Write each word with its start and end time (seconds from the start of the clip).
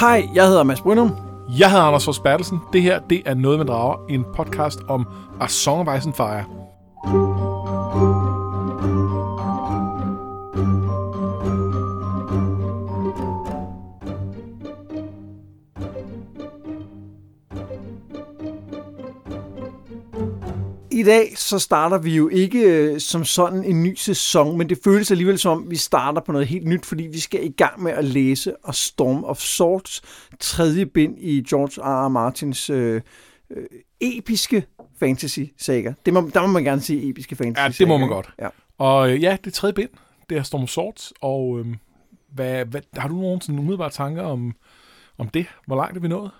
Hej, 0.00 0.28
jeg 0.34 0.46
hedder 0.46 0.62
Mads 0.62 0.80
Brynum. 0.80 1.16
Jeg 1.58 1.70
hedder 1.70 1.84
Anders 1.84 2.04
Fors 2.04 2.18
Bertelsen. 2.18 2.60
Det 2.72 2.82
her, 2.82 3.00
det 3.10 3.22
er 3.26 3.34
Noget 3.34 3.58
med 3.58 3.66
Drager, 3.66 4.06
en 4.08 4.24
podcast 4.36 4.78
om 4.88 5.06
A 5.40 5.46
Song 5.46 5.88
of 5.88 5.98
Ice 5.98 6.06
and 6.06 6.14
Fire. 6.14 7.49
Dag 21.10 21.38
så 21.38 21.58
starter 21.58 21.98
vi 21.98 22.16
jo 22.16 22.28
ikke 22.28 22.60
øh, 22.60 23.00
som 23.00 23.24
sådan 23.24 23.64
en 23.64 23.82
ny 23.82 23.94
sæson, 23.94 24.58
men 24.58 24.68
det 24.68 24.78
føles 24.84 25.10
alligevel 25.10 25.38
som, 25.38 25.70
vi 25.70 25.76
starter 25.76 26.20
på 26.20 26.32
noget 26.32 26.48
helt 26.48 26.66
nyt, 26.66 26.86
fordi 26.86 27.02
vi 27.02 27.20
skal 27.20 27.44
i 27.44 27.48
gang 27.48 27.82
med 27.82 27.92
at 27.92 28.04
læse 28.04 28.52
A 28.68 28.72
Storm 28.72 29.24
of 29.24 29.38
Swords, 29.38 30.02
tredje 30.40 30.86
bind 30.86 31.18
i 31.18 31.42
George 31.50 31.82
R. 31.82 32.06
R. 32.06 32.08
Martins 32.08 32.70
øh, 32.70 33.00
øh, 33.50 33.64
episke 34.00 34.66
fantasy-saga. 34.98 35.92
Det 36.06 36.14
må, 36.14 36.30
der 36.34 36.40
må 36.40 36.46
man 36.46 36.64
gerne 36.64 36.80
sige 36.80 37.08
episke 37.08 37.36
fantasy 37.36 37.80
Ja, 37.80 37.84
det 37.84 37.88
må 37.88 37.98
man 37.98 38.08
godt. 38.08 38.30
Ja. 38.38 38.48
Og 38.78 39.10
øh, 39.10 39.22
ja, 39.22 39.36
det 39.44 39.52
tredje 39.52 39.72
bind. 39.72 39.90
Det 40.30 40.38
er 40.38 40.42
Storm 40.42 40.62
of 40.62 40.68
Swords. 40.68 41.12
Og 41.20 41.58
øh, 41.58 41.66
hvad, 42.32 42.64
hvad, 42.64 42.80
har 42.96 43.08
du 43.08 43.14
nogen 43.14 43.40
sådan 43.40 43.58
umiddelbare 43.58 43.90
tanker 43.90 44.22
om, 44.22 44.54
om 45.18 45.28
det? 45.28 45.46
Hvor 45.66 45.76
langt 45.76 45.96
er 45.96 46.00
vi 46.00 46.08
nået? 46.08 46.30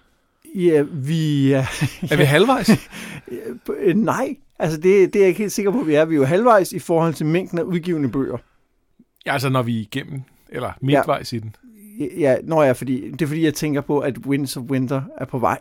Ja, 0.54 0.82
vi 0.82 1.52
er... 1.52 1.64
Er 2.10 2.16
vi 2.16 2.24
halvvejs? 2.24 2.70
Øh, 3.78 3.96
Nej, 3.96 4.36
altså 4.60 4.76
det, 4.80 5.12
det 5.12 5.16
er 5.16 5.20
jeg 5.20 5.28
ikke 5.28 5.38
helt 5.40 5.52
sikker 5.52 5.70
på, 5.72 5.80
at 5.80 5.86
vi 5.86 5.94
er. 5.94 6.04
Vi 6.04 6.14
er 6.14 6.18
jo 6.18 6.24
halvvejs 6.24 6.72
i 6.72 6.78
forhold 6.78 7.14
til 7.14 7.26
mængden 7.26 7.58
af 7.58 7.62
udgivende 7.62 8.08
bøger. 8.08 8.36
ja, 9.26 9.32
altså 9.32 9.48
når 9.48 9.62
vi 9.62 9.76
er 9.76 9.80
igennem, 9.80 10.22
eller 10.48 10.72
midtvejs 10.82 11.32
i 11.32 11.38
den. 11.38 11.56
Ja, 12.18 12.36
når 12.42 12.62
jeg, 12.62 12.76
fordi, 12.76 13.10
det 13.10 13.22
er 13.22 13.26
fordi, 13.26 13.44
jeg 13.44 13.54
tænker 13.54 13.80
på, 13.80 13.98
at 13.98 14.18
Winds 14.26 14.56
of 14.56 14.62
Winter 14.62 15.02
er 15.18 15.24
på 15.24 15.38
vej. 15.38 15.58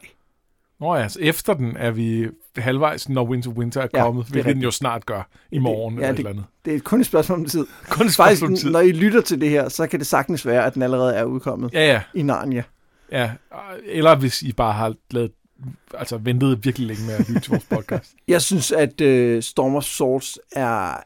Nå 0.80 0.96
ja, 0.96 1.02
altså 1.02 1.20
efter 1.22 1.54
den 1.54 1.78
er 1.78 1.92
vi 1.92 2.28
halvvejs, 2.58 3.10
når 3.10 3.24
Winter 3.26 3.50
Winter 3.52 3.82
er 3.82 3.88
Ja, 3.94 4.04
kommet, 4.04 4.26
det 4.26 4.32
hvilket 4.32 4.46
den 4.46 4.50
rigtigt. 4.50 4.66
jo 4.66 4.72
snart 4.72 5.06
gør 5.06 5.28
i 5.52 5.58
morgen 5.60 5.96
ja, 5.96 6.00
eller 6.00 6.10
et 6.10 6.18
det- 6.18 6.20
eller 6.20 6.30
andet. 6.32 6.46
Det 6.66 6.76
er 6.76 6.80
kun 6.80 7.00
et 7.00 7.06
spørgsmål 7.06 7.40
om 7.40 7.46
tid. 7.46 7.60
Kun 7.90 8.06
et 8.06 8.12
Faktisk, 8.12 8.16
spørgsmål 8.16 8.50
om 8.50 8.56
tid. 8.56 8.72
når 8.72 8.80
I 8.80 8.92
lytter 8.92 9.22
til 9.22 9.42
det 9.42 9.50
her, 9.50 9.70
så 9.70 9.88
kan 9.88 10.00
det 10.00 10.08
sagtens 10.08 10.46
være, 10.46 10.66
at 10.66 10.74
den 10.74 10.82
allerede 10.82 11.16
er 11.16 11.24
udkommet 11.24 11.74
Ja, 11.74 11.86
ja. 11.94 12.02
i 12.14 12.22
Narnia. 12.22 12.64
Ja, 13.12 13.32
eller 13.86 14.16
hvis 14.16 14.42
I 14.42 14.52
bare 14.54 14.74
har 14.74 14.94
lavet, 15.12 15.32
altså 15.94 16.18
ventet 16.18 16.66
virkelig 16.66 16.88
længe 16.88 17.06
med 17.06 17.14
at 17.14 17.30
lytte 17.30 17.42
til 17.42 17.50
vores 17.50 17.66
podcast. 17.76 18.16
Jeg 18.28 18.42
synes, 18.42 18.72
at 18.72 19.02
uh, 19.02 19.42
Storm 19.42 19.76
of 19.76 19.84
Swords 19.84 20.40
er, 20.52 21.04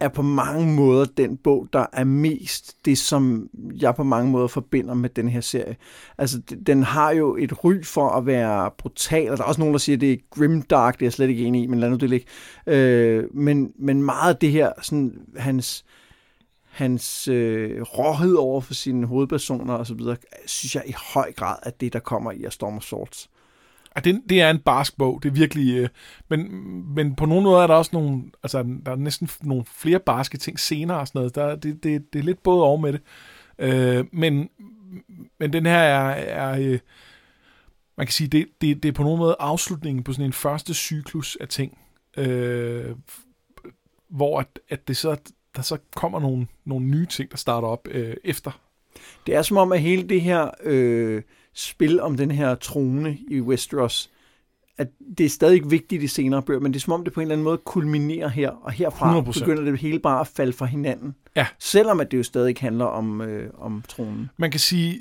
er 0.00 0.08
på 0.08 0.22
mange 0.22 0.74
måder 0.74 1.04
den 1.16 1.36
bog, 1.36 1.68
der 1.72 1.86
er 1.92 2.04
mest 2.04 2.76
det, 2.84 2.98
som 2.98 3.48
jeg 3.80 3.94
på 3.94 4.02
mange 4.02 4.30
måder 4.30 4.46
forbinder 4.46 4.94
med 4.94 5.10
den 5.10 5.28
her 5.28 5.40
serie. 5.40 5.76
Altså, 6.18 6.40
den 6.66 6.82
har 6.82 7.10
jo 7.10 7.36
et 7.36 7.64
ry 7.64 7.84
for 7.84 8.08
at 8.08 8.26
være 8.26 8.70
brutal, 8.78 9.30
og 9.30 9.36
der 9.36 9.44
er 9.44 9.48
også 9.48 9.60
nogen, 9.60 9.74
der 9.74 9.78
siger, 9.78 9.96
at 9.96 10.00
det 10.00 10.12
er 10.12 10.16
grimdark, 10.30 10.94
det 10.94 11.02
er 11.02 11.06
jeg 11.06 11.12
slet 11.12 11.28
ikke 11.28 11.44
enig 11.44 11.62
i, 11.62 11.66
men 11.66 11.80
lad 11.80 11.90
nu 11.90 11.96
det 11.96 12.10
ligge. 12.10 12.26
Øh, 12.66 13.24
men, 13.34 13.72
men 13.78 14.02
meget 14.02 14.34
af 14.34 14.36
det 14.36 14.50
her, 14.50 14.72
sådan, 14.82 15.18
hans, 15.36 15.84
hans 16.70 17.28
øh, 17.28 17.82
råhed 17.82 18.34
over 18.34 18.60
for 18.60 18.74
sine 18.74 19.06
hovedpersoner 19.06 19.74
og 19.74 19.86
så 19.86 19.94
videre, 19.94 20.16
synes 20.46 20.74
jeg 20.74 20.82
i 20.86 20.94
høj 21.12 21.32
grad 21.32 21.56
er 21.62 21.70
det, 21.70 21.92
der 21.92 21.98
kommer 21.98 22.32
i 22.32 22.44
A 22.44 22.50
Storm 22.50 22.76
of 22.76 22.82
Swords. 22.82 23.30
Og 23.94 24.04
det, 24.04 24.22
det 24.28 24.40
er 24.40 24.50
en 24.50 24.58
barsk 24.58 24.98
bog, 24.98 25.22
det 25.22 25.28
er 25.28 25.32
virkelig... 25.32 25.76
Øh, 25.76 25.88
men, 26.28 26.48
men 26.94 27.16
på 27.16 27.26
nogle 27.26 27.42
måder 27.42 27.62
er 27.62 27.66
der 27.66 27.74
også 27.74 27.90
nogle... 27.92 28.22
Altså, 28.42 28.62
der 28.86 28.92
er 28.92 28.96
næsten 28.96 29.30
nogle 29.42 29.64
flere 29.76 29.98
barske 29.98 30.38
ting 30.38 30.60
senere 30.60 30.98
og 30.98 31.08
sådan 31.08 31.18
noget. 31.18 31.34
Der, 31.34 31.56
det, 31.56 31.84
det, 31.84 32.12
det 32.12 32.18
er 32.18 32.22
lidt 32.22 32.42
både 32.42 32.62
over 32.62 32.78
med 32.78 32.92
det. 32.92 33.00
Øh, 33.58 34.04
men, 34.12 34.48
men 35.40 35.52
den 35.52 35.66
her 35.66 35.78
er... 35.78 36.10
er 36.10 36.58
øh, 36.60 36.78
man 37.96 38.06
kan 38.06 38.12
sige, 38.12 38.28
det, 38.28 38.46
det, 38.60 38.82
det 38.82 38.88
er 38.88 38.92
på 38.92 39.02
nogen 39.02 39.18
måde 39.18 39.36
afslutningen 39.38 40.04
på 40.04 40.12
sådan 40.12 40.26
en 40.26 40.32
første 40.32 40.74
cyklus 40.74 41.36
af 41.40 41.48
ting. 41.48 41.78
Øh, 42.16 42.96
hvor 44.08 44.40
at, 44.40 44.58
at 44.68 44.88
det 44.88 44.96
så, 44.96 45.16
der 45.56 45.62
så 45.62 45.78
kommer 45.94 46.20
nogle, 46.20 46.46
nogle 46.64 46.86
nye 46.86 47.06
ting, 47.06 47.30
der 47.30 47.36
starter 47.36 47.68
op 47.68 47.88
øh, 47.90 48.16
efter. 48.24 48.60
Det 49.26 49.34
er 49.34 49.42
som 49.42 49.56
om, 49.56 49.72
at 49.72 49.80
hele 49.80 50.08
det 50.08 50.20
her 50.20 50.50
øh, 50.62 51.22
spil 51.54 52.00
om 52.00 52.16
den 52.16 52.30
her 52.30 52.54
trone 52.54 53.18
i 53.30 53.40
Westeros, 53.40 54.10
at 54.78 54.88
det 55.18 55.26
er 55.26 55.30
stadig 55.30 55.70
vigtigt 55.70 56.02
i 56.02 56.06
senere 56.06 56.42
bøger, 56.42 56.60
men 56.60 56.72
det 56.72 56.78
er 56.78 56.80
som 56.80 56.92
om, 56.92 57.04
det 57.04 57.12
på 57.12 57.20
en 57.20 57.22
eller 57.22 57.34
anden 57.34 57.44
måde 57.44 57.58
kulminerer 57.58 58.28
her, 58.28 58.50
og 58.50 58.72
herfra 58.72 59.20
100%. 59.20 59.40
begynder 59.40 59.62
det 59.62 59.78
hele 59.78 59.98
bare 59.98 60.20
at 60.20 60.26
falde 60.26 60.52
fra 60.52 60.66
hinanden. 60.66 61.14
Ja. 61.36 61.46
Selvom 61.58 62.00
at 62.00 62.10
det 62.10 62.18
jo 62.18 62.22
stadig 62.22 62.56
handler 62.60 62.84
om, 62.84 63.20
øh, 63.20 63.50
om 63.58 63.84
tronen. 63.88 64.30
man 64.36 64.50
kan 64.50 64.60
sige, 64.60 65.00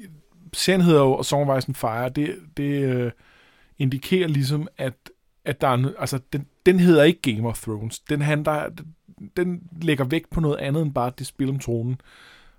serien 0.53 0.81
hedder 0.81 1.01
jo 1.01 1.23
Song 1.23 1.49
of 1.49 1.57
Ice 1.57 1.67
and 1.67 1.75
Fire, 1.75 2.09
det, 2.09 2.35
det 2.57 2.83
øh, 2.83 3.11
indikerer 3.79 4.27
ligesom, 4.27 4.67
at, 4.77 4.93
at 5.45 5.61
der 5.61 5.67
er, 5.67 5.91
altså, 5.99 6.19
den, 6.33 6.45
den 6.65 6.79
hedder 6.79 7.03
ikke 7.03 7.35
Game 7.35 7.47
of 7.47 7.61
Thrones. 7.61 7.99
Den, 7.99 8.21
handler, 8.21 8.69
den 9.37 9.63
lægger 9.81 10.03
vægt 10.03 10.29
på 10.29 10.39
noget 10.39 10.57
andet 10.57 10.81
end 10.81 10.93
bare 10.93 11.11
det 11.17 11.27
spil 11.27 11.49
om 11.49 11.59
tronen. 11.59 12.01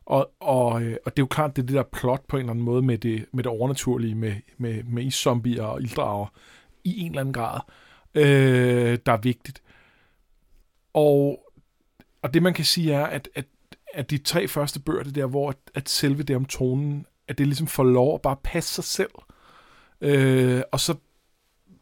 Og, 0.07 0.31
og, 0.41 0.83
øh, 0.83 0.97
og 1.05 1.17
det 1.17 1.23
er 1.23 1.23
jo 1.23 1.27
klart, 1.27 1.57
det 1.57 1.63
er 1.63 1.67
det 1.67 1.77
der 1.77 1.83
plot 1.83 2.25
på 2.29 2.37
en 2.37 2.41
eller 2.41 2.51
anden 2.51 2.65
måde 2.65 2.83
med 2.83 2.99
det, 2.99 3.27
med 3.33 3.45
det 3.45 3.53
overnaturlige, 3.53 4.15
med, 4.15 4.35
med, 4.59 4.83
med 4.83 5.03
iszombier 5.03 5.63
og 5.63 5.83
ilddrager 5.83 6.27
i 6.85 7.01
en 7.01 7.07
eller 7.07 7.21
anden 7.21 7.35
grad, 7.35 7.61
øh, 8.15 8.99
der 9.07 9.13
er 9.13 9.21
vigtigt. 9.21 9.63
Og, 10.95 11.53
og 12.23 12.35
det 12.35 12.43
man 12.43 12.55
kan 12.55 12.65
sige 12.65 12.93
er, 12.93 13.07
at, 13.07 13.29
at, 13.35 13.45
at 13.95 14.11
de 14.11 14.19
tre 14.19 14.49
første 14.49 14.81
bøger, 14.81 15.03
det 15.03 15.15
der, 15.15 15.27
hvor 15.27 15.49
at, 15.49 15.57
at 15.75 15.89
selve 15.89 16.23
det 16.23 16.37
om 16.37 16.45
tronen, 16.45 17.07
at 17.29 17.39
det 17.39 17.47
ligesom 17.47 17.67
får 17.67 17.85
lov 17.85 18.15
at 18.15 18.23
bare 18.23 18.37
passe 18.45 18.75
sig 18.75 18.85
selv. 18.85 19.11
Øh, 20.01 20.63
og 20.73 20.81
så 20.81 20.95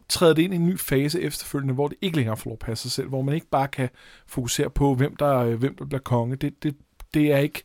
træder 0.09 0.35
det 0.35 0.43
ind 0.43 0.55
i 0.55 0.57
en 0.57 0.67
ny 0.67 0.79
fase 0.79 1.21
efterfølgende, 1.21 1.75
hvor 1.75 1.89
det 1.89 1.97
ikke 2.01 2.17
længere 2.17 2.37
får 2.37 2.51
lov 2.51 2.53
at 2.53 2.59
passe 2.59 2.83
sig 2.83 2.93
selv, 2.93 3.09
hvor 3.09 3.23
man 3.23 3.35
ikke 3.35 3.51
bare 3.51 3.69
kan 3.69 3.89
fokusere 4.27 4.71
på, 4.71 4.95
hvem 4.95 5.17
der, 5.17 5.37
øh, 5.37 5.59
hvem 5.59 5.77
der 5.77 5.85
bliver 5.85 6.01
konge. 6.01 6.37
Det, 6.37 6.63
det, 6.63 6.77
det 7.15 7.33
er 7.33 7.39
ikke 7.39 7.63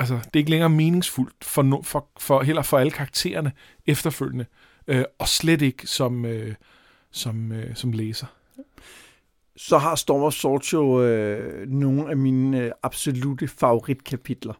altså, 0.00 0.14
det 0.14 0.30
er 0.34 0.38
ikke 0.38 0.50
længere 0.50 0.70
meningsfuldt 0.70 1.44
for, 1.44 1.62
no, 1.62 1.82
for, 1.82 2.06
for 2.18 2.42
heller 2.42 2.62
for 2.62 2.78
alle 2.78 2.90
karaktererne 2.92 3.52
efterfølgende, 3.86 4.46
øh, 4.86 5.04
og 5.18 5.28
slet 5.28 5.62
ikke 5.62 5.86
som, 5.86 6.24
øh, 6.24 6.54
som, 7.10 7.52
øh, 7.52 7.74
som 7.76 7.92
læser. 7.92 8.26
Så 9.56 9.78
har 9.78 9.94
Storm 9.94 10.22
of 10.22 10.32
Swords 10.32 10.72
jo 10.72 11.02
øh, 11.02 11.68
nogle 11.68 12.10
af 12.10 12.16
mine 12.16 12.60
øh, 12.60 12.72
absolute 12.82 13.48
favoritkapitler. 13.48 14.54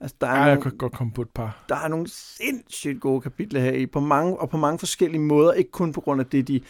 Altså, 0.00 0.16
der 0.20 0.26
er, 0.26 0.30
Ja, 0.30 0.38
nogle, 0.38 0.50
jeg 0.50 0.62
kan 0.62 0.76
godt 0.76 0.92
komme 0.92 1.12
på 1.12 1.22
et 1.22 1.28
par. 1.28 1.64
der 1.68 1.76
er 1.76 1.88
nogle 1.88 2.08
sindssygt 2.08 3.00
gode 3.00 3.20
kapitler 3.20 3.60
her 3.60 3.72
i, 3.72 3.86
på 3.86 4.00
mange, 4.00 4.36
og 4.40 4.50
på 4.50 4.56
mange 4.56 4.78
forskellige 4.78 5.20
måder, 5.20 5.52
ikke 5.52 5.70
kun 5.70 5.92
på 5.92 6.00
grund 6.00 6.20
af 6.20 6.26
det, 6.26 6.48
de 6.48 6.60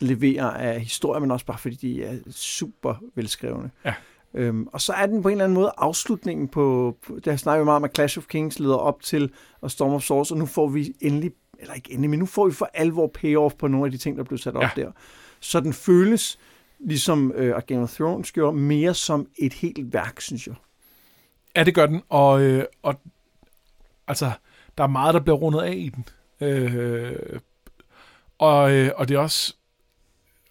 leverer 0.00 0.50
af 0.50 0.80
historie, 0.80 1.20
men 1.20 1.30
også 1.30 1.46
bare 1.46 1.58
fordi 1.58 1.76
de 1.76 2.04
er 2.04 2.16
super 2.30 2.94
velskrevne. 3.14 3.70
Ja. 3.84 3.94
Øhm, 4.34 4.66
og 4.72 4.80
så 4.80 4.92
er 4.92 5.06
den 5.06 5.22
på 5.22 5.28
en 5.28 5.32
eller 5.32 5.44
anden 5.44 5.54
måde 5.54 5.72
afslutningen 5.76 6.48
på, 6.48 6.96
på 7.06 7.14
det 7.24 7.26
har 7.32 7.36
snakket 7.36 7.60
vi 7.60 7.64
meget 7.64 7.76
om, 7.76 7.84
at 7.84 7.94
Clash 7.94 8.18
of 8.18 8.26
Kings 8.26 8.58
leder 8.58 8.76
op 8.76 9.02
til 9.02 9.32
og 9.60 9.70
Storm 9.70 9.92
of 9.92 10.02
Swords, 10.02 10.30
og 10.30 10.38
nu 10.38 10.46
får 10.46 10.68
vi 10.68 10.94
endelig, 11.00 11.32
eller 11.58 11.74
ikke 11.74 11.90
endelig, 11.92 12.10
men 12.10 12.18
nu 12.18 12.26
får 12.26 12.46
vi 12.46 12.52
for 12.52 12.70
alvor 12.74 13.06
payoff 13.06 13.54
på 13.54 13.68
nogle 13.68 13.86
af 13.86 13.90
de 13.92 13.98
ting, 13.98 14.16
der 14.18 14.24
blev 14.24 14.38
sat 14.38 14.56
op 14.56 14.62
Ja. 14.62 14.70
der. 14.76 14.92
Så 15.40 15.60
den 15.60 15.72
føles, 15.72 16.38
ligesom 16.80 17.32
øh, 17.32 17.62
Game 17.66 17.82
of 17.82 17.94
Thrones 17.94 18.32
gjorde, 18.32 18.56
mere 18.56 18.94
som 18.94 19.26
et 19.38 19.52
helt 19.52 19.92
værk, 19.92 20.20
synes 20.20 20.46
jeg. 20.46 20.54
Ja, 21.56 21.64
det 21.64 21.74
gør 21.74 21.86
den, 21.86 22.02
og, 22.08 22.42
øh, 22.42 22.64
og 22.82 22.94
altså, 24.08 24.30
der 24.78 24.84
er 24.84 24.88
meget, 24.88 25.14
der 25.14 25.20
bliver 25.20 25.36
rundet 25.36 25.60
af 25.60 25.72
i 25.74 25.88
den. 25.88 26.04
Øh, 26.48 27.40
og, 28.38 28.72
øh, 28.72 28.90
og 28.96 29.08
det 29.08 29.14
er 29.14 29.18
også, 29.18 29.54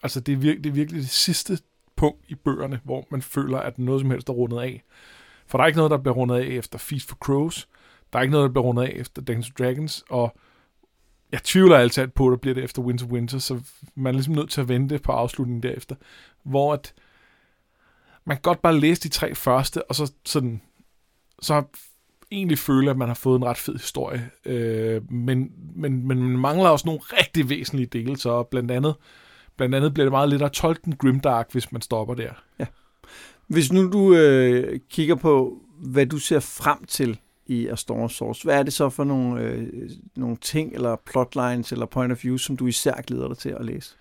altså, 0.04 0.20
det 0.20 0.34
er, 0.34 0.38
vir- 0.38 0.62
det 0.62 0.66
er 0.66 0.72
virkelig 0.74 1.02
det 1.02 1.10
sidste 1.10 1.60
punkt 2.00 2.26
i 2.28 2.36
bøgerne, 2.36 2.80
hvor 2.84 3.08
man 3.12 3.22
føler, 3.22 3.58
at 3.60 3.80
noget 3.80 4.02
som 4.02 4.12
helst 4.12 4.30
er 4.30 4.34
rundet 4.34 4.60
af. 4.60 4.84
For 5.48 5.58
der 5.58 5.64
er 5.64 5.68
ikke 5.68 5.78
noget, 5.78 5.92
der 5.92 5.98
bliver 5.98 6.16
rundet 6.16 6.36
af 6.36 6.46
efter 6.46 6.80
Feast 6.80 7.10
for 7.10 7.16
Crows. 7.16 7.68
Der 8.14 8.20
er 8.20 8.24
ikke 8.24 8.32
noget, 8.32 8.48
der 8.48 8.52
bliver 8.52 8.64
rundet 8.64 8.84
af 8.84 8.92
efter 8.96 9.22
Dungeons 9.22 9.52
Dragons, 9.58 10.04
og 10.10 10.38
jeg 11.32 11.44
tvivler 11.44 11.78
altid 11.78 12.08
på, 12.08 12.28
at 12.28 12.32
der 12.32 12.38
bliver 12.38 12.54
det 12.54 12.64
efter 12.64 12.82
Winter 12.82 13.06
Winter, 13.06 13.40
så 13.40 13.62
man 13.96 14.14
er 14.14 14.18
ligesom 14.18 14.34
nødt 14.34 14.50
til 14.50 14.62
at 14.62 14.68
vente 14.68 15.00
på 15.00 15.12
afslutningen 15.12 15.64
derefter, 15.64 15.96
hvor 16.44 16.74
at 16.74 16.94
man 18.26 18.38
kan 18.38 18.42
godt 18.42 18.62
bare 18.62 18.80
læse 18.80 19.02
de 19.02 19.10
tre 19.10 19.36
første, 19.36 19.90
og 19.90 19.96
så 19.96 20.12
sådan 20.26 20.62
så 21.42 21.64
egentlig 22.32 22.58
føle, 22.58 22.92
at 22.92 22.98
man 22.98 23.08
har 23.08 23.16
fået 23.16 23.38
en 23.38 23.46
ret 23.46 23.58
fed 23.58 23.74
historie. 23.74 24.30
Øh, 24.46 25.12
men, 25.12 25.52
men, 25.76 26.08
men 26.08 26.24
man 26.24 26.40
mangler 26.40 26.70
også 26.70 26.86
nogle 26.86 27.02
rigtig 27.04 27.50
væsentlige 27.50 27.88
dele, 27.88 28.18
så 28.18 28.44
blandt 28.44 28.72
andet, 28.72 28.96
blandt 29.60 29.76
andet 29.76 29.94
bliver 29.94 30.06
det 30.06 30.12
meget 30.12 30.30
lidt 30.30 30.42
at 30.42 30.52
tolke 30.52 30.82
den 30.86 30.96
grimdark, 30.96 31.52
hvis 31.52 31.72
man 31.72 31.82
stopper 31.82 32.14
der. 32.14 32.32
Hvis 33.48 33.72
nu 33.72 33.92
du 33.92 34.14
øh, 34.14 34.80
kigger 34.90 35.16
på, 35.16 35.58
hvad 35.80 36.06
du 36.06 36.18
ser 36.18 36.40
frem 36.40 36.86
til 36.86 37.20
i 37.48 37.68
A 37.68 37.76
Storm 37.76 38.10
Swords, 38.10 38.42
hvad 38.42 38.60
er 38.60 38.64
det 38.64 38.74
så 38.74 38.90
for 38.90 39.04
nogle, 39.04 39.42
øh, 39.42 39.68
nogle 40.16 40.38
ting, 40.38 40.74
eller 40.74 40.96
plotlines, 41.06 41.72
eller 41.72 41.86
point 41.86 42.12
of 42.12 42.24
view, 42.24 42.38
som 42.38 42.58
du 42.58 42.68
især 42.68 43.02
glæder 43.02 43.28
dig 43.28 43.38
til 43.38 43.50
at 43.50 43.66
læse? 43.66 43.96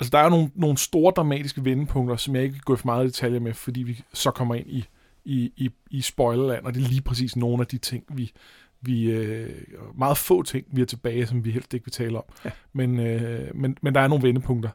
Altså, 0.00 0.10
der 0.10 0.18
er 0.18 0.28
nogle, 0.28 0.50
nogle 0.54 0.78
store 0.78 1.12
dramatiske 1.16 1.64
vendepunkter, 1.64 2.16
som 2.16 2.34
jeg 2.34 2.42
ikke 2.42 2.52
vil 2.52 2.62
gå 2.62 2.76
for 2.76 2.86
meget 2.86 3.04
i 3.04 3.06
detaljer 3.06 3.40
med, 3.40 3.54
fordi 3.54 3.82
vi 3.82 4.02
så 4.12 4.30
kommer 4.30 4.54
ind 4.54 4.66
i, 4.66 4.84
i, 5.24 5.52
i, 5.56 5.70
i 5.90 6.00
spoilerland, 6.00 6.64
og 6.64 6.74
det 6.74 6.84
er 6.84 6.88
lige 6.88 7.02
præcis 7.02 7.36
nogle 7.36 7.60
af 7.60 7.66
de 7.66 7.78
ting, 7.78 8.04
vi, 8.08 8.32
vi 8.80 9.10
øh, 9.10 9.50
meget 9.98 10.18
få 10.18 10.42
ting, 10.42 10.66
vi 10.72 10.82
er 10.82 10.86
tilbage, 10.86 11.26
som 11.26 11.44
vi 11.44 11.50
helst 11.50 11.74
ikke 11.74 11.86
vil 11.86 11.92
tale 11.92 12.18
om. 12.18 12.24
Ja. 12.44 12.50
Men, 12.72 13.00
øh, 13.00 13.56
men, 13.56 13.76
men 13.82 13.94
der 13.94 14.00
er 14.00 14.08
nogle 14.08 14.22
vendepunkter. 14.22 14.70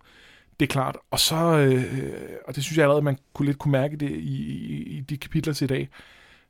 Det 0.60 0.66
er 0.66 0.72
klart. 0.72 0.98
Og 1.12 1.20
så, 1.20 1.36
øh, 1.36 2.14
og 2.48 2.56
det 2.56 2.64
synes 2.64 2.78
jeg 2.78 2.84
allerede, 2.84 3.02
man 3.02 3.18
kunne 3.34 3.46
lidt 3.46 3.58
kunne 3.58 3.72
mærke 3.72 3.98
det 3.98 4.10
i, 4.10 4.44
i, 4.44 4.84
i 4.84 5.02
de 5.02 5.18
kapitler 5.18 5.54
til 5.54 5.66
i 5.66 5.68
dag, 5.68 5.90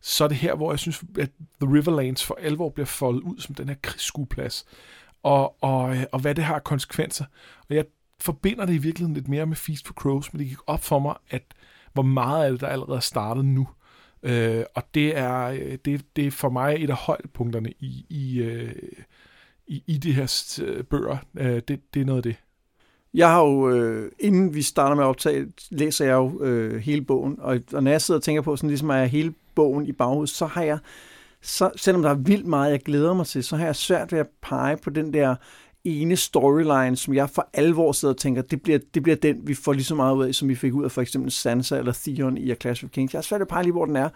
så 0.02 0.24
er 0.24 0.28
det 0.28 0.38
her, 0.38 0.56
hvor 0.56 0.72
jeg 0.72 0.80
synes, 0.80 1.04
at 1.20 1.30
The 1.62 1.74
Riverlands 1.74 2.24
for 2.24 2.38
alvor 2.42 2.70
bliver 2.70 2.86
foldet 2.86 3.22
ud 3.22 3.40
som 3.40 3.56
den 3.56 3.70
her 3.70 3.76
krigsskueplads. 3.82 4.66
Og, 5.24 5.64
og, 5.64 5.96
øh, 5.96 6.04
og 6.12 6.20
hvad 6.20 6.36
det 6.36 6.44
har 6.44 6.60
konsekvenser. 6.60 7.26
Og 7.70 7.76
jeg 7.76 7.86
forbinder 8.20 8.66
det 8.66 8.74
i 8.74 8.78
virkeligheden 8.78 9.14
lidt 9.14 9.28
mere 9.28 9.46
med 9.46 9.56
Feast 9.56 9.88
for 9.88 9.94
Crows, 9.94 10.34
men 10.34 10.40
det 10.40 10.48
gik 10.48 10.58
op 10.68 10.84
for 10.84 11.00
mig, 11.00 11.16
at 11.30 11.44
hvor 11.94 12.04
meget 12.04 12.46
af 12.46 12.52
det, 12.52 12.62
der 12.62 12.68
allerede 12.68 12.96
er 12.96 13.02
startet 13.02 13.46
nu. 13.46 13.68
Øh, 14.24 14.64
og 14.76 14.84
det 14.94 15.18
er, 15.18 15.46
øh, 15.46 15.78
det, 15.86 16.06
det 16.16 16.28
er 16.28 16.32
for 16.32 16.50
mig 16.50 16.84
et 16.84 16.90
af 16.90 16.96
højdepunkterne 16.96 17.72
i, 17.80 18.06
i, 18.10 18.42
øh, 18.42 18.72
i, 19.68 19.84
i 19.88 19.98
de 19.98 20.14
her 20.14 20.60
øh, 20.64 20.84
bøger. 20.84 21.18
Øh, 21.38 21.62
det, 21.68 21.94
det 21.94 22.02
er 22.02 22.06
noget 22.06 22.20
af 22.20 22.24
det. 22.24 22.36
Jeg 23.14 23.30
har 23.30 23.42
jo, 23.42 23.70
øh, 23.70 24.12
inden 24.20 24.54
vi 24.54 24.62
starter 24.62 24.96
med 24.96 25.04
at 25.04 25.08
optage, 25.08 25.48
læser 25.72 26.06
jeg 26.06 26.14
jo 26.14 26.44
øh, 26.44 26.80
hele 26.82 27.02
bogen, 27.02 27.36
og, 27.40 27.60
og 27.74 27.84
når 27.84 27.92
jeg 27.92 28.02
sidder 28.02 28.20
og 28.20 28.24
tænker 28.24 28.42
på, 28.42 28.56
sådan 28.56 28.70
ligesom 28.70 28.92
at 28.92 29.00
jeg 29.00 29.08
hele 29.08 29.34
bogen 29.56 29.88
i 29.88 29.92
baghovedet, 29.92 30.30
så 30.30 30.46
har 30.46 30.64
jeg, 30.64 30.78
så, 31.42 31.72
selvom 31.76 32.02
der 32.02 32.10
er 32.10 32.16
vildt 32.16 32.46
meget, 32.46 32.72
jeg 32.72 32.82
glæder 32.82 33.14
mig 33.14 33.26
til, 33.26 33.44
så 33.44 33.56
har 33.56 33.66
jeg 33.66 33.76
svært 33.76 34.12
ved 34.12 34.20
at 34.20 34.28
pege 34.42 34.78
på 34.78 34.90
den 34.90 35.14
der 35.14 35.36
ene 35.84 36.16
storyline, 36.16 36.96
som 36.96 37.14
jeg 37.14 37.30
for 37.30 37.50
alvor 37.54 37.92
sidder 37.92 38.14
og 38.14 38.18
tænker, 38.18 38.42
det 38.42 38.62
bliver, 38.62 38.80
det 38.94 39.04
bliver 39.04 39.16
den, 39.16 39.48
vi 39.48 39.54
får 39.54 39.74
lige 39.74 39.84
så 39.84 39.96
meget 39.96 40.16
ud 40.16 40.26
af, 40.26 40.36
som 40.36 40.50
vi 40.50 40.56
fik 40.56 40.74
ud 40.74 40.84
af 40.84 40.92
for 40.92 41.02
eksempel 41.02 41.32
Sansa 41.32 41.78
eller 41.78 41.94
Theon 42.04 42.38
i 42.38 42.52
A 42.52 42.56
Clash 42.56 42.86
of 42.86 42.90
Kings. 42.90 43.14
Jeg 43.14 43.18
har 43.18 43.24
svært 43.24 43.42
at 43.42 43.48
pege 43.48 43.64
lige, 43.64 43.74
hvor 43.74 43.86
den 43.86 43.96
er. 43.96 44.10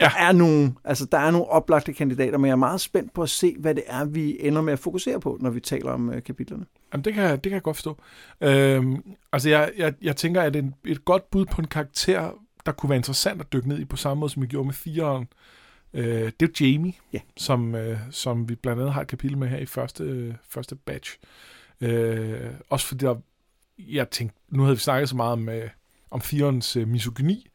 Der 0.00 0.10
er 0.18 0.32
nogle, 0.32 0.74
altså 0.84 1.06
der 1.12 1.18
er 1.18 1.30
nogle 1.30 1.46
oplagte 1.46 1.92
kandidater, 1.92 2.38
men 2.38 2.46
jeg 2.46 2.52
er 2.52 2.56
meget 2.56 2.80
spændt 2.80 3.14
på 3.14 3.22
at 3.22 3.30
se, 3.30 3.56
hvad 3.58 3.74
det 3.74 3.82
er, 3.86 4.04
vi 4.04 4.36
ender 4.40 4.62
med 4.62 4.72
at 4.72 4.78
fokusere 4.78 5.20
på, 5.20 5.38
når 5.40 5.50
vi 5.50 5.60
taler 5.60 5.90
om 5.90 6.08
uh, 6.08 6.22
kapitlerne. 6.26 6.64
Jamen, 6.92 7.04
det 7.04 7.14
kan, 7.14 7.30
det 7.30 7.42
kan 7.42 7.52
jeg 7.52 7.62
godt 7.62 7.76
forstå. 7.76 7.98
Øhm, 8.40 9.02
altså, 9.32 9.48
jeg, 9.48 9.72
jeg, 9.78 9.94
jeg 10.02 10.16
tænker, 10.16 10.42
at 10.42 10.56
en, 10.56 10.74
et 10.84 11.04
godt 11.04 11.30
bud 11.30 11.44
på 11.44 11.60
en 11.60 11.66
karakter, 11.66 12.30
der 12.66 12.72
kunne 12.72 12.90
være 12.90 12.96
interessant 12.96 13.40
at 13.40 13.52
dykke 13.52 13.68
ned 13.68 13.78
i, 13.78 13.84
på 13.84 13.96
samme 13.96 14.20
måde, 14.20 14.32
som 14.32 14.42
vi 14.42 14.46
gjorde 14.46 14.66
med 14.66 14.74
fireren, 14.74 15.22
øh, 15.22 15.26
det 16.04 16.42
er 16.42 16.66
Jamie, 16.66 16.92
ja. 17.12 17.18
som, 17.36 17.74
øh, 17.74 17.98
som 18.10 18.48
vi 18.48 18.54
blandt 18.54 18.80
andet 18.80 18.94
har 18.94 19.00
et 19.00 19.08
kapitel 19.08 19.38
med 19.38 19.48
her 19.48 19.58
i 19.58 19.66
første, 19.66 20.04
øh, 20.04 20.34
første 20.48 20.74
batch. 20.74 21.18
Øh, 21.80 22.50
også 22.70 22.86
fordi 22.86 23.04
der, 23.04 23.14
jeg 23.78 24.10
tænkte, 24.10 24.38
nu 24.48 24.62
havde 24.62 24.76
vi 24.76 24.80
snakket 24.80 25.08
så 25.08 25.16
meget 25.16 25.32
om, 25.32 25.48
øh, 25.48 25.68
om 26.10 26.20
firerens 26.20 26.76
øh, 26.76 26.88
misogyni, 26.88 27.46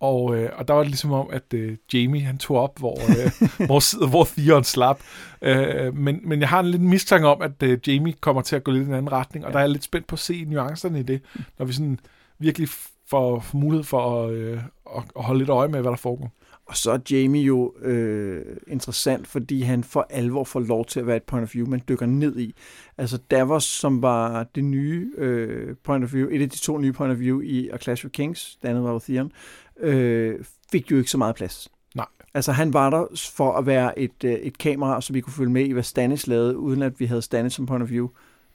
og, 0.00 0.36
øh, 0.36 0.50
og 0.56 0.68
der 0.68 0.74
var 0.74 0.80
det 0.80 0.90
ligesom 0.90 1.12
om, 1.12 1.30
at 1.32 1.54
øh, 1.54 1.76
Jamie 1.94 2.20
han 2.20 2.38
tog 2.38 2.56
op, 2.56 2.78
hvor, 2.78 2.96
øh, 3.10 3.48
hvor, 3.66 4.06
hvor 4.08 4.24
Theon 4.24 4.64
slap. 4.64 5.00
Øh, 5.42 5.96
men, 5.96 6.20
men 6.24 6.40
jeg 6.40 6.48
har 6.48 6.60
en 6.60 6.66
lidt 6.66 6.82
mistanke 6.82 7.28
om, 7.28 7.42
at 7.42 7.62
øh, 7.62 7.78
Jamie 7.86 8.12
kommer 8.12 8.42
til 8.42 8.56
at 8.56 8.64
gå 8.64 8.70
lidt 8.70 8.84
i 8.84 8.86
en 8.86 8.94
anden 8.94 9.12
retning, 9.12 9.44
og 9.44 9.50
ja. 9.50 9.52
der 9.52 9.58
er 9.58 9.62
jeg 9.62 9.70
lidt 9.70 9.84
spændt 9.84 10.06
på 10.06 10.14
at 10.14 10.20
se 10.20 10.44
nuancerne 10.44 11.00
i 11.00 11.02
det, 11.02 11.20
når 11.58 11.66
vi 11.66 11.72
sådan 11.72 12.00
virkelig 12.38 12.68
får, 13.06 13.40
får 13.40 13.58
mulighed 13.58 13.84
for 13.84 14.24
at, 14.24 14.32
øh, 14.32 14.60
at, 14.96 15.02
at 15.16 15.24
holde 15.24 15.38
lidt 15.38 15.50
øje 15.50 15.68
med, 15.68 15.80
hvad 15.80 15.90
der 15.90 15.96
foregår. 15.96 16.32
Og 16.66 16.76
så 16.76 16.90
er 16.90 16.98
Jamie 17.10 17.42
jo 17.42 17.74
øh, 17.82 18.56
interessant, 18.66 19.26
fordi 19.26 19.62
han 19.62 19.84
for 19.84 20.06
alvor 20.10 20.44
får 20.44 20.60
lov 20.60 20.86
til 20.86 21.00
at 21.00 21.06
være 21.06 21.16
et 21.16 21.22
point 21.22 21.42
of 21.42 21.54
view, 21.54 21.68
man 21.68 21.82
dykker 21.88 22.06
ned 22.06 22.38
i. 22.38 22.54
Altså 22.98 23.18
Davos, 23.18 23.64
som 23.64 24.02
var 24.02 24.46
det 24.54 24.64
nye 24.64 25.12
øh, 25.18 25.76
point 25.84 26.04
of 26.04 26.14
view, 26.14 26.28
et 26.30 26.42
af 26.42 26.50
de 26.50 26.58
to 26.58 26.78
nye 26.78 26.92
point 26.92 27.12
of 27.12 27.18
view 27.18 27.40
i 27.40 27.68
A 27.68 27.78
Clash 27.78 28.06
of 28.06 28.10
Kings, 28.10 28.58
det 28.62 28.68
andet 28.68 28.84
var 28.84 28.98
Theon, 28.98 29.32
øh, 29.80 30.44
fik 30.72 30.90
jo 30.90 30.96
ikke 30.96 31.10
så 31.10 31.18
meget 31.18 31.34
plads. 31.34 31.68
Nej. 31.94 32.06
Altså 32.34 32.52
han 32.52 32.72
var 32.72 32.90
der 32.90 33.30
for 33.34 33.52
at 33.52 33.66
være 33.66 33.98
et, 33.98 34.24
øh, 34.24 34.32
et 34.32 34.58
kamera, 34.58 35.00
så 35.00 35.12
vi 35.12 35.20
kunne 35.20 35.32
følge 35.32 35.52
med 35.52 35.64
i, 35.64 35.72
hvad 35.72 35.82
Stannis 35.82 36.26
lavede, 36.26 36.58
uden 36.58 36.82
at 36.82 37.00
vi 37.00 37.06
havde 37.06 37.22
Stannis 37.22 37.52
som 37.52 37.66
point 37.66 37.82
of 37.82 37.90
view. 37.90 38.08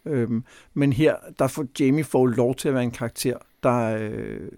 Øhm, 0.06 0.44
men 0.74 0.94
her, 0.94 1.16
der 1.40 1.48
får 1.48 1.66
Jamie 1.80 2.04
får 2.04 2.28
lov 2.28 2.56
til 2.56 2.68
at 2.68 2.74
være 2.74 2.84
en 2.84 2.92
karakter, 2.92 3.38
der, 3.64 3.98
øh, 3.98 4.50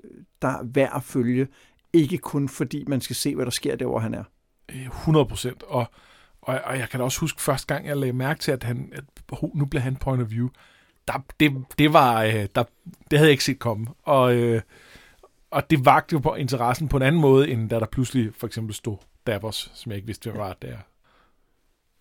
der 0.42 0.48
er 0.48 0.64
værd 0.64 0.92
at 0.96 1.04
følge, 1.04 1.48
ikke 1.94 2.18
kun 2.18 2.50
fordi 2.50 2.84
man 2.88 3.02
skal 3.02 3.16
se, 3.16 3.36
hvad 3.36 3.46
der 3.46 3.52
sker 3.52 3.76
der, 3.76 3.86
hvor 3.86 4.00
han 4.00 4.14
er. 4.14 4.24
100 4.70 5.26
procent. 5.26 5.64
Og, 5.64 5.86
og, 6.42 6.60
og 6.64 6.80
jeg 6.80 6.90
kan 6.90 7.00
da 7.00 7.04
også 7.04 7.20
huske 7.20 7.42
første 7.42 7.74
gang, 7.74 7.88
jeg 7.88 7.98
lagde 7.98 8.14
mærke 8.14 8.40
til, 8.40 8.52
at, 8.52 8.64
han, 8.64 8.94
at 8.94 9.04
nu 9.54 9.66
blev 9.66 9.82
han 9.82 9.96
point 9.96 10.24
of 10.24 10.32
view. 10.32 10.50
Der, 11.08 11.26
det, 11.40 11.52
det, 11.78 11.94
var, 11.94 12.24
øh, 12.24 12.48
der, 12.56 12.64
det 13.12 13.20
havde 13.20 13.28
jeg 13.28 13.32
ikke 13.32 13.44
set 13.44 13.60
komme. 13.60 13.88
Og, 14.04 14.36
øh, 14.36 14.62
og 15.52 15.70
det 15.70 15.86
vagte 15.86 16.14
jo 16.14 16.20
på 16.20 16.36
interessen 16.36 16.88
på 16.88 16.98
en 16.98 17.04
anden 17.04 17.22
måde, 17.22 17.50
end 17.50 17.70
da 17.70 17.80
der 17.80 17.86
pludselig 17.86 18.36
for 18.36 18.48
eksempel 18.48 18.76
stod 18.76 18.98
Davos, 19.28 19.72
som 19.74 19.92
jeg 19.92 19.96
ikke 19.96 20.08
vidste, 20.08 20.30
hvem 20.30 20.40
var, 20.40 20.58
der 20.62 20.78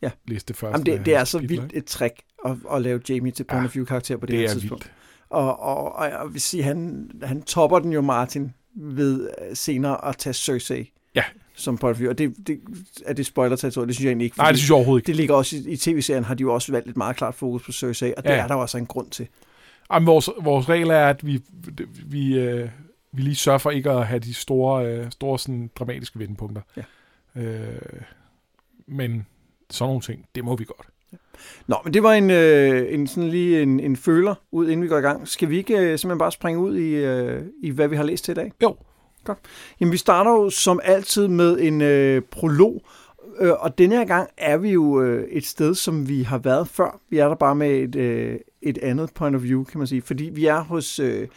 ja. 0.03 0.11
læste 0.29 0.55
først. 0.55 0.73
Jamen 0.73 0.87
det, 0.87 1.06
det 1.06 1.15
er 1.15 1.25
så 1.25 1.38
vildt 1.38 1.73
et 1.75 1.85
trick 1.85 2.23
at, 2.45 2.56
at 2.73 2.83
lave 2.83 3.00
Jamie 3.09 3.33
til 3.33 3.45
point 3.45 3.62
ja, 3.62 3.67
of 3.67 3.75
view 3.75 3.85
karakter 3.85 4.17
på 4.17 4.27
det, 4.27 4.33
det 4.33 4.41
her 4.41 4.49
tidspunkt. 4.49 4.85
Vildt. 4.85 4.97
Og, 5.31 5.61
og, 5.61 5.95
og 5.95 6.05
jeg 6.05 6.27
vil 6.31 6.41
sige, 6.41 6.62
han, 6.62 7.11
han 7.23 7.43
topper 7.43 7.79
den 7.79 7.93
jo 7.93 8.00
Martin 8.00 8.55
ved 8.75 9.31
øh, 9.41 9.57
senere 9.57 10.05
at 10.09 10.17
tage 10.17 10.35
Cersei 10.35 10.93
ja. 11.15 11.25
som 11.55 11.79
view. 11.83 12.11
Og 12.11 12.19
det, 12.19 12.35
det, 12.47 12.61
er 13.07 13.13
det 13.13 13.27
spoiler 13.27 13.57
det 13.87 13.95
synes 13.95 14.05
jeg 14.05 14.09
egentlig 14.09 14.25
ikke. 14.25 14.39
Nej, 14.39 14.51
det 14.51 14.59
synes 14.59 14.71
jeg 14.71 14.75
overhovedet 14.75 15.01
ikke. 15.01 15.07
Det 15.07 15.17
ligger 15.17 15.35
også 15.35 15.57
i, 15.57 15.73
i 15.73 15.77
tv-serien, 15.77 16.25
har 16.25 16.35
de 16.35 16.41
jo 16.41 16.55
også 16.55 16.73
valgt 16.73 16.89
et 16.89 16.97
meget 16.97 17.17
klart 17.17 17.35
fokus 17.35 17.63
på 17.63 17.73
Cersei, 17.73 18.15
og 18.17 18.23
det 18.23 18.31
ja. 18.31 18.37
er 18.37 18.47
der 18.47 18.55
også 18.55 18.79
en 18.79 18.87
grund 18.87 19.11
til. 19.11 19.29
Jamen, 19.93 20.07
vores, 20.07 20.31
vores 20.43 20.69
regel 20.69 20.91
er, 20.91 21.07
at 21.07 21.27
vi, 21.27 21.43
vi, 22.07 22.39
øh, 22.39 22.69
vi 23.13 23.23
lige 23.23 23.37
sørger 23.37 23.59
for 23.59 23.71
ikke 23.71 23.91
at 23.91 24.07
have 24.07 24.19
de 24.19 24.35
store, 24.35 24.87
øh, 24.87 25.11
store 25.11 25.39
sådan, 25.39 25.71
dramatiske 25.79 26.19
vendepunkter. 26.19 26.63
Ja. 26.77 26.83
Øh, 27.43 28.03
men 28.87 29.27
sådan 29.71 29.89
nogle 29.89 30.01
ting, 30.01 30.27
det 30.35 30.45
må 30.45 30.57
vi 30.57 30.65
godt. 30.65 30.87
Nå, 31.67 31.77
men 31.85 31.94
det 31.94 32.03
var 32.03 32.12
en, 32.12 32.31
øh, 32.31 32.94
en 32.94 33.06
sådan 33.06 33.31
lige 33.31 33.62
en, 33.62 33.81
en 33.81 33.97
føler 33.97 34.35
ud, 34.53 34.69
inden 34.69 34.83
vi 34.83 34.89
går 34.89 34.99
i 34.99 35.00
gang. 35.00 35.29
Skal 35.29 35.50
vi 35.50 35.56
ikke 35.56 35.75
øh, 35.75 35.99
simpelthen 35.99 36.19
bare 36.19 36.33
springe 36.33 36.61
ud 36.61 36.77
i, 36.77 36.94
øh, 36.94 37.43
i, 37.62 37.71
hvad 37.71 37.89
vi 37.89 37.97
har 37.97 38.03
læst 38.03 38.25
til 38.25 38.33
i 38.33 38.35
dag? 38.35 38.53
Jo. 38.62 38.77
Godt. 39.25 39.39
Jamen, 39.81 39.93
vi 39.93 39.97
starter 39.97 40.31
jo 40.31 40.50
som 40.50 40.81
altid 40.85 41.29
med 41.29 41.61
en 41.61 41.81
øh, 41.81 42.23
prolog, 42.31 42.83
øh, 43.41 43.53
og 43.53 43.79
denne 43.79 43.97
her 43.97 44.05
gang 44.05 44.29
er 44.39 44.56
vi 44.56 44.71
jo 44.71 45.03
øh, 45.03 45.29
et 45.31 45.47
sted, 45.47 45.75
som 45.75 46.09
vi 46.09 46.23
har 46.23 46.39
været 46.39 46.69
før. 46.69 47.00
Vi 47.11 47.19
er 47.19 47.29
der 47.29 47.35
bare 47.35 47.55
med 47.55 47.71
et, 47.71 47.97
øh, 47.97 48.38
et 48.62 48.79
andet 48.79 49.11
point 49.15 49.37
of 49.37 49.43
view, 49.43 49.65
kan 49.65 49.79
man 49.79 49.87
sige, 49.87 50.03
fordi 50.03 50.25
vi 50.25 50.47
er 50.47 50.61
hos 50.61 50.99
øh, 50.99 51.29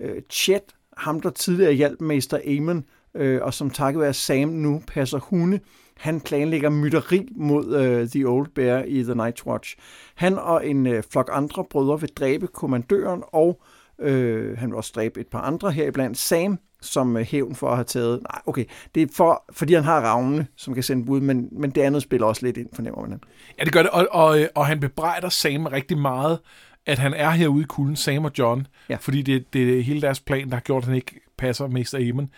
øh, 0.00 0.22
Chet, 0.30 0.62
ham 0.96 1.20
der 1.20 1.30
tidligere 1.30 1.72
hjalp 1.72 2.00
Mester 2.00 2.38
Amon, 2.58 2.84
øh, 3.14 3.42
og 3.42 3.54
som 3.54 3.70
takket 3.70 4.00
være 4.00 4.14
Sam 4.14 4.48
nu 4.48 4.82
passer 4.86 5.18
hunde. 5.18 5.60
Han 6.00 6.20
planlægger 6.20 6.70
mytteri 6.70 7.28
mod 7.36 7.66
uh, 7.66 8.08
The 8.08 8.28
Old 8.28 8.48
Bear 8.54 8.82
i 8.82 9.02
The 9.02 9.12
Night's 9.12 9.46
Watch. 9.46 9.76
Han 10.14 10.38
og 10.38 10.66
en 10.66 10.86
uh, 10.86 10.94
flok 11.12 11.30
andre 11.32 11.64
brødre 11.70 12.00
vil 12.00 12.08
dræbe 12.08 12.46
kommandøren, 12.46 13.22
og 13.32 13.62
uh, 13.98 14.58
han 14.58 14.68
vil 14.68 14.74
også 14.74 14.92
dræbe 14.94 15.20
et 15.20 15.26
par 15.26 15.40
andre 15.40 15.70
heriblandt. 15.72 16.18
Sam, 16.18 16.58
som 16.80 17.16
uh, 17.16 17.20
hævn 17.20 17.54
for 17.54 17.68
at 17.68 17.76
have 17.76 17.84
taget... 17.84 18.22
Nej, 18.22 18.42
okay, 18.46 18.64
det 18.94 19.02
er 19.02 19.06
for, 19.16 19.44
fordi 19.52 19.74
han 19.74 19.84
har 19.84 20.00
ravne, 20.00 20.46
som 20.56 20.74
kan 20.74 20.82
sende 20.82 21.06
bud, 21.06 21.20
men, 21.20 21.48
men 21.52 21.70
det 21.70 21.80
andet 21.80 22.02
spiller 22.02 22.26
også 22.26 22.46
lidt 22.46 22.56
ind, 22.56 22.68
fornemmer 22.72 23.08
man. 23.08 23.20
Ja, 23.58 23.64
det 23.64 23.72
gør 23.72 23.82
det, 23.82 23.90
og, 23.90 24.08
og, 24.10 24.38
og 24.54 24.66
han 24.66 24.80
bebrejder 24.80 25.28
Sam 25.28 25.66
rigtig 25.66 25.98
meget, 25.98 26.38
at 26.86 26.98
han 26.98 27.14
er 27.14 27.30
herude 27.30 27.62
i 27.62 27.66
kulden, 27.68 27.96
Sam 27.96 28.24
og 28.24 28.32
John, 28.38 28.66
ja. 28.88 28.96
fordi 29.00 29.22
det, 29.22 29.52
det 29.52 29.78
er 29.78 29.82
hele 29.82 30.00
deres 30.00 30.20
plan, 30.20 30.48
der 30.48 30.54
har 30.54 30.60
gjort, 30.60 30.82
at 30.82 30.86
han 30.86 30.96
ikke 30.96 31.20
passer 31.38 31.66
Mester 31.66 31.98
Aemon. 31.98 32.30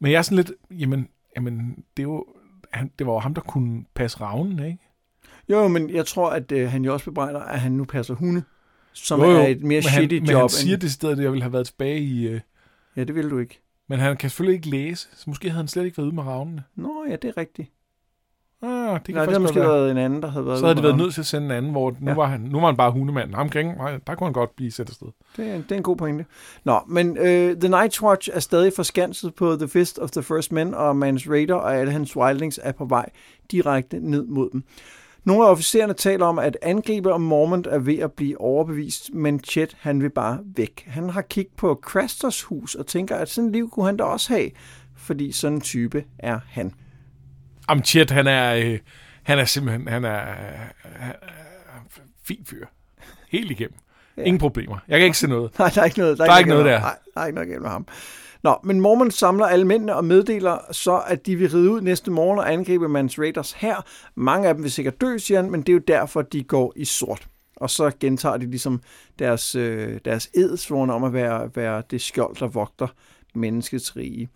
Men 0.00 0.12
jeg 0.12 0.18
er 0.18 0.22
sådan 0.22 0.36
lidt, 0.36 0.52
jamen, 0.70 1.08
jamen 1.36 1.84
det, 1.96 2.02
er 2.02 2.06
jo, 2.08 2.26
han, 2.78 2.90
det 2.98 3.06
var 3.06 3.12
jo 3.12 3.18
ham, 3.18 3.34
der 3.34 3.40
kunne 3.40 3.84
passe 3.94 4.20
ravnen, 4.20 4.64
ikke? 4.64 4.78
Jo, 5.48 5.68
men 5.68 5.90
jeg 5.90 6.06
tror, 6.06 6.30
at 6.30 6.52
øh, 6.52 6.70
han 6.70 6.84
jo 6.84 6.92
også 6.92 7.04
bebrejder, 7.04 7.40
at 7.40 7.60
han 7.60 7.72
nu 7.72 7.84
passer 7.84 8.14
hunde, 8.14 8.42
som 8.92 9.20
jo, 9.20 9.30
jo, 9.30 9.36
er 9.36 9.46
et 9.46 9.62
mere 9.62 9.82
shitty 9.82 10.14
han, 10.14 10.24
job. 10.24 10.32
Men 10.32 10.40
han 10.40 10.48
siger 10.48 10.74
end... 10.74 10.80
det 10.80 10.92
sted, 10.92 11.10
at 11.10 11.18
jeg 11.18 11.30
ville 11.32 11.42
have 11.42 11.52
været 11.52 11.66
tilbage 11.66 12.00
i... 12.00 12.28
Øh... 12.28 12.40
Ja, 12.96 13.04
det 13.04 13.14
ville 13.14 13.30
du 13.30 13.38
ikke. 13.38 13.60
Men 13.88 13.98
han 13.98 14.16
kan 14.16 14.30
selvfølgelig 14.30 14.54
ikke 14.54 14.70
læse, 14.70 15.08
så 15.14 15.24
måske 15.26 15.50
havde 15.50 15.56
han 15.56 15.68
slet 15.68 15.84
ikke 15.84 15.98
været 15.98 16.06
ude 16.06 16.14
med 16.14 16.22
ravnene. 16.22 16.62
Nå, 16.74 17.04
ja, 17.08 17.16
det 17.16 17.28
er 17.28 17.36
rigtigt. 17.36 17.72
Ah, 18.62 18.92
det 18.94 19.04
kan 19.04 19.14
Nej, 19.14 19.24
det 19.24 19.32
har 19.32 19.38
måske 19.38 19.60
være. 19.60 19.68
været 19.68 19.90
en 19.90 19.96
anden, 19.96 20.22
der 20.22 20.30
havde 20.30 20.46
været 20.46 20.58
Så 20.58 20.64
havde 20.64 20.76
det 20.76 20.84
været 20.84 20.96
nødt 20.96 21.14
til 21.14 21.20
at 21.20 21.26
sende 21.26 21.46
en 21.46 21.50
anden, 21.52 21.72
hvor 21.72 21.90
nu, 22.00 22.08
ja. 22.10 22.14
var, 22.14 22.26
han, 22.26 22.40
nu 22.40 22.60
var 22.60 22.66
han 22.66 22.76
bare 22.76 22.90
hundemand. 22.90 23.34
Ham 23.34 23.48
kring, 23.48 23.78
der 24.06 24.14
kunne 24.14 24.26
han 24.26 24.32
godt 24.32 24.56
blive 24.56 24.72
sendt 24.72 24.90
afsted. 24.90 25.08
Det 25.36 25.48
er, 25.48 25.54
det 25.54 25.72
er 25.72 25.76
en 25.76 25.82
god 25.82 25.96
pointe. 25.96 26.24
Nå, 26.64 26.80
men 26.88 27.10
uh, 27.10 27.24
The 27.60 27.80
Night's 27.80 28.02
Watch 28.02 28.30
er 28.32 28.40
stadig 28.40 28.72
forskanset 28.76 29.34
på 29.34 29.56
The 29.56 29.68
Fist 29.68 29.98
of 29.98 30.10
the 30.10 30.22
First 30.22 30.52
Men, 30.52 30.74
og 30.74 30.96
Mans 30.96 31.28
Raider 31.30 31.54
og 31.54 31.76
alle 31.76 31.92
hans 31.92 32.16
wildlings 32.16 32.60
er 32.62 32.72
på 32.72 32.84
vej 32.84 33.10
direkte 33.50 33.98
ned 34.00 34.26
mod 34.26 34.50
dem. 34.52 34.64
Nogle 35.24 35.44
af 35.46 35.50
officererne 35.50 35.92
taler 35.92 36.26
om, 36.26 36.38
at 36.38 36.56
angriber 36.62 37.12
og 37.12 37.20
Mormont 37.20 37.66
er 37.66 37.78
ved 37.78 37.98
at 37.98 38.12
blive 38.12 38.40
overbevist, 38.40 39.14
men 39.14 39.40
Chet 39.40 39.76
han 39.80 40.02
vil 40.02 40.10
bare 40.10 40.38
væk. 40.56 40.84
Han 40.86 41.10
har 41.10 41.22
kigget 41.22 41.54
på 41.56 41.80
Crasters 41.82 42.42
hus 42.42 42.74
og 42.74 42.86
tænker, 42.86 43.16
at 43.16 43.28
sådan 43.28 43.48
et 43.48 43.52
liv 43.52 43.70
kunne 43.70 43.86
han 43.86 43.96
da 43.96 44.04
også 44.04 44.32
have, 44.32 44.50
fordi 44.96 45.32
sådan 45.32 45.54
en 45.54 45.60
type 45.60 46.04
er 46.18 46.38
han. 46.48 46.72
Jamen, 47.68 47.84
Chet, 47.84 48.10
han 48.10 48.26
er, 48.26 48.54
øh, 48.54 48.78
han 49.22 49.38
er 49.38 49.44
simpelthen, 49.44 49.88
han 49.88 50.04
er, 50.04 50.20
øh, 50.20 51.14
fin 52.24 52.44
fyr. 52.46 52.66
Helt 53.28 53.50
igennem. 53.50 53.78
Ja. 54.16 54.22
Ingen 54.22 54.38
problemer. 54.38 54.78
Jeg 54.88 54.98
kan 54.98 55.04
ikke 55.04 55.18
se 55.18 55.28
noget. 55.28 55.50
Nej, 55.58 55.70
der 55.74 55.80
er 55.80 55.84
ikke 55.84 55.98
noget 55.98 56.18
der, 56.18 56.24
der 56.24 56.32
er 56.32 56.38
ikke 56.38 56.50
noget 56.50 56.64
der. 56.64 56.72
der. 56.72 56.80
Nej, 56.80 56.96
der 57.14 57.20
er 57.20 57.26
ikke 57.26 57.34
noget 57.34 57.50
galt 57.50 57.62
med 57.62 57.70
ham. 57.70 57.86
Nå, 58.42 58.56
men 58.64 58.80
Mormon 58.80 59.10
samler 59.10 59.46
alle 59.46 59.66
mændene 59.66 59.96
og 59.96 60.04
meddeler 60.04 60.58
så, 60.72 61.02
at 61.06 61.26
de 61.26 61.36
vil 61.36 61.50
ride 61.50 61.70
ud 61.70 61.80
næste 61.80 62.10
morgen 62.10 62.38
og 62.38 62.52
angribe 62.52 62.88
Mans 62.88 63.18
Raiders 63.18 63.52
her. 63.52 63.84
Mange 64.14 64.48
af 64.48 64.54
dem 64.54 64.62
vil 64.62 64.72
sikkert 64.72 65.00
dø, 65.00 65.18
siger 65.18 65.42
han, 65.42 65.50
men 65.50 65.60
det 65.60 65.68
er 65.68 65.72
jo 65.72 65.82
derfor, 65.88 66.22
de 66.22 66.42
går 66.42 66.72
i 66.76 66.84
sort. 66.84 67.26
Og 67.56 67.70
så 67.70 67.90
gentager 68.00 68.36
de 68.36 68.50
ligesom 68.50 68.80
deres, 69.18 69.54
øh, 69.54 70.00
deres 70.04 70.30
edsvorene 70.34 70.92
om 70.92 71.04
at 71.04 71.12
være, 71.12 71.50
være 71.54 71.82
det 71.90 72.00
skjold, 72.00 72.36
der 72.36 72.46
vogter 72.46 72.86
menneskets 73.34 73.96
rige. 73.96 74.28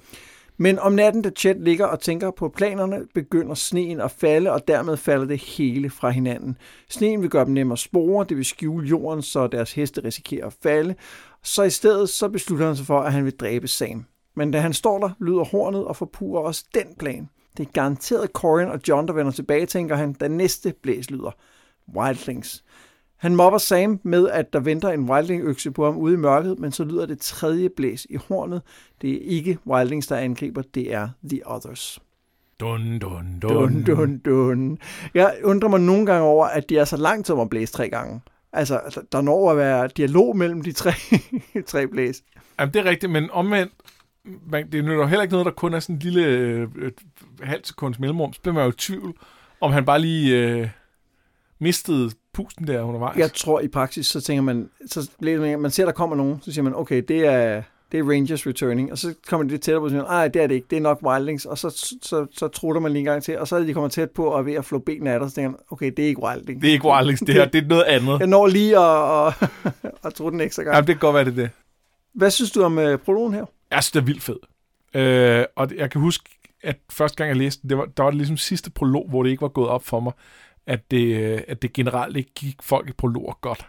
Men 0.56 0.78
om 0.78 0.92
natten, 0.92 1.22
da 1.22 1.30
Chet 1.30 1.60
ligger 1.60 1.86
og 1.86 2.00
tænker 2.00 2.30
på 2.30 2.48
planerne, 2.48 3.00
begynder 3.14 3.54
sneen 3.54 4.00
at 4.00 4.10
falde, 4.10 4.52
og 4.52 4.68
dermed 4.68 4.96
falder 4.96 5.26
det 5.26 5.38
hele 5.38 5.90
fra 5.90 6.10
hinanden. 6.10 6.56
Sneen 6.88 7.22
vil 7.22 7.30
gøre 7.30 7.44
dem 7.44 7.54
nemmere 7.54 7.74
at 7.74 7.78
spore, 7.78 8.26
det 8.28 8.36
vil 8.36 8.44
skjule 8.44 8.88
jorden, 8.88 9.22
så 9.22 9.46
deres 9.46 9.72
heste 9.72 10.04
risikerer 10.04 10.46
at 10.46 10.56
falde. 10.62 10.94
Så 11.42 11.62
i 11.62 11.70
stedet 11.70 12.08
så 12.08 12.28
beslutter 12.28 12.66
han 12.66 12.76
sig 12.76 12.86
for, 12.86 13.00
at 13.00 13.12
han 13.12 13.24
vil 13.24 13.36
dræbe 13.36 13.68
Sam. 13.68 14.04
Men 14.36 14.50
da 14.50 14.60
han 14.60 14.72
står 14.72 14.98
der, 14.98 15.10
lyder 15.20 15.44
hornet 15.44 15.84
og 15.84 15.96
forpurer 15.96 16.42
også 16.42 16.64
den 16.74 16.94
plan. 16.98 17.28
Det 17.56 17.66
er 17.66 17.70
garanteret 17.72 18.30
Corin 18.30 18.68
og 18.68 18.80
John, 18.88 19.06
der 19.06 19.12
vender 19.12 19.32
tilbage, 19.32 19.66
tænker 19.66 19.96
han, 19.96 20.12
da 20.12 20.28
næste 20.28 20.74
blæs 20.82 21.10
lyder. 21.10 21.30
Wildlings. 21.96 22.61
Han 23.22 23.36
mobber 23.36 23.58
Sam 23.58 24.00
med, 24.02 24.28
at 24.28 24.52
der 24.52 24.60
venter 24.60 24.88
en 24.88 25.10
wildling-økse 25.10 25.70
på 25.70 25.84
ham 25.84 25.96
ude 25.96 26.14
i 26.14 26.16
mørket, 26.16 26.58
men 26.58 26.72
så 26.72 26.84
lyder 26.84 27.06
det 27.06 27.20
tredje 27.20 27.68
blæs 27.68 28.06
i 28.10 28.16
hornet. 28.16 28.62
Det 29.02 29.10
er 29.10 29.18
ikke 29.30 29.58
wildlings, 29.66 30.06
der 30.06 30.16
angriber, 30.16 30.62
det 30.74 30.94
er 30.94 31.08
The 31.28 31.40
Others. 31.44 31.98
Dun, 32.60 32.98
dun, 32.98 33.40
dun. 33.42 33.50
Dun, 33.50 33.82
dun, 33.82 34.18
dun. 34.18 34.78
Jeg 35.14 35.36
undrer 35.44 35.68
mig 35.68 35.80
nogle 35.80 36.06
gange 36.06 36.22
over, 36.22 36.46
at 36.46 36.68
de 36.68 36.78
er 36.78 36.84
så 36.84 36.96
langt 36.96 37.26
som 37.26 37.40
at 37.40 37.50
blæse 37.50 37.72
tre 37.72 37.88
gange. 37.88 38.20
Altså, 38.52 39.04
der 39.12 39.20
når 39.20 39.50
at 39.50 39.56
være 39.56 39.88
dialog 39.96 40.36
mellem 40.36 40.62
de 40.62 40.72
tre, 40.72 40.92
tre 41.66 41.86
blæs. 41.86 42.22
Jamen, 42.60 42.74
det 42.74 42.80
er 42.80 42.90
rigtigt, 42.90 43.12
men 43.12 43.30
omvendt, 43.30 43.72
man, 44.46 44.72
det 44.72 44.84
nytter 44.84 45.06
heller 45.06 45.22
ikke 45.22 45.32
noget, 45.32 45.46
der 45.46 45.52
kun 45.52 45.74
er 45.74 45.80
sådan 45.80 45.96
en 45.96 46.00
lille 46.00 46.26
øh, 46.26 46.68
et 46.82 46.94
halvt 47.42 47.66
sekunds 47.66 47.98
mellemrum. 47.98 48.32
Så 48.32 48.40
bliver 48.40 48.54
man 48.54 48.64
jo 48.64 48.70
i 48.70 48.74
tvivl, 48.78 49.14
om 49.60 49.72
han 49.72 49.84
bare 49.84 50.00
lige 50.00 50.38
øh, 50.38 50.68
mistede 51.58 52.10
pusten 52.34 52.66
der 52.66 52.82
undervejs. 52.82 53.18
Jeg 53.18 53.32
tror 53.32 53.60
i 53.60 53.68
praksis, 53.68 54.06
så 54.06 54.20
tænker 54.20 54.42
man, 54.42 54.70
så 54.86 55.10
bliver 55.20 55.40
man, 55.40 55.60
man 55.60 55.70
ser, 55.70 55.84
der 55.84 55.92
kommer 55.92 56.16
nogen, 56.16 56.40
så 56.42 56.52
siger 56.52 56.62
man, 56.62 56.74
okay, 56.74 57.02
det 57.08 57.26
er, 57.26 57.62
det 57.92 58.00
er 58.00 58.10
Rangers 58.10 58.46
returning, 58.46 58.92
og 58.92 58.98
så 58.98 59.14
kommer 59.28 59.44
de 59.44 59.50
lidt 59.50 59.62
tættere 59.62 59.80
på, 59.80 59.84
og 59.84 59.90
siger, 59.90 60.02
nej, 60.02 60.28
det 60.28 60.42
er 60.42 60.46
det 60.46 60.54
ikke, 60.54 60.66
det 60.70 60.76
er 60.76 60.80
nok 60.80 60.98
Wildlings, 61.02 61.44
og 61.44 61.58
så, 61.58 61.70
så, 61.70 61.94
så, 62.02 62.26
så 62.32 62.48
trutter 62.48 62.80
man 62.80 62.92
lige 62.92 63.00
en 63.00 63.04
gang 63.04 63.22
til, 63.22 63.38
og 63.38 63.48
så 63.48 63.56
er 63.56 63.60
de 63.60 63.74
kommer 63.74 63.88
tæt 63.88 64.10
på 64.10 64.24
og 64.24 64.38
er 64.38 64.42
ved 64.42 64.54
at 64.54 64.64
flå 64.64 64.78
benene 64.78 65.10
af 65.10 65.20
dig, 65.20 65.28
så 65.28 65.34
tænker 65.34 65.50
man, 65.50 65.60
okay, 65.70 65.92
det 65.96 66.04
er 66.04 66.08
ikke 66.08 66.22
Wildlings. 66.22 66.60
Det 66.60 66.68
er 66.68 66.72
ikke 66.72 66.86
Wildlings, 66.86 67.20
det 67.20 67.34
her, 67.34 67.44
det 67.44 67.64
er 67.64 67.68
noget 67.68 67.84
andet. 67.84 68.18
Jeg 68.18 68.26
når 68.26 68.46
lige 68.46 68.78
at, 68.78 69.26
at, 69.26 69.92
at 70.06 70.14
tro 70.14 70.30
den 70.30 70.40
ekstra 70.40 70.62
gang. 70.62 70.74
Jamen, 70.74 70.86
det 70.86 70.94
kan 70.94 71.00
godt 71.00 71.14
være, 71.14 71.24
det 71.24 71.30
er 71.30 71.42
det. 71.42 71.50
Hvad 72.14 72.30
synes 72.30 72.50
du 72.50 72.62
om 72.62 72.78
uh, 72.78 72.96
prologen 72.96 73.34
her? 73.34 73.44
Jeg 73.70 73.82
synes, 73.82 73.90
det 73.90 74.00
er 74.00 74.04
vildt 74.04 74.22
fed. 74.22 74.38
Øh, 74.94 75.44
og 75.56 75.68
jeg 75.76 75.90
kan 75.90 76.00
huske, 76.00 76.24
at 76.62 76.76
første 76.90 77.16
gang 77.16 77.28
jeg 77.28 77.36
læste 77.36 77.62
den, 77.62 77.70
det 77.70 77.78
var, 77.78 77.84
der 77.96 78.02
var 78.02 78.10
det 78.10 78.16
ligesom 78.16 78.36
sidste 78.36 78.70
prolog, 78.70 79.08
hvor 79.08 79.22
det 79.22 79.30
ikke 79.30 79.42
var 79.42 79.48
gået 79.48 79.68
op 79.68 79.84
for 79.84 80.00
mig, 80.00 80.12
at 80.66 80.90
det, 80.90 81.16
øh, 81.16 81.40
at 81.48 81.62
det 81.62 81.72
generelt 81.72 82.16
ikke 82.16 82.34
gik 82.34 82.62
folk 82.62 82.88
i 82.88 82.92
prologer 82.92 83.38
godt. 83.40 83.66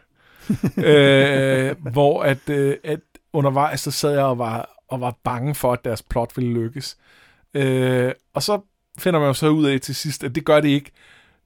øh, 0.88 1.76
hvor 1.92 2.24
at, 2.24 2.50
øh, 2.50 2.78
at 2.84 3.00
undervejs, 3.34 3.80
så 3.80 3.92
sad 3.92 4.12
jeg 4.12 4.24
og 4.24 4.38
var, 4.38 4.70
og 4.88 5.02
var 5.02 5.18
bange 5.24 5.56
for, 5.56 5.74
at 5.74 5.86
deres 5.86 6.02
plot 6.02 6.38
ville 6.38 6.54
lykkes. 6.54 6.98
Øh, 7.54 8.12
og 8.34 8.44
så 8.44 8.62
finder 9.00 9.20
man 9.20 9.28
jo 9.28 9.34
så 9.34 9.50
ud 9.50 9.66
af 9.66 9.82
til 9.82 9.96
sidst, 9.96 10.24
at 10.24 10.36
det 10.36 10.46
gør 10.46 10.62
det 10.62 10.70
ikke. 10.70 10.92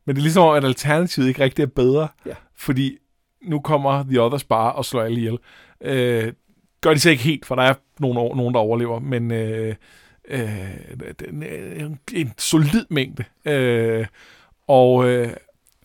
Men 0.06 0.16
det 0.16 0.22
er 0.22 0.24
ligesom, 0.24 0.50
at 0.50 0.66
alternativet 0.66 1.28
ikke 1.28 1.44
rigtig 1.44 1.64
er 1.64 1.68
bedre. 1.68 2.08
Ja. 2.26 2.34
Fordi 2.56 2.98
nu 3.42 3.60
kommer 3.60 4.04
The 4.04 4.22
Others 4.22 4.44
bare 4.44 4.74
og 4.74 4.86
slår 4.86 5.02
alle 5.02 5.18
ihjel. 5.18 5.38
Øh, 5.82 6.34
gør 6.82 6.94
de 6.94 7.00
så 7.00 7.10
ikke 7.10 7.24
helt, 7.24 7.46
for 7.46 7.56
der 7.56 7.64
er 7.64 7.74
nogen, 8.00 8.38
nogen 8.38 8.54
der 8.54 8.60
overlever, 8.60 9.00
men 9.00 9.32
øh, 9.32 9.76
øh, 10.28 10.72
en, 11.78 12.00
en 12.14 12.34
solid 12.38 12.86
mængde. 12.90 13.24
Øh, 13.46 14.06
og, 14.68 15.10
øh, 15.10 15.34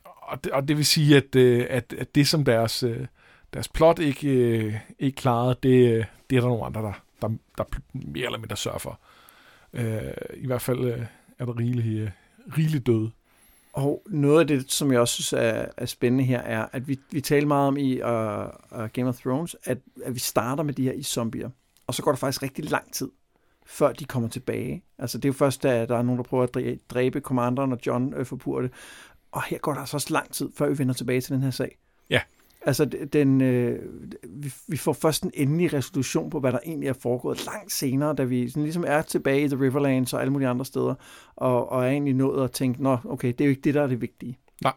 og, 0.05 0.45
det, 0.45 0.53
og 0.53 0.69
det 0.69 0.77
vil 0.77 0.87
sige, 0.87 1.17
at, 1.17 1.37
øh, 1.37 1.67
at, 1.71 1.95
at 1.99 2.15
det 2.15 2.29
som 2.29 2.45
deres, 2.45 2.83
øh, 2.83 3.07
deres 3.55 3.69
plot 3.69 3.99
ikke, 3.99 4.29
øh, 4.29 4.75
ikke 4.99 5.17
klarede, 5.17 5.57
det, 5.63 5.93
øh, 5.93 6.05
det 6.31 6.37
er 6.37 6.41
der 6.41 6.49
nogle 6.49 6.65
andre, 6.65 6.83
der, 6.83 6.93
der, 7.23 7.29
der 7.59 7.65
mere 7.93 8.27
eller 8.27 8.39
mindre 8.39 8.57
sørger 8.57 8.79
for. 8.79 9.01
Øh, 9.73 10.13
I 10.35 10.47
hvert 10.47 10.63
fald 10.63 10.85
øh, 10.85 11.07
er 11.39 11.45
der 11.45 11.59
rigeligt, 11.59 12.03
øh, 12.03 12.11
rigeligt 12.59 12.87
døde. 12.87 13.11
Og 13.73 14.03
noget 14.07 14.41
af 14.41 14.47
det, 14.47 14.73
som 14.73 14.93
jeg 14.93 15.01
også 15.01 15.15
synes 15.15 15.33
er, 15.33 15.67
er 15.77 15.87
spændende 15.87 16.25
her, 16.25 16.41
er, 16.41 16.67
at 16.73 16.89
vi, 16.89 16.99
vi 17.11 17.21
taler 17.21 17.47
meget 17.47 17.69
om 17.69 17.77
i 17.77 18.03
uh, 18.03 18.81
uh, 18.81 18.89
Game 18.93 19.09
of 19.09 19.21
Thrones, 19.21 19.57
at, 19.65 19.79
at 20.05 20.15
vi 20.15 20.19
starter 20.19 20.63
med 20.63 20.75
de 20.75 20.83
her 20.83 20.93
i-zombier, 20.93 21.51
og 21.87 21.95
så 21.95 22.03
går 22.03 22.11
der 22.11 22.17
faktisk 22.17 22.43
rigtig 22.43 22.71
lang 22.71 22.93
tid, 22.93 23.11
før 23.73 23.93
de 23.93 24.05
kommer 24.05 24.29
tilbage. 24.29 24.83
Altså 24.99 25.19
det 25.19 25.25
er 25.25 25.29
jo 25.29 25.33
først, 25.33 25.63
da 25.63 25.87
der 25.87 25.97
er 25.97 26.03
nogen, 26.03 26.19
der 26.19 26.25
prøver 26.25 26.43
at 26.43 26.79
dræbe 26.91 27.21
kommanderen, 27.21 27.73
og 27.73 27.79
John 27.87 28.15
øh, 28.15 28.27
forpurer 28.27 28.63
det. 28.63 28.71
Og 29.33 29.43
her 29.43 29.59
går 29.59 29.73
der 29.73 29.81
altså 29.81 29.97
også 29.97 30.13
lang 30.13 30.33
tid, 30.33 30.51
før 30.57 30.69
vi 30.69 30.79
vender 30.79 30.95
tilbage 30.95 31.21
til 31.21 31.35
den 31.35 31.43
her 31.43 31.51
sag. 31.51 31.79
Ja. 32.11 32.21
Altså, 32.67 32.85
den, 33.13 33.41
øh, 33.41 33.79
vi, 34.29 34.53
vi 34.69 34.77
får 34.77 34.93
først 34.93 35.23
en 35.23 35.31
endelig 35.35 35.73
resolution 35.73 36.31
på, 36.31 36.41
hvad 36.41 36.53
der 36.53 36.59
egentlig 36.67 36.89
er 36.89 36.93
foregået 36.93 37.47
langt 37.47 37.73
senere, 37.73 38.15
da 38.15 38.25
vi 38.25 38.49
sådan 38.49 38.63
ligesom 38.63 38.85
er 38.87 39.03
tilbage 39.03 39.45
i 39.45 39.49
The 39.49 39.61
Riverlands 39.61 40.13
og 40.13 40.21
alle 40.21 40.33
mulige 40.33 40.49
andre 40.49 40.65
steder, 40.65 40.95
og, 41.37 41.73
og 41.73 41.85
er 41.85 41.89
egentlig 41.89 42.15
nået 42.15 42.45
at 42.45 42.51
tænke, 42.51 42.83
nå, 42.83 42.99
okay, 43.05 43.29
det 43.29 43.41
er 43.41 43.45
jo 43.45 43.51
ikke 43.51 43.63
det, 43.63 43.75
der 43.75 43.83
er 43.83 43.87
det 43.87 44.01
vigtige. 44.01 44.39
Nej. 44.63 44.73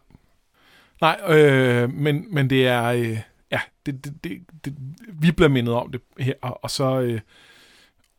Nej, 1.00 1.20
øh, 1.28 1.92
men, 1.92 2.34
men 2.34 2.50
det 2.50 2.66
er, 2.66 2.84
øh, 2.84 3.18
ja, 3.50 3.60
det, 3.86 4.04
det, 4.04 4.24
det, 4.24 4.42
det, 4.64 4.74
vi 5.12 5.32
bliver 5.32 5.48
mindet 5.48 5.74
om 5.74 5.92
det 5.92 6.00
her, 6.18 6.34
og 6.42 6.70
så, 6.70 7.00
øh, 7.00 7.20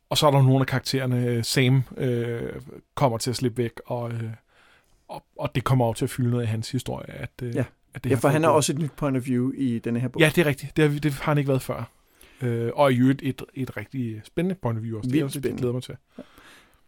og 0.10 0.18
så 0.18 0.28
er 0.28 0.32
der 0.32 0.42
nogle 0.42 0.60
af 0.60 0.68
karaktererne, 0.68 1.26
øh, 1.26 1.44
Sam 1.44 1.84
øh, 1.98 2.62
kommer 2.96 3.18
til 3.18 3.30
at 3.30 3.36
slippe 3.36 3.58
væk, 3.58 3.72
og, 3.86 4.12
øh, 4.12 4.24
og, 5.08 5.24
og 5.40 5.56
det 5.56 5.64
kommer 5.64 5.86
over 5.86 5.94
til 5.94 6.06
at 6.06 6.10
fylde 6.10 6.30
noget 6.30 6.44
i 6.44 6.48
hans 6.48 6.72
historie, 6.72 7.12
at, 7.12 7.30
øh, 7.44 7.56
ja. 7.56 7.66
at 7.94 8.04
det 8.04 8.10
Ja, 8.10 8.16
for 8.16 8.28
han 8.28 8.44
er 8.44 8.50
også 8.50 8.74
et 8.74 8.80
nyt 8.80 8.92
point 8.92 9.18
of 9.18 9.26
view 9.26 9.52
i 9.52 9.80
denne 9.80 10.00
her 10.00 10.08
bog. 10.08 10.20
Ja, 10.20 10.32
det 10.36 10.42
er 10.42 10.46
rigtigt. 10.46 10.78
Det 10.78 10.92
har, 10.92 11.00
det 11.00 11.14
har 11.14 11.32
han 11.32 11.38
ikke 11.38 11.48
været 11.48 11.62
før. 11.62 11.92
Øh, 12.42 12.72
og 12.76 12.94
i 12.94 12.98
øvrigt 12.98 13.22
et, 13.24 13.42
et 13.54 13.78
rigtig 13.78 14.22
spændende 14.24 14.56
point 14.62 14.78
of 14.78 14.84
view 14.84 14.98
også. 14.98 15.10
Vildt 15.10 15.14
det 15.14 15.22
er 15.22 15.26
også, 15.26 15.40
spændende. 15.40 15.56
jeg 15.56 15.60
glæder 15.60 15.74
mig 15.74 15.84
til. 15.84 15.96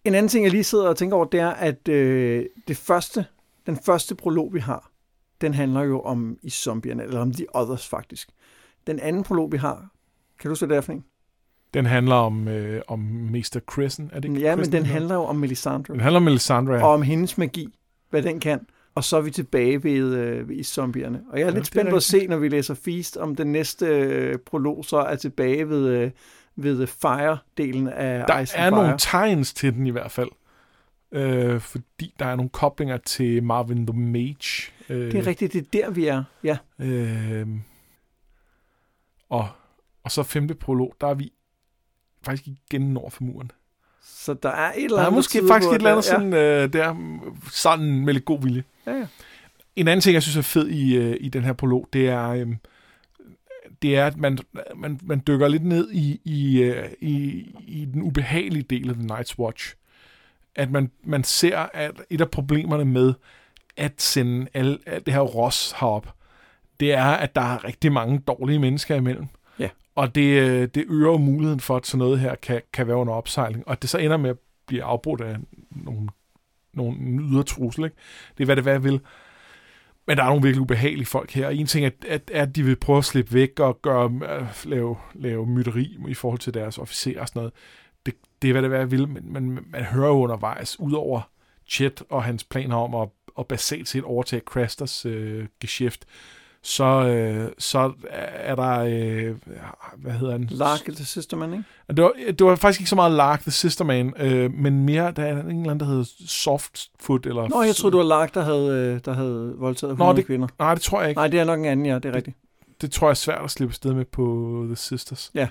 En 0.03 0.15
anden 0.15 0.29
ting, 0.29 0.43
jeg 0.43 0.51
lige 0.51 0.63
sidder 0.63 0.87
og 0.87 0.97
tænker 0.97 1.17
over, 1.17 1.25
det 1.25 1.39
er, 1.39 1.49
at 1.49 1.87
øh, 1.87 2.45
det 2.67 2.77
første, 2.77 3.25
den 3.65 3.77
første 3.85 4.15
prolog, 4.15 4.53
vi 4.53 4.59
har, 4.59 4.91
den 5.41 5.53
handler 5.53 5.81
jo 5.81 6.01
om 6.01 6.37
i 6.41 6.49
zombierne, 6.49 7.03
eller 7.03 7.19
om 7.19 7.33
The 7.33 7.55
Others 7.55 7.87
faktisk. 7.87 8.29
Den 8.87 8.99
anden 8.99 9.23
prolog, 9.23 9.51
vi 9.51 9.57
har, 9.57 9.89
kan 10.39 10.51
du 10.51 10.57
hvad 10.57 10.67
det 10.67 10.77
er 10.77 10.81
for 10.81 10.93
en? 10.93 11.05
Den 11.73 11.85
handler 11.85 12.15
om, 12.15 12.47
øh, 12.47 12.81
om 12.87 12.99
Mester 12.99 13.59
Crescent, 13.59 14.11
er 14.13 14.19
det 14.19 14.29
ikke 14.29 14.41
Ja, 14.41 14.55
men 14.55 14.71
den 14.71 14.85
handler 14.85 15.15
jo 15.15 15.23
om 15.23 15.35
Melisandre, 15.35 15.93
Den 15.93 16.01
handler 16.01 16.17
om 16.17 16.23
Melisandre. 16.23 16.73
og 16.75 16.89
om 16.93 17.01
hendes 17.01 17.37
magi, 17.37 17.67
hvad 18.09 18.21
den 18.23 18.39
kan. 18.39 18.59
Og 18.95 19.03
så 19.03 19.17
er 19.17 19.21
vi 19.21 19.31
tilbage 19.31 19.83
ved, 19.83 20.15
øh, 20.15 20.49
ved 20.49 20.63
zombierne. 20.63 21.21
Og 21.31 21.39
jeg 21.39 21.43
er 21.43 21.47
Ja, 21.47 21.53
lidt 21.53 21.61
er 21.61 21.65
spændt 21.65 21.89
på 21.89 21.95
at 21.95 22.03
se, 22.03 22.27
når 22.27 22.37
vi 22.37 22.49
læser 22.49 22.73
Feast, 22.73 23.17
om 23.17 23.35
den 23.35 23.51
næste 23.51 23.85
øh, 23.85 24.37
prolog 24.45 24.85
så 24.85 24.97
er 24.97 25.15
tilbage 25.15 25.69
ved, 25.69 25.87
øh, 25.87 26.11
ved 26.55 26.87
Fire-delen 26.87 27.87
af 27.93 28.23
Der 28.27 28.39
Ice 28.39 28.57
er 28.57 28.69
Fire. 28.69 28.71
nogle 28.71 28.95
tegns 28.97 29.53
til 29.53 29.73
den 29.73 29.87
i 29.87 29.89
hvert 29.89 30.11
fald. 30.11 30.29
Øh, 31.11 31.59
fordi 31.59 32.13
der 32.19 32.25
er 32.25 32.35
nogle 32.35 32.49
koblinger 32.49 32.97
til 32.97 33.43
Marvin 33.43 33.87
the 33.87 33.99
Mage. 33.99 34.71
Øh, 34.89 35.11
Det 35.11 35.15
er 35.15 35.27
rigtigt, 35.27 35.53
det 35.53 35.59
er 35.61 35.83
der, 35.85 35.91
vi 35.91 36.05
er. 36.07 36.23
Ja. 36.43 36.57
Øh, 36.79 37.47
og, 39.29 39.47
og 40.03 40.11
så 40.11 40.23
femte 40.23 40.55
prolog, 40.55 40.93
der 41.01 41.07
er 41.07 41.13
vi 41.13 41.31
faktisk 42.23 42.47
igen 42.47 42.81
nord 42.81 43.11
for 43.11 43.23
muren. 43.23 43.51
Så 44.03 44.33
der 44.33 44.49
er 44.49 44.71
et 44.71 44.83
eller 44.83 44.97
Der 44.97 45.03
andet, 45.05 45.11
er 45.11 45.15
måske 45.15 45.41
faktisk 45.47 45.69
et 45.71 45.75
eller 45.75 45.91
andet 45.91 46.05
der- 46.05 46.11
sådan, 46.11 46.33
øh, 46.33 46.73
der, 46.73 46.95
sådan 47.51 48.05
med 48.05 48.13
lidt 48.13 48.25
god 48.25 48.41
vilje. 48.41 48.63
Ja, 48.85 48.91
ja. 48.91 49.07
En 49.75 49.87
anden 49.87 50.01
ting, 50.01 50.13
jeg 50.13 50.23
synes 50.23 50.37
er 50.37 50.41
fed 50.41 50.67
i, 50.67 50.95
øh, 50.97 51.17
i 51.19 51.29
den 51.29 51.43
her 51.43 51.53
prolog, 51.53 51.87
det 51.93 52.09
er, 52.09 52.29
øh, 52.29 52.47
det 53.81 53.97
er, 53.97 54.07
at 54.07 54.17
man, 54.17 54.37
man, 54.75 54.99
man 55.03 55.21
dykker 55.27 55.47
lidt 55.47 55.65
ned 55.65 55.91
i, 55.91 56.21
i, 56.25 56.61
øh, 56.61 56.89
i, 57.01 57.45
i 57.67 57.85
den 57.93 58.01
ubehagelige 58.01 58.63
del 58.63 58.89
af 58.89 58.95
The 58.95 59.03
Night's 59.13 59.35
Watch. 59.39 59.73
At 60.55 60.71
man, 60.71 60.91
man 61.03 61.23
ser, 61.23 61.57
at 61.57 61.91
et 62.09 62.21
af 62.21 62.29
problemerne 62.31 62.85
med 62.85 63.13
at 63.77 64.01
sende 64.01 64.47
alle, 64.53 64.77
alt 64.85 65.05
det 65.05 65.13
her 65.13 65.21
ros 65.21 65.73
herop, 65.79 66.13
det 66.79 66.93
er, 66.93 67.05
at 67.05 67.35
der 67.35 67.41
er 67.41 67.63
rigtig 67.63 67.91
mange 67.91 68.19
dårlige 68.19 68.59
mennesker 68.59 68.95
imellem. 68.95 69.25
Og 69.95 70.15
det, 70.15 70.41
øh, 70.41 70.67
det 70.75 70.85
øger 70.87 71.11
jo 71.11 71.17
muligheden 71.17 71.59
for, 71.59 71.75
at 71.75 71.87
sådan 71.87 71.97
noget 71.99 72.19
her 72.19 72.35
kan, 72.35 72.61
kan 72.73 72.87
være 72.87 72.95
under 72.95 73.13
opsejling. 73.13 73.67
Og 73.67 73.71
at 73.71 73.81
det 73.81 73.89
så 73.89 73.97
ender 73.97 74.17
med 74.17 74.29
at 74.29 74.37
blive 74.67 74.83
afbrudt 74.83 75.21
af 75.21 75.37
nogle, 75.71 76.09
nogle 76.73 76.97
ydre 76.99 77.43
trussel. 77.43 77.83
Ikke? 77.83 77.95
Det 78.37 78.43
er, 78.43 78.45
hvad 78.45 78.55
det 78.55 78.63
hvad 78.63 78.73
jeg 78.73 78.83
vil. 78.83 78.99
Men 80.07 80.17
der 80.17 80.23
er 80.23 80.27
nogle 80.27 80.43
virkelig 80.43 80.61
ubehagelige 80.61 81.05
folk 81.05 81.31
her. 81.31 81.47
Og 81.47 81.55
en 81.55 81.65
ting 81.65 81.85
er, 81.85 81.89
at, 82.07 82.31
at 82.33 82.55
de 82.55 82.63
vil 82.63 82.75
prøve 82.75 82.97
at 82.97 83.05
slippe 83.05 83.33
væk 83.33 83.59
og 83.59 83.81
gøre, 83.81 84.11
øh, 84.29 84.47
lave, 84.65 84.97
lave 85.13 85.45
mytteri 85.45 85.97
i 86.07 86.13
forhold 86.13 86.39
til 86.39 86.53
deres 86.53 86.77
officerer 86.77 87.21
og 87.21 87.27
sådan 87.27 87.39
noget. 87.39 87.53
Det, 88.05 88.13
det 88.41 88.47
er, 88.47 88.51
hvad 88.51 88.61
det 88.61 88.69
hvad 88.69 88.79
jeg 88.79 88.91
vil. 88.91 89.07
Men 89.07 89.33
man, 89.33 89.65
man 89.67 89.83
hører 89.83 90.07
jo 90.07 90.23
undervejs, 90.23 90.79
udover 90.79 91.21
Chet 91.67 92.03
og 92.09 92.23
hans 92.23 92.43
planer 92.43 92.75
om 92.75 92.95
at, 92.95 93.09
at 93.39 93.47
basalt 93.47 93.87
set 93.87 94.03
overtage 94.03 94.41
Crasters 94.45 95.05
øh, 95.05 95.47
geschæft, 95.59 96.05
så, 96.63 96.83
øh, 96.83 97.51
så 97.57 97.93
er 98.33 98.55
der, 98.55 98.79
øh, 98.79 99.35
hvad 99.97 100.11
hedder 100.11 100.31
han? 100.31 100.47
Lark 100.51 100.79
the 100.79 101.05
Sister 101.05 101.37
Man, 101.37 101.53
ikke? 101.53 101.63
Det 101.87 102.03
var, 102.03 102.13
det 102.27 102.45
var 102.45 102.55
faktisk 102.55 102.81
ikke 102.81 102.89
så 102.89 102.95
meget 102.95 103.11
Lark 103.11 103.41
the 103.41 103.51
Sister 103.51 103.85
Man, 103.85 104.13
øh, 104.17 104.53
men 104.53 104.85
mere, 104.85 105.11
der 105.11 105.23
er 105.23 105.31
en 105.31 105.37
eller 105.37 105.53
anden, 105.53 105.79
der 105.79 105.85
hedder 105.85 106.05
Softfoot. 106.27 107.25
Eller 107.25 107.47
Nå, 107.47 107.61
jeg 107.61 107.75
troede, 107.75 107.91
det 107.91 107.97
var 107.97 108.05
Lark, 108.05 108.33
der 108.33 108.41
havde, 108.41 108.93
øh, 108.95 108.99
der 109.05 109.13
havde 109.13 109.53
voldtaget 109.57 109.91
100 109.91 110.13
Nå, 110.13 110.17
det, 110.17 110.25
kvinder. 110.25 110.47
Nej, 110.59 110.73
det 110.73 110.83
tror 110.83 111.01
jeg 111.01 111.09
ikke. 111.09 111.19
Nej, 111.19 111.27
det 111.27 111.39
er 111.39 111.43
nok 111.43 111.59
en 111.59 111.65
anden, 111.65 111.85
ja, 111.85 111.95
det 111.95 112.05
er 112.05 112.15
rigtigt. 112.15 112.37
Det 112.81 112.91
tror 112.91 113.07
jeg 113.07 113.11
er 113.11 113.15
svært 113.15 113.43
at 113.43 113.51
slippe 113.51 113.75
sted 113.75 113.93
med 113.93 114.05
på 114.05 114.63
The 114.65 114.75
Sisters. 114.75 115.31
Ja. 115.35 115.47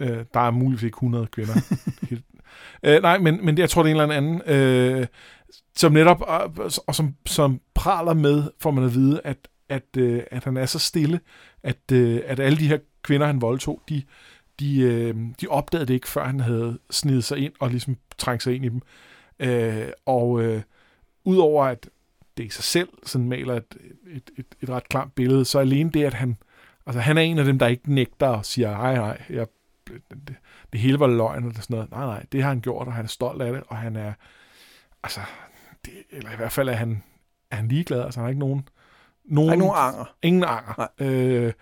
Øh, 0.00 0.24
der 0.34 0.40
er 0.40 0.50
muligvis 0.50 0.82
ikke 0.82 0.96
100 0.96 1.26
kvinder. 1.26 1.54
øh, 2.82 3.02
nej, 3.02 3.18
men, 3.18 3.44
men 3.44 3.58
jeg 3.58 3.70
tror, 3.70 3.82
det 3.82 3.90
er 3.90 3.94
en 3.94 4.00
eller 4.00 4.16
anden, 4.16 4.42
øh, 4.46 5.06
som 5.76 5.92
netop, 5.92 6.20
og, 6.20 6.70
og 6.86 6.94
som, 6.94 7.14
som 7.26 7.60
praler 7.74 8.14
med, 8.14 8.42
får 8.60 8.70
man 8.70 8.84
at 8.84 8.94
vide, 8.94 9.20
at, 9.24 9.36
at, 9.68 9.96
øh, 9.98 10.22
at 10.30 10.44
han 10.44 10.56
er 10.56 10.66
så 10.66 10.78
stille, 10.78 11.20
at, 11.62 11.92
øh, 11.92 12.22
at 12.24 12.40
alle 12.40 12.58
de 12.58 12.68
her 12.68 12.78
kvinder, 13.02 13.26
han 13.26 13.40
voldtog, 13.40 13.82
de, 13.88 14.02
de, 14.60 14.80
øh, 14.80 15.16
de 15.40 15.46
opdagede 15.48 15.86
det 15.86 15.94
ikke, 15.94 16.08
før 16.08 16.24
han 16.24 16.40
havde 16.40 16.78
snedet 16.90 17.24
sig 17.24 17.38
ind 17.38 17.52
og 17.60 17.70
ligesom 17.70 17.96
trængt 18.18 18.42
sig 18.42 18.54
ind 18.54 18.64
i 18.64 18.68
dem. 18.68 18.82
Øh, 19.40 19.88
og 20.06 20.42
øh, 20.42 20.62
udover 21.24 21.64
at 21.64 21.88
det 22.36 22.44
i 22.44 22.48
sig 22.48 22.64
selv 22.64 22.88
sådan 23.04 23.28
maler 23.28 23.54
et, 23.54 23.76
et, 24.06 24.30
et, 24.38 24.46
et 24.60 24.70
ret 24.70 24.88
klart 24.88 25.12
billede, 25.12 25.44
så 25.44 25.58
alene 25.58 25.90
det, 25.90 26.04
at 26.04 26.14
han, 26.14 26.36
altså 26.86 27.00
han 27.00 27.18
er 27.18 27.22
en 27.22 27.38
af 27.38 27.44
dem, 27.44 27.58
der 27.58 27.66
ikke 27.66 27.94
nægter 27.94 28.26
og 28.26 28.44
siger, 28.44 28.70
nej, 28.70 28.94
nej, 28.94 29.22
jeg, 29.30 29.46
det, 29.88 30.34
det 30.72 30.80
hele 30.80 31.00
var 31.00 31.06
løgn 31.06 31.44
eller 31.44 31.60
sådan 31.60 31.74
noget. 31.74 31.90
Nej, 31.90 32.06
nej, 32.06 32.24
det 32.32 32.42
har 32.42 32.48
han 32.48 32.60
gjort, 32.60 32.86
og 32.86 32.92
han 32.92 33.04
er 33.04 33.08
stolt 33.08 33.42
af 33.42 33.52
det, 33.52 33.62
og 33.68 33.76
han 33.76 33.96
er, 33.96 34.12
altså, 35.02 35.20
det, 35.84 35.92
eller 36.10 36.32
i 36.32 36.36
hvert 36.36 36.52
fald 36.52 36.68
er 36.68 36.72
han, 36.72 37.02
er 37.50 37.56
han 37.56 37.68
ligeglad, 37.68 38.02
altså 38.02 38.20
han 38.20 38.24
har 38.24 38.28
ikke 38.28 38.40
nogen, 38.40 38.68
nogen, 39.26 39.52
ikke 39.52 39.64
nogen 39.64 39.76
anger. 39.76 40.14
Ingen 40.22 40.44
anger. 40.44 40.86
Øh, 40.98 41.52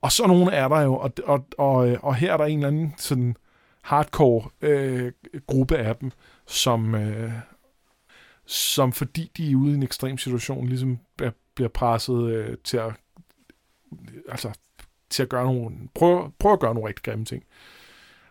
og 0.00 0.12
så 0.12 0.26
nogen 0.26 0.48
er 0.48 0.68
der 0.68 0.80
jo, 0.80 0.96
og, 0.96 1.12
og, 1.24 1.46
og, 1.58 1.96
og 2.02 2.14
her 2.14 2.32
er 2.32 2.36
der 2.36 2.44
en 2.44 2.58
eller 2.58 2.68
anden 2.68 2.94
sådan 2.98 3.36
hardcore 3.82 4.48
øh, 4.60 5.12
gruppe 5.46 5.76
af 5.76 5.96
dem, 5.96 6.10
som, 6.46 6.94
øh, 6.94 7.32
som 8.46 8.92
fordi 8.92 9.30
de 9.36 9.52
er 9.52 9.56
ude 9.56 9.70
i 9.70 9.74
en 9.74 9.82
ekstrem 9.82 10.18
situation, 10.18 10.68
ligesom 10.68 10.98
bliver, 11.16 11.32
bliver 11.54 11.68
presset 11.68 12.30
øh, 12.30 12.56
til 12.64 12.76
at 12.76 12.92
altså 14.28 14.52
til 15.10 15.22
at 15.22 15.28
gøre 15.28 15.44
nogle, 15.44 15.76
prøve, 15.94 16.32
prøve 16.38 16.52
at 16.52 16.60
gøre 16.60 16.74
nogle 16.74 16.88
rigtig 16.88 17.04
grimme 17.04 17.24
ting. 17.24 17.44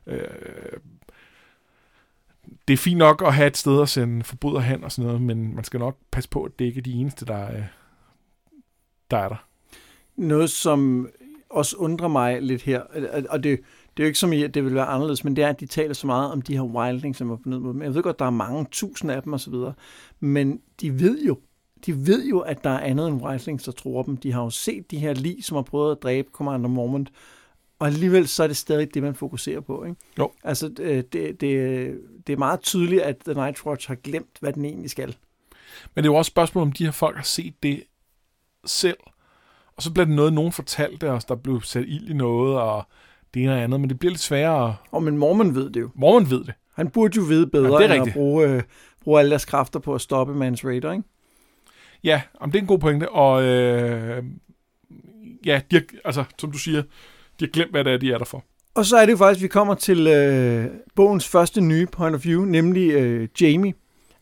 Øh, 0.07 0.77
det 2.67 2.73
er 2.73 2.77
fint 2.77 2.97
nok 2.97 3.21
at 3.21 3.33
have 3.33 3.47
et 3.47 3.57
sted 3.57 3.81
at 3.81 3.89
sende 3.89 4.23
forbryder 4.23 4.59
hen 4.59 4.83
og 4.83 4.91
sådan 4.91 5.07
noget, 5.07 5.21
men 5.21 5.55
man 5.55 5.63
skal 5.63 5.79
nok 5.79 5.97
passe 6.11 6.29
på, 6.29 6.43
at 6.43 6.51
det 6.59 6.65
ikke 6.65 6.77
er 6.77 6.83
de 6.83 6.93
eneste, 6.93 7.25
der 7.25 7.35
er, 7.35 7.63
der 9.11 9.17
er 9.17 9.29
der. 9.29 9.45
Noget, 10.15 10.49
som 10.49 11.09
også 11.49 11.77
undrer 11.77 12.07
mig 12.07 12.41
lidt 12.41 12.61
her, 12.61 12.81
og 13.29 13.43
det, 13.43 13.59
det 13.97 14.03
er 14.03 14.03
jo 14.03 14.05
ikke 14.05 14.19
som 14.19 14.33
i, 14.33 14.43
at 14.43 14.53
det 14.53 14.63
vil 14.63 14.75
være 14.75 14.85
anderledes, 14.85 15.23
men 15.23 15.35
det 15.35 15.43
er, 15.43 15.49
at 15.49 15.59
de 15.59 15.65
taler 15.65 15.93
så 15.93 16.07
meget 16.07 16.31
om 16.31 16.41
de 16.41 16.53
her 16.53 16.61
wildlings, 16.61 17.17
som 17.17 17.31
er 17.31 17.35
på 17.35 17.49
ned 17.49 17.59
mod 17.59 17.73
dem. 17.73 17.81
Jeg 17.81 17.95
ved 17.95 18.03
godt, 18.03 18.19
der 18.19 18.25
er 18.25 18.29
mange 18.29 18.65
tusind 18.71 19.11
af 19.11 19.23
dem 19.23 19.33
osv., 19.33 19.53
men 20.19 20.61
de 20.81 20.99
ved 20.99 21.23
jo, 21.23 21.39
de 21.85 22.07
ved 22.07 22.27
jo, 22.27 22.39
at 22.39 22.63
der 22.63 22.69
er 22.69 22.79
andet 22.79 23.07
end 23.07 23.21
wildlings, 23.21 23.63
der 23.63 23.71
tror 23.71 24.03
dem. 24.03 24.17
De 24.17 24.31
har 24.31 24.43
jo 24.43 24.49
set 24.49 24.91
de 24.91 24.97
her 24.97 25.13
lig, 25.13 25.43
som 25.43 25.55
har 25.55 25.61
prøvet 25.61 25.91
at 25.91 26.03
dræbe 26.03 26.29
Commander 26.31 26.69
Mormont, 26.69 27.11
og 27.79 27.87
alligevel 27.87 28.27
så 28.27 28.43
er 28.43 28.47
det 28.47 28.57
stadig 28.57 28.93
det, 28.93 29.03
man 29.03 29.15
fokuserer 29.15 29.59
på. 29.59 29.83
Ikke? 29.83 29.95
Jo. 30.19 30.31
Altså, 30.43 30.67
det, 30.67 31.13
det, 31.13 31.41
det 32.27 32.33
er 32.33 32.37
meget 32.37 32.61
tydeligt, 32.61 33.01
at 33.01 33.17
The 33.17 33.33
Night 33.33 33.65
Watch 33.65 33.87
har 33.87 33.95
glemt, 33.95 34.37
hvad 34.39 34.53
den 34.53 34.65
egentlig 34.65 34.89
skal. 34.89 35.15
Men 35.95 36.03
det 36.03 36.09
er 36.09 36.13
jo 36.13 36.15
også 36.15 36.29
et 36.29 36.33
spørgsmål, 36.33 36.61
om 36.61 36.71
de 36.71 36.85
her 36.85 36.91
folk 36.91 37.15
har 37.15 37.23
set 37.23 37.63
det 37.63 37.83
selv. 38.69 38.97
Og 39.75 39.83
så 39.83 39.93
bliver 39.93 40.05
det 40.05 40.15
noget, 40.15 40.33
nogen 40.33 40.51
fortalte 40.51 41.11
os, 41.11 41.25
der 41.25 41.35
blev 41.35 41.61
sat 41.61 41.85
ild 41.87 42.09
i 42.09 42.13
noget, 42.13 42.59
og 42.59 42.87
det 43.33 43.43
ene 43.43 43.53
og 43.53 43.61
andet, 43.61 43.79
men 43.79 43.89
det 43.89 43.99
bliver 43.99 44.11
lidt 44.11 44.21
sværere. 44.21 44.75
Og 44.91 45.03
men 45.03 45.17
Mormon 45.17 45.55
ved 45.55 45.69
det 45.69 45.81
jo. 45.81 45.89
Mormon 45.95 46.29
ved 46.29 46.43
det. 46.43 46.53
Han 46.73 46.89
burde 46.89 47.17
jo 47.17 47.23
vide 47.23 47.47
bedre, 47.47 47.81
ja, 47.81 47.95
end 47.95 48.07
at 48.07 48.13
bruge, 48.13 48.47
øh, 48.47 48.63
bruge 49.03 49.19
alle 49.19 49.29
deres 49.29 49.45
kræfter 49.45 49.79
på 49.79 49.95
at 49.95 50.01
stoppe 50.01 50.35
Mans 50.35 50.65
Raider, 50.65 50.91
ikke? 50.91 51.03
Ja, 52.03 52.21
om 52.39 52.51
det 52.51 52.57
er 52.57 52.61
en 52.61 52.67
god 52.67 52.79
pointe, 52.79 53.09
og 53.09 53.43
øh, 53.43 54.23
ja, 55.45 55.61
de 55.71 55.75
har, 55.75 55.83
altså, 56.05 56.23
som 56.37 56.51
du 56.51 56.57
siger, 56.57 56.81
de 57.39 57.45
har 57.45 57.47
glemt, 57.47 57.71
hvad 57.71 57.83
det 57.83 57.93
er, 57.93 57.97
de 57.97 58.11
er 58.11 58.17
der 58.17 58.25
for. 58.25 58.43
Og 58.75 58.85
så 58.85 58.97
er 58.97 59.05
det 59.05 59.11
jo 59.11 59.17
faktisk, 59.17 59.39
at 59.39 59.43
vi 59.43 59.47
kommer 59.47 59.75
til 59.75 60.07
øh, 60.07 60.65
bogens 60.95 61.27
første 61.27 61.61
nye 61.61 61.85
point 61.85 62.15
of 62.15 62.25
view, 62.25 62.45
nemlig 62.45 62.91
øh, 62.91 63.27
Jamie. 63.41 63.73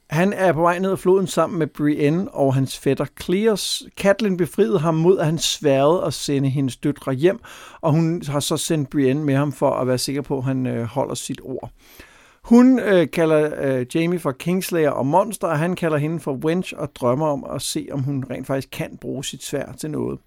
Han 0.10 0.34
er 0.34 0.54
på 0.54 0.62
vej 0.62 0.80
ned 0.80 0.92
ad 0.92 0.98
floden 0.98 1.28
sammen 1.28 1.60
med 1.60 1.68
Brienne 1.68 2.32
og 2.32 2.54
hans 2.54 2.78
fætter 2.78 3.06
Cleos. 3.22 3.84
Catelyn 3.98 4.38
befriede 4.38 4.80
ham 4.80 4.96
mod, 4.96 5.20
at 5.20 5.26
han 5.26 5.38
sværede 5.38 6.04
at 6.04 6.14
sende 6.14 6.50
hendes 6.50 6.78
døtre 6.78 7.14
hjem, 7.14 7.40
og 7.82 7.92
hun 7.92 8.22
har 8.28 8.40
så 8.40 8.58
sendt 8.58 8.90
Brienne 8.90 9.24
med 9.24 9.36
ham 9.36 9.52
for 9.52 9.72
at 9.72 9.88
være 9.88 9.98
sikker 9.98 10.22
på, 10.22 10.38
at 10.38 10.44
han 10.44 10.68
øh, 10.68 10.84
holder 10.84 11.16
sit 11.16 11.42
ord. 11.44 11.72
Hun 12.44 12.80
øh, 12.80 13.12
kalder 13.12 13.52
øh, 13.62 13.86
Jamie 13.96 14.20
for 14.20 14.32
Kingslayer 14.32 14.90
og 14.90 15.08
monster, 15.08 15.48
og 15.48 15.60
han 15.60 15.76
kalder 15.76 15.98
hende 15.98 16.20
for 16.20 16.34
Wench 16.34 16.74
og 16.78 16.96
drømmer 16.96 17.28
om 17.28 17.46
at 17.56 17.62
se, 17.62 17.88
om 17.92 18.04
hun 18.04 18.26
rent 18.30 18.48
faktisk 18.48 18.70
kan 18.72 18.98
bruge 19.02 19.26
sit 19.26 19.44
svær 19.44 19.72
til 19.72 19.92
noget. 19.92 20.20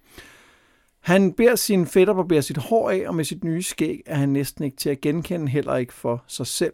Han 0.99 1.33
beder 1.33 1.55
sin 1.55 1.87
fætter 1.87 2.13
barbere 2.13 2.41
sit 2.41 2.57
hår 2.57 2.89
af, 2.89 3.03
og 3.07 3.15
med 3.15 3.25
sit 3.25 3.43
nye 3.43 3.63
skæg 3.63 4.01
er 4.05 4.15
han 4.15 4.29
næsten 4.29 4.63
ikke 4.63 4.77
til 4.77 4.89
at 4.89 5.01
genkende, 5.01 5.47
heller 5.47 5.75
ikke 5.75 5.93
for 5.93 6.23
sig 6.27 6.47
selv. 6.47 6.73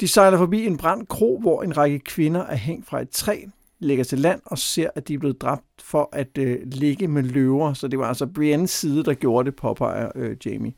De 0.00 0.08
sejler 0.08 0.38
forbi 0.38 0.66
en 0.66 0.76
brændt 0.76 1.08
kro, 1.08 1.38
hvor 1.40 1.62
en 1.62 1.76
række 1.76 1.98
kvinder 1.98 2.40
er 2.40 2.56
hængt 2.56 2.86
fra 2.86 3.00
et 3.00 3.10
træ, 3.10 3.40
lægger 3.78 4.04
til 4.04 4.18
land 4.18 4.40
og 4.44 4.58
ser, 4.58 4.90
at 4.94 5.08
de 5.08 5.14
er 5.14 5.18
blevet 5.18 5.40
dræbt 5.40 5.82
for 5.82 6.08
at 6.12 6.38
øh, 6.38 6.58
ligge 6.64 7.08
med 7.08 7.22
løver. 7.22 7.72
Så 7.72 7.88
det 7.88 7.98
var 7.98 8.08
altså 8.08 8.26
Briennes 8.26 8.70
side, 8.70 9.04
der 9.04 9.14
gjorde 9.14 9.46
det, 9.46 9.56
påpeger 9.56 10.10
øh, 10.14 10.36
Jamie. 10.46 10.72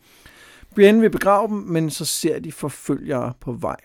Brienne 0.74 1.00
vil 1.00 1.10
begrave 1.10 1.48
dem, 1.48 1.56
men 1.56 1.90
så 1.90 2.04
ser 2.04 2.38
de 2.38 2.52
forfølgere 2.52 3.32
på 3.40 3.52
vej. 3.52 3.76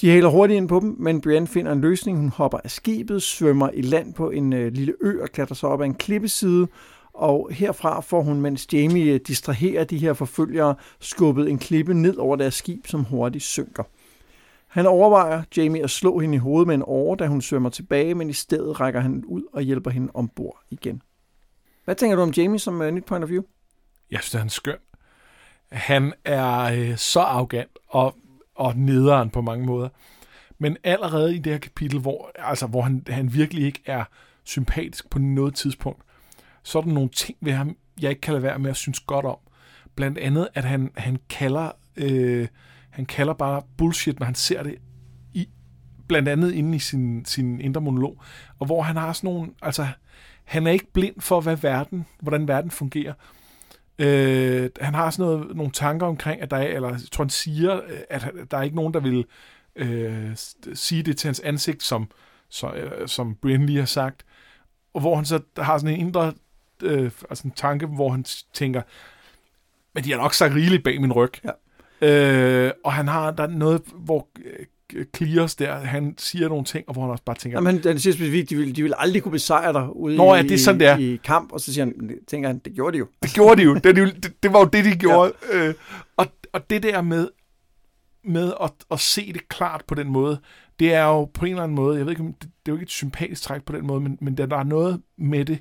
De 0.00 0.10
hælder 0.10 0.28
hurtigt 0.28 0.56
ind 0.56 0.68
på 0.68 0.80
dem, 0.80 0.96
men 0.98 1.20
Brienne 1.20 1.46
finder 1.46 1.72
en 1.72 1.80
løsning. 1.80 2.18
Hun 2.18 2.28
hopper 2.28 2.58
af 2.64 2.70
skibet, 2.70 3.22
svømmer 3.22 3.70
i 3.74 3.82
land 3.82 4.14
på 4.14 4.30
en 4.30 4.52
øh, 4.52 4.72
lille 4.72 4.94
ø 5.00 5.22
og 5.22 5.28
klatrer 5.28 5.54
sig 5.54 5.68
op 5.68 5.80
ad 5.80 5.86
en 5.86 5.94
klippeside, 5.94 6.68
og 7.12 7.48
herfra 7.52 8.00
får 8.00 8.22
hun, 8.22 8.40
mens 8.40 8.72
Jamie 8.72 9.12
øh, 9.12 9.20
distraherer 9.26 9.84
de 9.84 9.98
her 9.98 10.12
forfølgere, 10.12 10.74
skubbet 11.00 11.50
en 11.50 11.58
klippe 11.58 11.94
ned 11.94 12.16
over 12.16 12.36
deres 12.36 12.54
skib, 12.54 12.86
som 12.86 13.04
hurtigt 13.04 13.44
synker. 13.44 13.82
Han 14.70 14.86
overvejer 14.86 15.42
Jamie 15.56 15.82
at 15.84 15.90
slå 15.90 16.18
hende 16.18 16.34
i 16.34 16.38
hovedet 16.38 16.66
med 16.66 16.74
en 16.74 16.82
åre, 16.86 17.16
da 17.16 17.26
hun 17.26 17.42
svømmer 17.42 17.70
tilbage, 17.70 18.14
men 18.14 18.30
i 18.30 18.32
stedet 18.32 18.80
rækker 18.80 19.00
han 19.00 19.24
ud 19.26 19.42
og 19.52 19.62
hjælper 19.62 19.90
hende 19.90 20.10
ombord 20.14 20.60
igen. 20.70 21.02
Hvad 21.84 21.94
tænker 21.94 22.16
du 22.16 22.22
om 22.22 22.30
Jamie 22.30 22.58
som 22.58 22.80
uh, 22.80 22.90
nyt 22.90 23.04
point 23.04 23.24
of 23.24 23.30
view? 23.30 23.42
Jeg 24.10 24.20
synes, 24.20 24.32
han 24.32 24.46
er 24.46 24.50
skøn. 24.50 24.76
Han 25.72 26.12
er 26.24 26.60
øh, 26.60 26.96
så 26.96 27.20
arrogant 27.20 27.70
og, 27.88 28.14
og 28.54 28.76
nederen 28.76 29.30
på 29.30 29.40
mange 29.40 29.66
måder. 29.66 29.88
Men 30.58 30.76
allerede 30.84 31.36
i 31.36 31.38
det 31.38 31.52
her 31.52 31.58
kapitel, 31.58 32.00
hvor, 32.00 32.30
altså, 32.34 32.66
hvor 32.66 32.82
han, 32.82 33.04
han 33.08 33.34
virkelig 33.34 33.64
ikke 33.64 33.82
er 33.86 34.04
sympatisk 34.44 35.10
på 35.10 35.18
noget 35.18 35.54
tidspunkt, 35.54 36.02
så 36.62 36.78
er 36.78 36.82
der 36.82 36.90
nogle 36.90 37.08
ting 37.08 37.38
ved 37.40 37.52
ham, 37.52 37.76
jeg 38.00 38.10
ikke 38.10 38.20
kan 38.20 38.34
lade 38.34 38.42
være 38.42 38.58
med 38.58 38.70
at 38.70 38.76
synes 38.76 39.00
godt 39.00 39.26
om. 39.26 39.38
Blandt 39.94 40.18
andet, 40.18 40.48
at 40.54 40.64
han, 40.64 40.90
han 40.96 41.18
kalder 41.28 41.70
øh, 41.96 42.48
han 42.90 43.06
kalder 43.06 43.32
bare 43.32 43.62
bullshit, 43.78 44.18
når 44.18 44.26
han 44.26 44.34
ser 44.34 44.62
det 44.62 44.74
i, 45.34 45.48
blandt 46.08 46.28
andet 46.28 46.52
inde 46.52 46.76
i 46.76 46.78
sin, 46.78 47.24
sin 47.24 47.60
indre 47.60 47.80
monolog, 47.80 48.22
og 48.58 48.66
hvor 48.66 48.82
han 48.82 48.96
har 48.96 49.12
sådan 49.12 49.30
nogle, 49.30 49.50
altså, 49.62 49.86
han 50.44 50.66
er 50.66 50.70
ikke 50.70 50.92
blind 50.92 51.20
for, 51.20 51.40
hvad 51.40 51.56
verden, 51.56 52.06
hvordan 52.20 52.48
verden 52.48 52.70
fungerer. 52.70 53.14
Øh, 53.98 54.70
han 54.80 54.94
har 54.94 55.10
sådan 55.10 55.32
noget, 55.32 55.56
nogle 55.56 55.72
tanker 55.72 56.06
omkring, 56.06 56.40
at 56.42 56.50
der 56.50 56.56
er, 56.56 56.66
eller 56.66 56.88
jeg 56.88 57.00
tror, 57.12 57.24
han 57.24 57.30
siger, 57.30 57.76
øh, 57.76 58.00
at 58.10 58.30
der 58.50 58.58
er 58.58 58.62
ikke 58.62 58.76
nogen, 58.76 58.94
der 58.94 59.00
vil 59.00 59.24
øh, 59.76 60.30
sige 60.74 61.02
det 61.02 61.16
til 61.16 61.28
hans 61.28 61.40
ansigt, 61.40 61.82
som, 61.82 62.10
så, 62.48 62.72
øh, 62.72 63.08
som 63.08 63.34
Brian 63.34 63.66
lige 63.66 63.78
har 63.78 63.86
sagt, 63.86 64.24
og 64.94 65.00
hvor 65.00 65.16
han 65.16 65.24
så 65.24 65.40
har 65.56 65.78
sådan 65.78 65.94
en 65.94 66.00
indre 66.00 66.32
øh, 66.82 67.10
altså 67.30 67.46
en 67.46 67.50
tanke, 67.56 67.86
hvor 67.86 68.10
han 68.10 68.24
tænker, 68.54 68.82
men 69.94 70.04
de 70.04 70.10
har 70.10 70.18
nok 70.18 70.34
sagt 70.34 70.54
rigeligt 70.54 70.84
bag 70.84 71.00
min 71.00 71.12
ryg. 71.12 71.32
Ja. 71.44 71.50
Øh, 72.02 72.70
og 72.84 72.92
han 72.92 73.08
har 73.08 73.30
der 73.30 73.42
er 73.42 73.48
noget, 73.48 73.82
hvor 73.94 74.28
øh, 74.44 74.66
Clears 75.16 75.54
der, 75.54 75.74
han 75.74 76.14
siger 76.18 76.48
nogle 76.48 76.64
ting, 76.64 76.84
og 76.88 76.92
hvor 76.92 77.02
han 77.02 77.10
også 77.10 77.24
bare 77.24 77.36
tænker... 77.36 77.58
Jamen, 77.58 77.82
han 77.84 77.98
siger 77.98 78.14
specifikt, 78.14 78.50
de 78.50 78.56
vil, 78.56 78.76
de 78.76 78.82
vil 78.82 78.94
aldrig 78.98 79.22
kunne 79.22 79.32
besejre 79.32 79.72
dig 79.72 79.96
ude 79.96 80.16
Nå, 80.16 80.34
i, 80.34 80.36
ja, 80.36 80.42
det 80.42 80.52
er 80.52 80.58
sådan, 80.58 80.80
det 80.80 80.88
er. 80.88 80.96
i 80.96 81.20
kamp, 81.24 81.52
og 81.52 81.60
så 81.60 81.72
siger 81.74 81.84
han, 81.84 82.18
tænker 82.28 82.48
han, 82.48 82.58
det 82.58 82.74
gjorde 82.74 82.92
de 82.92 82.98
jo. 82.98 83.06
Det 83.22 83.30
gjorde 83.34 83.56
de 83.56 83.62
jo. 83.62 83.74
Det, 83.74 83.96
det, 83.96 84.32
det 84.42 84.52
var 84.52 84.58
jo 84.58 84.64
det, 84.64 84.84
de 84.84 84.90
gjorde. 84.90 85.32
Ja. 85.52 85.68
Øh, 85.68 85.74
og, 86.16 86.26
og 86.52 86.70
det 86.70 86.82
der 86.82 87.02
med, 87.02 87.28
med 88.24 88.52
at, 88.62 88.72
at 88.90 89.00
se 89.00 89.32
det 89.32 89.48
klart 89.48 89.84
på 89.86 89.94
den 89.94 90.08
måde, 90.08 90.40
det 90.80 90.94
er 90.94 91.04
jo 91.04 91.24
på 91.24 91.44
en 91.44 91.50
eller 91.50 91.62
anden 91.62 91.76
måde, 91.76 91.98
jeg 91.98 92.06
ved 92.06 92.12
ikke, 92.12 92.22
det, 92.22 92.36
det 92.40 92.48
er 92.48 92.72
jo 92.72 92.74
ikke 92.74 92.84
et 92.84 92.90
sympatisk 92.90 93.42
træk 93.42 93.62
på 93.64 93.72
den 93.72 93.86
måde, 93.86 94.00
men, 94.00 94.18
men 94.20 94.36
der, 94.36 94.46
der 94.46 94.56
er 94.56 94.64
noget 94.64 95.02
med 95.18 95.44
det, 95.44 95.58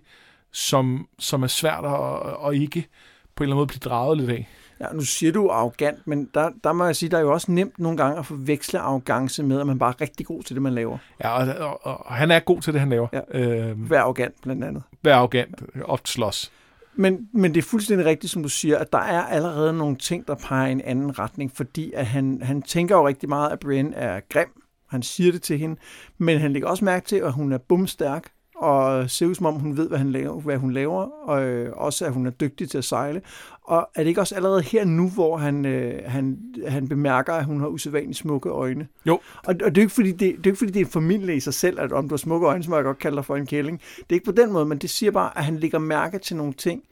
som, 0.52 1.08
som 1.20 1.44
er 1.44 1.48
svært 1.48 1.86
at, 1.86 1.92
og 1.92 2.56
ikke 2.56 2.88
på 3.36 3.44
en 3.44 3.46
eller 3.46 3.56
anden 3.56 3.60
måde 3.60 3.68
blive 3.68 3.90
draget 3.90 4.18
lidt 4.18 4.30
af. 4.30 4.50
Ja, 4.82 4.86
nu 4.94 5.02
siger 5.02 5.32
du 5.32 5.50
arrogant, 5.50 6.08
men 6.08 6.30
der, 6.34 6.50
der 6.64 6.74
må 6.74 6.86
jeg 6.86 6.96
sige, 6.96 7.10
der 7.10 7.18
er 7.18 7.22
jo 7.22 7.34
også 7.34 7.52
nemt 7.52 7.80
nogle 7.80 7.98
gange 7.98 8.20
at 8.20 8.26
forveksle 8.26 8.80
arrogance 8.80 9.44
med, 9.44 9.60
at 9.60 9.68
man 9.68 9.80
bare 9.80 9.94
er 10.00 10.02
rigtig 10.02 10.26
god 10.26 10.44
til 10.44 10.56
det, 10.56 10.64
man 10.64 10.74
laver. 10.74 10.98
Ja, 11.24 11.30
og, 11.30 11.80
og, 11.82 12.06
og 12.06 12.14
han 12.14 12.32
er 12.32 12.40
god 12.40 12.62
til 12.62 12.74
det, 12.74 12.80
han 12.80 12.90
laver. 12.90 13.08
Ja. 13.14 13.40
Øh, 13.40 13.90
Vær 13.90 14.02
arrogant, 14.02 14.42
blandt 14.42 14.64
andet. 14.64 14.84
Vær 15.04 15.16
arrogant, 15.16 15.64
ofte 15.84 16.12
slås. 16.12 16.52
Men, 16.96 17.30
men 17.34 17.54
det 17.54 17.58
er 17.58 17.68
fuldstændig 17.68 18.06
rigtigt, 18.06 18.34
som 18.34 18.44
du 18.44 18.50
siger, 18.50 18.78
at 18.78 18.94
der 18.94 19.00
er 19.00 19.22
allerede 19.22 19.74
nogle 19.74 19.96
ting, 19.96 20.28
der 20.28 20.36
peger 20.36 20.68
i 20.68 20.72
en 20.72 20.82
anden 20.82 21.20
retning, 21.20 21.52
fordi 21.56 21.92
at 21.96 22.06
han, 22.06 22.40
han 22.42 22.62
tænker 22.62 22.96
jo 22.96 23.08
rigtig 23.08 23.30
meget, 23.30 23.52
at 23.52 23.60
Brienne 23.60 23.96
er 23.96 24.20
grim. 24.30 24.62
Han 24.90 25.04
siger 25.04 25.32
det 25.32 25.42
til 25.42 25.58
hende, 25.58 25.76
men 26.18 26.40
han 26.40 26.54
lægger 26.54 26.70
også 26.70 26.86
mærke 26.86 27.06
til, 27.06 27.16
at 27.16 27.34
hun 27.34 27.52
er 27.52 27.58
bumstærk, 27.58 28.24
og 28.60 29.10
ser 29.10 29.26
ud 29.26 29.36
som 29.36 29.46
om 29.46 29.56
hun 29.56 29.78
ved, 29.78 29.88
hvad, 29.88 29.98
han 29.98 30.12
laver, 30.12 30.42
hvad 30.42 30.58
hun 30.58 30.72
laver, 30.72 31.02
og 31.30 31.44
øh, 31.44 31.74
også 31.76 32.06
at 32.06 32.14
hun 32.14 32.26
er 32.26 32.32
dygtig 32.32 32.70
til 32.70 32.78
at 32.78 32.84
sejle. 32.84 33.22
Og 33.64 33.90
er 33.96 34.02
det 34.04 34.08
ikke 34.08 34.22
også 34.22 34.36
allerede 34.36 34.62
her 34.62 34.86
nu, 34.86 35.10
hvor 35.10 35.38
han, 35.38 35.66
øh, 35.66 36.02
han, 36.06 36.38
han 36.68 36.88
bemærker, 36.88 37.34
at 37.34 37.46
hun 37.46 37.60
har 37.60 37.68
usædvanligt 37.68 38.18
smukke 38.18 38.50
øjne? 38.50 38.88
Jo. 39.06 39.14
Og, 39.14 39.56
og 39.64 39.76
det, 39.76 39.78
er 39.78 39.82
ikke, 39.82 39.94
fordi 39.94 40.12
det, 40.12 40.20
det 40.20 40.28
er 40.28 40.48
ikke 40.48 40.58
fordi, 40.58 40.72
det 40.72 40.82
er 40.82 40.86
en 40.86 40.92
familie 40.92 41.36
i 41.36 41.40
sig 41.40 41.54
selv, 41.54 41.80
at 41.80 41.92
om 41.92 42.10
du 42.10 42.14
har 42.14 42.18
smukke 42.18 42.48
øjne, 42.48 42.64
så 42.64 42.70
må 42.70 42.76
jeg 42.76 42.86
godt 42.86 43.00
kalde 43.00 43.16
dig 43.16 43.26
for 43.26 43.36
en 43.36 43.46
kælling. 43.46 43.82
Det 43.98 44.06
er 44.10 44.14
ikke 44.14 44.26
på 44.26 44.32
den 44.32 44.52
måde, 44.52 44.66
men 44.66 44.78
det 44.78 44.90
siger 44.90 45.12
bare, 45.12 45.38
at 45.38 45.46
han 45.46 45.58
lægger 45.58 45.80
mærke 45.80 46.20
til 46.20 46.36
nogle 46.36 46.54
ting, 46.54 46.84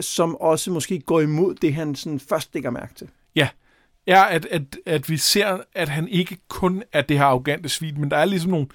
som 0.00 0.36
også 0.36 0.70
måske 0.70 1.00
går 1.00 1.20
imod 1.20 1.54
det, 1.54 1.74
han 1.74 1.94
sådan 1.94 2.20
først 2.20 2.54
lægger 2.54 2.70
mærke 2.70 2.94
til. 2.94 3.08
Ja, 3.34 3.48
er, 4.06 4.22
at, 4.22 4.46
at, 4.46 4.62
at 4.86 5.10
vi 5.10 5.16
ser, 5.16 5.58
at 5.74 5.88
han 5.88 6.08
ikke 6.08 6.38
kun 6.48 6.82
er 6.92 7.02
det 7.02 7.18
her 7.18 7.24
arrogante 7.24 7.68
svin, 7.68 8.00
men 8.00 8.10
der 8.10 8.16
er 8.16 8.24
ligesom 8.24 8.50
nogle... 8.50 8.66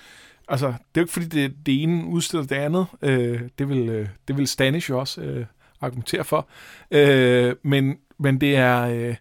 Altså, 0.47 0.67
det 0.67 0.73
er 0.73 0.77
jo 0.97 1.01
ikke 1.01 1.13
fordi, 1.13 1.25
det, 1.25 1.55
det 1.65 1.83
ene 1.83 2.05
udstiller 2.05 2.45
det 2.45 2.55
andet. 2.55 2.85
Øh, 3.01 3.41
det, 3.59 3.69
vil, 3.69 3.89
øh, 3.89 4.07
det 4.27 4.37
vil 4.37 4.47
Stanish 4.47 4.89
jo 4.89 4.99
også 4.99 5.21
øh, 5.21 5.45
argumentere 5.81 6.23
for. 6.23 6.47
Øh, 6.91 7.55
men, 7.63 7.97
men 8.17 8.41
det 8.41 8.55
er... 8.55 8.81
Øh, 8.81 9.15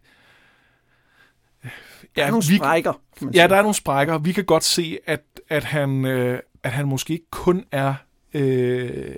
der 2.17 2.25
er 2.25 2.31
nogle 2.31 2.45
vi, 2.49 2.57
sprækker. 2.57 2.93
Ja, 3.35 3.47
der 3.47 3.57
er 3.57 3.63
nogle 3.63 3.75
sprækker. 3.75 4.19
Vi 4.19 4.33
kan 4.33 4.45
godt 4.45 4.65
se, 4.65 4.99
at, 5.07 5.23
at, 5.49 5.65
han, 5.65 6.05
øh, 6.05 6.41
at 6.63 6.73
han 6.73 6.87
måske 6.87 7.13
ikke 7.13 7.31
kun 7.31 7.65
er 7.71 7.95
øh, 8.35 9.15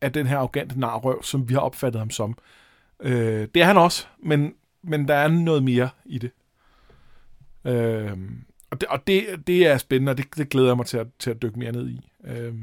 af 0.00 0.12
den 0.12 0.26
her 0.26 0.38
arrogante 0.38 0.80
narrøv, 0.80 1.22
som 1.22 1.48
vi 1.48 1.54
har 1.54 1.60
opfattet 1.60 1.98
ham 1.98 2.10
som. 2.10 2.38
Øh, 3.00 3.48
det 3.54 3.62
er 3.62 3.64
han 3.64 3.76
også, 3.76 4.06
men, 4.22 4.54
men 4.82 5.08
der 5.08 5.14
er 5.14 5.28
noget 5.28 5.62
mere 5.62 5.88
i 6.04 6.18
det. 6.18 6.30
Øh, 7.64 8.18
og 8.70 8.80
det, 8.80 8.88
og 8.88 9.06
det, 9.06 9.46
det 9.46 9.66
er 9.66 9.78
spændende, 9.78 10.10
og 10.10 10.18
det, 10.18 10.26
det 10.36 10.48
glæder 10.48 10.68
jeg 10.68 10.76
mig 10.76 10.86
til 10.86 10.96
at, 10.96 11.06
til 11.18 11.30
at 11.30 11.42
dykke 11.42 11.58
mere 11.58 11.72
ned 11.72 11.88
i. 11.88 12.10
Øh. 12.24 12.54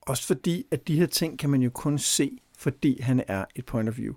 Også 0.00 0.26
fordi, 0.26 0.66
at 0.70 0.88
de 0.88 0.98
her 0.98 1.06
ting 1.06 1.38
kan 1.38 1.50
man 1.50 1.62
jo 1.62 1.70
kun 1.70 1.98
se, 1.98 2.38
fordi 2.58 3.00
han 3.00 3.24
er 3.28 3.44
et 3.54 3.64
point 3.64 3.88
of 3.88 3.98
view. 3.98 4.14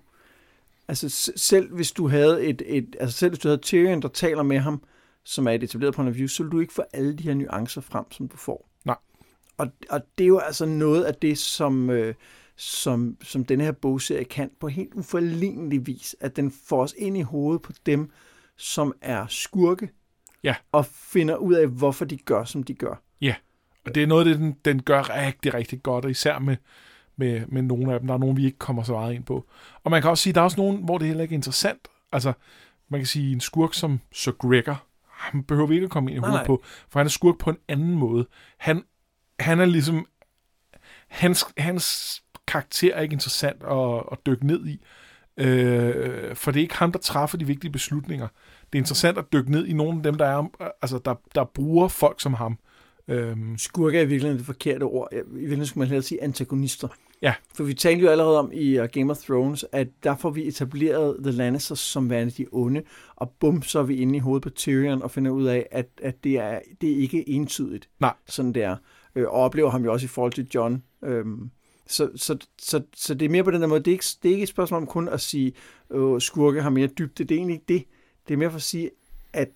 Altså 0.88 1.32
selv 1.36 1.74
hvis 1.74 1.92
du 1.92 2.08
havde 2.08 2.44
et, 2.44 2.62
et 2.66 2.96
altså 3.00 3.18
selv 3.18 3.30
hvis 3.30 3.38
du 3.38 3.48
havde 3.48 3.60
Tyrion, 3.60 4.02
der 4.02 4.08
taler 4.08 4.42
med 4.42 4.58
ham, 4.58 4.82
som 5.24 5.46
er 5.46 5.52
et 5.52 5.62
etableret 5.62 5.94
point 5.94 6.10
of 6.10 6.16
view, 6.16 6.28
så 6.28 6.42
vil 6.42 6.52
du 6.52 6.60
ikke 6.60 6.72
få 6.72 6.82
alle 6.92 7.16
de 7.16 7.22
her 7.22 7.34
nuancer 7.34 7.80
frem, 7.80 8.12
som 8.12 8.28
du 8.28 8.36
får. 8.36 8.68
Nej. 8.84 8.96
Og, 9.56 9.68
og 9.90 10.00
det 10.18 10.24
er 10.24 10.28
jo 10.28 10.38
altså 10.38 10.66
noget 10.66 11.04
af 11.04 11.14
det, 11.14 11.38
som, 11.38 11.90
øh, 11.90 12.14
som, 12.56 13.16
som 13.22 13.44
denne 13.44 13.64
her 13.64 13.72
bogserie 13.72 14.24
kan 14.24 14.50
på 14.60 14.68
helt 14.68 14.94
uforlignelig 14.94 15.86
vis, 15.86 16.16
at 16.20 16.36
den 16.36 16.50
får 16.50 16.82
os 16.82 16.94
ind 16.98 17.16
i 17.16 17.22
hovedet 17.22 17.62
på 17.62 17.72
dem, 17.86 18.10
som 18.56 18.94
er 19.00 19.26
skurke, 19.26 19.90
ja. 20.46 20.54
og 20.72 20.86
finder 20.86 21.36
ud 21.36 21.54
af, 21.54 21.66
hvorfor 21.66 22.04
de 22.04 22.16
gør, 22.16 22.44
som 22.44 22.62
de 22.62 22.74
gør. 22.74 23.02
Ja, 23.20 23.34
og 23.86 23.94
det 23.94 24.02
er 24.02 24.06
noget, 24.06 24.26
det 24.26 24.38
den, 24.38 24.56
den 24.64 24.82
gør 24.82 25.16
rigtig, 25.16 25.54
rigtig 25.54 25.82
godt, 25.82 26.04
og 26.04 26.10
især 26.10 26.38
med, 26.38 26.56
med, 27.16 27.46
med 27.46 27.62
nogle 27.62 27.92
af 27.92 28.00
dem. 28.00 28.06
Der 28.06 28.14
er 28.14 28.18
nogle, 28.18 28.36
vi 28.36 28.44
ikke 28.44 28.58
kommer 28.58 28.82
så 28.82 28.92
meget 28.92 29.14
ind 29.14 29.24
på. 29.24 29.46
Og 29.84 29.90
man 29.90 30.02
kan 30.02 30.10
også 30.10 30.22
sige, 30.22 30.32
der 30.32 30.40
er 30.40 30.44
også 30.44 30.60
nogle, 30.60 30.78
hvor 30.78 30.98
det 30.98 31.06
heller 31.06 31.22
ikke 31.22 31.32
er 31.32 31.38
interessant. 31.38 31.88
Altså, 32.12 32.32
man 32.88 33.00
kan 33.00 33.06
sige, 33.06 33.32
en 33.32 33.40
skurk 33.40 33.74
som 33.74 34.00
Sir 34.12 34.32
Gregor, 34.32 34.84
han 35.10 35.42
behøver 35.42 35.68
vi 35.68 35.74
ikke 35.74 35.84
at 35.84 35.90
komme 35.90 36.10
ind 36.10 36.24
i 36.24 36.26
hovedet 36.26 36.46
på, 36.46 36.62
for 36.88 36.98
han 36.98 37.06
er 37.06 37.10
skurk 37.10 37.38
på 37.38 37.50
en 37.50 37.58
anden 37.68 37.94
måde. 37.94 38.26
Han, 38.58 38.84
han 39.40 39.60
er 39.60 39.64
ligesom, 39.64 40.06
hans, 41.08 41.44
hans 41.58 42.22
karakter 42.46 42.94
er 42.94 43.00
ikke 43.00 43.12
interessant 43.12 43.62
at, 43.62 44.02
at 44.12 44.18
dykke 44.26 44.46
ned 44.46 44.66
i, 44.66 44.80
øh, 45.36 46.36
for 46.36 46.50
det 46.50 46.60
er 46.60 46.62
ikke 46.62 46.76
ham, 46.76 46.92
der 46.92 46.98
træffer 46.98 47.38
de 47.38 47.46
vigtige 47.46 47.72
beslutninger. 47.72 48.28
Det 48.72 48.78
er 48.78 48.82
interessant 48.82 49.18
at 49.18 49.32
dykke 49.32 49.50
ned 49.50 49.66
i 49.66 49.72
nogle 49.72 49.96
af 49.96 50.02
dem, 50.02 50.14
der, 50.14 50.26
er, 50.26 50.72
altså, 50.82 50.98
der, 51.04 51.14
der 51.34 51.44
bruger 51.44 51.88
folk 51.88 52.20
som 52.20 52.34
ham. 52.34 52.58
Øhm. 53.08 53.58
Skurke 53.58 53.98
er 53.98 54.02
i 54.02 54.06
virkeligheden 54.06 54.38
det 54.38 54.46
forkerte 54.46 54.82
ord. 54.82 55.08
I 55.12 55.16
virkeligheden 55.16 55.66
skulle 55.66 55.82
man 55.82 55.88
hellere 55.88 56.02
sige 56.02 56.22
antagonister. 56.22 56.88
Ja. 57.22 57.34
For 57.54 57.64
vi 57.64 57.74
talte 57.74 58.02
jo 58.04 58.10
allerede 58.10 58.38
om 58.38 58.50
i 58.52 58.78
uh, 58.78 58.86
Game 58.86 59.10
of 59.10 59.18
Thrones, 59.18 59.64
at 59.72 59.88
der 60.02 60.16
får 60.16 60.30
vi 60.30 60.48
etableret 60.48 61.16
The 61.22 61.32
Lannisters 61.32 61.78
som 61.78 62.10
værende 62.10 62.32
de 62.32 62.46
onde, 62.52 62.82
og 63.16 63.30
bum, 63.40 63.62
så 63.62 63.78
er 63.78 63.82
vi 63.82 63.96
inde 63.96 64.16
i 64.16 64.18
hovedet 64.18 64.42
på 64.42 64.50
Tyrion 64.50 65.02
og 65.02 65.10
finder 65.10 65.30
ud 65.30 65.44
af, 65.44 65.66
at, 65.70 65.88
at 66.02 66.24
det, 66.24 66.38
er, 66.38 66.60
det 66.80 66.92
er 66.92 66.96
ikke 66.96 67.28
entydigt, 67.28 67.88
Nej. 68.00 68.14
sådan 68.26 68.52
det 68.52 68.62
er. 68.62 68.76
Øh, 69.14 69.24
og 69.24 69.30
oplever 69.30 69.70
ham 69.70 69.84
jo 69.84 69.92
også 69.92 70.04
i 70.04 70.08
forhold 70.08 70.32
til 70.32 70.48
John. 70.54 70.82
Øhm, 71.04 71.50
så, 71.86 72.10
så, 72.16 72.38
så, 72.58 72.82
så 72.96 73.14
det 73.14 73.24
er 73.24 73.30
mere 73.30 73.44
på 73.44 73.50
den 73.50 73.60
der 73.60 73.66
måde. 73.66 73.80
Det 73.80 73.88
er 73.88 73.92
ikke, 73.92 74.04
det 74.22 74.28
er 74.28 74.32
ikke 74.32 74.42
et 74.42 74.48
spørgsmål 74.48 74.80
om 74.80 74.86
kun 74.86 75.08
at 75.08 75.20
sige, 75.20 75.52
at 75.90 76.22
skurke 76.22 76.62
har 76.62 76.70
mere 76.70 76.86
dybde. 76.86 77.24
Det 77.24 77.30
er 77.30 77.38
egentlig 77.38 77.54
ikke 77.54 77.64
det. 77.68 77.84
Det 78.28 78.34
er 78.34 78.38
mere 78.38 78.50
for 78.50 78.56
at 78.56 78.62
sige, 78.62 78.90
at 79.32 79.48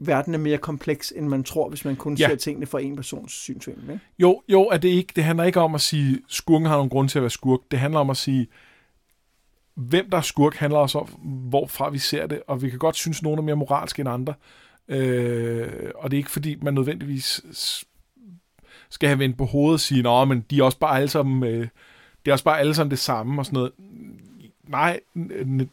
verden 0.00 0.34
er 0.34 0.38
mere 0.38 0.58
kompleks, 0.58 1.12
end 1.16 1.28
man 1.28 1.44
tror, 1.44 1.68
hvis 1.68 1.84
man 1.84 1.96
kun 1.96 2.14
ja. 2.14 2.28
ser 2.28 2.36
tingene 2.36 2.66
fra 2.66 2.80
en 2.80 2.96
persons 2.96 3.32
synsvinkel. 3.32 3.90
Ikke? 3.90 4.04
Jo, 4.18 4.42
jo, 4.48 4.64
at 4.64 4.82
det 4.82 4.88
ikke. 4.88 5.12
Det 5.16 5.24
handler 5.24 5.44
ikke 5.44 5.60
om 5.60 5.74
at 5.74 5.80
sige, 5.80 6.20
skurken 6.28 6.66
har 6.66 6.76
nogen 6.76 6.90
grund 6.90 7.08
til 7.08 7.18
at 7.18 7.22
være 7.22 7.30
skurk. 7.30 7.60
Det 7.70 7.78
handler 7.78 8.00
om 8.00 8.10
at 8.10 8.16
sige, 8.16 8.46
hvem 9.74 10.10
der 10.10 10.18
er 10.18 10.22
skurk, 10.22 10.54
handler 10.54 10.78
også 10.78 10.98
om, 10.98 11.06
hvorfra 11.48 11.88
vi 11.90 11.98
ser 11.98 12.26
det. 12.26 12.42
Og 12.46 12.62
vi 12.62 12.70
kan 12.70 12.78
godt 12.78 12.96
synes, 12.96 13.18
at 13.18 13.22
nogen 13.22 13.38
er 13.38 13.42
mere 13.42 13.56
moralske 13.56 14.00
end 14.00 14.08
andre. 14.08 14.34
Øh, 14.88 15.90
og 15.94 16.10
det 16.10 16.16
er 16.16 16.18
ikke 16.18 16.30
fordi, 16.30 16.56
man 16.62 16.74
nødvendigvis 16.74 17.40
skal 18.90 19.08
have 19.08 19.18
vendt 19.18 19.38
på 19.38 19.44
hovedet 19.44 19.74
og 19.74 19.80
sige, 19.80 20.08
at 20.08 20.28
men 20.28 20.44
de 20.50 20.58
er 20.58 20.62
også 20.62 20.78
bare 20.78 20.96
alle 20.96 21.08
sammen, 21.08 21.44
øh, 21.44 21.68
det 22.24 22.30
er 22.30 22.32
også 22.32 22.44
bare 22.44 22.60
alle 22.60 22.74
sammen 22.74 22.90
det 22.90 22.98
samme 22.98 23.40
og 23.40 23.46
sådan 23.46 23.56
noget. 23.56 23.72
Nej, 24.68 25.00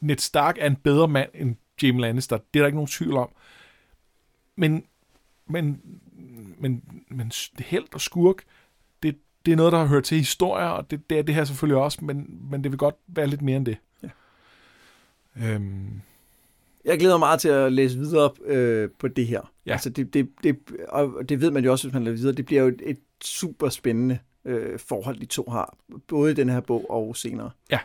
Ned 0.01 0.17
Stark 0.17 0.57
er 0.59 0.67
en 0.67 0.75
bedre 0.75 1.07
mand 1.07 1.29
end 1.33 1.55
Jaime 1.83 2.01
Lannister. 2.01 2.37
Det 2.37 2.59
er 2.59 2.63
der 2.63 2.65
ikke 2.65 2.77
nogen 2.77 2.87
tvivl 2.87 3.17
om. 3.17 3.29
Men, 4.55 4.85
men, 5.47 5.81
men, 6.57 6.83
men 7.07 7.31
held 7.59 7.93
og 7.93 8.01
skurk, 8.01 8.43
det, 9.03 9.17
det 9.45 9.51
er 9.51 9.55
noget, 9.55 9.71
der 9.71 9.79
har 9.79 9.85
hørt 9.85 10.03
til 10.03 10.17
historier, 10.17 10.67
og 10.67 10.91
det, 10.91 11.09
det 11.09 11.19
er 11.19 11.21
det 11.21 11.35
her 11.35 11.45
selvfølgelig 11.45 11.83
også, 11.83 12.05
men, 12.05 12.39
men 12.51 12.63
det 12.63 12.71
vil 12.71 12.77
godt 12.77 12.95
være 13.07 13.27
lidt 13.27 13.41
mere 13.41 13.57
end 13.57 13.65
det. 13.65 13.77
Ja. 14.03 14.09
Øhm. 15.37 16.01
Jeg 16.85 16.99
glæder 16.99 17.13
mig 17.13 17.19
meget 17.19 17.39
til 17.39 17.49
at 17.49 17.73
læse 17.73 17.97
videre 17.97 18.31
øh, 18.45 18.89
på 18.99 19.07
det 19.07 19.27
her. 19.27 19.51
Ja. 19.65 19.71
Altså 19.71 19.89
det, 19.89 20.13
det, 20.13 20.29
det, 20.43 20.59
og 20.89 21.29
det 21.29 21.41
ved 21.41 21.51
man 21.51 21.63
jo 21.63 21.71
også, 21.71 21.87
hvis 21.87 21.93
man 21.93 22.03
læser 22.03 22.17
videre. 22.17 22.35
Det 22.35 22.45
bliver 22.45 22.61
jo 22.61 22.67
et, 22.67 22.81
et 22.85 22.99
super 23.23 23.69
spændende 23.69 24.19
øh, 24.45 24.79
forhold, 24.79 25.19
de 25.19 25.25
to 25.25 25.43
har. 25.49 25.77
Både 26.07 26.31
i 26.31 26.35
den 26.35 26.49
her 26.49 26.59
bog 26.59 26.91
og 26.91 27.15
senere. 27.15 27.51
Ja, 27.71 27.79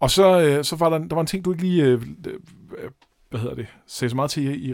og 0.00 0.10
så, 0.10 0.40
øh, 0.40 0.64
så 0.64 0.76
var 0.76 0.88
der, 0.88 0.98
der 0.98 1.14
var 1.14 1.20
en 1.20 1.26
ting, 1.26 1.44
du 1.44 1.52
ikke 1.52 1.62
lige 1.62 1.84
øh, 1.84 2.02
øh, 2.78 2.90
hvad 3.30 3.40
hedder 3.40 3.54
det, 3.54 3.66
sagde 3.86 4.10
så 4.10 4.16
meget 4.16 4.30
til 4.30 4.68
i 4.68 4.72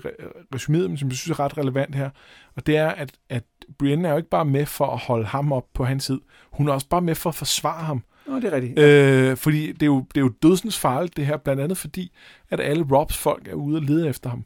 resuméet, 0.55 0.89
men 0.89 0.97
som 0.97 1.09
jeg 1.09 1.17
synes 1.17 1.39
er 1.39 1.41
ret 1.41 1.59
relevant 1.59 1.95
her. 1.95 2.11
Og 2.57 2.67
det 2.67 2.77
er, 2.77 2.89
at, 2.89 3.13
at 3.29 3.45
Brienne 3.79 4.09
er 4.09 4.13
jo 4.13 4.17
ikke 4.17 4.29
bare 4.29 4.45
med 4.45 4.67
for 4.67 4.87
at 4.87 4.99
holde 4.99 5.27
ham 5.27 5.53
op 5.53 5.67
på 5.75 5.85
hans 5.85 6.05
side. 6.05 6.21
Hun 6.51 6.69
er 6.69 6.73
også 6.73 6.89
bare 6.89 7.01
med 7.03 7.15
for 7.15 7.31
at 7.31 7.35
forsvare 7.35 7.85
ham. 7.85 8.03
Nå, 8.27 8.37
det 8.37 8.45
er 8.45 8.53
rigtigt. 8.53 8.79
Øh, 8.79 9.37
fordi 9.37 9.73
det 9.73 9.83
er, 9.83 9.87
jo, 9.87 10.07
det 10.15 10.17
er 10.17 10.25
jo 10.25 10.33
dødsens 10.43 10.79
farligt, 10.79 11.17
det 11.17 11.27
her, 11.27 11.37
blandt 11.37 11.63
andet 11.63 11.79
fordi, 11.79 12.13
at 12.51 12.61
alle 12.61 12.87
Robs 12.93 13.17
folk 13.17 13.49
er 13.49 13.55
ude 13.55 13.77
og 13.77 13.83
lede 13.83 14.09
efter 14.09 14.31
ham. 14.31 14.45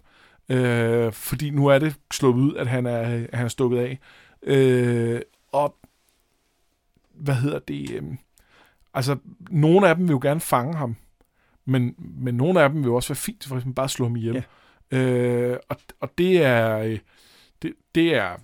Øh, 0.48 1.12
fordi 1.12 1.50
nu 1.50 1.66
er 1.66 1.78
det 1.78 1.94
slået 2.12 2.34
ud, 2.34 2.54
at 2.56 2.66
han 2.66 2.86
er, 2.86 3.04
han 3.32 3.44
er 3.44 3.48
stukket 3.48 3.78
af. 3.78 3.98
Øh, 4.42 5.20
og 5.52 5.76
hvad 7.14 7.34
hedder 7.34 7.58
det? 7.58 7.90
Øh, 7.90 8.02
altså, 8.94 9.16
nogle 9.50 9.88
af 9.88 9.96
dem 9.96 10.08
vil 10.08 10.12
jo 10.12 10.20
gerne 10.22 10.40
fange 10.40 10.74
ham. 10.74 10.96
Men, 11.70 11.94
men 11.98 12.34
nogle 12.34 12.62
af 12.62 12.70
dem 12.70 12.82
vil 12.82 12.90
også 12.90 13.08
være 13.08 13.16
fint, 13.16 13.46
for 13.46 13.56
eksempel 13.56 13.74
bare 13.74 13.88
slå 13.88 14.06
ham 14.06 14.16
ihjel. 14.16 14.44
Ja. 14.92 14.98
Øh, 14.98 15.58
og, 15.68 15.76
og 16.00 16.18
det 16.18 16.42
er, 16.42 16.78
øh, 16.78 16.98
det, 17.62 17.72
det 17.94 18.14
er, 18.14 18.36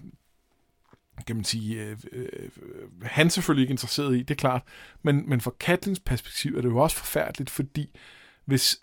kan 1.27 1.37
man 1.37 1.45
sige, 1.45 1.83
øh, 1.85 1.97
øh, 2.13 2.49
han 3.03 3.31
selvfølgelig 3.31 3.63
ikke 3.63 3.73
interesseret 3.73 4.17
i, 4.17 4.19
det 4.19 4.31
er 4.31 4.39
klart. 4.39 4.63
Men, 5.03 5.29
men 5.29 5.41
fra 5.41 5.53
Katlins 5.61 6.01
perspektiv 6.01 6.57
er 6.57 6.61
det 6.61 6.69
jo 6.69 6.79
også 6.79 6.97
forfærdeligt, 6.97 7.51
fordi 7.51 7.99
hvis 8.45 8.81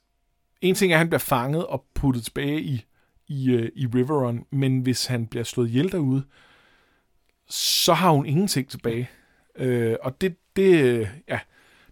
en 0.61 0.75
ting 0.75 0.91
er, 0.91 0.95
at 0.95 0.99
han 0.99 1.09
bliver 1.09 1.19
fanget 1.19 1.65
og 1.67 1.85
puttet 1.93 2.23
tilbage 2.23 2.61
i, 2.61 2.85
i, 3.27 3.51
øh, 3.51 3.69
i 3.75 3.87
Riveron, 3.87 4.45
men 4.51 4.79
hvis 4.79 5.05
han 5.05 5.27
bliver 5.27 5.43
slået 5.43 5.67
ihjel 5.67 5.91
derude, 5.91 6.23
så 7.49 7.93
har 7.93 8.11
hun 8.11 8.25
ingenting 8.25 8.69
tilbage. 8.69 9.09
Øh, 9.55 9.95
og 10.01 10.21
det, 10.21 10.35
det, 10.55 10.99
ja, 11.27 11.39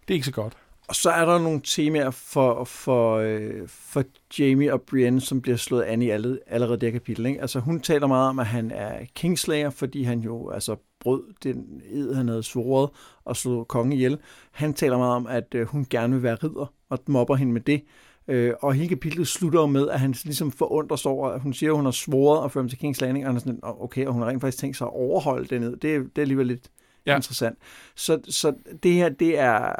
det 0.08 0.14
er 0.14 0.14
ikke 0.14 0.26
så 0.26 0.32
godt. 0.32 0.56
Og 0.88 0.94
så 0.94 1.10
er 1.10 1.24
der 1.24 1.38
nogle 1.38 1.60
temaer 1.64 2.10
for, 2.10 2.64
for, 2.64 3.16
øh, 3.16 3.68
for 3.68 4.04
Jamie 4.38 4.72
og 4.72 4.82
Brienne, 4.82 5.20
som 5.20 5.42
bliver 5.42 5.56
slået 5.56 5.82
an 5.82 6.02
i 6.02 6.10
alle, 6.10 6.38
allerede 6.46 6.80
det 6.80 6.92
kapitel. 6.92 7.26
Ikke? 7.26 7.40
Altså 7.40 7.60
hun 7.60 7.80
taler 7.80 8.06
meget 8.06 8.28
om, 8.28 8.38
at 8.38 8.46
han 8.46 8.70
er 8.70 9.04
Kingslayer, 9.14 9.70
fordi 9.70 10.02
han 10.02 10.20
jo 10.20 10.50
altså 10.50 10.76
brød 11.00 11.22
den 11.42 11.82
ed, 11.90 12.14
han 12.14 12.28
havde 12.28 12.42
svoret 12.42 12.90
og 13.24 13.36
slog 13.36 13.68
kongen 13.68 13.92
ihjel. 13.92 14.18
Han 14.50 14.74
taler 14.74 14.98
meget 14.98 15.14
om, 15.16 15.26
at 15.26 15.54
øh, 15.54 15.66
hun 15.66 15.86
gerne 15.90 16.14
vil 16.14 16.22
være 16.22 16.34
ridder, 16.34 16.72
og 16.88 16.98
mobber 17.06 17.36
hende 17.36 17.52
med 17.52 17.60
det. 17.60 17.84
Øh, 18.28 18.54
og 18.62 18.74
hele 18.74 18.88
kapitlet 18.88 19.28
slutter 19.28 19.66
med, 19.66 19.88
at 19.88 20.00
han 20.00 20.14
ligesom 20.24 20.52
forundres 20.52 21.06
over, 21.06 21.28
at 21.28 21.40
hun 21.40 21.52
siger, 21.52 21.70
at 21.70 21.76
hun 21.76 21.84
har 21.84 21.92
svoret 21.92 22.44
at 22.44 22.52
føre 22.52 22.62
ham 22.62 22.68
til 22.68 22.78
Kings 22.78 23.00
Landing, 23.00 23.24
og 23.24 23.28
han 23.28 23.36
er 23.36 23.40
sådan, 23.40 23.60
okay, 23.62 24.06
og 24.06 24.12
hun 24.12 24.22
har 24.22 24.28
rent 24.28 24.40
faktisk 24.40 24.58
tænkt 24.58 24.76
sig 24.76 24.84
at 24.84 24.92
overholde 24.92 25.48
det 25.48 25.60
ned. 25.60 25.70
Det, 25.70 25.82
det 25.82 26.18
er 26.18 26.22
alligevel 26.22 26.46
lidt 26.46 26.70
ja. 27.06 27.16
interessant. 27.16 27.58
Så, 27.96 28.20
så 28.28 28.54
det 28.82 28.92
her, 28.92 29.08
det 29.08 29.38
er, 29.38 29.72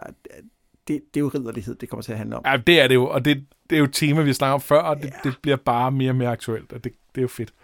det, 0.89 1.03
det 1.15 1.21
er 1.21 1.25
jo 1.25 1.29
ridderlighed, 1.35 1.75
det 1.75 1.89
kommer 1.89 2.03
til 2.03 2.13
at 2.13 2.19
handle 2.19 2.37
om. 2.37 2.43
Ja, 2.47 2.57
det 2.57 2.81
er 2.81 2.89
det 2.89 2.95
jo, 2.95 3.09
og 3.09 3.25
det, 3.25 3.47
det 3.71 3.77
er 3.77 3.79
jo 3.79 3.85
et 3.85 3.93
tema, 3.93 4.23
vi 4.23 4.33
snakker 4.33 4.55
om 4.55 4.61
før, 4.61 4.79
og 4.81 4.97
det, 4.97 5.05
Ja. 5.05 5.11
det 5.31 5.35
bliver 5.43 5.57
bare 5.57 5.91
mere 5.93 6.11
og 6.11 6.17
mere 6.17 6.29
aktuelt, 6.31 6.73
og 6.73 6.85
det, 6.85 6.93
det 7.15 7.19
er 7.21 7.23
jo 7.23 7.29
fedt. 7.29 7.55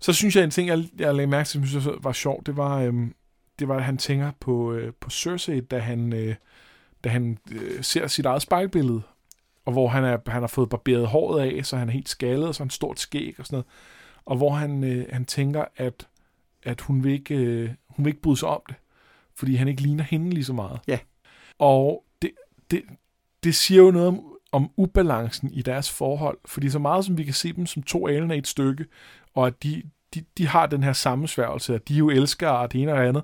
Så 0.00 0.12
synes 0.12 0.36
jeg, 0.36 0.44
en 0.44 0.50
ting, 0.50 0.68
jeg, 0.68 0.84
jeg 0.98 1.14
lagde 1.14 1.26
mærke 1.30 1.46
til, 1.46 1.52
som 1.52 1.60
jeg 1.62 1.68
synes 1.68 1.88
var 2.04 2.12
sjovt, 2.12 2.46
det 2.46 2.56
var, 2.56 2.78
øhm, 2.80 3.14
det 3.58 3.68
var, 3.68 3.76
at 3.76 3.84
han 3.84 3.98
tænker 3.98 4.30
på, 4.40 4.72
øh, 4.72 4.92
på 5.00 5.10
Cersei, 5.10 5.60
da 5.60 5.78
han, 5.78 6.12
øh, 6.12 6.34
da 7.04 7.08
han 7.08 7.38
øh, 7.52 7.82
ser 7.84 8.06
sit 8.06 8.26
eget 8.26 8.42
spejlbillede, 8.42 9.02
og 9.64 9.72
hvor 9.72 9.88
han, 9.88 10.04
er, 10.04 10.18
han 10.26 10.42
har 10.42 10.46
fået 10.46 10.68
barberet 10.68 11.06
håret 11.06 11.50
af, 11.50 11.66
så 11.66 11.76
han 11.76 11.88
er 11.88 11.92
helt 11.92 12.08
skaldet, 12.08 12.48
og 12.48 12.54
så 12.54 12.60
har 12.60 12.64
han 12.64 12.70
stort 12.70 13.00
skæg 13.00 13.34
og 13.38 13.46
sådan 13.46 13.54
noget, 13.54 13.66
og 14.24 14.36
hvor 14.36 14.50
han, 14.50 14.84
øh, 14.84 15.06
han 15.12 15.24
tænker, 15.24 15.64
at, 15.76 16.08
at 16.62 16.80
hun, 16.80 17.04
vil 17.04 17.12
ikke, 17.12 17.34
øh, 17.34 17.70
hun 17.88 18.04
vil 18.04 18.10
ikke 18.10 18.22
bryde 18.22 18.36
sig 18.36 18.48
om 18.48 18.60
det, 18.68 18.76
fordi 19.34 19.54
han 19.54 19.68
ikke 19.68 19.82
ligner 19.82 20.04
hende 20.04 20.30
lige 20.30 20.44
så 20.44 20.52
meget. 20.52 20.80
Ja. 20.88 20.98
Og 21.58 22.04
det, 22.22 22.30
det, 22.70 22.82
det 23.44 23.54
siger 23.54 23.82
jo 23.82 23.90
noget 23.90 24.08
om, 24.08 24.34
om 24.52 24.70
ubalancen 24.76 25.50
i 25.52 25.62
deres 25.62 25.90
forhold, 25.90 26.38
fordi 26.44 26.70
så 26.70 26.78
meget 26.78 27.04
som 27.04 27.18
vi 27.18 27.24
kan 27.24 27.34
se 27.34 27.52
dem 27.52 27.66
som 27.66 27.82
to 27.82 28.08
alen 28.08 28.30
i 28.30 28.38
et 28.38 28.46
stykke, 28.46 28.86
og 29.34 29.46
at 29.46 29.62
de, 29.62 29.82
de, 30.14 30.24
de 30.38 30.46
har 30.46 30.66
den 30.66 30.82
her 30.82 30.92
sammensværgelse, 30.92 31.74
at 31.74 31.88
de 31.88 31.94
jo 31.94 32.10
elsker 32.10 32.48
og 32.48 32.72
det 32.72 32.82
ene 32.82 32.92
og 32.92 32.98
det 32.98 33.08
andet. 33.08 33.22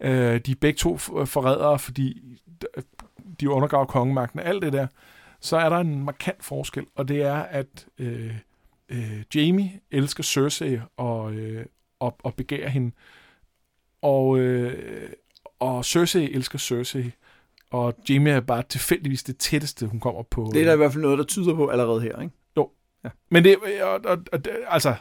Øh, 0.00 0.40
de 0.40 0.50
er 0.50 0.56
begge 0.60 0.76
to 0.76 0.92
øh, 0.92 1.26
forrædere, 1.26 1.78
fordi 1.78 2.38
øh, 2.76 2.82
de 3.40 3.50
undergraver 3.50 3.86
kongemagten 3.86 4.40
og 4.40 4.46
alt 4.46 4.62
det 4.62 4.72
der. 4.72 4.86
Så 5.40 5.56
er 5.56 5.68
der 5.68 5.76
en 5.76 6.04
markant 6.04 6.44
forskel, 6.44 6.86
og 6.94 7.08
det 7.08 7.22
er, 7.22 7.34
at 7.34 7.86
øh, 7.98 8.36
øh, 8.88 9.22
Jamie 9.34 9.80
elsker 9.90 10.22
Cersei 10.22 10.78
og, 10.96 11.32
øh, 11.32 11.66
og, 12.00 12.16
og 12.22 12.34
begærer 12.34 12.68
hende, 12.68 12.92
og, 14.02 14.38
øh, 14.38 15.10
og 15.58 15.84
Cersei 15.84 16.32
elsker 16.32 16.58
Cersei, 16.58 17.10
og 17.72 17.94
Jamie 18.08 18.32
er 18.32 18.40
bare 18.40 18.62
tilfældigvis 18.68 19.22
det 19.22 19.36
tætteste, 19.36 19.86
hun 19.86 20.00
kommer 20.00 20.22
på. 20.22 20.50
Det 20.54 20.60
er 20.60 20.64
der 20.66 20.72
i 20.72 20.76
hvert 20.76 20.92
fald 20.92 21.02
noget, 21.02 21.18
der 21.18 21.24
tyder 21.24 21.54
på 21.54 21.68
allerede 21.68 22.00
her, 22.00 22.20
ikke? 22.22 22.34
Men 23.30 23.44
det, 23.44 23.56
og, 23.82 24.00
og, 24.04 24.18
og, 24.32 24.40
altså, 24.68 24.94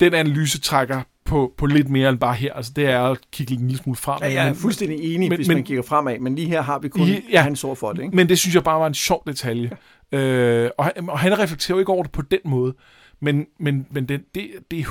den 0.00 0.14
analyse 0.14 0.60
trækker 0.60 1.02
på, 1.24 1.54
på 1.56 1.66
lidt 1.66 1.88
mere 1.88 2.08
end 2.10 2.18
bare 2.18 2.34
her. 2.34 2.52
Altså, 2.52 2.72
det 2.76 2.86
er 2.86 3.00
at 3.02 3.18
kigge 3.32 3.54
en 3.54 3.60
lille 3.68 3.82
smule 3.82 3.96
frem. 3.96 4.18
Ja, 4.22 4.32
jeg 4.32 4.48
er 4.48 4.54
fuldstændig 4.54 5.14
enig, 5.14 5.28
men- 5.28 5.38
hvis 5.38 5.48
men- 5.48 5.56
man 5.56 5.64
kigger 5.64 5.82
fremad, 5.82 6.18
men 6.18 6.34
lige 6.34 6.48
her 6.48 6.62
har 6.62 6.78
vi 6.78 6.88
kun 6.88 7.02
I- 7.08 7.10
ja. 7.10 7.20
ja. 7.30 7.42
hans 7.42 7.64
ord 7.64 7.76
for 7.76 7.92
det, 7.92 8.02
ikke? 8.02 8.16
Men 8.16 8.28
det 8.28 8.38
synes 8.38 8.54
jeg 8.54 8.64
bare 8.64 8.80
var 8.80 8.86
en 8.86 8.94
sjov 8.94 9.22
detalje. 9.26 9.70
Ja. 10.12 10.18
Øh, 10.18 10.70
og, 10.78 10.84
han, 10.84 11.10
og 11.10 11.18
han 11.18 11.38
reflekterer 11.38 11.76
jo 11.76 11.78
ikke 11.78 11.92
over 11.92 12.02
det 12.02 12.12
på 12.12 12.22
den 12.22 12.40
måde. 12.44 12.74
Men, 13.20 13.46
men, 13.58 13.86
men 13.90 14.06
det, 14.08 14.24
det, 14.34 14.50
det 14.70 14.78
er 14.78 14.84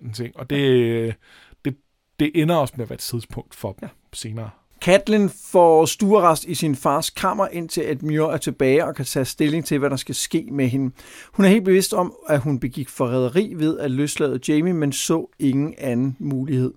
100% 0.00 0.04
en 0.04 0.12
ting, 0.12 0.36
og 0.36 0.50
det, 0.50 1.14
det, 1.64 1.76
det 2.20 2.30
ender 2.34 2.54
også 2.56 2.74
med 2.76 2.84
at 2.84 2.90
være 2.90 2.94
et 2.94 3.00
tidspunkt 3.00 3.54
for 3.54 3.78
ja. 3.82 3.88
senere. 4.12 4.50
Katlin 4.82 5.28
får 5.28 5.86
stuerest 5.86 6.44
i 6.44 6.54
sin 6.54 6.76
fars 6.76 7.10
kammer, 7.10 7.48
indtil 7.48 7.80
at 7.80 8.02
Muir 8.02 8.22
er 8.22 8.36
tilbage 8.36 8.84
og 8.84 8.94
kan 8.94 9.04
tage 9.04 9.24
stilling 9.24 9.64
til, 9.64 9.78
hvad 9.78 9.90
der 9.90 9.96
skal 9.96 10.14
ske 10.14 10.48
med 10.52 10.68
hende. 10.68 10.94
Hun 11.32 11.44
er 11.44 11.48
helt 11.48 11.64
bevidst 11.64 11.94
om, 11.94 12.14
at 12.28 12.40
hun 12.40 12.60
begik 12.60 12.88
forræderi 12.88 13.54
ved 13.56 13.78
at 13.78 13.90
løslade 13.90 14.40
Jamie, 14.48 14.72
men 14.72 14.92
så 14.92 15.26
ingen 15.38 15.74
anden 15.78 16.16
mulighed. 16.18 16.72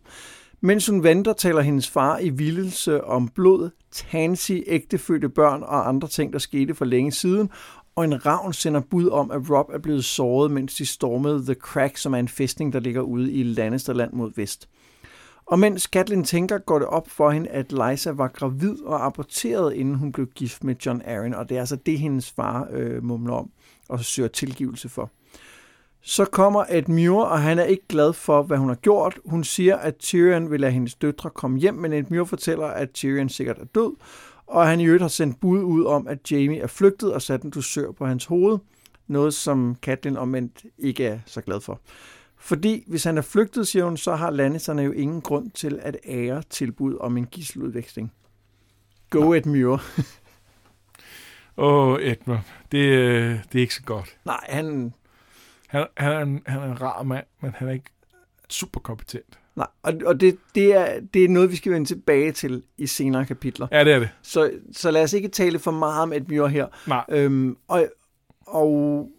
Mens 0.62 0.88
hun 0.88 1.04
venter, 1.04 1.34
taler 1.34 1.62
hendes 1.62 1.90
far 1.90 2.20
i 2.20 2.30
vildelse 2.30 3.04
om 3.04 3.28
blod, 3.28 3.70
tansy, 3.92 4.52
ægtefødte 4.68 5.30
børn 5.30 5.64
og 5.64 5.88
andre 5.88 6.08
ting, 6.08 6.34
der 6.34 6.40
skete 6.40 6.76
for 6.76 6.86
længe 6.86 7.12
siden, 7.12 7.50
og 7.96 8.04
en 8.04 8.26
ravn 8.26 8.54
sender 8.54 8.80
bud 8.80 9.10
om, 9.10 9.32
at 9.32 9.50
Rob 9.50 9.70
er 9.74 9.80
blevet 9.80 10.06
såret, 10.06 10.52
mens 10.52 10.76
de 10.76 10.86
stormede 10.86 11.46
The 11.46 11.54
Crack, 11.54 11.98
som 11.98 12.14
er 12.14 12.18
en 12.18 12.28
fæstning, 12.28 12.74
der 12.74 12.80
ligger 12.80 13.02
ude 13.02 13.32
i 13.32 13.44
Lannisterland 13.44 14.14
mod 14.14 14.32
vest. 14.36 14.70
Og 15.52 15.60
mens 15.60 15.84
Catelyn 15.84 16.24
tænker, 16.24 16.58
går 16.58 16.80
det 16.80 16.88
op 16.88 17.10
for 17.10 17.32
hende, 17.32 17.50
at 17.50 17.72
Liza 17.72 18.12
var 18.12 18.28
gravid 18.28 18.82
og 18.84 19.06
aborteret, 19.06 19.74
inden 19.74 19.96
hun 19.96 20.12
blev 20.12 20.28
gift 20.28 20.64
med 20.64 20.76
John 20.86 21.02
Arryn, 21.06 21.34
og 21.34 21.50
det 21.50 21.56
er 21.56 21.60
altså 21.60 21.76
det, 21.76 22.00
hendes 22.00 22.32
far 22.32 22.68
øh, 22.72 23.04
mumler 23.04 23.34
om, 23.34 23.50
og 23.90 24.00
så 24.00 24.06
søger 24.06 24.30
tilgivelse 24.30 24.90
for. 24.90 25.12
Så 26.02 26.26
kommer 26.26 26.66
Ed 26.70 26.88
Muir, 26.88 27.22
og 27.22 27.42
han 27.42 27.60
er 27.60 27.64
ikke 27.64 27.88
glad 27.90 28.14
for, 28.14 28.44
hvad 28.44 28.58
hun 28.58 28.68
har 28.68 28.76
gjort. 28.76 29.20
Hun 29.26 29.44
siger, 29.44 29.78
at 29.78 29.98
Tyrion 29.98 30.52
vil 30.52 30.60
lade 30.60 30.72
hendes 30.72 30.96
døtre 30.96 31.30
komme 31.30 31.60
hjem, 31.60 31.74
men 31.74 31.94
Ed 31.94 32.04
Muir 32.10 32.24
fortæller, 32.24 32.68
at 32.68 32.92
Tyrion 32.92 33.30
sikkert 33.30 33.58
er 33.60 33.66
død, 33.66 33.96
og 34.48 34.68
han 34.68 34.80
i 34.80 34.86
øvrigt 34.86 35.02
har 35.02 35.10
sendt 35.10 35.40
bud 35.40 35.64
ud 35.64 35.86
om, 35.86 36.08
at 36.08 36.32
Jamie 36.32 36.60
er 36.60 36.68
flygtet 36.68 37.14
og 37.14 37.22
sat 37.22 37.42
en 37.42 37.50
dusør 37.50 37.92
på 37.92 38.06
hans 38.06 38.26
hoved. 38.26 38.58
Noget, 39.08 39.34
som 39.34 39.76
Catelyn 39.82 40.16
omvendt 40.16 40.66
ikke 40.78 41.06
er 41.06 41.20
så 41.26 41.42
glad 41.42 41.62
for. 41.62 41.80
Fordi 42.42 42.84
hvis 42.88 43.04
han 43.04 43.18
er 43.18 43.22
flygtet, 43.22 43.68
siger 43.68 43.86
hun, 43.86 43.98
så 43.98 44.16
har 44.16 44.30
Lannisterne 44.30 44.82
jo 44.82 44.92
ingen 44.92 45.22
grund 45.22 45.52
til 45.52 45.80
at 45.82 45.98
ære 46.06 46.44
tilbud 46.50 46.98
om 47.00 47.18
en 47.18 47.26
gisseludveksling. 47.26 48.12
Go 49.10 49.34
Ed 49.34 49.46
Muir. 49.46 49.84
Åh, 51.58 52.02
Edmund, 52.02 52.40
det, 52.72 52.78
øh, 52.78 53.40
det 53.52 53.56
er 53.56 53.62
ikke 53.62 53.76
så 53.76 53.84
godt. 53.84 54.18
Nej, 54.26 54.46
han... 54.50 54.94
Han, 55.68 55.88
han, 55.98 56.12
er 56.12 56.20
en, 56.20 56.42
han 56.46 56.60
er 56.60 56.66
en 56.66 56.82
rar 56.82 57.04
mand, 57.04 57.26
men 57.42 57.52
han 57.56 57.68
er 57.68 57.72
ikke 57.72 57.90
super 58.50 58.80
kompetent. 58.80 59.40
Nej, 59.56 59.68
og, 59.82 59.94
og 60.06 60.22
det, 60.22 60.38
det, 60.56 60.76
er, 60.76 61.00
det 61.14 61.24
er 61.24 61.30
noget, 61.30 61.52
vi 61.52 61.56
skal 61.56 61.72
vende 61.72 61.88
tilbage 61.88 62.32
til 62.32 62.64
i 62.78 62.88
senere 62.88 63.26
kapitler. 63.26 63.68
Ja, 63.72 63.84
det 63.84 63.94
er 63.94 64.00
det. 64.00 64.10
Så, 64.22 64.52
så 64.72 64.92
lad 64.92 65.04
os 65.04 65.14
ikke 65.14 65.28
tale 65.28 65.60
for 65.60 65.72
meget 65.72 66.02
om 66.02 66.14
Ed 66.14 66.22
Muir 66.22 66.48
her. 66.48 66.68
Nej. 66.88 67.06
Øhm, 67.10 67.58
og, 67.68 67.88
og 68.48 69.10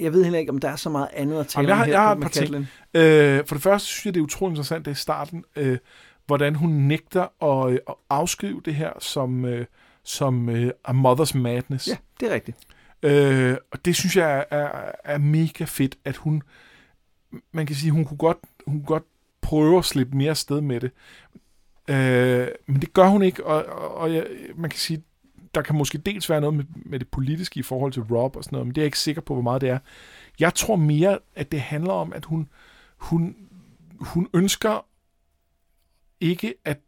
jeg 0.00 0.12
ved 0.12 0.22
heller 0.24 0.38
ikke, 0.38 0.52
om 0.52 0.58
der 0.58 0.68
er 0.68 0.76
så 0.76 0.90
meget 0.90 1.08
andet 1.12 1.40
at 1.40 1.46
tale 1.46 1.68
Jamen, 1.68 1.68
jeg 1.68 1.76
har- 1.76 1.82
om 1.82 1.86
her 1.88 1.92
jeg 1.92 2.02
har 2.02 2.14
et 2.14 2.20
par 2.22 2.28
ting. 2.28 3.38
Øh, 3.40 3.46
for 3.46 3.54
det 3.54 3.62
første 3.62 3.88
synes 3.88 4.06
jeg, 4.06 4.14
det 4.14 4.20
er 4.20 4.24
utroligt 4.24 4.52
interessant, 4.52 4.84
det 4.84 4.90
er 4.90 4.94
i 4.94 4.98
starten, 4.98 5.44
øh, 5.56 5.78
hvordan 6.26 6.54
hun 6.54 6.70
nægter 6.70 7.44
at, 7.44 7.72
øh, 7.72 7.78
at 7.88 7.94
afskrive 8.10 8.62
det 8.64 8.74
her 8.74 8.90
som, 9.00 9.44
øh, 9.44 9.66
som 10.04 10.48
øh, 10.48 10.70
a 10.84 10.92
mother's 10.92 11.38
madness. 11.38 11.88
Ja, 11.88 11.96
det 12.20 12.30
er 12.30 12.34
rigtigt. 12.34 12.58
Øh, 13.02 13.56
og 13.72 13.84
det 13.84 13.96
synes 13.96 14.16
jeg 14.16 14.44
er, 14.50 14.58
er, 14.58 14.92
er 15.04 15.18
mega 15.18 15.64
fedt, 15.64 15.96
at 16.04 16.16
hun, 16.16 16.42
man 17.52 17.66
kan 17.66 17.76
sige, 17.76 17.90
hun 17.90 18.04
kunne 18.04 18.18
godt, 18.18 18.38
hun 18.66 18.74
kunne 18.74 18.86
godt 18.86 19.04
prøve 19.42 19.78
at 19.78 19.84
slippe 19.84 20.16
mere 20.16 20.34
sted 20.34 20.60
med 20.60 20.80
det. 20.80 20.90
Øh, 21.88 22.48
men 22.66 22.80
det 22.80 22.92
gør 22.92 23.06
hun 23.08 23.22
ikke, 23.22 23.46
og, 23.46 23.64
og, 23.64 23.94
og 23.94 24.14
jeg, 24.14 24.26
man 24.56 24.70
kan 24.70 24.78
sige, 24.78 25.02
der 25.54 25.62
kan 25.62 25.76
måske 25.76 25.98
dels 25.98 26.30
være 26.30 26.40
noget 26.40 26.56
med, 26.56 26.64
med 26.74 26.98
det 26.98 27.08
politiske 27.08 27.60
i 27.60 27.62
forhold 27.62 27.92
til 27.92 28.02
Rob 28.02 28.36
og 28.36 28.44
sådan 28.44 28.56
noget, 28.56 28.66
men 28.66 28.74
det 28.74 28.80
er 28.80 28.82
jeg 28.82 28.86
ikke 28.86 28.98
sikker 28.98 29.22
på, 29.22 29.34
hvor 29.34 29.42
meget 29.42 29.60
det 29.60 29.68
er. 29.68 29.78
Jeg 30.40 30.54
tror 30.54 30.76
mere, 30.76 31.18
at 31.34 31.52
det 31.52 31.60
handler 31.60 31.92
om, 31.92 32.12
at 32.12 32.24
hun, 32.24 32.48
hun, 32.96 33.36
hun 34.00 34.28
ønsker 34.34 34.86
ikke 36.20 36.54
at 36.64 36.80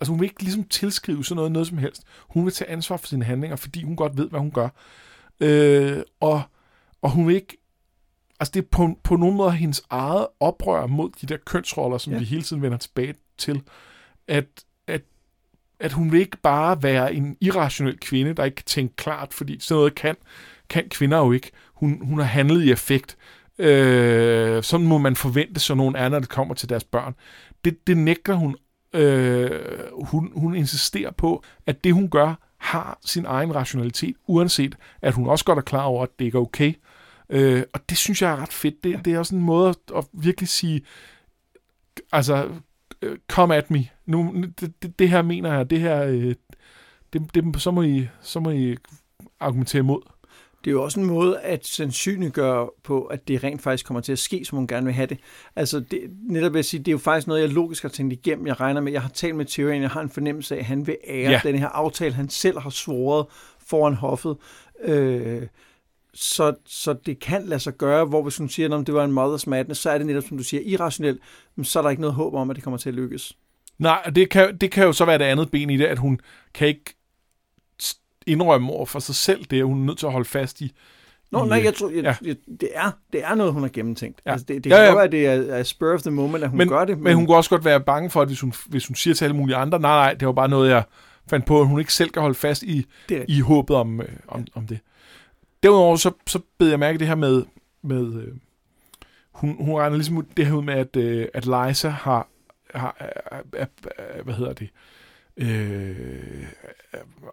altså 0.00 0.12
hun 0.12 0.20
vil 0.20 0.26
ikke 0.26 0.42
ligesom 0.42 0.64
tilskrive 0.64 1.24
sådan 1.24 1.36
noget, 1.36 1.52
noget 1.52 1.68
som 1.68 1.78
helst. 1.78 2.02
Hun 2.28 2.44
vil 2.44 2.52
tage 2.52 2.70
ansvar 2.70 2.96
for 2.96 3.06
sine 3.06 3.24
handlinger, 3.24 3.56
fordi 3.56 3.82
hun 3.82 3.96
godt 3.96 4.16
ved, 4.16 4.28
hvad 4.30 4.40
hun 4.40 4.50
gør. 4.50 4.68
Øh, 5.40 6.02
og, 6.20 6.42
og 7.02 7.10
hun 7.10 7.26
vil 7.26 7.34
ikke 7.34 7.56
altså 8.40 8.52
det 8.54 8.62
er 8.62 8.68
på, 8.70 8.98
på 9.02 9.16
nogen 9.16 9.36
måde 9.36 9.52
hendes 9.52 9.82
eget 9.90 10.26
oprør 10.40 10.86
mod 10.86 11.10
de 11.20 11.26
der 11.26 11.36
kønsroller, 11.36 11.98
som 11.98 12.12
ja. 12.12 12.18
Vi 12.18 12.24
hele 12.24 12.42
tiden 12.42 12.62
vender 12.62 12.78
tilbage 12.78 13.14
til, 13.38 13.62
at, 14.28 14.46
at, 15.80 15.92
hun 15.92 16.12
vil 16.12 16.20
ikke 16.20 16.36
bare 16.36 16.82
være 16.82 17.14
en 17.14 17.36
irrationel 17.40 17.98
kvinde, 18.00 18.34
der 18.34 18.44
ikke 18.44 18.54
kan 18.54 18.64
tænke 18.64 18.96
klart, 18.96 19.34
fordi 19.34 19.60
sådan 19.60 19.78
noget 19.78 19.94
kan, 19.94 20.16
kan 20.68 20.88
kvinder 20.88 21.18
jo 21.18 21.32
ikke. 21.32 21.50
Hun, 21.74 21.98
hun 22.02 22.18
har 22.18 22.26
handlet 22.26 22.64
i 22.64 22.70
effekt. 22.70 23.16
Øh, 23.58 24.62
sådan 24.62 24.86
må 24.86 24.98
man 24.98 25.16
forvente, 25.16 25.60
så 25.60 25.74
nogen 25.74 25.96
er, 25.96 26.08
når 26.08 26.18
det 26.18 26.28
kommer 26.28 26.54
til 26.54 26.68
deres 26.68 26.84
børn. 26.84 27.14
Det, 27.64 27.86
det 27.86 27.96
nægter 27.96 28.34
hun. 28.34 28.56
Øh, 28.94 29.50
hun. 30.04 30.32
Hun 30.34 30.54
insisterer 30.54 31.10
på, 31.10 31.44
at 31.66 31.84
det 31.84 31.94
hun 31.94 32.08
gør, 32.08 32.34
har 32.58 32.98
sin 33.04 33.24
egen 33.24 33.54
rationalitet, 33.54 34.16
uanset 34.26 34.76
at 35.02 35.14
hun 35.14 35.26
også 35.26 35.44
godt 35.44 35.58
er 35.58 35.62
klar 35.62 35.82
over, 35.82 36.02
at 36.02 36.18
det 36.18 36.24
ikke 36.24 36.38
er 36.38 36.42
okay. 36.42 36.74
Øh, 37.30 37.62
og 37.72 37.80
det 37.90 37.98
synes 37.98 38.22
jeg 38.22 38.32
er 38.32 38.36
ret 38.36 38.52
fedt. 38.52 38.84
Det, 38.84 39.04
det 39.04 39.12
er 39.12 39.18
også 39.18 39.34
en 39.34 39.42
måde 39.42 39.68
at, 39.68 39.76
at 39.96 40.04
virkelig 40.12 40.48
sige, 40.48 40.82
altså, 42.12 42.48
øh, 43.02 43.18
come 43.28 43.56
at 43.56 43.70
me. 43.70 43.88
Nu, 44.06 44.44
det, 44.60 44.82
det, 44.82 44.98
det 44.98 45.08
her 45.08 45.22
mener 45.22 45.54
jeg, 45.54 45.70
det 45.70 45.80
her, 45.80 46.04
øh, 46.04 46.34
det, 47.12 47.34
det, 47.34 47.62
så, 47.62 47.70
må 47.70 47.82
I, 47.82 48.08
så 48.20 48.40
må 48.40 48.50
I 48.50 48.76
argumentere 49.40 49.80
imod. 49.80 50.00
Det 50.64 50.70
er 50.70 50.72
jo 50.72 50.82
også 50.82 51.00
en 51.00 51.06
måde 51.06 51.40
at 51.40 51.66
sandsynliggøre 51.66 52.70
på, 52.82 53.04
at 53.04 53.28
det 53.28 53.44
rent 53.44 53.62
faktisk 53.62 53.86
kommer 53.86 54.00
til 54.00 54.12
at 54.12 54.18
ske, 54.18 54.44
som 54.44 54.58
hun 54.58 54.66
gerne 54.66 54.86
vil 54.86 54.94
have 54.94 55.06
det. 55.06 55.18
Altså 55.56 55.80
det, 55.80 56.00
netop 56.22 56.56
at 56.56 56.64
sige, 56.64 56.78
det 56.78 56.88
er 56.88 56.92
jo 56.92 56.98
faktisk 56.98 57.26
noget, 57.26 57.40
jeg 57.40 57.48
logisk 57.48 57.82
har 57.82 57.88
tænkt 57.88 58.12
igennem. 58.12 58.46
Jeg 58.46 58.60
regner 58.60 58.80
med, 58.80 58.92
jeg 58.92 59.02
har 59.02 59.08
talt 59.08 59.36
med 59.36 59.44
Tyrion, 59.44 59.82
jeg 59.82 59.90
har 59.90 60.00
en 60.00 60.10
fornemmelse 60.10 60.54
af, 60.54 60.58
at 60.58 60.64
han 60.64 60.86
vil 60.86 60.96
ære 61.08 61.30
ja. 61.30 61.40
den 61.44 61.58
her 61.58 61.68
aftale, 61.68 62.14
han 62.14 62.28
selv 62.28 62.58
har 62.58 62.70
svoret 62.70 63.26
foran 63.58 63.94
hoffet. 63.94 64.36
Øh, 64.84 65.42
så, 66.14 66.54
så 66.66 66.92
det 66.92 67.18
kan 67.20 67.44
lade 67.46 67.60
sig 67.60 67.72
gøre, 67.72 68.04
hvor 68.04 68.22
hvis 68.22 68.36
hun 68.36 68.48
siger, 68.48 68.78
at 68.78 68.86
det 68.86 68.94
var 68.94 69.04
en 69.04 69.18
mother's 69.18 69.44
madness, 69.46 69.80
så 69.80 69.90
er 69.90 69.98
det 69.98 70.06
netop, 70.06 70.24
som 70.28 70.36
du 70.36 70.42
siger, 70.44 70.62
irrationelt, 70.66 71.20
men 71.56 71.64
så 71.64 71.78
er 71.78 71.82
der 71.82 71.90
ikke 71.90 72.00
noget 72.00 72.14
håb 72.14 72.34
om, 72.34 72.50
at 72.50 72.56
det 72.56 72.64
kommer 72.64 72.78
til 72.78 72.88
at 72.88 72.94
lykkes. 72.94 73.36
Nej, 73.78 74.02
det 74.14 74.30
kan, 74.30 74.56
det 74.56 74.70
kan 74.70 74.84
jo 74.84 74.92
så 74.92 75.04
være 75.04 75.18
det 75.18 75.24
andet 75.24 75.50
ben 75.50 75.70
i 75.70 75.76
det, 75.76 75.84
at 75.86 75.98
hun 75.98 76.20
kan 76.54 76.68
ikke 76.68 76.94
indrømme 78.26 78.72
over 78.72 78.86
for 78.86 78.98
sig 78.98 79.14
selv 79.14 79.44
det, 79.44 79.58
at 79.58 79.66
hun 79.66 79.80
er 79.80 79.86
nødt 79.86 79.98
til 79.98 80.06
at 80.06 80.12
holde 80.12 80.28
fast 80.28 80.60
i. 80.60 80.72
Nå, 81.30 81.44
i, 81.44 81.48
nej, 81.48 81.64
jeg 81.64 81.74
tror, 81.74 81.90
jeg, 81.90 82.02
ja. 82.02 82.08
ja. 82.08 82.28
jeg, 82.28 82.36
det, 82.60 82.68
er, 82.74 82.90
det 83.12 83.24
er 83.24 83.34
noget, 83.34 83.52
hun 83.52 83.62
har 83.62 83.68
gennemtænkt. 83.68 84.20
Ja. 84.24 84.30
Ja. 84.30 84.32
Altså, 84.32 84.46
det, 84.48 84.64
det 84.64 84.70
Ja, 84.70 84.76
kan 84.76 84.84
ja. 84.84 84.94
være, 84.94 85.04
at 85.04 85.12
det 85.12 85.26
er, 85.26 85.32
er 85.32 85.62
spur 85.62 85.94
of 85.94 86.02
the 86.02 86.10
moment, 86.10 86.44
at 86.44 86.50
hun 86.50 86.58
men, 86.58 86.68
gør 86.68 86.84
det. 86.84 86.98
Men 86.98 87.14
hun 87.14 87.26
kunne 87.26 87.36
også 87.36 87.50
godt 87.50 87.64
være 87.64 87.80
bange 87.80 88.10
for, 88.10 88.22
at 88.22 88.28
hvis 88.28 88.40
hun, 88.40 88.52
hvis 88.66 88.86
hun 88.86 88.94
siger 88.94 89.14
til 89.14 89.24
alle 89.24 89.36
mulige 89.36 89.56
andre, 89.56 89.80
nej, 89.80 89.90
nej, 89.90 90.14
det 90.14 90.26
var 90.26 90.32
bare 90.32 90.48
noget, 90.48 90.70
jeg 90.70 90.82
fandt 91.30 91.46
på, 91.46 91.60
at 91.60 91.66
hun 91.66 91.78
ikke 91.78 91.94
selv 91.94 92.10
kan 92.10 92.22
holde 92.22 92.34
fast 92.34 92.62
i, 92.62 92.86
i 93.28 93.40
håbet 93.40 93.76
om, 93.76 94.00
øh, 94.00 94.08
om, 94.28 94.46
om 94.54 94.66
det. 94.66 94.78
Derudover 95.62 95.96
så, 95.96 96.12
så 96.26 96.40
bed 96.58 96.68
jeg 96.68 96.78
mærke 96.78 96.98
det 96.98 97.06
her 97.06 97.14
med, 97.14 97.44
med 97.82 98.14
øh, 98.14 98.34
hun, 99.32 99.64
hun 99.64 99.74
regner 99.74 99.96
ligesom 99.96 100.26
det 100.36 100.46
her 100.46 100.54
ud 100.54 100.62
med, 100.62 100.74
at, 100.74 100.96
øh, 100.96 101.28
at 101.34 101.44
Liza 101.44 101.88
har, 101.88 102.28
har 102.74 102.96
er, 102.98 103.42
er, 103.52 103.66
er, 103.98 104.22
hvad 104.22 104.34
hedder 104.34 104.52
det, 104.52 104.70
øh, 105.36 106.46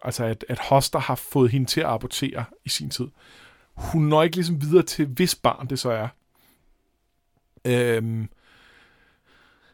altså 0.02 0.24
at, 0.24 0.44
at 0.48 0.58
Hoster 0.58 0.98
har 0.98 1.14
fået 1.14 1.50
hende 1.50 1.66
til 1.66 1.80
at 1.80 1.86
abortere 1.86 2.44
i 2.64 2.68
sin 2.68 2.90
tid. 2.90 3.06
Hun 3.74 4.02
når 4.02 4.22
ikke 4.22 4.36
ligesom 4.36 4.62
videre 4.62 4.82
til, 4.82 5.06
hvis 5.06 5.34
barn 5.34 5.66
det 5.66 5.78
så 5.78 5.90
er. 5.90 6.08
Øhm, 7.64 8.28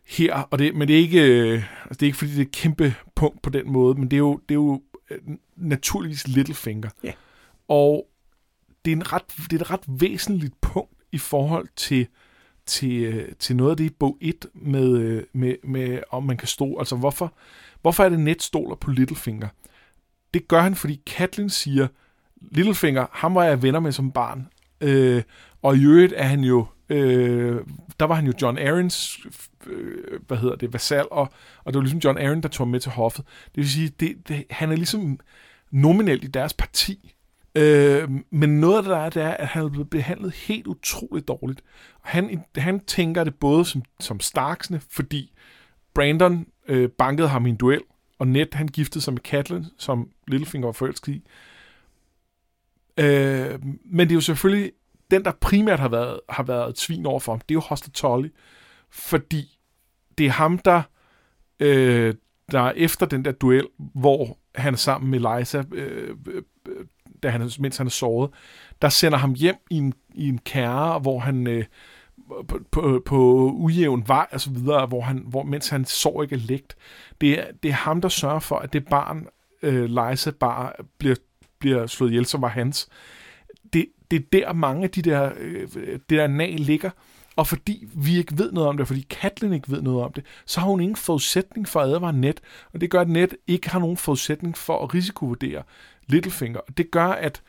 her, 0.06 0.34
og 0.34 0.58
det, 0.58 0.74
men 0.74 0.88
det 0.88 0.96
er 0.96 1.00
ikke, 1.00 1.22
øh, 1.22 1.62
altså 1.84 1.98
det 2.00 2.02
er 2.02 2.06
ikke 2.06 2.18
fordi 2.18 2.30
det 2.30 2.38
er 2.38 2.44
et 2.44 2.52
kæmpe 2.52 2.94
punkt 3.14 3.42
på 3.42 3.50
den 3.50 3.72
måde, 3.72 3.94
men 3.94 4.10
det 4.10 4.16
er 4.16 4.18
jo, 4.18 4.40
det 4.48 4.50
er 4.50 4.58
jo 4.58 4.82
øh, 5.10 5.18
naturligvis 5.56 6.28
Littlefinger. 6.28 6.90
Ja. 7.02 7.12
Og 7.68 8.08
det 8.84 8.92
er, 8.92 8.96
en 8.96 9.12
ret, 9.12 9.22
det 9.50 9.52
er 9.52 9.60
et 9.60 9.70
ret 9.70 9.84
væsentligt 9.86 10.60
punkt 10.60 10.92
i 11.12 11.18
forhold 11.18 11.68
til, 11.76 12.06
til, 12.66 13.02
øh, 13.02 13.28
til 13.38 13.56
noget 13.56 13.70
af 13.70 13.76
det 13.76 13.84
i 13.84 13.90
bog 13.90 14.18
1 14.20 14.46
med, 14.54 14.98
øh, 14.98 15.22
med, 15.32 15.54
med 15.64 16.00
om 16.10 16.24
man 16.24 16.36
kan 16.36 16.48
stå. 16.48 16.78
Altså 16.78 16.96
hvorfor, 16.96 17.32
hvorfor 17.82 18.04
er 18.04 18.08
det 18.08 18.20
net 18.20 18.42
stoler 18.42 18.76
på 18.76 18.90
Littlefinger? 18.90 19.48
Det 20.34 20.48
gør 20.48 20.60
han, 20.60 20.74
fordi 20.74 21.02
Katlin 21.06 21.50
siger, 21.50 21.88
Littlefinger, 22.50 23.06
ham 23.12 23.34
var 23.34 23.44
jeg 23.44 23.62
venner 23.62 23.80
med 23.80 23.92
som 23.92 24.12
barn. 24.12 24.48
Øh, 24.80 25.22
og 25.62 25.76
i 25.76 25.84
øvrigt 25.84 26.12
er 26.16 26.24
han 26.24 26.40
jo, 26.40 26.66
øh, 26.88 27.60
der 28.00 28.06
var 28.06 28.14
han 28.14 28.26
jo 28.26 28.32
John 28.42 28.58
Aarons, 28.58 29.18
øh, 29.66 30.20
hvad 30.26 30.38
hedder 30.38 30.56
det, 30.56 30.72
vasal, 30.72 31.04
og, 31.10 31.32
og 31.64 31.72
det 31.72 31.74
var 31.74 31.82
ligesom 31.82 32.00
John 32.04 32.18
Aaron, 32.18 32.42
der 32.42 32.48
tog 32.48 32.66
ham 32.66 32.70
med 32.70 32.80
til 32.80 32.92
hoffet. 32.92 33.24
Det 33.26 33.56
vil 33.56 33.70
sige, 33.70 33.88
det, 33.88 34.28
det, 34.28 34.44
han 34.50 34.72
er 34.72 34.76
ligesom 34.76 35.20
nominelt 35.70 36.24
i 36.24 36.26
deres 36.26 36.54
parti. 36.54 37.14
Øh, 37.54 38.10
men 38.30 38.60
noget 38.60 38.76
af 38.76 38.82
det 38.82 38.90
der 38.90 38.98
er, 38.98 39.10
det 39.10 39.22
er, 39.22 39.30
at 39.30 39.46
han 39.46 39.64
er 39.64 39.68
blevet 39.68 39.90
behandlet 39.90 40.32
helt 40.32 40.66
utroligt 40.66 41.28
dårligt. 41.28 41.62
Og 41.94 42.08
Han, 42.08 42.44
han 42.56 42.80
tænker 42.80 43.24
det 43.24 43.34
både 43.34 43.64
som, 43.64 43.82
som 44.00 44.20
Starksne, 44.20 44.80
fordi 44.90 45.32
Brandon 45.94 46.46
øh, 46.68 46.88
bankede 46.88 47.28
ham 47.28 47.46
i 47.46 47.50
en 47.50 47.56
duel, 47.56 47.80
og 48.18 48.28
Ned 48.28 48.46
han 48.52 48.68
giftede 48.68 49.04
sig 49.04 49.12
med 49.12 49.20
Catelyn, 49.20 49.64
som 49.78 50.10
Littlefinger 50.28 50.66
var 50.66 50.72
forelsket 50.72 51.12
i. 51.12 51.22
Øh, 52.98 53.58
men 53.84 54.08
det 54.08 54.12
er 54.12 54.16
jo 54.16 54.20
selvfølgelig 54.20 54.72
den, 55.10 55.24
der 55.24 55.32
primært 55.40 55.80
har 55.80 55.88
været, 55.88 56.20
har 56.28 56.42
været 56.42 56.70
et 56.70 56.78
svin 56.78 57.06
over 57.06 57.20
for 57.20 57.32
ham, 57.32 57.40
det 57.40 57.50
er 57.50 57.54
jo 57.54 57.60
Hoster 57.60 57.90
Tully, 57.90 58.28
fordi 58.90 59.58
det 60.18 60.26
er 60.26 60.30
ham, 60.30 60.58
der, 60.58 60.82
øh, 61.60 62.14
der 62.52 62.70
efter 62.70 63.06
den 63.06 63.24
der 63.24 63.32
duel, 63.32 63.68
hvor 63.78 64.38
han 64.54 64.72
er 64.72 64.78
sammen 64.78 65.10
med 65.10 65.38
Liza, 65.38 65.64
øh, 65.72 66.16
øh 66.26 66.42
da 67.24 67.30
han, 67.30 67.50
mens 67.58 67.76
han 67.76 67.86
er 67.86 67.90
såret, 67.90 68.30
der 68.82 68.88
sender 68.88 69.18
ham 69.18 69.34
hjem 69.34 69.56
i 69.70 69.76
en, 69.76 69.92
i 70.14 70.28
en 70.28 70.38
kære, 70.38 70.98
hvor 70.98 71.18
han 71.18 71.46
øh, 71.46 71.64
på, 72.48 72.58
på, 72.70 73.02
på 73.06 73.50
ujævn 73.54 74.08
vej 74.08 74.26
og 74.32 74.40
så 74.40 74.50
videre, 74.50 74.86
hvor 74.86 75.00
han, 75.00 75.24
hvor, 75.26 75.42
mens 75.42 75.68
han 75.68 75.84
sår 75.84 76.22
ikke 76.22 76.34
er 76.34 76.40
lægt. 76.40 76.76
Det 77.20 77.40
er, 77.40 77.44
det 77.62 77.68
er 77.68 77.74
ham, 77.74 78.00
der 78.00 78.08
sørger 78.08 78.38
for, 78.38 78.56
at 78.56 78.72
det 78.72 78.88
barn, 78.88 79.26
øh, 79.62 79.90
Leise 79.90 80.32
bare 80.32 80.72
bliver, 80.98 81.16
bliver 81.58 81.86
slået 81.86 82.10
ihjel, 82.10 82.26
som 82.26 82.42
var 82.42 82.48
hans. 82.48 82.88
Det, 83.72 83.86
det 84.10 84.16
er 84.16 84.24
der 84.32 84.52
mange 84.52 84.84
af 84.84 84.90
de 84.90 85.02
der, 85.02 85.32
øh, 85.38 85.68
det 85.92 86.10
der 86.10 86.26
nag 86.26 86.54
ligger, 86.58 86.90
og 87.36 87.46
fordi 87.46 87.86
vi 87.94 88.18
ikke 88.18 88.38
ved 88.38 88.52
noget 88.52 88.68
om 88.68 88.76
det, 88.76 88.86
fordi 88.86 89.06
Katlin 89.10 89.52
ikke 89.52 89.70
ved 89.70 89.82
noget 89.82 90.04
om 90.04 90.12
det, 90.12 90.24
så 90.46 90.60
har 90.60 90.66
hun 90.66 90.80
ingen 90.80 90.96
forudsætning 90.96 91.68
for 91.68 91.80
at 91.80 91.88
advare 91.88 92.12
net, 92.12 92.40
og 92.72 92.80
det 92.80 92.90
gør, 92.90 93.00
at 93.00 93.08
net 93.08 93.36
ikke 93.46 93.70
har 93.70 93.78
nogen 93.78 93.96
forudsætning 93.96 94.56
for 94.56 94.84
at 94.84 94.94
risikovurdere 94.94 95.62
Littlefinger. 96.06 96.60
Og 96.60 96.78
det 96.78 96.90
gør, 96.90 97.06
at, 97.06 97.42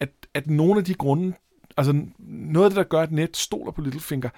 at, 0.00 0.10
at 0.34 0.46
nogle 0.46 0.78
af 0.78 0.84
de 0.84 0.94
grunde, 0.94 1.32
altså 1.76 2.04
noget 2.18 2.64
af 2.64 2.70
det, 2.70 2.76
der 2.76 2.82
gør, 2.82 3.00
at 3.00 3.12
net 3.12 3.36
stoler 3.36 3.72
på 3.72 3.80
Littlefinger, 3.80 4.28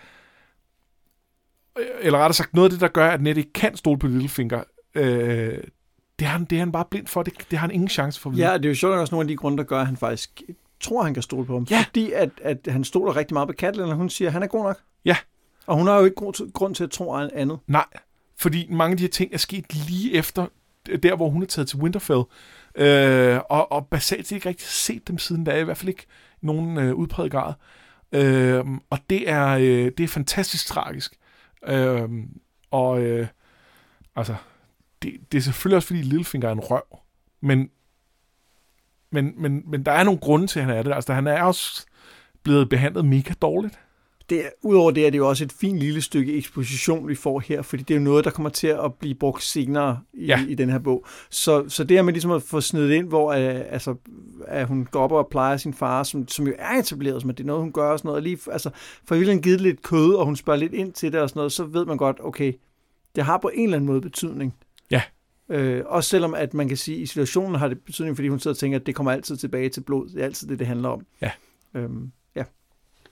eller 2.01 2.19
rettere 2.19 2.35
sagt, 2.35 2.55
noget 2.55 2.67
af 2.67 2.71
det, 2.71 2.81
der 2.81 2.89
gør, 2.89 3.11
at 3.11 3.23
net 3.23 3.37
ikke 3.37 3.53
kan 3.53 3.77
stole 3.77 3.99
på 3.99 4.07
Littlefinger, 4.07 4.63
øh, 4.95 5.59
det, 6.19 6.25
er 6.25 6.29
han, 6.29 6.45
det 6.45 6.57
er 6.57 6.61
han 6.61 6.73
bare 6.73 6.85
blind 6.91 7.07
for, 7.07 7.23
det, 7.23 7.35
det 7.51 7.59
har 7.59 7.67
han 7.67 7.75
ingen 7.75 7.89
chance 7.89 8.21
for 8.21 8.31
at 8.31 8.37
vide. 8.37 8.51
Ja, 8.51 8.57
det 8.59 8.65
er 8.65 8.69
jo 8.69 8.75
sjovt 8.75 8.95
også 8.95 9.15
nogle 9.15 9.25
af 9.25 9.29
de 9.29 9.37
grunde, 9.37 9.59
der 9.59 9.65
gør, 9.65 9.81
at 9.81 9.87
han 9.87 9.97
faktisk 9.97 10.43
tror, 10.85 11.03
han 11.03 11.15
kan 11.15 11.23
stole 11.23 11.47
på 11.47 11.53
ham. 11.53 11.67
Ja. 11.71 11.85
Fordi 11.87 12.13
at, 12.13 12.31
at 12.43 12.59
han 12.69 12.85
stoler 12.85 13.17
rigtig 13.17 13.35
meget 13.35 13.49
på 13.49 13.53
Catelyn, 13.53 13.89
og 13.89 13.97
hun 13.97 14.11
siger, 14.11 14.29
at 14.29 14.33
han 14.33 14.43
er 14.43 14.47
god 14.47 14.65
nok. 14.65 14.81
Ja. 15.05 15.17
Og 15.67 15.77
hun 15.77 15.87
har 15.87 15.99
jo 15.99 16.05
ikke 16.05 16.17
grund 16.55 16.75
til, 16.75 16.85
at 16.85 16.91
tro 16.91 17.13
andet. 17.13 17.59
Nej, 17.67 17.87
fordi 18.37 18.67
mange 18.71 18.93
af 18.93 18.97
de 18.97 19.03
her 19.03 19.09
ting 19.09 19.35
er 19.35 19.39
sket 19.39 19.75
lige 19.75 20.15
efter, 20.15 20.47
der 21.03 21.17
hvor 21.17 21.29
hun 21.29 21.43
er 21.43 21.47
taget 21.47 21.69
til 21.69 21.79
Winterfell. 21.79 22.23
Øh, 22.75 23.41
og, 23.51 23.73
og 23.73 23.87
basalt 23.87 24.27
set 24.27 24.37
ikke 24.37 24.49
rigtig 24.49 24.67
set 24.67 25.09
dem 25.09 25.19
siden 25.19 25.45
da, 25.45 25.61
i 25.61 25.65
hvert 25.65 25.77
fald 25.77 25.89
ikke 25.89 26.07
nogen 26.41 26.79
øh, 26.79 26.95
udpræget 26.95 27.33
grad. 27.33 27.53
Øh, 28.13 28.65
og 28.91 28.99
det 29.11 29.31
er, 29.31 29.49
øh, 29.49 29.93
det 29.99 30.01
er 30.01 30.09
fantastisk 30.09 30.67
tragisk. 30.67 31.19
Øh, 31.67 32.09
og 32.71 33.03
øh, 33.03 33.27
altså, 34.17 34.35
det, 35.03 35.13
det 35.33 35.39
er 35.39 35.43
selvfølgelig 35.43 35.77
også 35.77 35.87
fordi 35.87 36.03
Littlefinger 36.03 36.49
er 36.49 36.53
en 36.53 36.61
røv, 36.61 36.99
men, 37.41 37.71
men, 39.15 39.33
men, 39.37 39.63
men 39.67 39.83
der 39.83 39.93
er 39.93 40.05
nogle 40.05 40.21
grunde 40.21 40.47
til, 40.47 40.59
at 40.61 40.67
han 40.67 40.77
er 40.77 40.83
det. 40.83 40.93
Altså, 40.95 41.13
han 41.13 41.27
er 41.27 41.43
også 41.43 41.87
blevet 42.43 42.69
behandlet 42.69 43.05
mega 43.05 43.35
dårligt. 43.43 43.79
Det 44.31 44.39
er, 44.45 44.49
Udover 44.63 44.91
det 44.91 45.07
er 45.07 45.11
det 45.11 45.19
jo 45.19 45.29
også 45.29 45.45
et 45.45 45.53
fint 45.53 45.79
lille 45.79 46.03
stykke 46.03 46.37
eksposition, 46.37 47.09
vi 47.09 47.15
får 47.15 47.41
her, 47.41 47.63
fordi 47.63 47.83
det 47.83 47.95
er 47.95 47.99
jo 47.99 48.05
noget, 48.05 48.25
der 48.25 48.31
kommer 48.31 48.51
til 48.51 48.67
at 48.67 48.95
blive 48.95 49.15
brugt 49.15 49.43
senere 49.43 50.01
i, 50.15 50.27
Ja. 50.27 50.45
i 50.49 50.55
den 50.55 50.71
her 50.71 50.79
bog. 50.79 51.07
Så, 51.31 51.69
så 51.69 51.85
det 51.85 51.97
her 51.97 52.03
med 52.03 52.13
ligesom 52.13 52.31
at 52.31 52.43
få 52.43 52.61
snedet 52.61 52.93
ind, 52.93 53.09
hvor 53.09 53.33
øh, 53.33 53.61
altså, 53.71 53.95
at 54.47 54.67
hun 54.67 54.89
går 54.91 55.01
op 55.05 55.13
og 55.13 55.29
plejer 55.31 55.57
sin 55.57 55.75
far, 55.75 56.03
som, 56.03 56.29
som 56.29 56.47
jo 56.47 56.55
er 56.59 56.79
etableret, 56.79 57.21
som 57.21 57.31
at 57.31 57.39
det 57.39 57.45
er 57.45 57.47
noget, 57.47 57.63
hun 57.63 57.73
gør 57.73 57.91
og 57.93 57.99
sådan 57.99 58.09
noget, 58.09 58.17
og 58.17 58.23
lige, 58.23 58.39
altså, 58.53 58.71
for 59.09 59.15
virkelig 59.15 59.43
givet 59.43 59.61
lidt 59.61 59.83
kød, 59.83 60.15
og 60.15 60.25
hun 60.27 60.37
spørger 60.37 60.61
lidt 60.61 60.73
ind 60.75 60.93
til 60.93 61.13
det 61.13 61.21
og 61.21 61.29
sådan 61.29 61.39
noget, 61.39 61.53
så 61.53 61.65
ved 61.65 61.87
man 61.87 61.97
godt, 61.97 62.17
okay, 62.21 62.53
det 63.17 63.25
har 63.25 63.39
på 63.39 63.51
en 63.55 63.65
eller 63.65 63.77
anden 63.77 63.87
måde 63.87 64.01
betydning. 64.01 64.55
Ja. 64.91 65.03
Øh, 65.49 65.83
også 65.87 66.11
selvom 66.11 66.35
at 66.35 66.55
man 66.55 66.69
kan 66.69 66.77
sige, 66.77 66.97
at 66.97 67.03
i 67.03 67.07
situationen 67.07 67.55
har 67.55 67.69
det 67.69 67.81
betydning, 67.81 68.17
fordi 68.17 68.29
hun 68.29 68.39
sidder 68.41 68.55
og 68.55 68.59
tænker, 68.59 68.79
at 68.79 68.87
det 68.87 68.95
kommer 68.95 69.13
altid 69.13 69.37
tilbage 69.37 69.69
til 69.69 69.81
blod. 69.81 70.09
Det 70.09 70.21
er 70.21 70.25
altid 70.25 70.49
det, 70.49 70.59
det 70.59 70.67
handler 70.67 70.89
om. 70.89 71.07
Ja. 71.21 71.31
Øhm, 71.75 72.13
ja. 72.37 72.45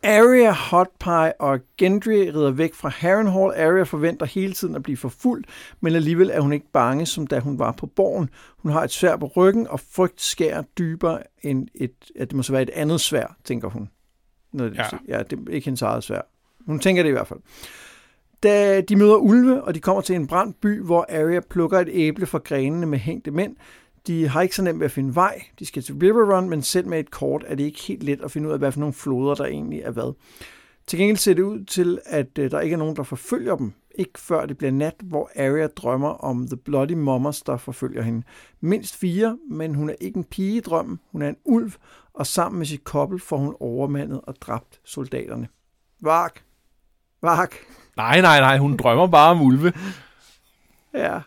Arya, 0.05 0.51
Hotpie 0.53 1.40
og 1.40 1.61
Gendry 1.79 2.11
rider 2.11 2.51
væk 2.51 2.75
fra 2.75 2.88
Harrenhal. 2.88 3.51
Arya 3.51 3.83
forventer 3.83 4.27
hele 4.27 4.53
tiden 4.53 4.75
at 4.77 4.83
blive 4.83 4.97
forfulgt, 4.97 5.47
men 5.81 5.95
alligevel 5.95 6.31
er 6.33 6.40
hun 6.40 6.53
ikke 6.53 6.66
bange, 6.73 7.07
som 7.07 7.27
da 7.27 7.38
hun 7.40 7.59
var 7.59 7.73
på 7.73 7.87
borgen. 7.87 8.31
Hun 8.59 8.73
har 8.73 8.85
et 8.85 8.90
svær 8.90 9.16
på 9.16 9.27
ryggen, 9.37 9.66
og 9.66 9.81
frygt 9.81 10.21
skærer 10.23 10.62
dybere 10.79 11.23
end 11.42 11.68
et... 11.75 11.92
Ja, 12.16 12.25
det 12.25 12.33
må 12.33 12.42
så 12.42 12.53
være 12.53 12.62
et 12.62 12.71
andet 12.71 13.01
svær, 13.01 13.37
tænker 13.45 13.68
hun. 13.68 13.88
Noget, 14.53 14.75
Ja. 14.75 14.85
ja, 15.09 15.23
det 15.23 15.38
er 15.49 15.53
ikke 15.53 15.64
hendes 15.64 15.83
eget 15.83 16.05
svær. 16.05 16.21
Hun 16.66 16.79
tænker 16.79 17.03
det 17.03 17.11
i 17.11 17.12
hvert 17.12 17.27
fald. 17.27 17.40
Da 18.42 18.81
de 18.81 18.96
møder 18.96 19.16
ulve, 19.16 19.64
og 19.64 19.74
de 19.74 19.81
kommer 19.81 20.02
til 20.02 20.16
en 20.16 20.26
brændt 20.26 20.61
by, 20.61 20.83
hvor 20.83 21.07
Arya 21.09 21.40
plukker 21.50 21.78
et 21.78 21.88
æble 21.92 22.26
fra 22.26 22.38
grenene 22.38 22.87
med 22.87 22.98
hængte 22.98 23.31
mænd. 23.31 23.57
De 24.07 24.28
har 24.28 24.42
ikke 24.42 24.57
så 24.57 24.62
nemt 24.62 24.81
ved 24.81 24.85
at 24.85 24.92
finde 24.92 25.14
vej. 25.14 25.42
De 25.59 25.66
skal 25.66 25.83
til 25.83 25.94
River 25.94 26.37
Run, 26.37 26.48
men 26.48 26.62
selv 26.62 26.87
med 26.87 27.00
et 27.00 27.11
kort 27.11 27.44
er 27.46 27.55
det 27.55 27.64
ikke 27.64 27.83
helt 27.83 28.02
let 28.02 28.20
at 28.20 28.31
finde 28.31 28.48
ud 28.48 28.52
af, 28.52 28.59
hvad 28.59 28.72
for 28.72 28.81
nogle 28.81 28.92
floder, 28.92 29.35
der 29.35 29.44
egentlig 29.44 29.81
er 29.81 29.90
hvad. 29.90 30.14
Til 30.87 30.98
gengæld 30.98 31.16
ser 31.16 31.35
det 31.35 31.42
ud 31.42 31.64
til, 31.64 31.98
at 32.05 32.38
øh, 32.38 32.50
der 32.50 32.61
ikke 32.61 32.74
er 32.74 32.78
nogen, 32.78 32.96
der 32.96 33.02
forfølger 33.02 33.57
dem. 33.57 33.72
Ikke 33.94 34.20
før 34.20 34.46
det 34.46 34.59
bliver 34.59 34.70
nat, 34.70 34.94
hvor 35.02 35.31
Arya 35.37 35.66
drømmer 35.66 36.09
om 36.09 36.46
The 36.46 36.57
Bloody 36.57 36.92
Mommers, 36.92 37.42
der 37.42 37.57
forfølger 37.57 38.02
hende. 38.02 38.22
Mindst 38.61 38.96
fire, 38.96 39.38
men 39.50 39.74
hun 39.74 39.90
er 39.90 39.94
ikke 40.00 40.16
en 40.16 40.24
pige 40.24 40.57
i 40.57 40.61
drømmen. 40.61 41.00
Hun 41.12 41.22
er 41.22 41.28
en 41.28 41.37
ulv, 41.44 41.72
og 42.12 42.26
sammen 42.26 42.59
med 42.59 42.66
sit 42.66 42.85
kobbel 42.85 43.20
får 43.20 43.37
hun 43.37 43.57
overmandet 43.61 44.20
og 44.22 44.37
dræbt 44.40 44.81
soldaterne. 44.85 45.48
Vark. 46.00 46.44
Vark. 47.22 47.66
Nej, 47.96 48.20
nej, 48.20 48.40
nej, 48.40 48.59
hun 48.59 48.76
drømmer 48.76 49.07
bare 49.07 49.31
om 49.31 49.42
ulve. 49.42 49.72
Ja. 50.94 51.20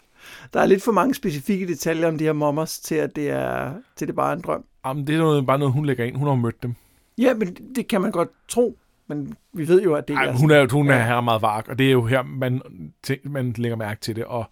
Der 0.54 0.62
er 0.62 0.66
lidt 0.66 0.84
for 0.84 0.92
mange 0.92 1.16
specifikke 1.16 1.68
detaljer 1.68 2.08
om 2.08 2.18
de 2.18 2.24
her 2.24 2.34
mommers, 2.34 2.80
til 2.80 2.96
at 2.96 3.16
det, 3.16 3.30
er, 3.30 3.74
til 3.96 4.08
det 4.08 4.16
bare 4.16 4.32
er 4.32 4.36
en 4.36 4.42
drøm. 4.42 4.66
Jamen, 4.86 5.08
det 5.08 5.16
er 5.16 5.20
noget, 5.20 5.46
bare 5.46 5.60
noget, 5.60 5.74
hun 5.74 5.86
lægger 5.86 6.06
ind. 6.06 6.16
Hun 6.18 6.28
har 6.28 6.36
jo 6.36 6.42
mødt 6.42 6.64
dem. 6.64 6.76
Ja, 7.18 7.34
men 7.34 7.58
det 7.76 7.88
kan 7.88 8.02
man 8.02 8.12
godt 8.12 8.30
tro, 8.48 8.78
men 9.08 9.36
vi 9.54 9.68
ved 9.68 9.84
jo, 9.84 9.94
at 9.96 10.08
det 10.08 10.14
Ej, 10.14 10.26
er 10.26 10.34
hun 10.38 10.52
er, 10.52 10.68
hun 10.72 10.90
er 10.90 10.96
Ja. 10.96 11.06
her 11.06 11.22
meget 11.22 11.42
vark, 11.42 11.68
og 11.68 11.78
det 11.78 11.88
er 11.88 11.92
jo 11.92 12.06
her, 12.06 12.22
man, 12.24 12.62
tænk, 13.04 13.26
man 13.26 13.54
lægger 13.58 13.76
mærke 13.76 14.02
til 14.02 14.16
det. 14.16 14.26
Og 14.26 14.46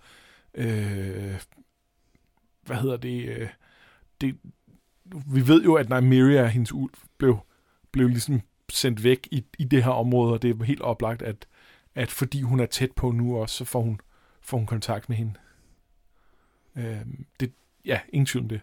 øh, 0.56 1.36
hvad 2.66 2.78
hedder 2.78 2.98
det, 2.98 3.30
øh, 3.30 3.48
det? 4.22 4.38
Vi 5.26 5.48
ved 5.48 5.64
jo, 5.64 5.74
at 5.74 5.90
Nymeria, 6.04 6.46
hendes 6.48 6.72
ulv, 6.74 6.94
blev, 7.18 7.38
blev 7.92 8.08
ligesom 8.08 8.42
sendt 8.70 9.04
væk 9.04 9.28
i, 9.32 9.46
i 9.60 9.64
det 9.64 9.84
her 9.84 9.92
område, 9.92 10.34
og 10.34 10.42
det 10.42 10.60
er 10.60 10.64
helt 10.64 10.82
oplagt, 10.82 11.22
at, 11.22 11.46
at 11.96 12.12
fordi 12.12 12.42
hun 12.42 12.60
er 12.60 12.66
tæt 12.66 12.92
på 12.92 13.12
nu 13.12 13.38
også, 13.38 13.56
så 13.56 13.66
får 13.66 13.82
hun, 13.82 14.00
får 14.42 14.58
hun 14.58 14.66
kontakt 14.66 15.10
med 15.10 15.18
hende. 15.18 15.34
Øh, 16.78 16.98
det, 17.40 17.52
ja, 17.86 18.00
ingen 18.14 18.26
tvivl 18.26 18.44
om 18.46 18.50
det. 18.50 18.62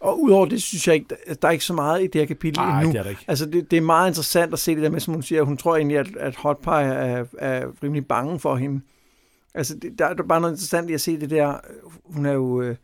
Og 0.00 0.22
udover 0.22 0.46
det, 0.46 0.62
synes 0.62 0.86
jeg 0.86 0.94
ikke, 0.94 1.06
der- 1.34 1.48
er 1.48 1.52
ikke 1.52 1.64
så 1.64 1.72
meget 1.72 2.02
i 2.02 2.06
det 2.06 2.20
her 2.20 2.26
kapitel 2.26 2.60
Nej, 2.60 2.78
endnu. 2.80 2.92
det 2.92 2.98
er 2.98 3.02
der 3.02 3.10
ikke. 3.10 3.24
Altså, 3.28 3.46
det, 3.46 3.70
det 3.70 3.76
er 3.76 3.80
meget 3.80 4.10
interessant 4.10 4.52
at 4.52 4.58
se 4.58 4.74
det 4.74 4.82
der 4.82 4.90
med, 4.90 5.00
som 5.00 5.14
hun 5.14 5.22
siger, 5.22 5.42
hun 5.42 5.56
tror 5.56 5.76
egentlig, 5.76 5.98
at, 5.98 6.16
at 6.16 6.36
Hotpie 6.36 6.72
er, 6.72 7.24
er 7.38 7.82
rimelig 7.82 8.06
bange 8.06 8.38
for 8.40 8.56
hende. 8.56 8.80
Altså, 9.54 9.76
det, 9.76 9.98
der 9.98 10.06
er 10.06 10.14
bare 10.14 10.40
noget 10.40 10.52
interessant 10.54 10.90
i 10.90 10.92
at 10.92 11.00
se 11.00 11.20
det 11.20 11.30
der. 11.30 11.58
Hun 12.04 12.26
er 12.26 12.32
jo... 12.32 12.62
Øh, 12.62 12.76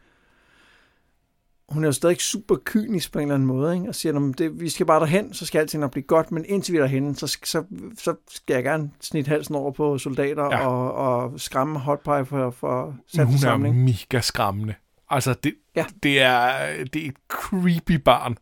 hun 1.69 1.85
er 1.85 1.89
jo 1.89 1.93
stadig 1.93 2.21
super 2.21 2.57
kynisk 2.65 3.13
på 3.13 3.19
en 3.19 3.23
eller 3.23 3.35
anden 3.35 3.47
måde, 3.47 3.75
ikke? 3.75 3.89
og 3.89 3.95
siger, 3.95 4.33
det, 4.39 4.61
vi 4.61 4.69
skal 4.69 4.87
bare 4.87 5.01
derhen, 5.01 5.35
så 5.35 5.47
skal 5.47 5.59
alting 5.59 5.81
nok 5.81 5.91
blive 5.91 6.03
godt, 6.03 6.33
men 6.33 6.45
indtil 6.49 6.73
vi 6.73 6.79
er 6.79 6.83
derhen, 6.83 7.15
så, 7.15 7.39
så, 7.45 7.65
så 7.99 8.15
skal 8.31 8.55
jeg 8.55 8.65
gerne 8.65 8.91
snit 9.01 9.27
halsen 9.27 9.55
over 9.55 9.71
på 9.71 9.99
soldater 9.99 10.45
ja. 10.45 10.67
og, 10.67 10.93
og 10.95 11.41
skræmme 11.41 11.79
hotpie 11.79 12.25
for, 12.25 12.51
for 12.51 12.97
sat 13.07 13.27
Hun 13.27 13.67
er 13.67 13.73
mega 13.73 14.21
skræmmende. 14.21 14.75
Altså, 15.11 15.35
det, 15.45 15.55
ja. 15.77 15.85
det, 16.03 16.23
er, 16.23 16.85
det 16.93 17.05
er 17.05 17.09
et 17.09 17.17
creepy 17.29 17.93
barn. 17.93 18.37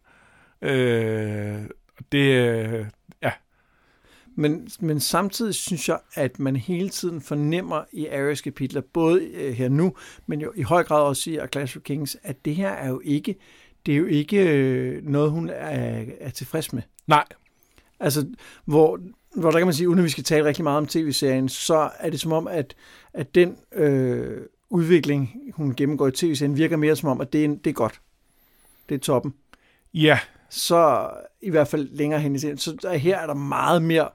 Øh, 0.62 1.62
det, 2.12 2.28
ja. 2.28 2.84
Men, 4.34 4.68
men 4.80 5.00
samtidig 5.00 5.54
synes 5.54 5.88
jeg, 5.88 5.98
at 6.14 6.38
man 6.38 6.56
hele 6.56 6.88
tiden 6.88 7.20
fornemmer 7.20 7.84
i 7.92 8.06
Arias 8.06 8.40
kapitler, 8.40 8.80
både 8.80 9.24
øh, 9.24 9.52
her 9.52 9.68
nu, 9.68 9.94
men 10.26 10.40
jo 10.40 10.52
i 10.56 10.62
høj 10.62 10.84
grad 10.84 11.02
også 11.02 11.30
i 11.30 11.36
A 11.36 11.46
Clash 11.46 11.76
of 11.76 11.82
Kings, 11.82 12.16
at 12.22 12.44
det 12.44 12.54
her 12.54 12.68
er 12.68 12.88
jo 12.88 13.00
ikke, 13.04 13.36
det 13.86 13.94
er 13.94 13.98
jo 13.98 14.06
ikke 14.06 14.48
øh, 14.48 15.04
noget, 15.04 15.30
hun 15.30 15.48
er, 15.48 16.04
er 16.20 16.30
tilfreds 16.30 16.72
med. 16.72 16.82
Nej. 17.06 17.24
Altså, 18.00 18.26
hvor, 18.64 19.00
hvor 19.36 19.50
der 19.50 19.58
kan 19.58 19.66
man 19.66 19.74
sige, 19.74 19.88
uden 19.88 19.98
at 19.98 20.04
vi 20.04 20.10
skal 20.10 20.24
tale 20.24 20.44
rigtig 20.44 20.64
meget 20.64 20.78
om 20.78 20.86
tv-serien, 20.86 21.48
så 21.48 21.90
er 21.98 22.10
det 22.10 22.20
som 22.20 22.32
om, 22.32 22.48
at, 22.48 22.74
at 23.12 23.34
den 23.34 23.56
øh, 23.74 24.40
udvikling, 24.70 25.40
hun 25.54 25.74
gennemgår 25.74 26.08
i 26.08 26.12
tv-serien, 26.12 26.56
virker 26.56 26.76
mere 26.76 26.96
som 26.96 27.08
om, 27.08 27.20
at 27.20 27.32
det 27.32 27.44
er, 27.44 27.48
det 27.48 27.66
er 27.66 27.72
godt. 27.72 28.00
Det 28.88 28.94
er 28.94 28.98
toppen. 28.98 29.34
Ja. 29.94 30.18
Så 30.50 31.10
i 31.42 31.50
hvert 31.50 31.68
fald 31.68 31.88
længere 31.88 32.20
hen 32.20 32.34
i 32.34 32.38
serien. 32.38 32.58
Så 32.58 32.98
her 33.00 33.18
er 33.18 33.26
der 33.26 33.34
meget 33.34 33.82
mere 33.82 34.08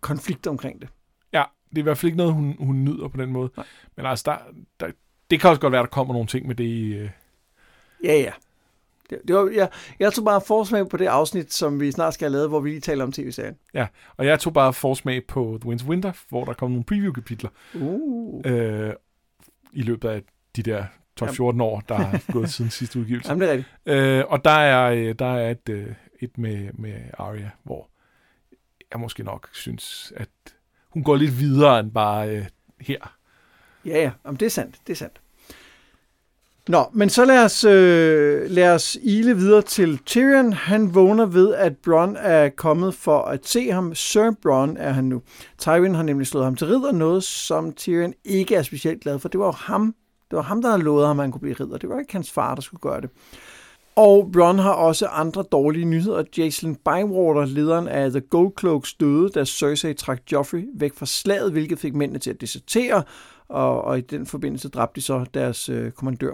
konflikt 0.00 0.46
omkring 0.46 0.80
det. 0.80 0.88
Ja, 1.32 1.44
det 1.70 1.78
er 1.78 1.80
i 1.80 1.82
hvert 1.82 1.98
fald 1.98 2.06
ikke 2.06 2.16
noget, 2.16 2.32
hun, 2.32 2.56
hun 2.58 2.84
nyder 2.84 3.08
på 3.08 3.16
den 3.16 3.32
måde. 3.32 3.50
Nej. 3.56 3.66
Men 3.96 4.06
altså, 4.06 4.22
der, 4.26 4.36
der, 4.80 4.92
det 5.30 5.40
kan 5.40 5.50
også 5.50 5.60
godt 5.60 5.72
være, 5.72 5.82
der 5.82 5.88
kommer 5.88 6.14
nogle 6.14 6.28
ting 6.28 6.46
med 6.46 6.54
det 6.54 6.64
i... 6.64 6.92
Øh... 6.92 7.10
Ja, 8.04 8.14
ja. 8.14 8.32
Det, 9.10 9.18
det 9.28 9.36
var, 9.36 9.50
jeg, 9.54 9.68
jeg 9.98 10.12
tog 10.12 10.24
bare 10.24 10.40
forsmag 10.40 10.88
på 10.88 10.96
det 10.96 11.06
afsnit, 11.06 11.52
som 11.52 11.80
vi 11.80 11.90
snart 11.90 12.14
skal 12.14 12.24
have 12.24 12.32
lavet, 12.32 12.48
hvor 12.48 12.60
vi 12.60 12.70
lige 12.70 12.80
taler 12.80 13.04
om 13.04 13.12
tv-serien. 13.12 13.56
Ja, 13.74 13.86
og 14.16 14.26
jeg 14.26 14.40
tog 14.40 14.52
bare 14.52 14.72
forsmag 14.72 15.26
på 15.26 15.58
The 15.60 15.68
Winds 15.68 15.84
Winter, 15.84 16.12
hvor 16.28 16.44
der 16.44 16.52
kom 16.52 16.70
nogle 16.70 16.84
preview-kapitler. 16.84 17.50
Uh. 17.74 18.42
Øh, 18.44 18.92
I 19.72 19.82
løbet 19.82 20.08
af 20.08 20.22
de 20.56 20.62
der 20.62 20.84
12-14 21.22 21.62
år, 21.62 21.82
der 21.88 21.94
er 21.94 22.32
gået 22.32 22.50
siden 22.54 22.70
sidste 22.70 22.98
udgivelse. 22.98 23.28
Jamen, 23.28 23.40
det 23.40 23.48
er 23.48 23.52
rigtigt. 23.52 23.70
Øh, 23.86 24.24
og 24.28 24.44
der 24.44 24.50
er, 24.50 24.90
øh, 24.90 25.14
der 25.18 25.36
er 25.36 25.50
et, 25.50 25.68
øh, 25.68 25.86
et 26.20 26.38
med, 26.38 26.68
med 26.72 26.94
Arya, 27.18 27.50
hvor 27.62 27.88
jeg 28.92 29.00
måske 29.00 29.22
nok 29.22 29.48
synes, 29.52 30.12
at 30.16 30.28
hun 30.90 31.04
går 31.04 31.16
lidt 31.16 31.38
videre 31.38 31.80
end 31.80 31.90
bare 31.90 32.28
øh, 32.28 32.46
her. 32.80 33.16
Ja, 33.84 34.02
ja. 34.02 34.10
Jamen, 34.24 34.40
det 34.40 34.46
er 34.46 34.50
sandt. 34.50 34.76
Det 34.86 34.92
er 34.92 34.96
sandt. 34.96 35.20
Nå, 36.68 36.84
men 36.92 37.10
så 37.10 37.24
lad 37.24 37.44
os, 37.44 37.64
øh, 37.64 38.50
lad 38.50 38.74
os 38.74 38.96
ile 39.02 39.36
videre 39.36 39.62
til 39.62 39.98
Tyrion. 39.98 40.52
Han 40.52 40.94
vågner 40.94 41.26
ved, 41.26 41.54
at 41.54 41.76
Bronn 41.76 42.16
er 42.16 42.48
kommet 42.48 42.94
for 42.94 43.22
at 43.22 43.46
se 43.46 43.70
ham. 43.70 43.94
Sir 43.94 44.30
Bronn 44.42 44.76
er 44.76 44.90
han 44.90 45.04
nu. 45.04 45.22
Tywin 45.58 45.94
har 45.94 46.02
nemlig 46.02 46.26
slået 46.26 46.44
ham 46.44 46.56
til 46.56 46.66
ridder, 46.66 46.92
noget 46.92 47.24
som 47.24 47.72
Tyrion 47.72 48.14
ikke 48.24 48.54
er 48.54 48.62
specielt 48.62 49.00
glad 49.00 49.18
for. 49.18 49.28
Det 49.28 49.40
var 49.40 49.46
jo 49.46 49.52
ham, 49.52 49.94
det 50.30 50.36
var 50.36 50.42
ham, 50.42 50.62
der 50.62 50.68
havde 50.68 50.82
lovet 50.82 51.06
ham, 51.06 51.20
at 51.20 51.24
han 51.24 51.32
kunne 51.32 51.40
blive 51.40 51.56
ridder. 51.60 51.78
Det 51.78 51.88
var 51.88 51.98
ikke 51.98 52.12
hans 52.12 52.30
far, 52.30 52.54
der 52.54 52.62
skulle 52.62 52.80
gøre 52.80 53.00
det. 53.00 53.10
Og 53.98 54.30
Bronn 54.32 54.58
har 54.58 54.72
også 54.72 55.06
andre 55.06 55.42
dårlige 55.42 55.84
nyheder. 55.84 56.24
Jason 56.38 56.74
Bywater, 56.74 57.44
lederen 57.44 57.88
af 57.88 58.10
The 58.10 58.20
Gold 58.20 58.52
Cloaks, 58.60 58.94
døde, 58.94 59.28
da 59.28 59.44
Cersei 59.44 59.94
trak 59.94 60.20
Joffrey 60.32 60.68
væk 60.74 60.94
fra 60.94 61.06
slaget, 61.06 61.52
hvilket 61.52 61.78
fik 61.78 61.94
mændene 61.94 62.18
til 62.18 62.30
at 62.30 62.40
desertere, 62.40 63.02
og, 63.48 63.82
og 63.82 63.98
i 63.98 64.00
den 64.00 64.26
forbindelse 64.26 64.68
dræbte 64.68 65.00
de 65.00 65.04
så 65.04 65.24
deres 65.34 65.68
øh, 65.68 65.90
kommandør. 65.90 66.32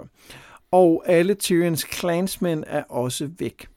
Og 0.71 1.03
alle 1.05 1.33
Tyrions 1.33 1.85
clansmænd 1.93 2.63
er 2.67 2.83
også 2.83 3.29
væk. 3.39 3.67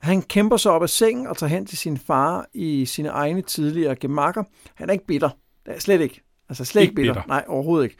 Han 0.00 0.22
kæmper 0.22 0.56
sig 0.56 0.72
op 0.72 0.82
af 0.82 0.90
sengen 0.90 1.26
og 1.26 1.36
tager 1.36 1.50
hen 1.50 1.66
til 1.66 1.78
sin 1.78 1.98
far 1.98 2.46
i 2.54 2.86
sine 2.86 3.08
egne 3.08 3.42
tidligere 3.42 3.94
gemakker. 3.94 4.42
Han 4.74 4.88
er 4.88 4.92
ikke 4.92 5.06
bitter. 5.06 5.30
Det 5.66 5.74
er 5.74 5.80
slet 5.80 6.00
ikke. 6.00 6.20
Altså 6.48 6.64
slet 6.64 6.82
ikke 6.82 6.94
bitter. 6.94 7.14
bitter. 7.14 7.28
Nej, 7.28 7.44
overhovedet 7.48 7.84
ikke. 7.84 7.96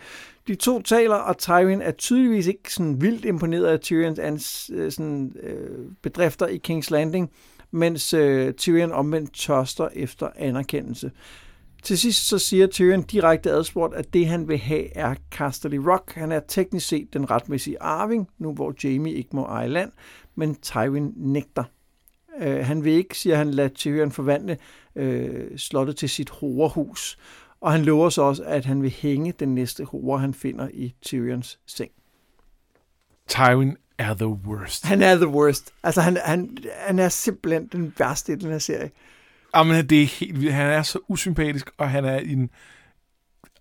De 0.49 0.55
to 0.55 0.83
taler, 0.83 1.15
og 1.15 1.39
Tywin 1.39 1.83
er 1.83 1.91
tydeligvis 1.91 2.47
ikke 2.47 2.73
sådan 2.73 3.01
vildt 3.01 3.25
imponeret 3.25 3.67
af 3.67 3.81
Tyrions 3.81 4.19
ans, 4.19 4.71
øh, 4.75 4.93
sådan, 4.93 5.33
øh, 5.43 5.87
bedrifter 6.03 6.47
i 6.47 6.61
King's 6.69 6.89
Landing, 6.91 7.31
mens 7.71 8.15
øh, 8.15 8.55
Tyrion 8.55 8.93
omvendt 8.93 9.35
tørster 9.35 9.89
efter 9.93 10.29
anerkendelse. 10.37 11.11
Til 11.83 11.99
sidst 11.99 12.29
så 12.29 12.39
siger 12.39 12.67
Tyrion 12.67 13.03
direkte 13.03 13.51
adspurgt, 13.51 13.95
at 13.95 14.15
det 14.15 14.27
han 14.27 14.49
vil 14.49 14.59
have 14.59 14.97
er 14.97 15.15
Casterly 15.31 15.77
Rock. 15.77 16.15
Han 16.15 16.33
er 16.33 16.41
teknisk 16.49 16.89
set 16.89 17.13
den 17.13 17.31
retmæssige 17.31 17.83
arving, 17.83 18.29
nu 18.39 18.53
hvor 18.53 18.75
Jamie 18.85 19.15
ikke 19.15 19.37
må 19.37 19.45
eje 19.45 19.69
land, 19.69 19.93
men 20.35 20.55
Tywin 20.55 21.13
nægter. 21.17 21.65
Øh, 22.41 22.67
han 22.67 22.85
vil 22.85 22.93
ikke, 22.93 23.19
siger 23.19 23.37
han, 23.37 23.51
lade 23.51 23.69
Tyrion 23.69 24.13
forvandle 24.13 24.57
øh, 24.97 25.59
slottet 25.59 25.97
til 25.97 26.09
sit 26.09 26.31
horehus. 26.31 27.19
Og 27.61 27.73
han 27.73 27.85
lover 27.85 28.09
så 28.09 28.23
også, 28.23 28.43
at 28.43 28.65
han 28.65 28.83
vil 28.83 28.91
hænge 28.91 29.33
den 29.33 29.55
næste 29.55 29.85
hore, 29.85 30.19
han 30.19 30.35
finder 30.35 30.69
i 30.75 30.95
Tyrions 31.03 31.59
seng. 31.67 31.91
Tywin 33.29 33.77
er 33.99 34.15
the 34.15 34.27
worst. 34.27 34.87
Han 34.87 35.03
er 35.03 35.17
the 35.17 35.29
worst. 35.29 35.73
Altså, 35.83 36.01
han, 36.01 36.19
han, 36.25 36.59
han 36.77 36.99
er 36.99 37.09
simpelthen 37.09 37.67
den 37.67 37.95
værste 37.99 38.33
i 38.33 38.37
den 38.37 38.51
her 38.51 38.59
serie. 38.59 38.91
Jamen, 39.57 39.89
det 39.89 40.03
er 40.03 40.07
helt 40.07 40.41
vildt. 40.41 40.55
Han 40.55 40.67
er 40.67 40.83
så 40.83 40.99
usympatisk, 41.09 41.71
og 41.79 41.91
han 41.91 42.05
er 42.05 42.19
en, 42.19 42.51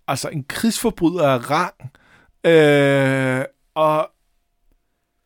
altså 0.08 0.28
en 0.28 0.44
krigsforbryder 0.44 1.28
af 1.28 1.50
rang. 1.50 1.74
Øh, 2.44 3.44
og 3.74 4.10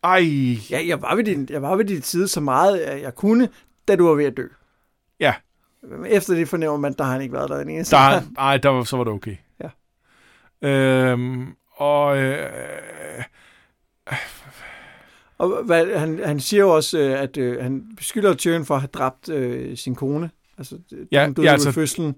ej. 0.03 0.23
Ja, 0.71 0.87
jeg 0.87 1.03
var 1.03 1.15
ved 1.15 1.25
din, 1.25 1.49
jeg 1.51 1.63
var 1.63 1.77
ved 1.77 1.85
din 1.85 2.03
side 2.03 2.29
så 2.29 2.41
meget, 2.41 3.03
jeg 3.03 3.15
kunne, 3.15 3.49
da 3.89 3.97
du 3.97 4.07
var 4.07 4.15
ved 4.15 4.25
at 4.25 4.37
dø. 4.37 4.47
Ja. 5.21 5.35
Efter 6.07 6.35
det 6.35 6.49
fornemmer 6.49 6.77
man, 6.77 6.93
der 6.99 7.05
har 7.05 7.13
han 7.13 7.23
ikke 7.23 7.35
været 7.35 7.51
der 7.51 7.59
den 7.59 7.71
eneste. 7.71 7.97
Der, 7.97 8.21
nej, 8.35 8.57
der 8.57 8.69
var, 8.69 8.85
så 8.85 8.97
var 8.97 9.05
det 9.05 9.13
okay. 9.13 9.37
Ja. 9.63 9.69
Øhm, 10.69 11.55
og... 11.77 12.19
Øh, 12.19 13.25
og 15.39 15.65
hvad, 15.65 15.99
han, 15.99 16.21
han 16.25 16.41
siger 16.41 16.61
jo 16.61 16.75
også, 16.75 16.99
øh, 16.99 17.21
at 17.21 17.37
øh, 17.37 17.63
han 17.63 17.97
beskylder 17.97 18.35
Tyrion 18.35 18.65
for 18.65 18.75
at 18.75 18.81
have 18.81 18.89
dræbt 18.93 19.29
øh, 19.29 19.77
sin 19.77 19.95
kone. 19.95 20.31
Altså, 20.59 20.79
ja, 21.13 21.25
hun 21.25 21.35
døde 21.35 21.47
ja, 21.47 21.53
altså, 21.53 21.69
ved 21.69 21.73
fødslen. 21.73 22.15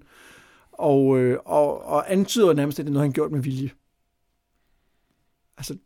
Og, 0.71 1.19
øh, 1.19 1.39
og, 1.45 1.85
og 1.85 2.11
antyder 2.11 2.53
nærmest, 2.53 2.79
at 2.79 2.85
det 2.85 2.89
er 2.89 2.93
noget, 2.93 3.05
han 3.05 3.13
gjort 3.13 3.31
med 3.31 3.39
vilje. 3.39 3.69
Altså, 5.57 5.77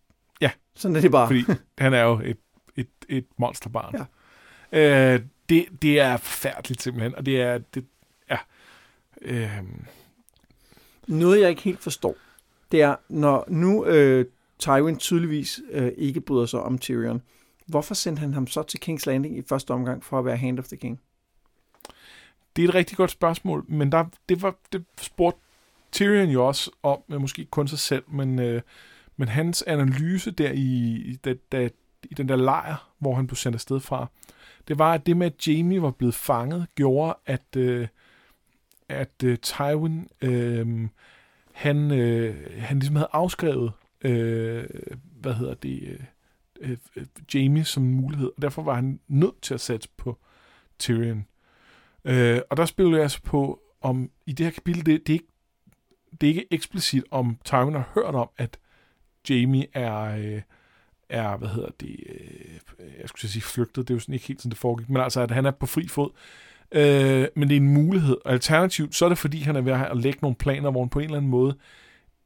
ja. 0.42 0.52
sådan 0.76 0.96
er 0.96 1.02
det 1.02 1.12
bare. 1.12 1.28
Fordi 1.28 1.44
han 1.78 1.94
er 1.94 2.04
jo 2.04 2.20
et, 2.24 2.38
et, 2.76 2.90
et 3.10 3.26
monsterbarn. 3.38 4.08
Ja. 4.72 5.14
Øh, 5.16 5.22
det, 5.50 5.66
det 5.82 6.00
er 6.00 6.18
forfærdeligt 6.18 6.82
simpelthen, 6.82 7.16
og 7.16 7.26
det 7.26 7.42
er, 7.42 7.58
det, 7.58 7.86
ja, 8.30 8.38
øh... 9.22 9.64
Noget, 11.08 11.42
jeg 11.42 11.50
ikke 11.50 11.62
helt 11.62 11.80
forstår, 11.80 12.16
det 12.72 12.82
er, 12.82 12.96
når 13.10 13.46
nu 13.48 13.86
øh, 13.86 14.26
Tywin 14.60 14.98
tydeligvis 14.98 15.62
øh, 15.72 15.92
ikke 15.98 16.22
bryder 16.22 16.46
sig 16.46 16.62
om 16.62 16.78
Tyrion, 16.78 17.22
hvorfor 17.66 17.94
sendte 17.94 18.20
han 18.20 18.34
ham 18.34 18.48
så 18.48 18.64
til 18.64 18.80
King's 18.86 19.04
Landing 19.06 19.38
i 19.38 19.42
første 19.42 19.72
omgang 19.72 20.04
for 20.04 20.20
at 20.20 20.26
være 20.26 20.38
Hand 20.38 20.60
of 20.60 20.68
the 20.68 20.78
King? 20.78 21.02
Det 22.56 22.64
er 22.64 22.70
et 22.70 22.76
rigtig 22.76 22.98
godt 22.98 23.12
spørgsmål, 23.12 23.66
men 23.68 23.92
der, 23.92 24.06
det, 24.30 24.42
var, 24.42 24.56
det 24.72 24.86
spurgte 25.02 25.40
Tyrion 25.92 26.30
jo 26.30 26.48
også 26.48 26.72
om, 26.84 27.02
måske 27.10 27.46
kun 27.46 27.68
sig 27.68 27.80
selv, 27.80 28.04
men, 28.08 28.40
øh, 28.40 28.62
men 29.18 29.28
hans 29.28 29.62
analyse 29.62 30.32
der 30.32 30.52
i, 30.52 31.20
da, 31.26 31.34
da, 31.52 31.70
i 32.04 32.14
den 32.14 32.30
der 32.30 32.36
lejr, 32.36 32.92
hvor 33.00 33.16
han 33.16 33.28
blev 33.28 33.36
sendt 33.36 33.56
afsted 33.56 33.80
fra, 33.80 34.08
det 34.68 34.80
var, 34.80 34.94
at 34.94 35.06
det 35.06 35.18
med, 35.18 35.26
at 35.26 35.48
Jamie 35.48 35.82
var 35.82 35.92
blevet 35.92 36.16
fanget, 36.16 36.68
gjorde, 36.76 37.18
at, 37.26 37.56
øh, 37.58 37.88
at 38.90 39.24
øh, 39.24 39.38
Tywin, 39.38 40.08
øh, 40.22 40.88
han, 41.54 41.92
øh, 41.92 42.36
han 42.58 42.80
ligesom 42.80 42.96
havde 42.96 43.10
afskrevet, 43.12 43.72
øh, 44.02 44.66
hvad 45.22 45.34
hedder 45.34 45.54
det, 45.54 46.00
øh, 46.62 46.78
øh, 46.96 47.06
Jamie 47.34 47.64
som 47.64 47.84
en 47.84 47.94
mulighed, 47.94 48.32
og 48.36 48.42
derfor 48.42 48.64
var 48.64 48.76
han 48.76 49.00
nødt 49.08 49.42
til 49.42 49.54
at 49.54 49.62
sætte 49.62 49.88
på 49.98 50.18
Tyrion. 50.80 51.26
Øh, 52.06 52.42
og 52.50 52.58
der 52.58 52.66
spiller 52.66 52.94
jeg 52.94 53.02
altså 53.02 53.22
på, 53.22 53.62
om 53.82 54.12
i 54.26 54.32
det 54.32 54.46
her 54.46 54.52
kapitel, 54.52 54.86
det, 54.86 55.08
det, 55.08 55.14
er 55.14 55.14
ikke, 55.14 55.28
det 56.22 56.28
er 56.28 56.32
ikke 56.34 56.54
eksplicit, 56.54 57.04
om 57.12 57.38
Tywin 57.46 57.74
har 57.74 57.92
hørt 57.94 58.16
om, 58.16 58.30
at 58.38 58.60
Jamie 59.30 59.68
er... 59.74 60.18
Øh, 60.18 60.42
er, 61.10 61.38
hvad 61.38 61.50
hedder 61.50 61.70
det, 61.80 61.96
øh, 62.10 62.86
jeg 63.02 63.10
skulle 63.10 63.32
sige 63.32 63.42
flygtet, 63.42 63.88
det 63.88 63.94
er 63.94 63.96
jo 63.96 64.00
sådan 64.00 64.14
ikke 64.14 64.28
helt 64.28 64.42
sådan, 64.42 64.50
det 64.50 64.58
foregik, 64.58 64.90
men 64.90 65.02
altså, 65.02 65.22
at 65.22 65.32
han 65.32 65.46
er 65.46 65.52
på 65.52 65.66
fri 65.66 65.88
fod. 65.88 66.10
Øh, 66.72 67.28
men 67.36 67.50
det 67.50 67.56
er 67.56 67.62
en 67.62 67.74
mulighed. 67.74 68.18
Alternativt, 68.26 68.96
så 68.96 69.06
er 69.06 69.10
det 69.10 69.18
fordi, 69.18 69.40
han 69.40 69.56
er 69.56 69.62
ved 69.62 69.74
at 69.74 69.98
lægge 69.98 70.20
nogle 70.22 70.36
planer, 70.36 70.72
hvor 70.72 70.82
han 70.82 70.90
på 70.90 71.00
en 71.00 71.06
eller 71.06 71.18
anden 71.18 71.32
måde 71.32 71.56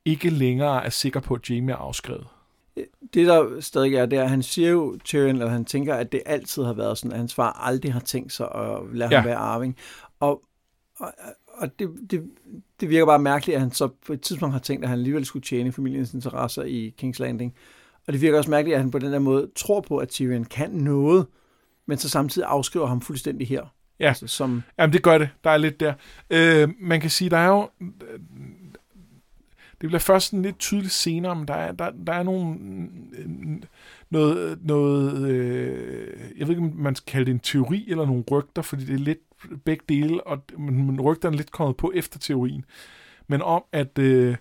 ikke 0.06 0.30
længere 0.30 0.86
er 0.86 0.90
sikker 0.90 1.20
på, 1.20 1.34
at 1.34 1.50
Jamie 1.50 1.74
er 1.74 1.78
afskrevet. 1.78 2.28
Det, 3.14 3.28
der 3.28 3.60
stadig 3.60 3.96
er, 3.96 4.06
det 4.06 4.20
er, 4.20 4.24
at 4.24 4.30
han 4.30 4.44
siger 4.44 4.70
jo, 4.70 4.98
Tyrion, 5.04 5.42
at 5.42 5.52
han 5.52 5.66
tænker, 5.66 5.96
at 5.96 6.12
det 6.12 6.22
altid 6.26 6.64
har 6.64 6.74
været 6.74 6.98
sådan, 6.98 7.12
at 7.12 7.18
hans 7.18 7.34
far 7.34 7.52
aldrig 7.52 7.94
har 7.94 8.00
tænkt 8.00 8.32
sig 8.32 8.48
at 8.56 8.80
lade 8.94 9.10
ja. 9.12 9.20
ham 9.20 9.28
være 9.28 9.36
arving. 9.36 9.78
Og, 10.20 10.42
og, 11.00 11.14
og 11.48 11.80
det, 11.80 11.90
det, 12.12 12.24
det 12.80 12.90
virker 12.90 13.06
bare 13.06 13.20
mærkeligt, 13.20 13.56
at 13.56 13.62
han 13.62 13.72
så 13.72 13.90
på 14.08 14.14
et 14.14 14.22
tidspunkt 14.22 14.54
har 14.54 14.60
tænkt, 14.60 14.84
at 14.84 14.90
han 14.90 15.00
alligevel 15.00 15.26
skulle 15.26 15.44
tjene 15.44 15.72
familiens 15.72 16.14
interesser 16.14 16.64
i 16.64 16.94
King's 17.02 17.20
Landing 17.20 17.54
Og 18.08 18.14
det 18.14 18.22
virker 18.22 18.38
også 18.38 18.50
mærkeligt, 18.50 18.76
at 18.76 18.82
han 18.82 18.92
på 18.92 19.00
den 19.00 19.14
der 19.14 19.20
måde 19.20 19.52
tror 19.56 19.82
på, 19.82 19.98
at 19.98 20.10
Tyrion 20.10 20.46
kan 20.46 20.72
noget, 20.72 21.26
men 21.86 21.98
så 21.98 22.10
samtidig 22.10 22.48
afskriver 22.48 22.86
ham 22.86 23.02
fuldstændig 23.02 23.48
her. 23.48 23.66
Ja, 24.00 24.08
altså, 24.08 24.28
som... 24.28 24.64
Jamen, 24.80 24.94
det 24.94 25.04
gør 25.04 25.18
det. 25.18 25.30
Der 25.44 25.50
er 25.50 25.58
lidt 25.58 25.80
der. 25.80 25.94
Øh, 26.30 26.70
man 26.80 27.02
kan 27.02 27.10
sige, 27.10 27.30
der 27.30 27.38
er 27.38 27.48
jo... 27.48 27.70
Det 29.82 29.90
bliver 29.90 30.00
først 30.00 30.26
sådan 30.26 30.42
lidt 30.42 30.60
tydeligt 30.60 30.94
senere, 30.94 31.36
men 31.36 31.48
der 31.48 31.54
er, 31.54 31.72
der, 31.72 31.92
der 32.08 32.14
er 32.14 32.24
nogle, 32.24 32.58
noget, 34.10 34.60
noget 34.62 35.28
øh, 35.28 36.18
jeg 36.38 36.48
ved 36.48 36.56
ikke, 36.56 36.62
om 36.62 36.74
man 36.76 36.96
skal 36.96 37.12
kalde 37.12 37.26
det 37.26 37.32
en 37.32 37.40
teori 37.40 37.86
eller 37.90 38.06
nogle 38.06 38.24
rygter, 38.32 38.62
fordi 38.62 38.86
det 38.86 38.94
er 38.94 39.00
lidt 39.00 39.20
begge 39.66 39.84
dele, 39.90 40.28
og 40.28 40.44
men 40.58 41.02
rygterne 41.02 41.36
er 41.36 41.38
lidt 41.38 41.52
kommet 41.52 41.78
på 41.78 41.92
efter 41.96 42.20
teorien. 42.20 42.66
Men 43.28 43.42
om, 43.42 43.64
at, 43.72 44.00
øh, 44.00 44.36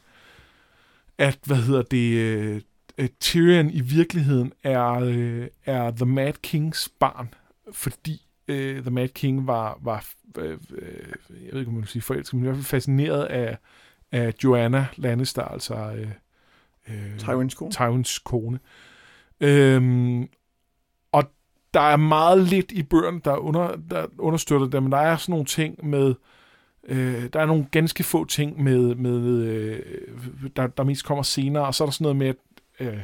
at 1.19 1.39
hvad 1.47 1.57
hedder 1.57 1.83
det, 1.83 2.65
øh, 3.03 3.09
Tyrion 3.21 3.71
i 3.71 3.81
virkeligheden 3.81 4.53
er, 4.63 4.93
øh, 4.93 5.47
er 5.65 5.91
The 5.91 6.07
Mad 6.07 6.33
Kings 6.33 6.89
barn, 7.01 7.35
fordi 7.73 8.27
øh, 8.49 8.83
The 8.83 8.91
Mad 8.91 9.09
King 9.09 9.47
var, 9.47 9.79
var 9.83 10.05
øh, 10.39 10.59
øh, 10.71 11.09
jeg 11.31 11.53
ved 11.53 11.61
ikke, 11.61 11.69
om 11.69 11.75
man 11.75 11.81
vil 11.81 11.89
sige 11.89 12.03
forelsket, 12.03 12.35
men 12.35 12.43
i 12.43 12.47
hvert 12.47 12.57
fald 12.57 12.65
fascineret 12.65 13.25
af, 13.25 13.59
af 14.13 14.35
Joanna 14.45 14.87
Lannister, 14.97 15.43
altså 15.43 15.75
øh, 15.75 16.09
øh, 16.89 17.19
Tywins 17.19 17.55
kone. 17.55 17.73
Tywins 17.73 18.19
kone. 18.19 18.59
Øhm, 19.41 20.29
og 21.13 21.25
der 21.75 21.81
er 21.81 21.97
meget 21.97 22.39
lidt 22.39 22.73
i 22.73 22.83
bøgerne, 22.83 23.21
der, 23.25 23.37
under, 23.37 23.77
der 23.91 24.07
understøtter 24.19 24.67
det, 24.67 24.83
men 24.83 24.93
der 24.93 24.99
er 24.99 25.17
sådan 25.17 25.33
nogle 25.33 25.47
ting 25.47 25.87
med, 25.87 26.15
øh, 26.85 27.29
der 27.33 27.41
er 27.41 27.47
nogle 27.47 27.67
ganske 27.71 28.05
få 28.05 28.25
ting 28.25 28.63
med, 28.63 28.95
med 28.95 29.45
øh, 29.45 29.81
der, 30.57 30.67
der 30.67 30.85
mest 30.85 31.05
kommer 31.05 31.23
senere, 31.23 31.67
og 31.67 31.75
så 31.75 31.85
er 31.85 31.87
der 31.87 31.93
sådan 31.93 32.05
noget 32.05 32.17
med, 32.17 32.27
at, 32.27 32.37
øh, 32.83 33.01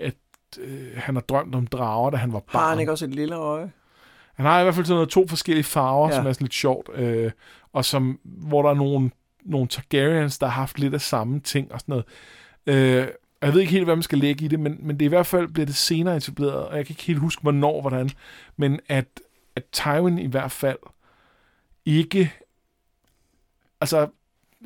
at 0.00 0.14
øh, 0.58 0.88
han 0.96 1.14
har 1.14 1.22
drømt 1.22 1.54
om 1.54 1.66
drager, 1.66 2.10
da 2.10 2.16
han 2.16 2.32
var 2.32 2.40
barn. 2.40 2.62
Har 2.62 2.68
han 2.68 2.80
ikke 2.80 2.92
også 2.92 3.04
et 3.04 3.14
lille 3.14 3.36
øje? 3.36 3.72
Han 4.34 4.46
har 4.46 4.60
i 4.60 4.62
hvert 4.62 4.74
fald 4.74 4.86
sådan 4.86 4.96
noget, 4.96 5.08
to 5.08 5.28
forskellige 5.28 5.64
farver, 5.64 6.08
ja. 6.08 6.14
som 6.16 6.26
er 6.26 6.32
sådan 6.32 6.44
lidt 6.44 6.54
sjovt, 6.54 6.88
øh, 6.94 7.30
og 7.72 7.84
som, 7.84 8.20
hvor 8.24 8.62
der 8.62 8.70
er 8.70 8.74
nogle, 8.74 9.10
nogle 9.44 9.68
Targaryens, 9.68 10.38
der 10.38 10.46
har 10.46 10.60
haft 10.60 10.78
lidt 10.78 10.94
af 10.94 11.00
samme 11.00 11.40
ting 11.40 11.72
og 11.72 11.80
sådan 11.80 11.92
noget. 11.92 12.04
Øh, 12.66 13.08
jeg 13.42 13.52
ved 13.52 13.60
ikke 13.60 13.72
helt, 13.72 13.84
hvad 13.84 13.96
man 13.96 14.02
skal 14.02 14.18
lægge 14.18 14.44
i 14.44 14.48
det, 14.48 14.60
men, 14.60 14.78
men 14.80 14.96
det 14.98 15.04
er 15.04 15.08
i 15.08 15.08
hvert 15.08 15.26
fald 15.26 15.48
bliver 15.48 15.66
det 15.66 15.74
senere 15.74 16.16
etableret, 16.16 16.66
og 16.66 16.76
jeg 16.76 16.86
kan 16.86 16.92
ikke 16.92 17.02
helt 17.02 17.18
huske, 17.18 17.42
hvornår, 17.42 17.80
hvordan, 17.80 18.10
men 18.56 18.80
at, 18.88 19.06
at 19.56 19.64
Tywin 19.72 20.18
i 20.18 20.26
hvert 20.26 20.52
fald 20.52 20.78
ikke, 21.86 22.32
altså 23.80 24.08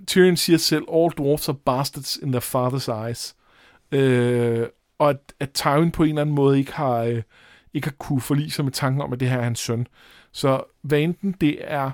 Tyrion 0.07 0.37
siger 0.37 0.59
selv, 0.59 0.85
all 0.93 1.11
dwarfs 1.11 1.49
are 1.49 1.57
bastards 1.57 2.17
in 2.17 2.33
their 2.33 2.41
father's 2.41 3.07
eyes, 3.07 3.36
øh, 3.93 4.67
og 4.99 5.11
at, 5.11 5.19
at 5.41 5.51
Tywin 5.51 5.91
på 5.91 6.03
en 6.03 6.09
eller 6.09 6.23
anden 6.23 6.35
måde 6.35 6.59
ikke 6.59 6.73
har, 6.73 6.99
øh, 6.99 7.23
ikke 7.75 7.87
har 7.87 7.95
kunne 7.99 8.21
forlige 8.21 8.51
sig 8.51 8.65
med 8.65 8.73
tanken 8.73 9.03
om, 9.03 9.13
at 9.13 9.21
det 9.21 9.31
her 9.31 9.39
er 9.39 9.43
hans 9.43 9.59
søn. 9.59 9.87
Så 10.33 10.63
hvad 10.83 11.01
enten 11.01 11.33
det 11.41 11.59
er 11.61 11.91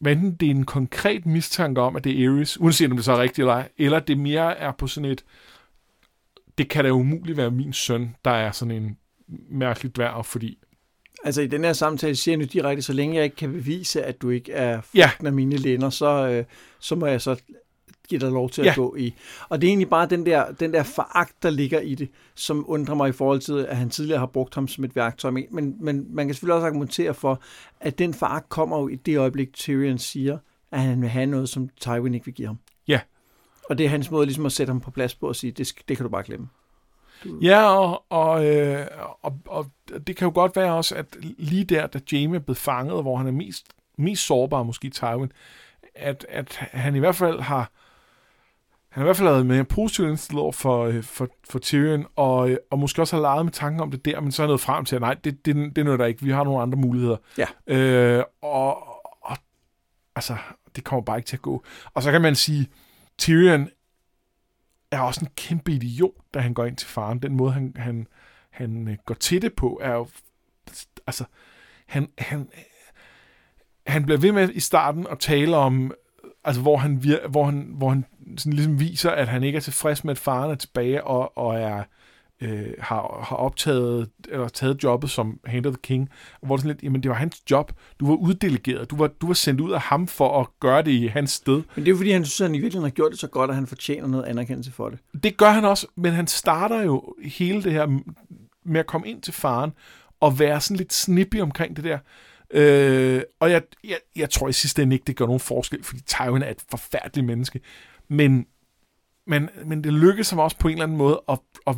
hvad 0.00 0.12
enten 0.12 0.34
det 0.34 0.46
er 0.46 0.50
en 0.50 0.66
konkret 0.66 1.26
mistanke 1.26 1.80
om, 1.80 1.96
at 1.96 2.04
det 2.04 2.24
er 2.24 2.30
Ares, 2.30 2.60
uanset 2.60 2.90
om 2.90 2.96
det 2.96 3.04
så 3.04 3.12
er 3.12 3.22
rigtigt 3.22 3.38
eller 3.38 3.54
ej, 3.54 3.68
eller 3.78 4.00
det 4.00 4.18
mere 4.18 4.56
er 4.56 4.72
på 4.72 4.86
sådan 4.86 5.10
et, 5.10 5.24
det 6.58 6.68
kan 6.68 6.84
da 6.84 6.90
umuligt 6.90 7.36
være 7.36 7.50
min 7.50 7.72
søn, 7.72 8.16
der 8.24 8.30
er 8.30 8.52
sådan 8.52 8.82
en 8.82 8.96
mærkelig 9.50 9.96
dværg, 9.96 10.26
fordi... 10.26 10.58
Altså 11.24 11.42
i 11.42 11.46
den 11.46 11.64
her 11.64 11.72
samtale 11.72 12.16
siger 12.16 12.32
jeg 12.32 12.38
nu 12.38 12.44
direkte, 12.44 12.82
så 12.82 12.92
længe 12.92 13.16
jeg 13.16 13.24
ikke 13.24 13.36
kan 13.36 13.52
bevise, 13.52 14.02
at 14.02 14.22
du 14.22 14.30
ikke 14.30 14.52
er 14.52 14.80
ja. 14.94 15.10
af 15.24 15.32
mine 15.32 15.56
lænder, 15.56 15.90
så, 15.90 16.28
øh, 16.28 16.44
så 16.78 16.94
må 16.94 17.06
jeg 17.06 17.20
så 17.20 17.40
give 18.10 18.20
dig 18.20 18.30
lov 18.30 18.50
til 18.50 18.64
ja. 18.64 18.70
at 18.70 18.76
gå 18.76 18.96
i. 18.96 19.14
Og 19.48 19.60
det 19.60 19.66
er 19.66 19.70
egentlig 19.70 19.90
bare 19.90 20.06
den 20.06 20.26
der, 20.26 20.52
den 20.52 20.72
der 20.72 20.82
foragt, 20.82 21.42
der 21.42 21.50
ligger 21.50 21.80
i 21.80 21.94
det, 21.94 22.08
som 22.34 22.64
undrer 22.68 22.94
mig 22.94 23.08
i 23.08 23.12
forhold 23.12 23.40
til, 23.40 23.66
at 23.68 23.76
han 23.76 23.90
tidligere 23.90 24.18
har 24.18 24.26
brugt 24.26 24.54
ham 24.54 24.68
som 24.68 24.84
et 24.84 24.96
værktøj. 24.96 25.30
Men, 25.30 25.76
men 25.80 26.06
man 26.10 26.26
kan 26.26 26.34
selvfølgelig 26.34 26.54
også 26.54 26.66
argumentere 26.66 27.14
for, 27.14 27.40
at 27.80 27.98
den 27.98 28.14
foragt 28.14 28.48
kommer 28.48 28.78
jo 28.78 28.88
i 28.88 28.94
det 28.94 29.18
øjeblik, 29.18 29.52
Tyrion 29.52 29.98
siger, 29.98 30.38
at 30.70 30.80
han 30.80 31.00
vil 31.00 31.08
have 31.08 31.26
noget, 31.26 31.48
som 31.48 31.68
Tywin 31.80 32.14
ikke 32.14 32.26
vil 32.26 32.34
give 32.34 32.46
ham. 32.46 32.58
Ja. 32.88 33.00
Og 33.70 33.78
det 33.78 33.86
er 33.86 33.90
hans 33.90 34.10
måde 34.10 34.26
ligesom 34.26 34.46
at 34.46 34.52
sætte 34.52 34.70
ham 34.70 34.80
på 34.80 34.90
plads 34.90 35.14
på 35.14 35.28
og 35.28 35.36
sige, 35.36 35.50
det, 35.50 35.72
det 35.88 35.96
kan 35.96 36.04
du 36.04 36.10
bare 36.10 36.22
glemme. 36.22 36.48
Du... 37.24 37.38
Ja, 37.42 37.62
og, 37.62 38.04
og, 38.08 38.46
øh, 38.46 38.86
og, 39.22 39.38
og 39.46 39.66
det 40.06 40.16
kan 40.16 40.26
jo 40.26 40.32
godt 40.34 40.56
være 40.56 40.74
også, 40.74 40.94
at 40.94 41.06
lige 41.20 41.64
der, 41.64 41.86
da 41.86 42.00
Jamie 42.12 42.36
er 42.36 42.42
blevet 42.42 42.58
fanget, 42.58 43.02
hvor 43.02 43.16
han 43.16 43.26
er 43.26 43.32
mest, 43.32 43.66
mest 43.96 44.26
sårbar, 44.26 44.62
måske 44.62 44.90
Tywin, 44.90 45.32
at, 45.94 46.26
at 46.28 46.56
han 46.56 46.96
i 46.96 46.98
hvert 46.98 47.16
fald 47.16 47.40
har 47.40 47.70
han 48.90 49.00
har 49.00 49.04
i 49.04 49.06
hvert 49.06 49.16
fald 49.16 49.28
lavet 49.28 49.46
med 49.46 49.58
en 49.58 49.66
positiv 49.66 50.08
indstillet 50.08 50.42
over 50.42 50.52
for, 50.52 50.84
øh, 50.84 51.02
for, 51.02 51.28
for 51.50 51.58
Tyrion, 51.58 52.06
og, 52.16 52.50
øh, 52.50 52.56
og 52.70 52.78
måske 52.78 53.02
også 53.02 53.16
har 53.16 53.22
leget 53.22 53.46
med 53.46 53.52
tanken 53.52 53.80
om 53.80 53.90
det 53.90 54.04
der, 54.04 54.20
men 54.20 54.32
så 54.32 54.42
er 54.42 54.46
noget 54.46 54.60
frem 54.60 54.84
til, 54.84 54.96
at 54.96 55.02
nej, 55.02 55.14
det, 55.14 55.46
det, 55.46 55.76
det 55.76 55.88
er 55.88 55.96
der 55.96 56.06
ikke, 56.06 56.22
vi 56.22 56.30
har 56.30 56.44
nogle 56.44 56.62
andre 56.62 56.78
muligheder. 56.78 57.16
Ja. 57.38 57.46
Øh, 57.66 58.24
og, 58.42 58.86
og 59.22 59.36
altså, 60.16 60.36
det 60.76 60.84
kommer 60.84 61.04
bare 61.04 61.18
ikke 61.18 61.26
til 61.26 61.36
at 61.36 61.42
gå. 61.42 61.64
Og 61.94 62.02
så 62.02 62.10
kan 62.10 62.22
man 62.22 62.34
sige, 62.34 62.68
Tyrion 63.18 63.68
er 64.90 65.00
også 65.00 65.20
en 65.20 65.30
kæmpe 65.36 65.72
idiot, 65.72 66.14
da 66.34 66.38
han 66.38 66.54
går 66.54 66.64
ind 66.64 66.76
til 66.76 66.88
faren. 66.88 67.18
Den 67.18 67.36
måde, 67.36 67.52
han, 67.52 67.72
han, 67.76 68.06
han 68.50 68.88
øh, 68.88 68.96
går 69.06 69.14
til 69.14 69.42
det 69.42 69.54
på, 69.54 69.80
er 69.82 69.94
jo... 69.94 70.08
Altså, 71.06 71.24
han, 71.86 72.08
han, 72.18 72.48
han 73.86 74.04
bliver 74.04 74.18
ved 74.18 74.32
med 74.32 74.48
i 74.52 74.60
starten 74.60 75.06
at 75.10 75.18
tale 75.18 75.56
om, 75.56 75.92
altså 76.44 76.62
hvor 76.62 76.76
han, 76.76 77.04
vir, 77.04 77.28
hvor 77.28 77.44
han, 77.44 77.70
hvor 77.76 77.88
han 77.88 78.04
sådan 78.38 78.52
ligesom 78.52 78.80
viser, 78.80 79.10
at 79.10 79.28
han 79.28 79.42
ikke 79.44 79.56
er 79.56 79.60
tilfreds 79.60 80.04
med, 80.04 80.10
at 80.10 80.18
faren 80.18 80.50
er 80.50 80.54
tilbage 80.54 81.04
og, 81.04 81.38
og 81.38 81.60
er, 81.60 81.82
øh, 82.40 82.66
har, 82.78 83.24
har 83.28 83.36
optaget 83.36 84.10
eller 84.28 84.48
taget 84.48 84.84
jobbet 84.84 85.10
som 85.10 85.40
Hand 85.44 85.64
the 85.64 85.74
King, 85.82 86.08
og 86.40 86.46
hvor 86.46 86.56
det 86.56 86.62
sådan 86.62 86.76
lidt, 86.76 86.84
jamen 86.84 87.02
det 87.02 87.08
var 87.08 87.16
hans 87.16 87.42
job, 87.50 87.72
du 88.00 88.06
var 88.06 88.14
uddelegeret, 88.14 88.90
du 88.90 88.96
var, 88.96 89.06
du 89.06 89.26
var 89.26 89.34
sendt 89.34 89.60
ud 89.60 89.72
af 89.72 89.80
ham 89.80 90.06
for 90.06 90.40
at 90.40 90.46
gøre 90.60 90.82
det 90.82 90.90
i 90.90 91.06
hans 91.06 91.30
sted. 91.30 91.54
Men 91.54 91.64
det 91.76 91.86
er 91.86 91.90
jo 91.90 91.96
fordi, 91.96 92.10
han 92.10 92.24
synes, 92.24 92.40
at 92.40 92.46
han 92.46 92.54
i 92.54 92.58
virkeligheden 92.58 92.90
har 92.90 92.94
gjort 92.94 93.12
det 93.12 93.20
så 93.20 93.28
godt, 93.28 93.50
at 93.50 93.56
han 93.56 93.66
fortjener 93.66 94.08
noget 94.08 94.24
anerkendelse 94.24 94.72
for 94.72 94.88
det. 94.88 94.98
Det 95.22 95.36
gør 95.36 95.50
han 95.50 95.64
også, 95.64 95.86
men 95.96 96.12
han 96.12 96.26
starter 96.26 96.82
jo 96.82 97.14
hele 97.24 97.62
det 97.62 97.72
her 97.72 98.00
med 98.64 98.80
at 98.80 98.86
komme 98.86 99.08
ind 99.08 99.22
til 99.22 99.32
faren, 99.32 99.72
og 100.20 100.38
være 100.38 100.60
sådan 100.60 100.76
lidt 100.76 100.92
snippy 100.92 101.40
omkring 101.40 101.76
det 101.76 101.84
der. 101.84 101.98
Øh, 102.50 103.22
og 103.40 103.50
jeg, 103.50 103.62
jeg, 103.84 103.98
jeg 104.16 104.30
tror 104.30 104.48
i 104.48 104.52
sidste 104.52 104.82
ende 104.82 104.94
ikke, 104.94 105.04
det 105.04 105.16
gør 105.16 105.26
nogen 105.26 105.40
forskel, 105.40 105.84
fordi 105.84 106.00
Tywin 106.00 106.42
er 106.42 106.50
et 106.50 106.64
forfærdeligt 106.70 107.26
menneske. 107.26 107.60
Men, 108.08 108.46
men, 109.26 109.48
men 109.64 109.84
det 109.84 109.92
lykkedes 109.92 110.30
ham 110.30 110.38
også 110.38 110.58
på 110.58 110.68
en 110.68 110.72
eller 110.72 110.84
anden 110.84 110.98
måde 110.98 111.22
at, 111.28 111.38
at 111.66 111.76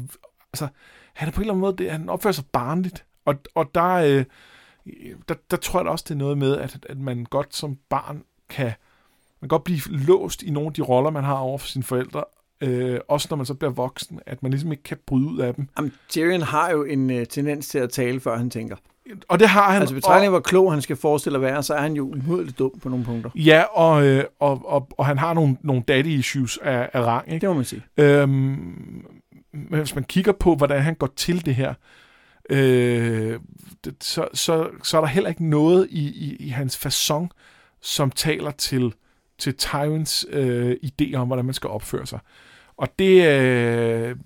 altså, 0.52 0.68
han 1.12 1.28
er 1.28 1.32
på 1.32 1.40
en 1.40 1.42
eller 1.42 1.52
anden 1.52 1.60
måde, 1.60 1.76
det, 1.76 1.90
han 1.90 2.08
opfører 2.08 2.32
sig 2.32 2.44
barnligt. 2.52 3.04
Og, 3.24 3.34
og 3.54 3.70
der, 3.74 3.92
øh, 3.92 4.24
der, 5.28 5.34
der 5.50 5.56
tror 5.56 5.78
jeg 5.78 5.84
da 5.84 5.90
også, 5.90 6.04
det 6.08 6.14
er 6.14 6.18
noget 6.18 6.38
med, 6.38 6.56
at, 6.56 6.86
at 6.88 6.98
man 6.98 7.24
godt 7.24 7.56
som 7.56 7.78
barn 7.88 8.24
kan, 8.48 8.72
man 9.40 9.48
kan 9.48 9.48
godt 9.48 9.64
blive 9.64 9.80
låst 9.88 10.42
i 10.42 10.50
nogle 10.50 10.66
af 10.66 10.72
de 10.74 10.82
roller, 10.82 11.10
man 11.10 11.24
har 11.24 11.36
over 11.36 11.58
for 11.58 11.66
sine 11.66 11.84
forældre, 11.84 12.24
øh, 12.60 13.00
også 13.08 13.26
når 13.30 13.36
man 13.36 13.46
så 13.46 13.54
bliver 13.54 13.70
voksen, 13.70 14.20
at 14.26 14.42
man 14.42 14.50
ligesom 14.50 14.72
ikke 14.72 14.82
kan 14.82 14.98
bryde 15.06 15.26
ud 15.26 15.38
af 15.38 15.54
dem. 15.54 15.68
Jamen, 15.78 15.92
Tyrion 16.08 16.42
har 16.42 16.70
jo 16.70 16.84
en 16.84 17.10
øh, 17.10 17.26
tendens 17.26 17.68
til 17.68 17.78
at 17.78 17.90
tale, 17.90 18.20
før 18.20 18.36
han 18.36 18.50
tænker. 18.50 18.76
Og 19.28 19.40
det 19.40 19.48
har 19.48 19.72
han. 19.72 19.80
Altså 19.80 19.94
betragtning 19.94 20.30
hvor 20.30 20.40
klog 20.40 20.72
han 20.72 20.82
skal 20.82 20.96
forestille 20.96 21.36
at 21.36 21.42
være, 21.42 21.62
så 21.62 21.74
er 21.74 21.80
han 21.80 21.92
jo 21.92 22.08
umådeligt 22.08 22.58
dum 22.58 22.78
på 22.82 22.88
nogle 22.88 23.04
punkter. 23.04 23.30
Ja, 23.34 23.62
og, 23.62 24.06
øh, 24.06 24.24
og, 24.40 24.62
og, 24.64 24.88
og 24.98 25.06
han 25.06 25.18
har 25.18 25.34
nogle, 25.34 25.56
nogle 25.60 25.82
daddy 25.88 26.06
issues 26.06 26.58
af, 26.62 26.90
af 26.92 27.00
rang. 27.00 27.28
Ikke? 27.32 27.40
Det 27.40 27.48
må 27.48 27.54
man 27.54 27.64
sige. 27.64 27.82
Øhm, 27.96 28.30
men 29.52 29.78
hvis 29.78 29.94
man 29.94 30.04
kigger 30.04 30.32
på, 30.32 30.54
hvordan 30.54 30.82
han 30.82 30.94
går 30.94 31.12
til 31.16 31.46
det 31.46 31.54
her, 31.54 31.74
øh, 32.50 33.40
det, 33.84 33.94
så, 34.00 34.28
så, 34.34 34.68
så 34.82 34.96
er 34.96 35.00
der 35.00 35.08
heller 35.08 35.30
ikke 35.30 35.50
noget 35.50 35.88
i, 35.90 36.08
i, 36.08 36.36
i 36.36 36.48
hans 36.48 36.86
façon, 36.86 37.28
som 37.80 38.10
taler 38.10 38.50
til, 38.50 38.94
til 39.38 39.54
Tywins 39.56 40.26
øh, 40.30 40.76
idé 40.84 41.14
om, 41.14 41.26
hvordan 41.26 41.44
man 41.44 41.54
skal 41.54 41.70
opføre 41.70 42.06
sig. 42.06 42.18
Og 42.76 42.88
det... 42.98 43.26
Øh, 43.26 44.16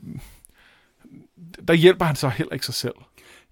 der 1.69 1.75
hjælper 1.75 2.05
han 2.05 2.17
så 2.17 2.29
heller 2.29 2.53
ikke 2.53 2.67
sig 2.67 2.75
selv. 2.75 2.95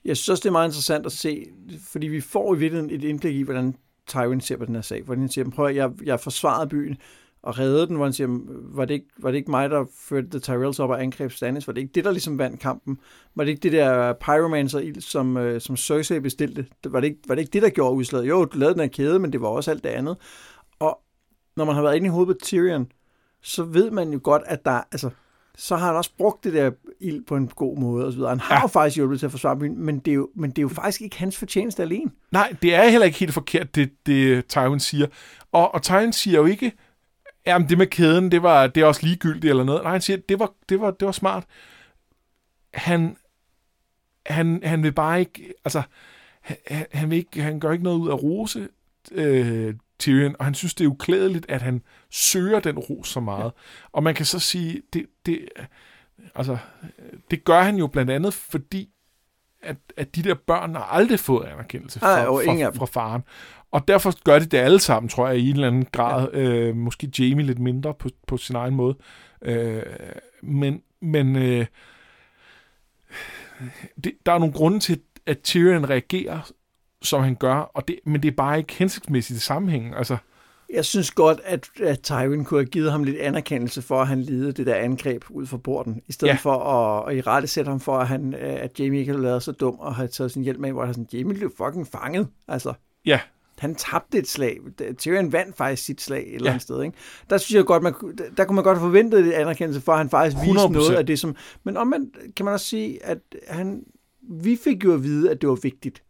Jeg 0.04 0.16
synes 0.16 0.28
også, 0.28 0.42
det 0.42 0.48
er 0.48 0.52
meget 0.52 0.68
interessant 0.68 1.06
at 1.06 1.12
se, 1.12 1.46
fordi 1.80 2.06
vi 2.06 2.20
får 2.20 2.54
i 2.54 2.58
virkeligheden 2.58 2.94
et 2.94 3.04
indblik 3.04 3.36
i, 3.36 3.42
hvordan 3.42 3.76
Tywin 4.06 4.40
ser 4.40 4.56
på 4.56 4.64
den 4.64 4.74
her 4.74 4.82
sag. 4.82 5.02
Hvordan 5.02 5.20
han 5.20 5.28
siger, 5.28 5.50
prøv 5.50 5.66
at 5.66 5.76
jeg, 5.76 5.90
jeg 6.04 6.20
forsvarede 6.20 6.68
byen, 6.68 6.96
og 7.44 7.58
reddede 7.58 7.86
den, 7.86 7.96
hvor 7.96 8.04
han 8.04 8.12
siger, 8.12 8.28
var 8.74 8.84
det, 8.84 8.94
ikke, 8.94 9.06
var 9.18 9.30
det 9.30 9.38
ikke 9.38 9.50
mig, 9.50 9.70
der 9.70 9.84
førte 9.98 10.30
The 10.30 10.38
Tyrells 10.38 10.78
op 10.78 10.90
og 10.90 11.02
angreb 11.02 11.32
Stannis? 11.32 11.66
Var 11.66 11.72
det 11.72 11.80
ikke 11.80 11.92
det, 11.94 12.04
der 12.04 12.10
ligesom 12.10 12.38
vandt 12.38 12.60
kampen? 12.60 12.98
Var 13.34 13.44
det 13.44 13.50
ikke 13.50 13.62
det 13.62 13.72
der 13.72 14.12
pyromancer 14.12 14.92
som, 15.00 15.36
øh, 15.36 15.60
som 15.60 15.76
Cersei 15.76 16.20
bestilte? 16.20 16.66
Var 16.84 17.00
det, 17.00 17.08
ikke, 17.08 17.20
var 17.28 17.34
det 17.34 17.42
ikke 17.42 17.52
det, 17.52 17.62
der 17.62 17.70
gjorde 17.70 17.94
udslaget? 17.94 18.28
Jo, 18.28 18.44
du 18.44 18.58
lavede 18.58 18.74
den 18.74 18.80
her 18.80 18.88
kæde, 18.88 19.18
men 19.18 19.32
det 19.32 19.40
var 19.40 19.48
også 19.48 19.70
alt 19.70 19.84
det 19.84 19.90
andet. 19.90 20.16
Og 20.78 21.00
når 21.56 21.64
man 21.64 21.74
har 21.74 21.82
været 21.82 21.96
inde 21.96 22.06
i 22.06 22.10
hovedet 22.10 22.36
på 22.36 22.44
Tyrion, 22.44 22.92
så 23.42 23.62
ved 23.62 23.90
man 23.90 24.12
jo 24.12 24.20
godt, 24.22 24.42
at 24.46 24.64
der, 24.64 24.80
altså, 24.92 25.10
så 25.56 25.76
har 25.76 25.86
han 25.86 25.96
også 25.96 26.10
brugt 26.18 26.44
det 26.44 26.52
der 26.52 26.70
ild 27.00 27.24
på 27.24 27.36
en 27.36 27.48
god 27.48 27.78
måde 27.78 28.06
og 28.06 28.12
så 28.12 28.16
videre. 28.16 28.30
Han 28.30 28.40
har 28.40 28.54
ja. 28.54 28.62
jo 28.62 28.66
faktisk 28.66 28.96
hjulpet 28.96 29.18
til 29.18 29.26
at 29.26 29.32
forsvare 29.32 29.56
byen, 29.56 29.78
men 29.78 29.98
det, 29.98 30.10
er 30.10 30.14
jo, 30.14 30.28
men 30.34 30.50
det 30.50 30.58
er 30.58 30.62
jo 30.62 30.68
faktisk 30.68 31.02
ikke 31.02 31.18
hans 31.18 31.36
fortjeneste 31.36 31.82
alene. 31.82 32.10
Nej, 32.30 32.54
det 32.62 32.74
er 32.74 32.88
heller 32.88 33.06
ikke 33.06 33.18
helt 33.18 33.34
forkert, 33.34 33.74
det, 33.74 33.90
det 34.06 34.46
Tywin 34.46 34.80
siger. 34.80 35.06
Og, 35.52 35.74
og 35.74 35.82
Tywin 35.82 36.12
siger 36.12 36.38
jo 36.38 36.46
ikke, 36.46 36.72
Jamen, 37.46 37.68
det 37.68 37.78
med 37.78 37.86
kæden, 37.86 38.30
det 38.30 38.42
var 38.42 38.66
det 38.66 38.80
er 38.80 38.86
også 38.86 39.06
ligegyldigt 39.06 39.50
eller 39.50 39.64
noget. 39.64 39.82
Nej, 39.82 39.92
han 39.92 40.00
siger, 40.00 40.16
det 40.16 40.38
var, 40.38 40.52
det 40.68 40.80
var, 40.80 40.90
det 40.90 41.06
var 41.06 41.12
smart. 41.12 41.44
han, 42.74 43.16
han, 44.26 44.60
han 44.64 44.82
vil 44.82 44.92
bare 44.92 45.20
ikke, 45.20 45.52
altså, 45.64 45.82
han, 46.40 46.86
han, 46.92 47.10
vil 47.10 47.18
ikke, 47.18 47.42
han 47.42 47.60
gør 47.60 47.72
ikke 47.72 47.84
noget 47.84 47.98
ud 47.98 48.08
af 48.08 48.22
rose 48.22 48.68
øh, 49.12 49.74
Tyrion, 50.04 50.36
og 50.38 50.44
han 50.44 50.54
synes, 50.54 50.74
det 50.74 50.84
er 50.84 50.88
uklædeligt, 50.88 51.46
at 51.48 51.62
han 51.62 51.82
søger 52.10 52.60
den 52.60 52.78
ros 52.78 53.08
så 53.08 53.20
meget. 53.20 53.44
Ja. 53.44 53.50
Og 53.92 54.02
man 54.02 54.14
kan 54.14 54.26
så 54.26 54.38
sige, 54.38 54.82
det, 54.92 55.06
det, 55.26 55.48
altså, 56.34 56.56
det 57.30 57.44
gør 57.44 57.62
han 57.62 57.76
jo 57.76 57.86
blandt 57.86 58.10
andet, 58.10 58.34
fordi 58.34 58.88
at, 59.62 59.76
at 59.96 60.16
de 60.16 60.22
der 60.22 60.34
børn 60.46 60.74
har 60.74 60.82
aldrig 60.82 61.20
fået 61.20 61.46
anerkendelse 61.46 62.00
fra, 62.00 62.18
Ej, 62.18 62.24
fra, 62.24 62.70
fra 62.70 62.86
faren. 62.86 63.22
Og 63.70 63.88
derfor 63.88 64.22
gør 64.24 64.38
de 64.38 64.44
det 64.44 64.58
alle 64.58 64.80
sammen, 64.80 65.08
tror 65.08 65.28
jeg, 65.28 65.38
i 65.38 65.50
en 65.50 65.54
eller 65.54 65.68
anden 65.68 65.86
grad. 65.92 66.28
Ja. 66.32 66.40
Øh, 66.40 66.76
måske 66.76 67.10
Jamie 67.18 67.46
lidt 67.46 67.58
mindre 67.58 67.94
på, 67.94 68.08
på 68.26 68.36
sin 68.36 68.56
egen 68.56 68.74
måde. 68.74 68.96
Øh, 69.42 69.82
men 70.42 70.82
men 71.00 71.36
øh, 71.36 71.66
det, 74.04 74.12
der 74.26 74.32
er 74.32 74.38
nogle 74.38 74.54
grunde 74.54 74.80
til, 74.80 75.00
at 75.26 75.40
Tyrion 75.42 75.90
reagerer, 75.90 76.50
som 77.04 77.22
han 77.22 77.34
gør, 77.34 77.54
og 77.54 77.88
det, 77.88 77.98
men 78.06 78.22
det 78.22 78.28
er 78.28 78.36
bare 78.36 78.58
ikke 78.58 78.74
hensigtsmæssigt 78.74 79.36
i 79.36 79.40
sammenhængen. 79.40 79.94
Altså, 79.94 80.16
jeg 80.72 80.84
synes 80.84 81.10
godt, 81.10 81.40
at, 81.44 81.68
at 81.82 82.00
Tywin 82.00 82.44
kunne 82.44 82.60
have 82.60 82.66
givet 82.66 82.92
ham 82.92 83.04
lidt 83.04 83.16
anerkendelse 83.16 83.82
for, 83.82 84.00
at 84.00 84.08
han 84.08 84.22
lidede 84.22 84.52
det 84.52 84.66
der 84.66 84.74
angreb 84.74 85.24
ud 85.30 85.46
fra 85.46 85.56
porten, 85.56 86.02
i 86.08 86.12
stedet 86.12 86.32
ja. 86.32 86.38
for 86.42 86.54
at, 86.54 87.12
at 87.12 87.16
i 87.16 87.20
rette 87.20 87.48
sætte 87.48 87.68
ham 87.68 87.80
for, 87.80 87.98
at, 87.98 88.08
han, 88.08 88.34
at 88.34 88.80
Jamie 88.80 89.00
ikke 89.00 89.12
havde 89.12 89.22
lavet 89.22 89.42
så 89.42 89.52
dum 89.52 89.74
og 89.78 89.94
havde 89.94 90.08
taget 90.08 90.30
sin 90.32 90.42
hjælp 90.42 90.58
med, 90.58 90.72
hvor 90.72 90.84
han 90.84 90.94
sådan, 90.94 91.08
Jamie 91.12 91.34
blev 91.34 91.52
fucking 91.56 91.86
fanget. 91.86 92.28
Altså. 92.48 92.72
Ja, 93.06 93.20
han 93.58 93.74
tabte 93.74 94.18
et 94.18 94.28
slag. 94.28 94.58
Tyrion 94.98 95.32
vandt 95.32 95.56
faktisk 95.56 95.84
sit 95.84 96.00
slag 96.00 96.22
et 96.28 96.34
eller 96.34 96.50
andet 96.50 96.62
sted. 96.62 96.82
Ikke? 96.82 96.96
Der 97.30 97.38
synes 97.38 97.56
jeg 97.56 97.64
godt, 97.64 97.82
man, 97.82 97.94
der 98.36 98.44
kunne 98.44 98.54
man 98.54 98.64
godt 98.64 98.78
forvente 98.78 99.24
det 99.24 99.32
anerkendelse 99.32 99.80
for, 99.80 99.92
at 99.92 99.98
han 99.98 100.10
faktisk 100.10 100.36
viste 100.42 100.60
100%. 100.60 100.68
noget 100.68 100.94
af 100.94 101.06
det, 101.06 101.18
som... 101.18 101.36
Men 101.64 101.76
omvendt 101.76 102.16
kan 102.36 102.44
man 102.44 102.54
også 102.54 102.66
sige, 102.66 103.06
at 103.06 103.18
han, 103.48 103.84
vi 104.30 104.58
fik 104.64 104.84
jo 104.84 104.94
at 104.94 105.02
vide, 105.02 105.30
at 105.30 105.40
det 105.40 105.48
var 105.48 105.58
vigtigt. 105.62 106.02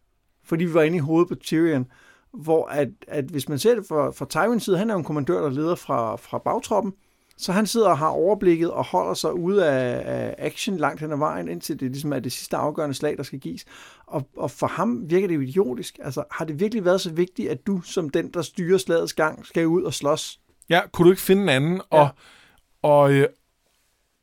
Fordi 0.45 0.65
vi 0.65 0.75
var 0.75 0.83
inde 0.83 0.97
i 0.97 1.01
hovedet 1.01 1.29
på 1.29 1.35
Tyrion, 1.35 1.87
hvor 2.33 2.67
at, 2.67 2.89
at 3.09 3.25
hvis 3.25 3.49
man 3.49 3.59
ser 3.59 3.75
det 3.75 3.87
fra, 3.87 4.11
fra 4.11 4.27
Tywins 4.29 4.65
side, 4.65 4.79
han 4.79 4.91
er 4.91 4.95
jo 4.95 4.99
en 4.99 5.05
kommandør, 5.05 5.41
der 5.41 5.51
leder 5.51 5.75
fra, 5.75 6.17
fra 6.17 6.39
bagtroppen, 6.39 6.93
så 7.37 7.53
han 7.53 7.67
sidder 7.67 7.89
og 7.89 7.99
har 7.99 8.09
overblikket 8.09 8.71
og 8.71 8.85
holder 8.85 9.15
sig 9.15 9.35
ude 9.35 9.69
af, 9.69 10.03
af 10.05 10.35
action 10.39 10.77
langt 10.77 11.01
hen 11.01 11.13
ad 11.13 11.17
vejen, 11.17 11.49
indtil 11.49 11.81
det 11.81 11.91
ligesom 11.91 12.13
er 12.13 12.19
det 12.19 12.33
sidste 12.33 12.57
afgørende 12.57 12.95
slag, 12.95 13.17
der 13.17 13.23
skal 13.23 13.39
gives. 13.39 13.65
Og, 14.07 14.29
og 14.37 14.51
for 14.51 14.67
ham 14.67 15.03
virker 15.11 15.29
det 15.29 15.35
jo 15.35 15.41
idiotisk. 15.41 15.99
Altså, 16.03 16.25
har 16.31 16.45
det 16.45 16.61
virkelig 16.61 16.85
været 16.85 17.01
så 17.01 17.13
vigtigt, 17.13 17.51
at 17.51 17.67
du 17.67 17.81
som 17.81 18.11
den, 18.11 18.31
der 18.31 18.43
styrer 18.43 18.79
slagets 18.79 19.13
gang, 19.13 19.47
skal 19.47 19.67
ud 19.67 19.83
og 19.83 19.95
slås? 19.95 20.41
Ja, 20.69 20.81
kunne 20.93 21.07
du 21.07 21.11
ikke 21.11 21.23
finde 21.23 21.43
en 21.43 21.49
anden? 21.49 21.81
Ja. 21.93 21.99
Og, 21.99 22.09
og 22.83 23.13
øh, 23.13 23.29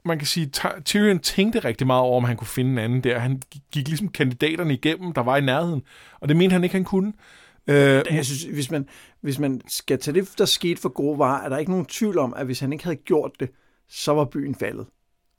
man 0.05 0.17
kan 0.17 0.27
sige, 0.27 0.51
Tyrion 0.85 1.19
tænkte 1.19 1.59
rigtig 1.59 1.87
meget 1.87 2.01
over, 2.01 2.17
om 2.17 2.23
han 2.23 2.37
kunne 2.37 2.47
finde 2.47 2.71
en 2.71 2.77
anden 2.77 3.03
der. 3.03 3.19
Han 3.19 3.41
gik 3.71 3.87
ligesom 3.87 4.07
kandidaterne 4.07 4.73
igennem, 4.73 5.13
der 5.13 5.21
var 5.21 5.37
i 5.37 5.41
nærheden. 5.41 5.81
Og 6.19 6.29
det 6.29 6.37
mente 6.37 6.53
han 6.53 6.63
ikke, 6.63 6.75
han 6.75 6.83
kunne. 6.83 7.13
Øh, 7.67 8.03
jeg 8.11 8.25
synes, 8.25 8.43
hvis 8.43 8.71
man, 8.71 8.87
hvis 9.21 9.39
man 9.39 9.61
skal 9.67 9.99
tage 9.99 10.15
det, 10.15 10.33
der 10.37 10.45
skete 10.45 10.81
for 10.81 10.89
gode 10.89 11.19
varer, 11.19 11.45
er 11.45 11.49
der 11.49 11.57
ikke 11.57 11.71
nogen 11.71 11.85
tvivl 11.85 12.17
om, 12.17 12.33
at 12.37 12.45
hvis 12.45 12.59
han 12.59 12.73
ikke 12.73 12.83
havde 12.83 12.95
gjort 12.95 13.31
det, 13.39 13.49
så 13.89 14.13
var 14.13 14.25
byen 14.25 14.55
faldet. 14.55 14.85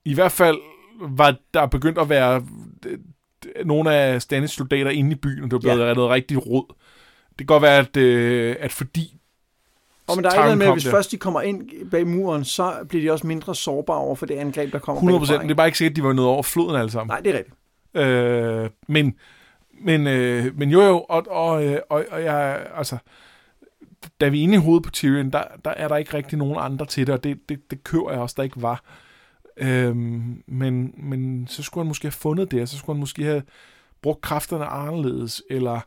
I 0.05 0.15
hvert 0.15 0.33
fald 0.33 0.59
var 1.01 1.37
der 1.55 1.67
begyndt 1.67 1.99
at 1.99 2.09
være 2.09 2.47
øh, 2.87 2.99
nogle 3.67 3.95
af 3.95 4.23
Stannis 4.23 4.51
soldater 4.51 4.91
inde 4.91 5.13
i 5.13 5.15
byen, 5.15 5.45
og 5.45 5.51
det 5.51 5.53
var 5.53 5.59
blevet 5.59 5.79
ja. 5.79 5.85
reddet 5.85 6.09
rigtig 6.09 6.47
rod. 6.47 6.75
Det 7.29 7.39
kan 7.39 7.47
godt 7.47 7.63
være, 7.63 7.79
at, 7.79 7.97
øh, 7.97 8.57
at 8.59 8.73
fordi 8.73 9.17
og 10.07 10.17
men 10.17 10.25
der 10.25 10.31
er 10.31 10.47
ikke 10.47 10.57
med, 10.57 10.67
at 10.67 10.73
hvis 10.73 10.85
der. 10.85 10.91
først 10.91 11.11
de 11.11 11.17
kommer 11.17 11.41
ind 11.41 11.91
bag 11.91 12.07
muren, 12.07 12.45
så 12.45 12.75
bliver 12.89 13.05
de 13.05 13.13
også 13.13 13.27
mindre 13.27 13.55
sårbare 13.55 13.99
over 13.99 14.15
for 14.15 14.27
det 14.27 14.35
angreb, 14.35 14.73
der 14.73 14.79
kommer 14.79 14.99
100 14.99 15.19
procent. 15.21 15.43
Det 15.43 15.51
er 15.51 15.55
bare 15.55 15.67
ikke 15.67 15.79
sikkert, 15.79 15.93
at 15.93 15.97
de 15.97 16.03
var 16.03 16.13
nået 16.13 16.29
over 16.29 16.43
floden 16.43 16.77
alle 16.77 16.91
sammen. 16.91 17.09
Nej, 17.09 17.21
det 17.21 17.35
er 17.35 17.39
rigtigt. 17.39 17.57
Øh, 17.95 18.71
men, 18.89 19.15
men, 19.81 20.07
øh, 20.07 20.59
men 20.59 20.71
jo 20.71 20.83
jo, 20.83 20.99
og, 21.09 21.27
og, 21.31 21.65
øh, 21.65 21.81
og, 21.91 22.05
og 22.11 22.23
jeg, 22.23 22.67
altså, 22.75 22.97
da 24.21 24.29
vi 24.29 24.39
er 24.39 24.43
inde 24.43 24.55
i 24.55 24.59
hovedet 24.59 24.85
på 24.85 24.91
Tyrion, 24.91 25.31
der, 25.31 25.43
der 25.65 25.71
er 25.71 25.89
der 25.89 25.97
ikke 25.97 26.15
rigtig 26.15 26.39
nogen 26.39 26.57
andre 26.59 26.87
til 26.87 27.07
det, 27.07 27.15
og 27.15 27.25
det, 27.25 27.49
det, 27.49 27.71
det 27.71 27.85
kører 27.85 28.11
jeg 28.11 28.21
også, 28.21 28.35
der 28.39 28.43
ikke 28.43 28.63
var. 28.63 28.85
Øhm, 29.57 30.43
men, 30.47 30.95
men 30.97 31.47
så 31.49 31.63
skulle 31.63 31.85
han 31.85 31.89
måske 31.89 32.05
have 32.05 32.13
fundet 32.13 32.51
det, 32.51 32.63
og 32.63 32.69
så 32.69 32.79
skulle 32.79 32.97
han 32.97 33.01
måske 33.01 33.25
have 33.25 33.43
brugt 34.03 34.21
kræfterne 34.21 34.65
anderledes, 34.65 35.43
eller 35.51 35.81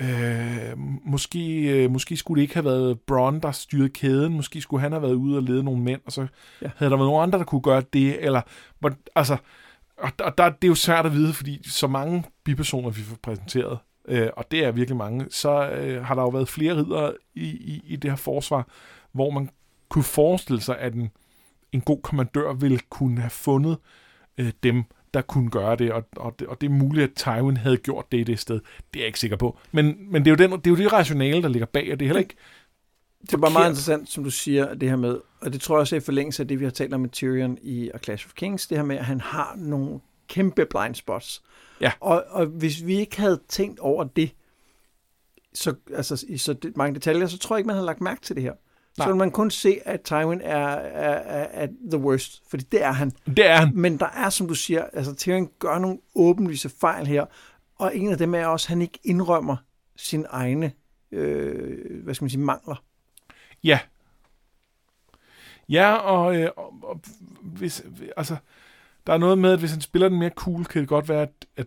øh, 0.00 0.78
måske, 1.04 1.60
øh, 1.62 1.90
måske 1.90 2.16
skulle 2.16 2.38
det 2.38 2.42
ikke 2.42 2.54
have 2.54 2.64
været 2.64 3.00
Bron, 3.00 3.40
der 3.40 3.52
styrede 3.52 3.88
kæden, 3.88 4.32
måske 4.32 4.60
skulle 4.60 4.80
han 4.80 4.92
have 4.92 5.02
været 5.02 5.14
ude 5.14 5.36
og 5.36 5.42
lede 5.42 5.64
nogle 5.64 5.82
mænd, 5.82 6.00
og 6.06 6.12
så 6.12 6.26
ja. 6.62 6.70
havde 6.76 6.90
der 6.90 6.96
været 6.96 7.08
nogle 7.08 7.22
andre, 7.22 7.38
der 7.38 7.44
kunne 7.44 7.60
gøre 7.60 7.82
det, 7.92 8.24
eller 8.24 8.40
altså, 9.16 9.36
og 9.98 10.10
der, 10.18 10.30
der, 10.30 10.48
det 10.48 10.64
er 10.64 10.68
jo 10.68 10.74
svært 10.74 11.06
at 11.06 11.12
vide, 11.12 11.32
fordi 11.32 11.68
så 11.68 11.86
mange 11.86 12.24
bipersoner, 12.44 12.90
vi 12.90 13.00
får 13.00 13.16
præsenteret, 13.22 13.78
øh, 14.08 14.28
og 14.36 14.50
det 14.50 14.64
er 14.64 14.70
virkelig 14.72 14.96
mange, 14.96 15.26
så 15.30 15.70
øh, 15.70 16.04
har 16.04 16.14
der 16.14 16.22
jo 16.22 16.28
været 16.28 16.48
flere 16.48 16.76
ridder 16.76 17.12
i, 17.34 17.44
i, 17.44 17.82
i 17.86 17.96
det 17.96 18.10
her 18.10 18.16
forsvar, 18.16 18.68
hvor 19.12 19.30
man 19.30 19.50
kunne 19.88 20.04
forestille 20.04 20.60
sig, 20.60 20.78
at 20.78 20.94
en, 20.94 21.10
en 21.72 21.80
god 21.80 22.02
kommandør 22.02 22.52
ville 22.52 22.78
kunne 22.90 23.20
have 23.20 23.30
fundet 23.30 23.78
øh, 24.38 24.52
dem, 24.62 24.84
der 25.16 25.22
kunne 25.22 25.50
gøre 25.50 25.76
det 25.76 25.92
og, 25.92 26.04
og 26.16 26.34
det, 26.38 26.48
og 26.48 26.60
det 26.60 26.66
er 26.66 26.70
muligt, 26.70 27.04
at 27.04 27.16
Tywin 27.16 27.56
havde 27.56 27.76
gjort 27.76 28.12
det 28.12 28.18
i 28.18 28.22
det 28.22 28.38
sted. 28.38 28.54
Det 28.54 28.64
er 28.94 29.00
jeg 29.00 29.06
ikke 29.06 29.20
sikker 29.20 29.36
på. 29.36 29.58
Men, 29.72 29.96
men 30.12 30.24
det, 30.24 30.30
er 30.30 30.32
jo 30.32 30.50
den, 30.50 30.58
det 30.58 30.66
er 30.66 30.70
jo 30.70 30.76
det 30.76 30.92
rationale, 30.92 31.42
der 31.42 31.48
ligger 31.48 31.66
bag, 31.66 31.92
og 31.92 32.00
det 32.00 32.04
er 32.04 32.08
heller 32.08 32.20
ikke 32.20 32.36
det 33.20 33.34
er 33.34 33.38
bare 33.38 33.50
meget 33.50 33.68
interessant, 33.68 34.08
som 34.10 34.24
du 34.24 34.30
siger, 34.30 34.74
det 34.74 34.88
her 34.88 34.96
med, 34.96 35.20
og 35.40 35.52
det 35.52 35.60
tror 35.60 35.76
jeg 35.76 35.80
også 35.80 35.96
er 35.96 36.00
i 36.00 36.04
forlængelse 36.04 36.42
af 36.42 36.48
det, 36.48 36.60
vi 36.60 36.64
har 36.64 36.70
talt 36.70 36.94
om 36.94 37.00
med 37.00 37.08
Tyrion 37.10 37.58
i 37.62 37.90
A 37.94 37.98
Clash 37.98 38.26
of 38.26 38.32
Kings, 38.32 38.66
det 38.66 38.78
her 38.78 38.84
med, 38.84 38.96
at 38.96 39.04
han 39.04 39.20
har 39.20 39.54
nogle 39.56 40.00
kæmpe 40.28 40.66
blind 40.66 40.94
spots. 40.94 41.42
Ja. 41.80 41.92
Og, 42.00 42.24
og 42.28 42.46
hvis 42.46 42.86
vi 42.86 42.94
ikke 42.94 43.20
havde 43.20 43.40
tænkt 43.48 43.80
over 43.80 44.04
det, 44.04 44.30
så, 45.54 45.74
altså, 45.94 46.26
i 46.28 46.38
så 46.38 46.54
mange 46.76 46.94
detaljer, 46.94 47.26
så 47.26 47.38
tror 47.38 47.56
jeg 47.56 47.58
ikke, 47.58 47.66
man 47.66 47.76
havde 47.76 47.86
lagt 47.86 48.00
mærke 48.00 48.20
til 48.20 48.36
det 48.36 48.42
her. 48.42 48.52
Nej. 48.98 49.06
Så 49.06 49.12
vil 49.12 49.16
man 49.16 49.30
kun 49.30 49.50
se, 49.50 49.80
at 49.84 50.00
Tywin 50.00 50.40
er, 50.40 50.66
er, 50.66 51.14
er, 51.14 51.64
er 51.64 51.68
the 51.90 52.00
worst, 52.00 52.42
fordi 52.50 52.64
det 52.72 52.82
er 52.82 52.92
han. 52.92 53.10
Det 53.26 53.46
er 53.46 53.56
han. 53.56 53.70
Men 53.74 53.98
der 53.98 54.06
er, 54.06 54.30
som 54.30 54.48
du 54.48 54.54
siger, 54.54 54.84
altså 54.92 55.14
Tyrion 55.14 55.50
gør 55.58 55.78
nogle 55.78 55.98
åbenlyse 56.14 56.68
fejl 56.68 57.06
her, 57.06 57.26
og 57.78 57.96
en 57.96 58.12
af 58.12 58.18
dem 58.18 58.34
er 58.34 58.46
også, 58.46 58.64
at 58.64 58.68
han 58.68 58.82
ikke 58.82 58.98
indrømmer 59.04 59.56
sin 59.96 60.26
egne, 60.30 60.72
øh, 61.12 62.04
hvad 62.04 62.14
skal 62.14 62.24
man 62.24 62.30
sige, 62.30 62.40
mangler. 62.40 62.82
Ja. 63.64 63.78
Ja, 65.68 65.94
og, 65.94 66.36
øh, 66.36 66.50
og, 66.56 66.74
og 66.82 67.00
hvis, 67.42 67.84
altså, 68.16 68.36
der 69.06 69.12
er 69.12 69.18
noget 69.18 69.38
med, 69.38 69.52
at 69.52 69.58
hvis 69.58 69.70
han 69.70 69.80
spiller 69.80 70.08
den 70.08 70.18
mere 70.18 70.30
cool, 70.30 70.64
kan 70.64 70.80
det 70.80 70.88
godt 70.88 71.08
være, 71.08 71.22
at, 71.22 71.46
at, 71.56 71.66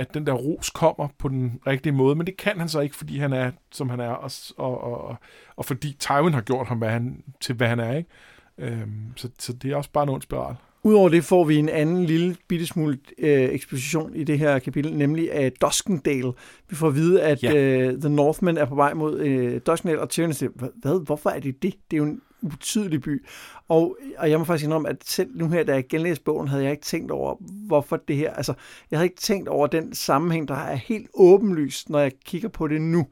at 0.00 0.14
den 0.14 0.26
der 0.26 0.32
ros 0.32 0.70
kommer 0.70 1.08
på 1.18 1.28
den 1.28 1.60
rigtige 1.66 1.92
måde, 1.92 2.14
men 2.14 2.26
det 2.26 2.36
kan 2.36 2.58
han 2.58 2.68
så 2.68 2.80
ikke, 2.80 2.96
fordi 2.96 3.18
han 3.18 3.32
er, 3.32 3.50
som 3.72 3.90
han 3.90 4.00
er, 4.00 4.10
og, 4.10 4.30
og, 4.56 4.80
og, 4.80 5.16
og 5.56 5.64
fordi 5.64 5.96
Tywin 5.98 6.34
har 6.34 6.40
gjort 6.40 6.68
ham 6.68 6.78
hvad 6.78 6.88
han, 6.88 7.22
til, 7.40 7.54
hvad 7.54 7.68
han 7.68 7.80
er, 7.80 7.96
ikke? 7.96 8.10
Øhm, 8.58 9.12
så, 9.16 9.28
så 9.38 9.52
det 9.52 9.72
er 9.72 9.76
også 9.76 9.90
bare 9.92 10.02
en 10.02 10.08
ond 10.08 10.22
spiral. 10.22 10.54
Udover 10.82 11.08
det 11.08 11.24
får 11.24 11.44
vi 11.44 11.56
en 11.56 11.68
anden 11.68 12.04
lille 12.04 12.36
bitte 12.48 12.66
smule 12.66 12.98
øh, 13.18 13.48
eksposition 13.50 14.14
i 14.14 14.24
det 14.24 14.38
her 14.38 14.58
kapitel, 14.58 14.96
nemlig 14.96 15.32
af 15.32 15.52
Duskendale. 15.52 16.32
Vi 16.68 16.76
får 16.76 16.88
at 16.88 16.94
vide, 16.94 17.22
at 17.22 17.42
ja. 17.42 17.54
øh, 17.54 18.00
The 18.00 18.08
Northmen 18.08 18.56
er 18.56 18.64
på 18.64 18.74
vej 18.74 18.94
mod 18.94 19.20
øh, 19.20 19.60
Duskendale, 19.66 20.00
og 20.00 20.08
Tyrion 20.08 20.32
siger, 20.32 20.50
hvad, 20.76 21.04
hvorfor 21.04 21.30
er 21.30 21.40
det 21.40 21.62
det? 21.62 21.74
Det 21.90 21.96
er 21.96 21.98
jo 21.98 22.04
en 22.04 22.20
ubetydelig 22.42 23.02
by. 23.02 23.26
Og, 23.68 23.96
og 24.18 24.30
jeg 24.30 24.38
må 24.38 24.44
faktisk 24.44 24.64
indrømme, 24.64 24.88
at 24.88 24.96
selv 25.04 25.30
nu 25.34 25.48
her, 25.48 25.64
da 25.64 25.74
jeg 25.74 25.86
genlæste 25.88 26.24
bogen, 26.24 26.48
havde 26.48 26.62
jeg 26.62 26.72
ikke 26.72 26.84
tænkt 26.84 27.10
over, 27.10 27.34
hvorfor 27.66 27.96
det 27.96 28.16
her... 28.16 28.32
Altså, 28.32 28.54
jeg 28.90 28.98
havde 28.98 29.06
ikke 29.06 29.20
tænkt 29.20 29.48
over 29.48 29.66
den 29.66 29.94
sammenhæng, 29.94 30.48
der 30.48 30.54
er 30.54 30.74
helt 30.74 31.08
åbenlyst, 31.14 31.90
når 31.90 31.98
jeg 31.98 32.12
kigger 32.24 32.48
på 32.48 32.68
det 32.68 32.82
nu. 32.82 33.06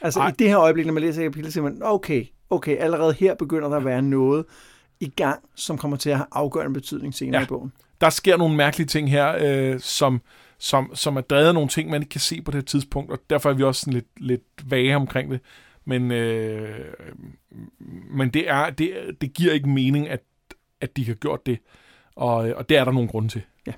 Altså, 0.00 0.20
Ej. 0.20 0.28
i 0.28 0.32
det 0.38 0.48
her 0.48 0.58
øjeblik, 0.58 0.86
når 0.86 0.92
man 0.92 1.02
læser 1.02 1.22
kapitlet, 1.22 1.52
siger 1.52 1.64
man, 1.64 1.80
okay, 1.82 2.24
okay, 2.50 2.76
allerede 2.76 3.12
her 3.12 3.34
begynder 3.34 3.68
der 3.68 3.76
at 3.76 3.84
være 3.84 4.02
noget, 4.02 4.44
i 5.00 5.08
gang, 5.08 5.40
som 5.54 5.78
kommer 5.78 5.96
til 5.96 6.10
at 6.10 6.16
have 6.16 6.26
afgørende 6.32 6.74
betydning 6.74 7.14
senere 7.14 7.40
ja. 7.40 7.44
i 7.44 7.48
bogen. 7.48 7.72
Der 8.00 8.10
sker 8.10 8.36
nogle 8.36 8.56
mærkelige 8.56 8.86
ting 8.86 9.10
her, 9.10 9.36
øh, 9.40 9.80
som, 9.80 10.20
som, 10.58 10.90
som 10.94 11.16
er 11.16 11.20
drevet 11.20 11.48
af 11.48 11.54
nogle 11.54 11.68
ting, 11.68 11.90
man 11.90 12.02
ikke 12.02 12.10
kan 12.10 12.20
se 12.20 12.42
på 12.42 12.50
det 12.50 12.66
tidspunkt, 12.66 13.12
og 13.12 13.18
derfor 13.30 13.50
er 13.50 13.54
vi 13.54 13.62
også 13.62 13.80
sådan 13.80 13.92
lidt, 13.92 14.06
lidt 14.16 14.70
vage 14.70 14.96
omkring 14.96 15.30
det. 15.30 15.40
Men, 15.88 16.12
øh, 16.12 16.94
men 18.10 18.30
det, 18.30 18.50
er, 18.50 18.70
det, 18.70 19.16
det 19.20 19.34
giver 19.34 19.52
ikke 19.52 19.68
mening, 19.68 20.08
at, 20.08 20.20
at 20.80 20.96
de 20.96 21.06
har 21.06 21.14
gjort 21.14 21.46
det, 21.46 21.58
og, 22.16 22.34
og 22.34 22.68
det 22.68 22.76
er 22.76 22.84
der 22.84 22.92
nogle 22.92 23.08
grunde 23.08 23.28
til. 23.28 23.42
Ja. 23.66 23.72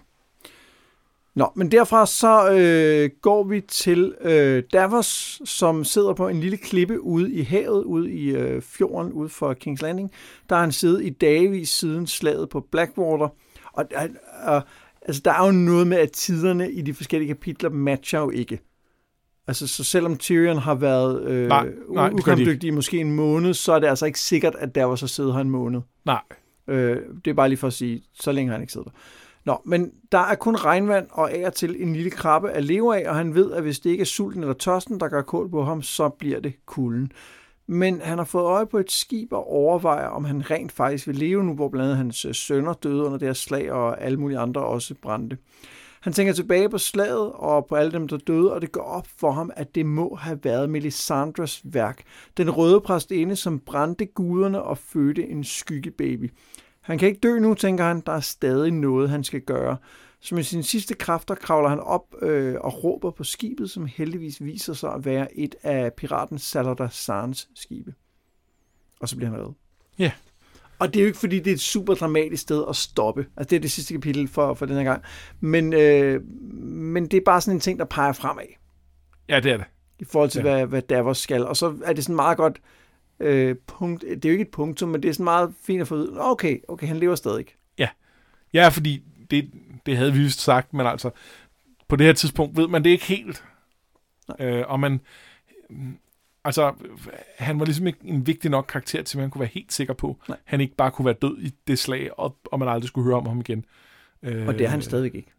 Nå, 1.34 1.52
men 1.56 1.72
derfra 1.72 2.06
så 2.06 2.50
øh, 2.52 3.11
går 3.22 3.44
vi 3.44 3.61
til 3.61 4.14
øh, 4.20 4.62
Davos, 4.72 5.42
som 5.44 5.84
sidder 5.84 6.14
på 6.14 6.28
en 6.28 6.40
lille 6.40 6.56
klippe 6.56 7.00
ude 7.00 7.32
i 7.32 7.42
havet, 7.42 7.84
ude 7.84 8.12
i 8.12 8.30
øh, 8.30 8.62
fjorden, 8.62 9.12
ude 9.12 9.28
for 9.28 9.56
King's 9.66 9.82
Landing. 9.82 10.11
Der 10.48 10.54
har 10.54 10.62
han 10.62 10.72
siddet 10.72 11.04
i 11.04 11.11
dagvis 11.11 11.68
siden 11.68 12.06
slaget 12.06 12.48
på 12.48 12.61
Blackwater. 12.61 13.28
Og 13.72 13.84
og 14.42 14.62
altså, 15.02 15.22
der 15.24 15.32
er 15.32 15.46
jo 15.46 15.52
noget 15.52 15.86
med, 15.86 15.98
at 15.98 16.12
tiderne 16.12 16.72
i 16.72 16.82
de 16.82 16.94
forskellige 16.94 17.28
kapitler 17.28 17.70
matcher 17.70 18.20
jo 18.20 18.30
ikke. 18.30 18.61
Altså, 19.51 19.66
så 19.66 19.84
selvom 19.84 20.16
Tyrion 20.16 20.59
har 20.59 20.74
været 20.74 21.22
øh, 21.22 21.48
nej, 21.48 21.68
nej, 21.88 22.11
ukampdygtig 22.12 22.68
i 22.68 22.70
måske 22.70 22.98
en 22.98 23.12
måned, 23.12 23.55
så 23.55 23.72
er 23.72 23.78
det 23.78 23.86
altså 23.86 24.07
ikke 24.07 24.20
sikkert, 24.20 24.55
at 24.59 24.74
Davos 24.74 25.01
har 25.01 25.07
siddet 25.07 25.32
her 25.32 25.40
en 25.40 25.51
måned. 25.51 25.80
Nej. 26.05 26.22
Øh, 26.68 26.96
det 27.24 27.30
er 27.30 27.34
bare 27.34 27.48
lige 27.48 27.59
for 27.59 27.66
at 27.66 27.72
sige, 27.72 28.03
så 28.14 28.32
længe 28.32 28.53
han 28.53 28.61
ikke 28.61 28.72
siddet 28.72 28.88
der. 28.88 28.98
Nå, 29.44 29.61
men 29.64 29.90
der 30.12 30.18
er 30.18 30.34
kun 30.34 30.57
regnvand 30.57 31.07
og 31.11 31.32
af 31.32 31.46
og 31.46 31.55
til 31.55 31.82
en 31.82 31.92
lille 31.92 32.11
krabbe 32.11 32.51
at 32.51 32.64
leve 32.64 32.96
af, 32.96 33.11
og 33.11 33.16
han 33.16 33.34
ved, 33.34 33.53
at 33.53 33.62
hvis 33.62 33.80
det 33.80 33.90
ikke 33.90 34.01
er 34.01 34.07
sulten 34.07 34.42
eller 34.42 34.55
tørsten, 34.55 35.01
der 35.01 35.09
gør 35.09 35.22
kål 35.22 35.51
på 35.51 35.64
ham, 35.64 35.82
så 35.82 36.09
bliver 36.09 36.40
det 36.40 36.53
kulden. 36.66 37.12
Men 37.66 38.01
han 38.01 38.18
har 38.18 38.24
fået 38.24 38.44
øje 38.44 38.66
på 38.66 38.78
et 38.78 38.90
skib 38.90 39.32
og 39.32 39.51
overvejer, 39.51 40.07
om 40.07 40.24
han 40.24 40.51
rent 40.51 40.72
faktisk 40.72 41.07
vil 41.07 41.16
leve 41.16 41.44
nu, 41.44 41.55
hvor 41.55 41.68
blandt 41.68 41.84
andet 41.84 41.96
hans 41.96 42.24
øh, 42.24 42.34
sønner 42.34 42.72
døde 42.72 43.05
under 43.05 43.18
deres 43.18 43.38
slag, 43.38 43.72
og 43.72 44.03
alle 44.03 44.20
mulige 44.20 44.38
andre 44.38 44.64
også 44.64 44.94
brændte. 45.03 45.36
Han 46.01 46.12
tænker 46.12 46.32
tilbage 46.32 46.68
på 46.68 46.78
slaget 46.78 47.32
og 47.32 47.66
på 47.66 47.74
alle 47.74 47.92
dem, 47.92 48.09
der 48.09 48.16
døde, 48.16 48.53
og 48.53 48.61
det 48.61 48.72
går 48.72 48.82
op 48.82 49.07
for 49.18 49.30
ham, 49.30 49.51
at 49.57 49.74
det 49.74 49.86
må 49.86 50.14
have 50.14 50.44
været 50.44 50.70
Melisandres 50.70 51.61
værk. 51.64 52.03
Den 52.36 52.51
røde 52.51 52.80
præstinde, 52.80 53.36
som 53.36 53.59
brændte 53.59 54.07
guderne 54.07 54.62
og 54.62 54.78
fødte 54.78 55.28
en 55.28 55.44
skyggebaby. 55.44 56.32
Han 56.80 56.98
kan 56.98 57.09
ikke 57.09 57.20
dø 57.20 57.38
nu, 57.38 57.55
tænker 57.55 57.84
han. 57.84 58.03
Der 58.07 58.12
er 58.12 58.20
stadig 58.20 58.72
noget, 58.72 59.11
han 59.11 59.24
skal 59.24 59.40
gøre. 59.40 59.76
Så 60.20 60.34
med 60.34 60.42
sine 60.42 60.62
sidste 60.62 60.94
kræfter 60.94 61.34
kravler 61.34 61.68
han 61.68 61.80
op 61.80 62.14
øh, 62.22 62.57
og 62.61 62.84
råber 62.84 63.11
på 63.11 63.24
skibet, 63.24 63.70
som 63.70 63.86
heldigvis 63.86 64.44
viser 64.44 64.72
sig 64.72 64.94
at 64.94 65.05
være 65.05 65.38
et 65.38 65.55
af 65.62 65.92
piraten 65.92 66.38
Salada 66.38 66.88
Sans 66.90 67.48
skibe. 67.55 67.94
Og 69.01 69.09
så 69.09 69.16
bliver 69.16 69.30
han 69.30 69.38
reddet. 69.38 69.55
Ja. 69.98 70.12
Og 70.81 70.89
det 70.95 70.97
er 70.97 71.01
jo 71.01 71.07
ikke, 71.07 71.18
fordi 71.18 71.39
det 71.39 71.47
er 71.51 71.55
et 71.55 71.61
super 71.61 71.95
dramatisk 71.95 72.43
sted 72.43 72.64
at 72.68 72.76
stoppe. 72.76 73.26
Altså, 73.37 73.51
det 73.51 73.57
er 73.57 73.61
det 73.61 73.70
sidste 73.70 73.95
kapitel 73.95 74.28
for, 74.28 74.55
for 74.55 74.66
den 74.66 74.76
her 74.76 74.85
gang. 74.85 75.03
Men, 75.41 75.72
øh, 75.72 76.22
men 76.62 77.07
det 77.07 77.16
er 77.16 77.20
bare 77.24 77.41
sådan 77.41 77.57
en 77.57 77.61
ting, 77.61 77.78
der 77.78 77.85
peger 77.85 78.12
fremad. 78.12 78.45
Ja, 79.28 79.41
det 79.41 79.53
er 79.53 79.57
det. 79.57 79.66
I 79.99 80.05
forhold 80.05 80.31
til, 80.31 80.43
Ja. 80.45 80.49
ja. 80.51 80.57
hvad, 80.57 80.66
hvad 80.66 80.83
Davos 80.83 81.18
skal. 81.18 81.47
Og 81.47 81.57
så 81.57 81.74
er 81.85 81.93
det 81.93 82.05
sådan 82.05 82.16
meget 82.16 82.37
godt 82.37 82.61
øh, 83.20 83.57
punkt. 83.66 84.03
Det 84.03 84.24
er 84.24 84.28
jo 84.28 84.33
ikke 84.33 84.43
et 84.43 84.51
punktum, 84.51 84.89
men 84.89 85.03
det 85.03 85.09
er 85.09 85.12
sådan 85.12 85.24
meget 85.24 85.55
fint 85.62 85.81
at 85.81 85.89
få 85.89 85.95
ud. 85.95 86.16
Okay, 86.20 86.59
okay, 86.68 86.87
han 86.87 86.97
lever 86.97 87.14
stadig. 87.14 87.47
Ja, 88.53 88.68
fordi 88.68 89.03
det, 89.31 89.51
det 89.87 89.97
havde 89.97 90.12
vi 90.12 90.18
vist 90.18 90.41
sagt, 90.41 90.74
men 90.74 90.87
altså, 90.87 91.11
på 91.89 91.97
det 91.97 92.07
her 92.07 92.12
tidspunkt 92.12 92.57
ved 92.57 92.68
man 92.68 92.85
det 92.85 92.91
ikke 92.91 93.05
helt. 93.05 93.45
Øh, 94.39 94.62
og 94.66 94.81
man, 94.81 95.01
altså, 96.51 96.72
han 97.38 97.59
var 97.59 97.64
ligesom 97.64 97.86
ikke 97.86 97.98
en 98.05 98.26
vigtig 98.26 98.51
nok 98.51 98.66
karakter 98.68 99.03
til, 99.03 99.18
at 99.18 99.22
man 99.22 99.30
kunne 99.30 99.40
være 99.40 99.51
helt 99.53 99.72
sikker 99.72 99.94
på, 99.94 100.16
Nej. 100.28 100.38
han 100.44 100.61
ikke 100.61 100.74
bare 100.74 100.90
kunne 100.90 101.07
være 101.07 101.14
død 101.22 101.38
i 101.38 101.51
det 101.66 101.78
slag, 101.78 102.18
og, 102.18 102.36
og 102.44 102.59
man 102.59 102.68
aldrig 102.68 102.88
skulle 102.88 103.05
høre 103.05 103.16
om 103.16 103.26
ham 103.26 103.40
igen. 103.40 103.64
Øh, 104.22 104.46
Og 104.46 104.55
det 104.55 104.64
er 104.64 104.68
han 104.68 104.82
stadigvæk 104.82 105.14
ikke. 105.14 105.32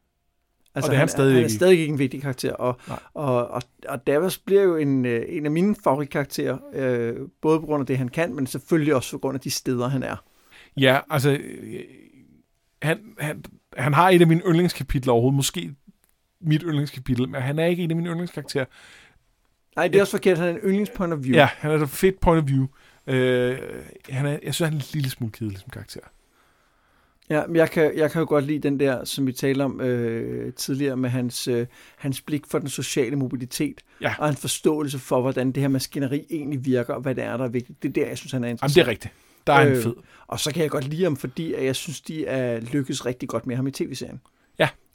Altså, 0.76 0.92
det 0.92 0.96
er 0.96 1.00
han 1.00 1.08
stadigvæk 1.08 1.36
han 1.42 1.46
er 1.46 1.50
stadig 1.50 1.80
ikke 1.80 1.92
en 1.94 2.00
vigtig 2.00 2.22
karakter. 2.22 2.54
Og, 2.54 2.80
Nej. 2.88 3.00
og, 3.14 3.48
og, 3.48 3.62
og 3.88 4.08
Davos 4.08 4.38
bliver 4.38 4.62
jo 4.62 4.76
en, 4.76 5.06
øh, 5.06 5.26
en 5.28 5.46
af 5.46 5.52
mine 5.52 5.76
favoritkarakterer, 5.84 6.58
øh, 6.74 7.16
både 7.42 7.60
på 7.60 7.66
grund 7.66 7.82
af 7.82 7.88
det, 7.88 7.98
han 7.98 8.10
kan, 8.10 8.36
men 8.36 8.48
selvfølgelig 8.48 8.96
også 8.96 9.12
på 9.12 9.18
grund 9.18 9.36
af 9.36 9.42
de 9.42 9.50
steder, 9.50 9.88
han 9.88 10.04
er. 10.04 10.24
Ja, 10.78 11.00
altså, 11.10 11.32
øh, 11.32 11.80
han, 12.82 13.00
han, 13.20 13.44
han 13.78 13.94
har 13.94 14.10
et 14.10 14.22
af 14.22 14.28
mine 14.28 14.42
yndlingskapitler 14.48 15.14
overhovedet, 15.14 15.36
måske 15.36 15.76
mit 16.42 16.62
yndlingskapitel, 16.66 17.30
men 17.30 17.42
han 17.42 17.60
er 17.60 17.66
ikke 17.66 17.84
en 17.84 17.90
af 17.92 17.96
mine 17.96 18.10
yndlingskarakterer. 18.10 18.66
Nej, 19.76 19.88
det 19.88 19.96
er 19.98 20.02
også 20.02 20.12
forkert, 20.12 20.38
han 20.38 20.48
er 20.48 20.52
en 20.52 20.58
yndlingspoint 20.58 21.14
of 21.14 21.20
view. 21.24 21.36
Ja, 21.36 21.50
han 21.58 21.72
er 21.72 21.76
et 21.84 21.90
fedt 21.90 22.20
point 22.20 22.44
of 22.44 22.50
view. 22.50 22.68
Øh, 23.08 23.58
han 24.10 24.26
er, 24.26 24.30
jeg 24.44 24.54
synes, 24.54 24.60
han 24.60 24.74
er 24.74 24.78
en 24.82 24.86
lille 24.94 25.10
smule 25.10 25.32
kedelig 25.32 25.60
som 25.60 25.70
karakter. 25.70 26.00
Ja, 27.30 27.48
men 27.48 27.56
jeg 27.56 27.70
kan, 27.72 27.92
jeg 27.98 28.12
kan 28.12 28.20
jo 28.20 28.26
godt 28.30 28.46
lide 28.46 28.60
den 28.60 28.80
der, 28.80 29.06
som 29.06 29.28
vi 29.28 29.32
talte 29.32 29.62
om 29.64 29.82
øh, 29.82 30.54
tidligere, 30.54 30.98
med 30.98 31.10
hans, 31.10 31.48
øh, 31.48 31.68
hans 31.98 32.22
blik 32.22 32.46
for 32.48 32.60
den 32.60 32.70
sociale 32.70 33.16
mobilitet, 33.16 33.82
Ja. 34.02 34.14
og 34.20 34.26
hans 34.28 34.40
forståelse 34.42 35.00
for, 35.00 35.22
hvordan 35.22 35.52
det 35.52 35.62
her 35.64 35.68
maskineri 35.68 36.26
egentlig 36.30 36.66
virker, 36.66 36.94
og 36.94 37.02
hvad 37.02 37.16
det 37.16 37.24
er, 37.24 37.38
der 37.38 37.44
er 37.46 37.50
vigtigt. 37.50 37.84
Det 37.84 37.90
er 37.90 37.94
der, 37.94 38.08
jeg 38.08 38.18
synes, 38.18 38.32
han 38.32 38.44
er 38.44 38.48
Jamen, 38.48 38.54
interessant. 38.54 38.76
det 38.76 38.82
er 38.82 38.92
rigtigt. 38.92 39.14
Der 39.48 39.54
er 39.54 39.68
øh, 39.70 39.76
en 39.78 39.84
fed. 39.84 39.94
Og 40.28 40.40
så 40.40 40.54
kan 40.54 40.62
jeg 40.64 40.70
godt 40.72 40.88
lide 40.88 41.04
ham, 41.04 41.16
fordi 41.18 41.54
at 41.54 41.66
jeg 41.66 41.76
synes, 41.76 42.02
de 42.02 42.26
er 42.26 42.60
lykkes 42.60 43.06
rigtig 43.06 43.30
godt 43.30 43.48
med 43.48 43.56
ham 43.56 43.68
i 43.68 43.72
tv-serien. 43.72 44.22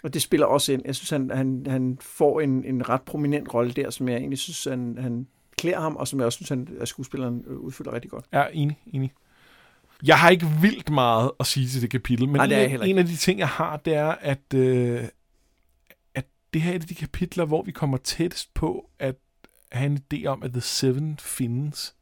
Og 0.04 0.14
det 0.14 0.22
spiller 0.22 0.46
også 0.46 0.72
ind. 0.72 0.82
Jeg 0.84 0.94
synes, 0.94 1.10
han, 1.10 1.30
han, 1.30 1.66
han 1.68 1.98
får 2.00 2.40
en, 2.40 2.64
en 2.64 2.88
ret 2.88 3.02
prominent 3.02 3.54
rolle 3.54 3.72
der, 3.72 3.90
som 3.90 4.08
jeg 4.08 4.16
egentlig 4.16 4.38
synes, 4.38 4.64
han, 4.64 4.98
han 5.00 5.26
klæder 5.58 5.80
ham, 5.80 5.96
og 5.96 6.08
som 6.08 6.18
jeg 6.18 6.26
også 6.26 6.36
synes, 6.36 6.48
han, 6.48 6.68
at 6.80 6.88
skuespilleren 6.88 7.44
øh, 7.46 7.56
udfylder 7.56 7.92
rigtig 7.92 8.10
godt. 8.10 8.24
Ja, 8.32 8.44
enig, 8.52 8.78
enig. 8.86 9.12
Jeg 10.06 10.18
har 10.18 10.30
ikke 10.30 10.46
vildt 10.60 10.90
meget 10.90 11.30
at 11.40 11.46
sige 11.46 11.68
til 11.68 11.82
det 11.82 11.90
kapitel, 11.90 12.28
men 12.28 12.36
Nej, 12.36 12.46
det 12.46 12.72
en, 12.72 12.82
en 12.82 12.98
af 12.98 13.06
de 13.06 13.16
ting, 13.16 13.38
jeg 13.38 13.48
har, 13.48 13.76
det 13.76 13.94
er, 13.94 14.10
at, 14.10 14.54
øh, 14.54 15.04
at 16.14 16.26
det 16.52 16.62
her 16.62 16.72
er 16.72 16.76
et 16.76 16.82
af 16.82 16.88
de 16.88 16.94
kapitler, 16.94 17.44
hvor 17.44 17.62
vi 17.62 17.72
kommer 17.72 17.96
tættest 17.96 18.54
på 18.54 18.90
at 18.98 19.16
have 19.72 19.86
en 19.86 20.00
idé 20.14 20.26
om, 20.26 20.42
at 20.42 20.52
The 20.52 20.60
Seven 20.60 21.18
findes. 21.20 21.94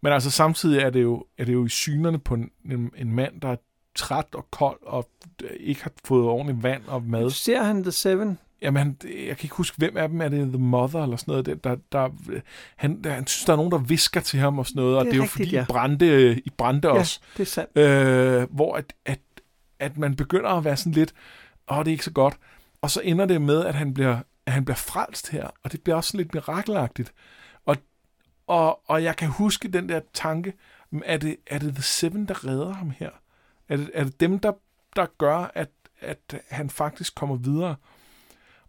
Men 0.00 0.12
altså 0.12 0.30
samtidig 0.30 0.80
er 0.80 0.90
det 0.90 1.02
jo, 1.02 1.24
er 1.38 1.44
det 1.44 1.52
jo 1.52 1.64
i 1.64 1.68
synerne 1.68 2.18
på 2.18 2.34
en, 2.34 2.50
en, 2.70 2.90
en 2.96 3.14
mand, 3.14 3.40
der 3.40 3.48
er 3.48 3.56
træt 3.96 4.26
og 4.34 4.50
kold 4.50 4.78
og 4.82 5.08
ikke 5.60 5.82
har 5.82 5.92
fået 6.04 6.24
ordentligt 6.24 6.62
vand 6.62 6.82
og 6.86 7.02
mad. 7.02 7.30
Ser 7.30 7.62
han 7.62 7.82
The 7.82 7.92
Seven? 7.92 8.38
Jamen, 8.62 8.96
jeg 9.04 9.36
kan 9.36 9.44
ikke 9.44 9.54
huske, 9.54 9.76
hvem 9.78 9.96
af 9.96 10.08
dem 10.08 10.20
er 10.20 10.28
det, 10.28 10.48
The 10.48 10.58
Mother 10.58 11.02
eller 11.02 11.16
sådan 11.16 11.32
noget. 11.32 11.46
Der, 11.46 11.54
der, 11.54 11.76
der, 11.92 12.08
han, 12.76 13.02
der, 13.04 13.10
han 13.10 13.26
synes, 13.26 13.44
der 13.44 13.52
er 13.52 13.56
nogen, 13.56 13.72
der 13.72 13.78
visker 13.78 14.20
til 14.20 14.40
ham 14.40 14.58
og 14.58 14.66
sådan 14.66 14.80
noget, 14.82 14.98
og 14.98 15.04
Det 15.04 15.12
det 15.12 15.18
er 15.18 15.22
er 15.22 15.24
jo 15.26 15.30
rigtigt, 15.30 15.48
fordi, 15.48 15.56
ja. 15.56 15.62
I 15.62 15.66
brændte, 15.66 16.38
I 16.40 16.50
brændte 16.50 16.88
Ja, 16.88 16.94
os. 17.00 17.20
det 17.36 17.42
er 17.42 17.46
sandt. 17.46 17.78
Øh, 17.78 18.48
hvor 18.50 18.76
at, 18.76 18.92
at, 19.04 19.18
at 19.78 19.98
man 19.98 20.16
begynder 20.16 20.50
at 20.50 20.64
være 20.64 20.76
sådan 20.76 20.92
lidt, 20.92 21.14
åh, 21.70 21.78
det 21.78 21.86
er 21.86 21.92
ikke 21.92 22.04
så 22.04 22.12
godt. 22.12 22.36
Og 22.82 22.90
så 22.90 23.00
ender 23.04 23.26
det 23.26 23.42
med, 23.42 23.64
at 23.64 23.74
han 23.74 23.94
bliver, 23.94 24.18
at 24.46 24.52
han 24.52 24.64
bliver 24.64 24.76
frelst 24.76 25.30
her, 25.30 25.48
og 25.64 25.72
det 25.72 25.80
bliver 25.82 25.96
også 25.96 26.08
sådan 26.08 26.18
lidt 26.18 26.34
mirakelagtigt. 26.34 27.12
Og, 27.66 27.76
og, 28.46 28.90
og 28.90 29.02
jeg 29.02 29.16
kan 29.16 29.28
huske 29.28 29.68
den 29.68 29.88
der 29.88 30.00
tanke, 30.14 30.52
er 31.04 31.16
det, 31.16 31.36
er 31.46 31.58
det 31.58 31.74
The 31.74 31.82
Seven, 31.82 32.26
der 32.28 32.46
redder 32.46 32.72
ham 32.72 32.90
her? 32.98 33.10
Er 33.68 33.76
det, 33.76 33.90
er 33.94 34.04
det 34.04 34.20
dem, 34.20 34.38
der, 34.38 34.52
der 34.96 35.06
gør, 35.18 35.50
at, 35.54 35.70
at 36.00 36.42
han 36.50 36.70
faktisk 36.70 37.14
kommer 37.14 37.36
videre? 37.36 37.76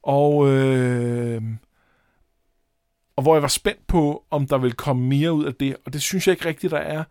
Og, 0.03 0.47
øh, 0.49 1.41
og 3.15 3.23
hvor 3.23 3.35
jeg 3.35 3.41
var 3.41 3.47
spændt 3.47 3.87
på, 3.87 4.25
om 4.31 4.47
der 4.47 4.57
vil 4.57 4.73
komme 4.73 5.07
mere 5.07 5.33
ud 5.33 5.45
af 5.45 5.55
det, 5.55 5.75
og 5.85 5.93
det 5.93 6.01
synes 6.01 6.27
jeg 6.27 6.33
ikke 6.33 6.45
rigtigt, 6.45 6.71
der 6.71 6.77
er. 6.77 7.03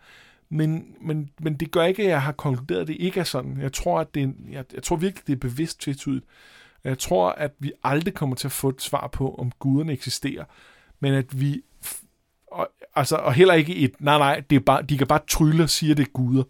Men, 0.49 0.97
men, 1.01 1.30
men 1.41 1.57
det 1.57 1.70
gør 1.70 1.84
ikke, 1.84 2.03
at 2.03 2.09
jeg 2.09 2.22
har 2.22 2.32
konkluderet, 2.32 2.80
at 2.80 2.87
det 2.87 2.97
ikke 3.01 3.20
er 3.20 3.24
sådan. 3.24 3.61
Jeg 3.61 3.72
tror, 3.72 4.01
at 4.01 4.14
det 4.14 4.22
er, 4.22 4.28
jeg, 4.51 4.64
jeg 4.74 4.82
tror 4.82 4.97
virkelig, 4.97 5.26
det 5.26 5.32
er 5.32 5.49
bevidst 5.49 5.80
tvetydigt. 5.80 6.24
Jeg 6.84 6.99
tror, 6.99 7.30
at 7.30 7.53
vi 7.59 7.72
aldrig 7.84 8.14
kommer 8.14 8.37
til 8.37 8.49
at 8.49 8.53
få 8.53 8.68
et 8.68 8.82
svar 8.82 9.07
på, 9.07 9.34
om 9.34 9.53
guderne 9.59 9.93
eksisterer, 9.93 10.45
men 11.01 11.14
at 11.14 11.41
vi 11.41 11.62
og, 12.57 12.68
altså, 12.95 13.16
og 13.16 13.34
heller 13.34 13.55
ikke 13.55 13.76
et, 13.76 14.01
nej 14.01 14.18
nej, 14.18 14.43
det 14.51 14.57
er 14.57 14.61
bare, 14.61 14.82
de 14.82 14.99
kan 14.99 15.07
bare 15.07 15.20
trylle 15.28 15.62
og 15.62 15.70
sige, 15.70 15.91
at 15.91 15.97
det 15.97 16.07
er 16.07 16.11
guder. 16.12 16.43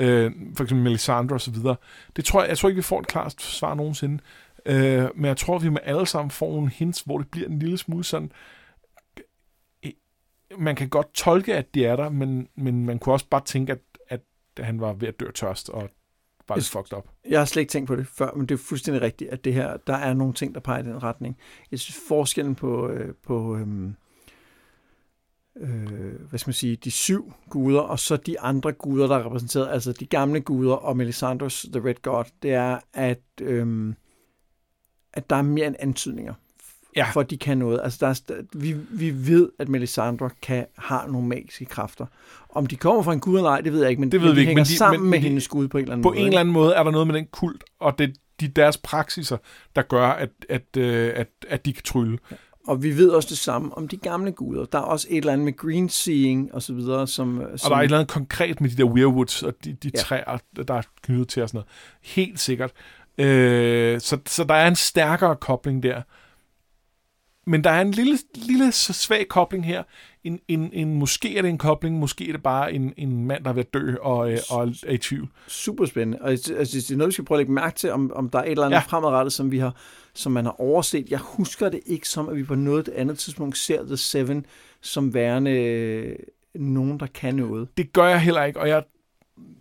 Øh, 0.00 0.32
for 0.56 0.64
eksempel 0.64 0.84
Melisandre 0.84 1.36
og 1.36 1.40
så 1.40 1.50
videre. 1.50 1.76
Det 2.16 2.24
tror 2.24 2.40
jeg, 2.40 2.48
jeg 2.48 2.58
tror 2.58 2.68
ikke, 2.68 2.76
vi 2.76 2.82
får 2.82 3.00
et 3.00 3.06
klart 3.06 3.42
svar 3.42 3.74
nogensinde. 3.74 4.22
Øh, 4.66 5.08
men 5.14 5.24
jeg 5.24 5.36
tror, 5.36 5.58
vi 5.58 5.68
med 5.68 5.80
alle 5.82 6.06
sammen 6.06 6.30
får 6.30 6.52
nogle 6.52 6.70
hints, 6.70 7.00
hvor 7.00 7.18
det 7.18 7.30
bliver 7.30 7.48
en 7.48 7.58
lille 7.58 7.78
smule 7.78 8.04
sådan, 8.04 8.32
øh, 9.84 9.92
man 10.58 10.76
kan 10.76 10.88
godt 10.88 11.14
tolke, 11.14 11.56
at 11.56 11.74
de 11.74 11.84
er 11.84 11.96
der, 11.96 12.08
men, 12.08 12.48
men 12.54 12.86
man 12.86 12.98
kunne 12.98 13.12
også 13.12 13.26
bare 13.30 13.44
tænke, 13.44 13.72
at, 13.72 13.80
at 14.08 14.20
han 14.58 14.80
var 14.80 14.92
ved 14.92 15.08
at 15.08 15.20
dø 15.20 15.30
tørst, 15.30 15.68
og 15.68 15.88
var 16.48 16.56
lidt 16.56 16.68
fucked 16.68 16.98
up. 16.98 17.08
Jeg 17.28 17.40
har 17.40 17.44
slet 17.44 17.60
ikke 17.60 17.70
tænkt 17.70 17.86
på 17.86 17.96
det 17.96 18.06
før, 18.06 18.30
men 18.36 18.46
det 18.46 18.54
er 18.54 18.58
fuldstændig 18.58 19.02
rigtigt, 19.02 19.30
at 19.30 19.44
det 19.44 19.54
her, 19.54 19.76
der 19.76 19.94
er 19.94 20.14
nogle 20.14 20.34
ting, 20.34 20.54
der 20.54 20.60
peger 20.60 20.82
i 20.82 20.86
den 20.86 21.02
retning. 21.02 21.36
Jeg 21.70 21.78
synes, 21.78 22.00
forskellen 22.08 22.54
på, 22.54 22.88
øh, 22.88 23.14
på 23.14 23.56
øhm, 23.56 23.96
øh, 25.60 26.28
hvad 26.28 26.38
skal 26.38 26.48
man 26.48 26.54
sige, 26.54 26.76
de 26.76 26.90
syv 26.90 27.32
guder, 27.50 27.80
og 27.80 27.98
så 27.98 28.16
de 28.16 28.40
andre 28.40 28.72
guder, 28.72 29.06
der 29.06 29.16
er 29.16 29.24
repræsenteret, 29.26 29.68
altså 29.70 29.92
de 29.92 30.06
gamle 30.06 30.40
guder 30.40 30.74
og 30.74 30.96
Melisandres 30.96 31.66
The 31.72 31.84
Red 31.88 32.02
God, 32.02 32.24
det 32.42 32.52
er, 32.52 32.78
at, 32.94 33.20
øhm, 33.40 33.94
at 35.12 35.30
der 35.30 35.36
er 35.36 35.42
mere 35.42 35.66
end 35.66 35.76
antydninger, 35.78 36.34
Ja. 36.96 37.06
for 37.12 37.20
at 37.20 37.30
de 37.30 37.38
kan 37.38 37.58
noget. 37.58 37.80
Altså, 37.84 37.98
der 38.00 38.06
er, 38.34 38.42
vi, 38.58 38.76
vi 38.90 39.26
ved, 39.28 39.50
at 39.58 39.68
Melisandre 39.68 40.30
kan, 40.42 40.66
har 40.78 41.06
nogle 41.06 41.28
magiske 41.28 41.64
kræfter. 41.64 42.06
Om 42.48 42.66
de 42.66 42.76
kommer 42.76 43.02
fra 43.02 43.12
en 43.12 43.20
gud 43.20 43.36
eller 43.36 43.50
ej, 43.50 43.60
det 43.60 43.72
ved 43.72 43.80
jeg 43.80 43.90
ikke, 43.90 44.00
men, 44.00 44.12
Det 44.12 44.20
ved 44.20 44.28
men 44.28 44.36
vi 44.36 44.36
de 44.36 44.40
ikke, 44.40 44.48
hænger 44.48 44.60
men 44.60 44.66
de- 44.66 44.76
sammen 44.76 45.00
men- 45.00 45.10
med 45.10 45.18
de- 45.18 45.22
hendes 45.28 45.48
gud 45.48 45.68
på 45.68 45.78
en 45.78 45.82
eller 45.82 45.92
anden 45.92 46.02
På 46.02 46.08
måde. 46.08 46.18
en 46.20 46.26
eller 46.26 46.40
anden 46.40 46.52
måde 46.54 46.74
er 46.74 46.82
der 46.82 46.90
noget 46.90 47.06
med 47.06 47.14
den 47.14 47.26
kult, 47.26 47.64
og 47.80 47.98
det 47.98 48.16
de 48.40 48.48
deres 48.48 48.76
praksiser, 48.78 49.36
der 49.76 49.82
gør, 49.82 50.06
at, 50.06 50.30
at, 50.48 50.76
øh, 50.76 51.12
at, 51.16 51.28
at 51.48 51.66
de 51.66 51.72
kan 51.72 51.82
trylle. 51.84 52.18
Og 52.66 52.82
vi 52.82 52.96
ved 52.96 53.08
også 53.10 53.28
det 53.28 53.38
samme 53.38 53.76
om 53.76 53.88
de 53.88 53.96
gamle 53.96 54.32
guder. 54.32 54.64
Der 54.64 54.78
er 54.78 54.82
også 54.82 55.06
et 55.10 55.16
eller 55.16 55.32
andet 55.32 55.44
med 55.44 55.56
green 55.56 55.88
seeing 55.88 56.54
og 56.54 56.62
så 56.62 56.74
videre, 56.74 57.06
som... 57.06 57.38
Og 57.38 57.58
der 57.62 57.70
er 57.70 57.78
et 57.78 57.84
eller 57.84 57.98
andet 57.98 58.12
konkret 58.12 58.60
med 58.60 58.70
de 58.70 58.76
der 58.76 58.84
weirwoods 58.84 59.42
og 59.42 59.54
de, 59.64 59.72
de 59.72 59.90
ja. 59.94 59.98
træer, 59.98 60.38
der 60.68 60.74
er 60.74 60.82
knyttet 61.02 61.28
til 61.28 61.42
og 61.42 61.48
sådan 61.48 61.56
noget. 61.56 61.68
Helt 62.02 62.40
sikkert. 62.40 62.72
Øh, 63.18 64.00
så, 64.00 64.18
så 64.26 64.44
der 64.44 64.54
er 64.54 64.68
en 64.68 64.76
stærkere 64.76 65.36
kobling 65.36 65.82
der. 65.82 66.02
Men 67.46 67.64
der 67.64 67.70
er 67.70 67.80
en 67.80 67.90
lille, 67.90 68.18
lille 68.34 68.72
så 68.72 68.92
svag 68.92 69.28
kobling 69.28 69.66
her. 69.66 69.82
En, 70.24 70.40
en, 70.48 70.70
en, 70.72 70.94
måske 70.94 71.38
er 71.38 71.42
det 71.42 71.48
en 71.48 71.58
kobling, 71.58 71.98
måske 71.98 72.28
er 72.28 72.32
det 72.32 72.42
bare 72.42 72.72
en, 72.72 72.94
en 72.96 73.26
mand, 73.26 73.44
der 73.44 73.50
er 73.50 73.54
ved 73.54 73.64
at 73.64 73.74
dø 73.74 73.94
og, 74.02 74.32
øh, 74.32 74.38
og 74.50 74.68
er 74.86 74.92
i 74.92 74.98
tvivl. 74.98 75.28
super 75.48 75.86
spændende. 75.86 76.18
Og 76.22 76.30
altså, 76.30 76.54
det 76.54 76.90
er 76.90 76.96
noget, 76.96 77.08
vi 77.08 77.12
skal 77.12 77.24
prøve 77.24 77.36
at 77.36 77.40
lægge 77.40 77.52
mærke 77.52 77.76
til, 77.76 77.90
om, 77.90 78.12
om 78.14 78.30
der 78.30 78.38
er 78.38 78.44
et 78.44 78.50
eller 78.50 78.64
andet 78.64 78.76
ja. 78.76 78.80
Ja. 78.80 78.86
fremadrettet, 78.86 79.32
som, 79.32 79.50
vi 79.50 79.58
har, 79.58 79.76
som 80.14 80.32
man 80.32 80.44
har 80.44 80.60
overset. 80.60 81.10
Jeg 81.10 81.18
husker 81.18 81.68
det 81.68 81.80
ikke 81.86 82.08
som, 82.08 82.28
at 82.28 82.36
vi 82.36 82.44
på 82.44 82.54
noget 82.54 82.88
andet 82.88 83.18
tidspunkt 83.18 83.58
ser 83.58 83.84
The 83.84 83.96
Seven 83.96 84.46
som 84.80 85.14
værende 85.14 85.50
øh, 85.50 86.16
nogen, 86.54 87.00
der 87.00 87.06
kan 87.06 87.34
noget. 87.34 87.68
Det 87.76 87.92
gør 87.92 88.06
jeg 88.06 88.20
heller 88.20 88.44
ikke, 88.44 88.60
og 88.60 88.68
jeg 88.68 88.82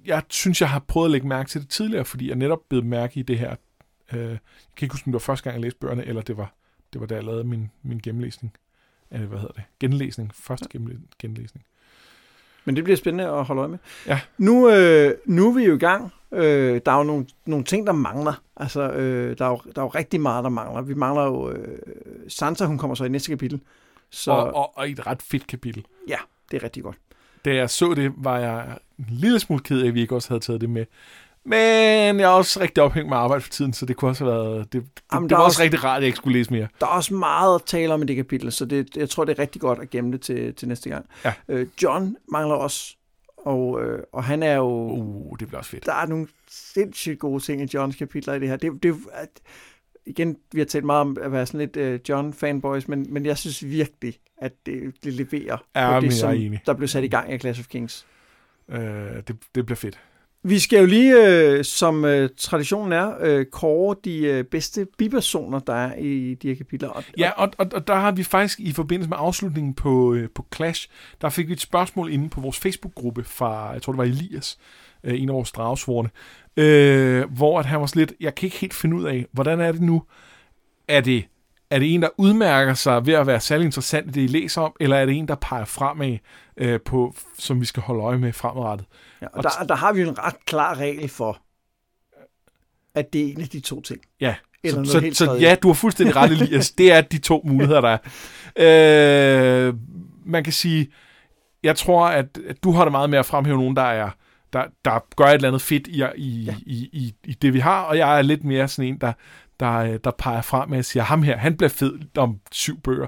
jeg 0.06 0.24
synes, 0.30 0.62
jeg 0.62 0.70
har 0.70 0.80
prøvet 0.80 1.08
at 1.08 1.12
lægge 1.12 1.28
mærke 1.28 1.50
til 1.50 1.62
det 1.62 1.70
tidligere, 1.70 2.06
fordi 2.06 2.28
jeg 2.28 2.36
netop 2.36 2.60
blev 2.70 2.84
mærke 2.84 3.20
i 3.20 3.24
det 3.24 3.40
her. 3.40 3.56
Øh, 4.14 4.20
jeg 4.20 4.40
kan 4.78 4.86
ikke 4.86 4.94
huske, 4.94 5.08
om 5.08 5.12
det 5.12 5.14
var 5.14 5.20
første 5.20 5.44
gang, 5.44 5.54
jeg 5.54 5.62
læste 5.62 5.80
bøgerne, 5.80 6.06
eller 6.06 6.22
det 6.22 6.38
var, 6.38 6.54
det 6.94 7.02
var 7.02 7.08
da 7.08 7.16
jeg 7.16 7.24
lavede 7.24 7.44
min, 7.44 7.72
min 7.84 8.00
gennemlæsning. 8.04 8.54
Øh, 9.12 9.22
hvad 9.22 9.40
hedder 9.40 9.54
det? 9.54 9.64
Genlæsning. 9.80 10.32
Første 10.36 10.68
genlæsning. 11.20 11.66
Men 12.66 12.76
det 12.76 12.84
bliver 12.84 12.98
spændende 12.98 13.26
at 13.26 13.46
holde 13.46 13.60
øje 13.60 13.70
med. 13.70 13.78
Ja. 14.08 14.20
Nu, 14.38 14.70
øh, 14.70 15.14
nu 15.26 15.50
er 15.50 15.54
vi 15.54 15.64
jo 15.64 15.76
i 15.76 15.80
gang. 15.80 16.14
Øh, 16.32 16.82
der 16.86 16.92
er 16.92 16.98
jo 16.98 17.04
nogle, 17.04 17.26
nogle 17.46 17.66
ting, 17.66 17.88
der 17.88 17.94
mangler. 17.94 18.42
Altså, 18.58 18.92
øh, 18.92 19.38
der, 19.38 19.46
er 19.46 19.50
jo, 19.50 19.62
der 19.76 19.82
er 19.82 19.86
jo 19.86 19.90
rigtig 19.90 20.22
meget, 20.22 20.44
der 20.44 20.50
mangler. 20.50 20.82
Vi 20.82 20.94
mangler 20.94 21.24
jo... 21.24 21.52
Øh, 21.52 21.78
Sansa, 22.28 22.66
hun 22.66 22.78
kommer 22.78 22.96
så 22.96 23.04
i 23.04 23.10
næste 23.10 23.32
kapitel. 23.32 23.62
Så, 24.10 24.32
og, 24.32 24.56
og, 24.56 24.78
og 24.78 24.90
et 24.90 25.08
ret 25.08 25.22
fedt 25.22 25.48
kapitel. 25.48 25.86
Ja, 26.08 26.18
det 26.52 26.58
er 26.58 26.64
rigtig 26.64 26.84
godt. 26.84 26.98
Da 27.46 27.56
jeg 27.56 27.70
så 27.70 27.94
det, 27.94 28.12
var 28.18 28.40
jeg 28.40 28.78
en 29.00 29.06
lille 29.10 29.40
smule 29.40 29.64
ked 29.64 29.82
af, 29.82 29.88
at 29.88 29.94
vi 29.94 30.02
ikke 30.02 30.16
også 30.16 30.30
havde 30.30 30.40
taget 30.40 30.62
det 30.62 30.70
med. 30.70 30.86
Men 31.46 32.20
jeg 32.20 32.22
er 32.22 32.28
også 32.28 32.60
rigtig 32.60 32.84
ophængt 32.84 33.10
med 33.10 33.18
arbejde 33.18 33.42
for 33.42 33.50
tiden, 33.50 33.74
så 33.74 33.86
det 33.86 33.96
kunne 33.96 34.12
også 34.12 34.26
have 34.26 34.34
været... 34.34 34.74
Det, 34.74 34.86
Jamen, 35.14 35.30
det 35.30 35.38
var 35.38 35.44
også, 35.44 35.56
også 35.56 35.64
rigtig 35.64 35.84
rart, 35.84 35.98
at 35.98 36.02
jeg 36.02 36.08
ikke 36.08 36.16
skulle 36.16 36.38
læse 36.38 36.54
mere. 36.54 36.68
Der 36.80 36.86
er 36.86 36.90
også 36.90 37.14
meget 37.14 37.56
at 37.56 37.62
tale 37.66 37.94
om 37.94 38.02
i 38.02 38.06
det 38.06 38.16
kapitel, 38.16 38.52
så 38.52 38.66
det, 38.66 38.96
jeg 38.96 39.10
tror, 39.10 39.26
det 39.26 39.40
er 39.40 39.42
rigtig 39.42 39.62
godt 39.62 39.80
at 39.80 39.90
gemme 39.90 40.12
det 40.12 40.22
til, 40.22 40.56
til 40.56 40.68
næste 40.68 40.90
gang. 40.90 41.06
Ja. 41.26 41.34
Øh, 41.48 41.68
John 41.84 42.16
mangler 42.32 42.56
også, 42.56 42.96
og, 43.38 43.84
øh, 43.84 44.04
og 44.14 44.24
han 44.24 44.44
er 44.44 44.56
jo... 44.56 44.68
Uh, 44.68 45.40
det 45.40 45.48
bliver 45.48 45.60
også 45.60 45.72
fedt. 45.72 45.86
Der 45.86 45.94
er 45.94 46.06
nogle 46.06 46.28
sindssygt 46.50 47.20
gode 47.20 47.44
ting 47.44 47.62
i 47.62 47.68
Johns 47.74 47.96
kapitler 47.96 48.34
i 48.34 48.40
det 48.40 48.50
her. 48.50 48.56
Det, 48.56 48.84
det, 48.84 48.96
at, 49.14 49.30
igen, 50.06 50.38
vi 50.52 50.60
har 50.60 50.66
talt 50.66 50.86
meget 50.86 51.02
om 51.02 51.18
at 51.22 51.32
være 51.32 51.46
sådan 51.46 51.70
lidt 51.74 51.78
uh, 51.78 52.00
John-fanboys, 52.10 52.84
men, 52.88 53.14
men 53.14 53.26
jeg 53.26 53.38
synes 53.38 53.66
virkelig, 53.66 54.20
at 54.38 54.52
det, 54.66 54.94
det 55.04 55.14
leverer 55.14 55.58
ja, 55.76 56.00
på 56.00 56.06
det, 56.06 56.14
som 56.14 56.36
der 56.66 56.74
blev 56.74 56.88
sat 56.88 57.04
i 57.04 57.08
gang 57.08 57.34
i 57.34 57.38
Clash 57.38 57.60
of 57.60 57.68
Kings. 57.68 58.06
Uh, 58.68 58.76
det, 58.78 59.36
det 59.56 59.66
bliver 59.66 59.76
fedt. 59.76 60.00
Vi 60.44 60.60
skal 60.60 60.80
jo 60.80 60.86
lige, 60.86 61.28
øh, 61.28 61.64
som 61.64 62.06
øh, 62.06 62.30
traditionen 62.38 62.92
er, 62.92 63.14
øh, 63.20 63.46
kåre 63.46 63.96
de 64.04 64.18
øh, 64.20 64.44
bedste 64.44 64.88
bipersoner, 64.98 65.60
der 65.60 65.74
er 65.74 65.96
i 65.96 66.34
de 66.34 66.48
her 66.48 66.56
kapitler. 66.56 66.90
Og, 66.90 67.04
ja, 67.18 67.32
og, 67.32 67.52
og, 67.58 67.68
og 67.74 67.88
der 67.88 67.96
har 67.96 68.12
vi 68.12 68.24
faktisk 68.24 68.60
i 68.60 68.72
forbindelse 68.72 69.10
med 69.10 69.18
afslutningen 69.20 69.74
på, 69.74 70.14
øh, 70.14 70.30
på 70.36 70.46
Clash, 70.56 70.90
der 71.22 71.30
fik 71.30 71.48
vi 71.48 71.54
et 71.54 71.62
spørgsmål 71.62 72.12
inde 72.12 72.30
på 72.30 72.42
vores 72.42 72.60
Facebook-gruppe 72.60 73.24
fra, 73.24 73.72
jeg 73.72 73.82
tror 73.82 73.94
det 73.94 73.98
var 73.98 74.04
Elias, 74.04 74.58
øh, 75.04 75.22
en 75.22 75.30
af 75.30 75.36
vores 75.36 75.52
dragsvorene, 75.52 76.10
øh, 76.58 77.32
hvor 77.32 77.60
at 77.60 77.66
han 77.66 77.80
var 77.80 77.86
sådan 77.86 78.00
lidt, 78.00 78.14
jeg 78.20 78.36
kan 78.36 78.48
ikke 78.48 78.58
helt 78.58 78.74
finde 78.74 78.96
ud 78.96 79.04
af, 79.04 79.26
hvordan 79.32 79.60
er 79.60 79.72
det 79.72 79.82
nu? 79.82 80.04
Er 80.88 81.02
det 81.02 81.26
er 81.72 81.80
det 81.80 81.94
en, 81.94 82.02
der 82.02 82.10
udmærker 82.18 82.74
sig 82.74 83.06
ved 83.06 83.14
at 83.14 83.28
være 83.28 83.40
særlig 83.40 83.66
interessant 83.66 84.08
i 84.08 84.12
det, 84.12 84.22
I 84.22 84.28
læser 84.28 84.62
om, 84.62 84.76
eller 84.80 84.98
er 84.98 85.06
det 85.06 85.16
en, 85.16 85.28
der 85.28 85.36
peger 85.36 85.66
fremad, 85.66 86.18
øh, 86.58 86.80
på, 86.82 87.16
som 87.38 87.62
vi 87.62 87.66
skal 87.66 87.84
holde 87.84 88.04
øje 88.04 88.18
med 88.18 88.34
fremadrettet? 88.34 88.88
Ja, 89.22 89.28
og 89.34 89.44
der, 89.44 89.50
der 89.68 89.76
har 89.76 89.94
vi 89.94 90.02
en 90.02 90.20
ret 90.20 90.46
klar 90.46 90.76
regel 90.76 91.10
for, 91.10 91.42
at 92.96 93.14
det 93.14 93.22
er 93.22 93.32
en 93.32 93.42
af 93.42 93.48
de 93.48 93.60
to 93.60 93.82
ting. 93.82 94.02
Ja, 94.22 94.36
eller 94.64 94.84
så, 94.84 95.10
så, 95.14 95.26
så 95.26 95.34
ja, 95.34 95.56
du 95.64 95.68
har 95.68 95.74
fuldstændig 95.74 96.16
ret, 96.16 96.32
Elias. 96.32 96.72
det 96.78 96.92
er 96.92 97.02
de 97.02 97.18
to 97.18 97.42
muligheder, 97.46 97.82
der 97.82 97.98
er. 98.56 99.68
Øh, 99.68 99.74
man 100.26 100.44
kan 100.44 100.54
sige, 100.54 100.92
jeg 101.64 101.76
tror, 101.76 102.06
at, 102.06 102.26
at 102.48 102.64
du 102.64 102.72
har 102.72 102.84
det 102.84 102.92
meget 102.92 103.10
med 103.10 103.20
at 103.20 103.26
fremhæve 103.26 103.58
nogen, 103.58 103.76
der 103.76 103.82
er 103.82 104.10
der, 104.54 104.64
der 104.86 105.00
gør 105.16 105.26
et 105.26 105.34
eller 105.34 105.48
andet 105.48 105.62
fedt 105.62 105.88
i, 105.88 106.04
i, 106.16 106.44
ja. 106.44 106.56
i, 106.58 106.90
i, 106.94 107.14
i 107.24 107.34
det, 107.34 107.54
vi 107.54 107.60
har, 107.60 107.82
og 107.82 107.98
jeg 107.98 108.18
er 108.18 108.22
lidt 108.22 108.44
mere 108.44 108.68
sådan 108.68 108.94
en, 108.94 108.98
der, 109.02 109.14
der, 109.60 109.98
der 109.98 110.12
peger 110.12 110.42
frem 110.42 110.70
med 110.70 110.78
at 110.78 110.86
sige, 110.86 111.02
ham 111.02 111.24
her, 111.24 111.38
han 111.38 111.58
bliver 111.58 111.70
fed 111.70 112.00
om 112.18 112.40
syv 112.52 112.82
bøger. 112.82 113.08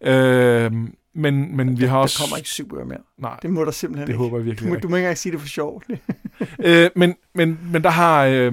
Øh, 0.00 0.72
men, 1.14 1.56
men 1.56 1.80
vi 1.80 1.84
har 1.84 1.98
også... 1.98 2.18
Der 2.18 2.24
kommer 2.24 2.36
ikke 2.36 2.48
syv 2.48 2.68
bøger 2.68 2.84
mere. 2.84 2.98
Nej. 3.18 3.38
Det 3.42 3.50
må 3.50 3.64
der 3.64 3.70
simpelthen 3.70 4.06
det 4.06 4.12
ikke. 4.12 4.22
håber 4.22 4.38
jeg 4.38 4.46
virkelig 4.46 4.68
Du, 4.68 4.74
må, 4.74 4.80
du 4.80 4.88
må 4.88 4.96
ikke 4.96 5.04
engang 5.04 5.18
sige 5.18 5.32
det 5.32 5.40
for 5.40 5.48
sjov. 5.48 5.82
øh, 6.64 6.90
men, 6.96 7.14
men, 7.34 7.58
men 7.72 7.84
der 7.84 7.90
har... 7.90 8.24
Øh, 8.24 8.52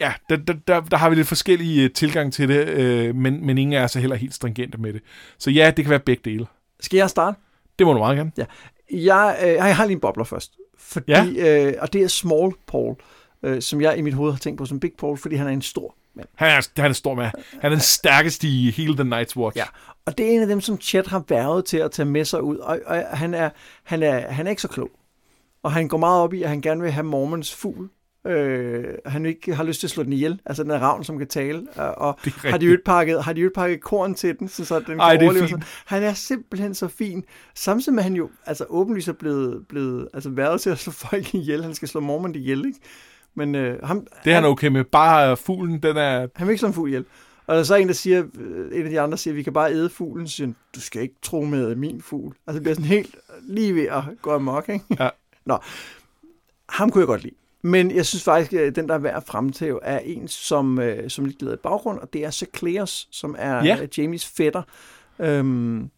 ja, 0.00 0.12
der, 0.28 0.36
der, 0.36 0.54
der, 0.66 0.80
der 0.80 0.96
har 0.96 1.08
vi 1.08 1.14
lidt 1.14 1.28
forskellige 1.28 1.84
øh, 1.84 1.90
tilgang 1.90 2.32
til 2.32 2.48
det, 2.48 2.68
øh, 2.68 3.14
men, 3.14 3.46
men 3.46 3.58
ingen 3.58 3.72
er 3.72 3.86
så 3.86 4.00
heller 4.00 4.16
helt 4.16 4.34
stringente 4.34 4.78
med 4.78 4.92
det. 4.92 5.02
Så 5.38 5.50
ja, 5.50 5.72
det 5.76 5.84
kan 5.84 5.90
være 5.90 6.00
begge 6.00 6.22
dele. 6.24 6.46
Skal 6.80 6.96
jeg 6.96 7.10
starte? 7.10 7.38
Det 7.78 7.86
må 7.86 7.92
du 7.92 7.98
meget 7.98 8.16
gerne. 8.16 8.32
Ja. 8.38 8.44
Jeg, 8.90 9.38
øh, 9.42 9.48
jeg 9.48 9.76
har 9.76 9.84
lige 9.84 9.94
en 9.94 10.00
bobler 10.00 10.24
først. 10.24 10.52
Fordi, 10.78 11.12
ja. 11.12 11.66
øh, 11.68 11.74
og 11.80 11.92
det 11.92 12.02
er 12.02 12.08
Small 12.08 12.52
Paul, 12.66 12.90
øh, 12.90 12.96
som 13.60 13.80
jeg 13.80 13.98
i 13.98 14.00
mit 14.00 14.14
hoved 14.14 14.32
har 14.32 14.38
tænkt 14.38 14.58
på 14.58 14.66
som 14.66 14.80
Big 14.80 14.92
Paul, 14.98 15.18
fordi 15.18 15.34
han 15.34 15.46
er 15.46 15.50
en 15.50 15.62
stor 15.62 15.94
mand. 16.14 16.28
Han 16.34 16.48
er, 16.48 16.80
han 16.82 16.90
er 16.90 16.94
stor 16.94 17.14
med. 17.14 17.24
Han 17.24 17.34
er 17.62 17.68
den 17.68 17.80
stærkeste 17.80 18.48
i 18.48 18.70
hele 18.70 18.94
The 18.96 19.04
Night's 19.04 19.36
Watch. 19.36 19.56
Ja, 19.56 19.64
og 20.04 20.18
det 20.18 20.26
er 20.26 20.30
en 20.30 20.40
af 20.40 20.46
dem, 20.46 20.60
som 20.60 20.80
Chet 20.80 21.06
har 21.06 21.24
været 21.28 21.64
til 21.64 21.76
at 21.76 21.90
tage 21.90 22.06
med 22.06 22.24
sig 22.24 22.42
ud, 22.42 22.56
og, 22.56 22.80
og 22.86 22.96
han, 22.96 23.34
er, 23.34 23.50
han, 23.82 24.02
er, 24.02 24.32
han 24.32 24.46
er 24.46 24.50
ikke 24.50 24.62
så 24.62 24.68
klog. 24.68 24.90
Og 25.62 25.72
han 25.72 25.88
går 25.88 25.98
meget 25.98 26.22
op 26.22 26.34
i, 26.34 26.42
at 26.42 26.48
han 26.48 26.60
gerne 26.60 26.80
vil 26.80 26.90
have 26.90 27.04
Mormons 27.04 27.54
fugl. 27.54 27.88
Øh, 28.26 28.84
han 29.06 29.26
ikke 29.26 29.54
har 29.54 29.64
lyst 29.64 29.80
til 29.80 29.86
at 29.86 29.90
slå 29.90 30.02
den 30.02 30.12
ihjel. 30.12 30.40
Altså 30.46 30.62
den 30.62 30.70
er 30.70 30.78
ravn, 30.78 31.04
som 31.04 31.18
kan 31.18 31.28
tale. 31.28 31.66
Og 31.76 32.18
har 32.44 32.58
de 32.58 32.78
pakket, 32.84 33.24
har 33.24 33.32
de 33.32 33.50
pakket 33.54 33.80
korn 33.80 34.14
til 34.14 34.38
den, 34.38 34.48
så, 34.48 34.64
så 34.64 34.80
den 34.80 35.00
Ej, 35.00 35.16
det 35.16 35.28
er 35.28 35.46
fint. 35.46 35.64
Han 35.84 36.02
er 36.02 36.12
simpelthen 36.12 36.74
så 36.74 36.88
fin. 36.88 37.24
Samtidig 37.54 37.94
med, 37.94 38.00
at 38.02 38.04
han 38.04 38.14
jo 38.14 38.30
altså, 38.46 38.64
åbenlyst 38.68 39.08
er 39.08 39.12
blevet, 39.12 39.66
blevet 39.68 40.08
altså, 40.14 40.30
været 40.30 40.60
til 40.60 40.70
at 40.70 40.78
slå 40.78 40.92
folk 40.92 41.34
ihjel. 41.34 41.62
Han 41.62 41.74
skal 41.74 41.88
slå 41.88 42.00
Mormon 42.00 42.34
ihjel, 42.34 42.66
ikke? 42.66 42.78
Men 43.34 43.54
øh, 43.54 43.82
ham, 43.82 44.06
det 44.24 44.30
er 44.30 44.34
han 44.34 44.44
okay 44.44 44.68
med. 44.68 44.84
Bare 44.84 45.36
fuglen, 45.36 45.82
den 45.82 45.96
er... 45.96 46.28
Han 46.36 46.46
vil 46.46 46.52
ikke 46.52 46.58
slå 46.58 46.68
en 46.68 46.74
fugl 46.74 46.88
ihjel. 46.88 47.04
Og 47.46 47.54
der 47.54 47.60
er 47.60 47.64
så 47.64 47.74
en, 47.74 47.88
der 47.88 47.94
siger, 47.94 48.24
øh, 48.38 48.78
en 48.78 48.84
af 48.84 48.90
de 48.90 49.00
andre 49.00 49.18
siger, 49.18 49.34
vi 49.34 49.42
kan 49.42 49.52
bare 49.52 49.72
æde 49.72 49.90
fuglen. 49.90 50.28
Så 50.28 50.36
siger, 50.36 50.52
du 50.74 50.80
skal 50.80 51.02
ikke 51.02 51.14
tro 51.22 51.44
med 51.44 51.74
min 51.74 52.02
fugl. 52.02 52.34
Altså 52.46 52.54
det 52.54 52.62
bliver 52.62 52.74
sådan 52.74 52.88
helt 52.88 53.16
lige 53.42 53.74
ved 53.74 53.86
at 53.86 54.02
gå 54.22 54.34
amok, 54.34 54.68
ikke? 54.68 54.84
Ja. 55.00 55.08
Nå, 55.46 55.58
ham 56.68 56.90
kunne 56.90 57.00
jeg 57.00 57.06
godt 57.06 57.22
lide. 57.22 57.34
Men 57.62 57.90
jeg 57.90 58.06
synes 58.06 58.24
faktisk, 58.24 58.52
at 58.52 58.76
den, 58.76 58.88
der 58.88 58.94
er 58.94 58.98
værd 58.98 59.16
at 59.16 59.24
fremtæve, 59.24 59.80
er 59.82 59.98
en, 59.98 60.28
som, 60.28 60.78
øh, 60.78 61.10
som 61.10 61.24
lidt 61.24 61.38
glæder 61.38 61.54
i 61.54 61.58
baggrund, 61.62 61.98
og 61.98 62.12
det 62.12 62.24
er 62.24 62.30
Secleus, 62.30 63.08
som 63.10 63.36
er 63.38 63.64
ja. 63.64 63.86
Jamies 63.98 64.26
fætter. 64.26 64.62
Øhm, 65.18 65.90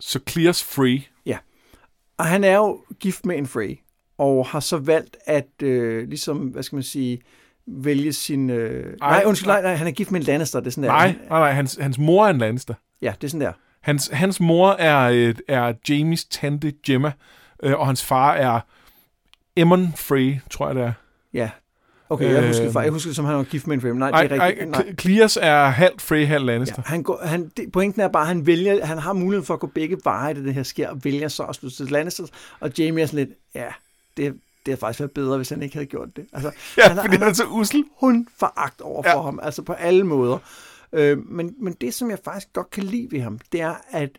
Secleus 0.00 0.64
Free. 0.64 1.02
Ja. 1.26 1.38
Og 2.18 2.24
han 2.24 2.44
er 2.44 2.56
jo 2.56 2.80
gift 3.00 3.26
med 3.26 3.38
en 3.38 3.46
Frey, 3.46 3.78
og 4.18 4.46
har 4.46 4.60
så 4.60 4.76
valgt 4.76 5.16
at, 5.26 5.62
øh, 5.62 6.08
ligesom, 6.08 6.38
hvad 6.38 6.62
skal 6.62 6.76
man 6.76 6.82
sige, 6.82 7.20
vælge 7.66 8.12
sin... 8.12 8.50
Øh... 8.50 8.96
Ej, 9.02 9.10
nej, 9.10 9.22
undskyld, 9.26 9.48
nej, 9.48 9.62
nej, 9.62 9.74
han 9.74 9.86
er 9.86 9.90
gift 9.90 10.10
med 10.10 10.20
en 10.20 10.26
Lannister, 10.26 10.60
det 10.60 10.66
er 10.66 10.70
sådan 10.70 10.84
der. 10.84 10.90
Nej, 10.90 11.14
nej, 11.28 11.38
nej, 11.38 11.52
hans, 11.52 11.78
hans 11.80 11.98
mor 11.98 12.26
er 12.26 12.30
en 12.30 12.38
Lannister. 12.38 12.74
Ja, 13.02 13.12
det 13.20 13.26
er 13.26 13.28
sådan 13.28 13.46
der. 13.46 13.52
Hans, 13.80 14.10
hans 14.12 14.40
mor 14.40 14.70
er, 14.70 15.10
øh, 15.10 15.34
er 15.48 15.72
Jamies 15.88 16.24
tante 16.24 16.72
Gemma, 16.86 17.12
øh, 17.62 17.78
og 17.78 17.86
hans 17.86 18.04
far 18.04 18.32
er 18.32 18.60
Emmon 19.56 19.92
Frey, 19.96 20.36
tror 20.50 20.66
jeg 20.66 20.74
det 20.74 20.84
er. 20.84 20.92
Ja, 21.34 21.50
Okay, 22.10 22.32
jeg 22.32 22.46
husker, 22.46 22.78
øh, 22.78 22.84
jeg 22.84 22.92
husker 22.92 23.12
som 23.12 23.24
han 23.24 23.36
var 23.36 23.42
gift 23.42 23.66
med 23.66 23.74
en 23.74 23.80
Frey. 23.80 23.90
Nej, 23.90 24.22
det 24.22 24.32
er 24.32 24.44
rigtigt. 24.44 24.70
Nej. 24.70 24.94
Clears 25.00 25.38
er 25.40 25.64
halvt 25.66 26.02
Frey, 26.02 26.26
halvt 26.26 26.46
Lannister. 26.46 26.74
Ja, 26.78 26.82
han 26.90 27.02
går, 27.02 27.20
han, 27.24 27.50
det, 27.56 27.72
pointen 27.72 28.02
er 28.02 28.08
bare, 28.08 28.22
at 28.22 28.28
han 28.28 28.46
vælger, 28.46 28.86
han 28.86 28.98
har 28.98 29.12
muligheden 29.12 29.46
for 29.46 29.54
at 29.54 29.60
gå 29.60 29.66
begge 29.66 29.96
veje, 30.04 30.34
da 30.34 30.40
det 30.40 30.54
her 30.54 30.62
sker, 30.62 30.88
og 30.88 31.04
vælger 31.04 31.28
så 31.28 31.42
at 31.42 31.54
slutte 31.54 31.76
til 31.76 31.86
Lannister. 31.86 32.24
Og 32.60 32.70
Jamie 32.78 33.02
er 33.02 33.06
sådan 33.06 33.26
lidt, 33.26 33.38
ja, 33.54 33.66
det, 34.18 34.32
det 34.32 34.72
havde 34.72 34.80
faktisk 34.80 35.00
været 35.00 35.10
bedre, 35.10 35.36
hvis 35.36 35.48
han 35.48 35.62
ikke 35.62 35.74
havde 35.74 35.86
gjort 35.86 36.16
det. 36.16 36.26
Altså, 36.32 36.52
ja, 36.78 36.82
han, 36.82 36.96
fordi 36.96 37.08
han, 37.08 37.20
han 37.20 37.28
er 37.28 37.32
så 37.32 37.46
usel. 37.46 37.84
Hun 38.00 38.28
foragt 38.36 38.80
over 38.80 39.02
for 39.02 39.10
ja. 39.10 39.22
ham, 39.22 39.40
altså 39.42 39.62
på 39.62 39.72
alle 39.72 40.04
måder. 40.04 40.38
Øh, 40.92 41.28
men, 41.28 41.54
men 41.58 41.72
det, 41.72 41.94
som 41.94 42.10
jeg 42.10 42.18
faktisk 42.24 42.52
godt 42.52 42.70
kan 42.70 42.84
lide 42.84 43.08
ved 43.10 43.20
ham, 43.20 43.38
det 43.52 43.60
er, 43.60 43.74
at 43.90 44.10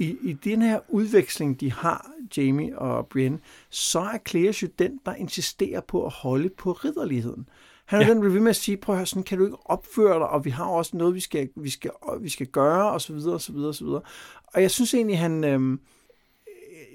i, 0.00 0.16
i 0.22 0.32
den 0.32 0.62
her 0.62 0.80
udveksling, 0.88 1.60
de 1.60 1.72
har, 1.72 2.10
Jamie 2.36 2.78
og 2.78 3.06
Brienne, 3.06 3.38
så 3.70 4.00
er 4.00 4.18
Claire 4.28 4.54
jo 4.62 4.68
den, 4.78 5.00
der 5.06 5.14
insisterer 5.14 5.80
på 5.80 6.06
at 6.06 6.12
holde 6.12 6.48
på 6.48 6.72
ridderligheden. 6.72 7.48
Han 7.84 8.00
er 8.00 8.06
ja. 8.06 8.12
den, 8.12 8.22
der 8.22 8.28
vil 8.28 8.42
med 8.42 8.50
at 8.50 8.56
sige, 8.56 8.76
prøv 8.76 8.94
at 8.94 8.98
høre, 8.98 9.06
sådan 9.06 9.22
kan 9.22 9.38
du 9.38 9.44
ikke 9.44 9.56
opføre 9.64 10.18
dig, 10.18 10.28
og 10.28 10.44
vi 10.44 10.50
har 10.50 10.64
også 10.64 10.96
noget, 10.96 11.14
vi 11.14 11.20
skal, 11.20 11.48
vi 11.56 11.70
skal, 11.70 11.90
vi 12.20 12.28
skal 12.28 12.46
gøre, 12.46 12.90
og 12.92 13.00
så 13.00 13.12
videre, 13.12 13.34
og 13.34 13.40
så 13.40 13.52
videre, 13.52 13.68
og 13.68 13.74
så 13.74 13.84
videre. 13.84 14.00
Og 14.46 14.62
jeg 14.62 14.70
synes 14.70 14.94
egentlig, 14.94 15.18
han, 15.18 15.44
øh, 15.44 15.78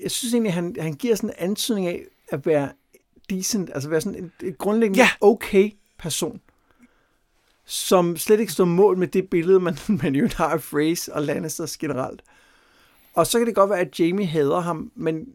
jeg 0.04 0.12
synes 0.12 0.34
egentlig, 0.34 0.54
han, 0.54 0.76
han 0.80 0.94
giver 0.94 1.16
sådan 1.16 1.30
en 1.30 1.36
antydning 1.38 1.88
af 1.88 2.06
at 2.32 2.46
være 2.46 2.70
decent, 3.30 3.70
altså 3.74 3.90
være 3.90 4.02
sådan 4.02 4.24
en, 4.24 4.32
en 4.44 4.54
grundlæggende 4.54 5.00
ja. 5.00 5.10
okay 5.22 5.72
person, 6.00 6.42
som 7.66 8.18
slet 8.18 8.40
ikke 8.40 8.52
står 8.52 8.66
mål 8.66 8.98
med 8.98 9.08
det 9.08 9.30
billede, 9.30 9.60
man, 9.60 9.78
man 10.04 10.16
jo 10.16 10.30
har 10.36 10.48
af 10.48 10.62
Phrase 10.62 11.14
og 11.14 11.22
Lannisters 11.22 11.78
generelt. 11.78 12.22
Og 13.14 13.28
så 13.28 13.38
kan 13.38 13.48
det 13.48 13.56
godt 13.56 13.70
være, 13.70 13.80
at 13.80 14.00
Jamie 14.00 14.26
hader 14.26 14.60
ham, 14.60 14.92
men, 14.96 15.26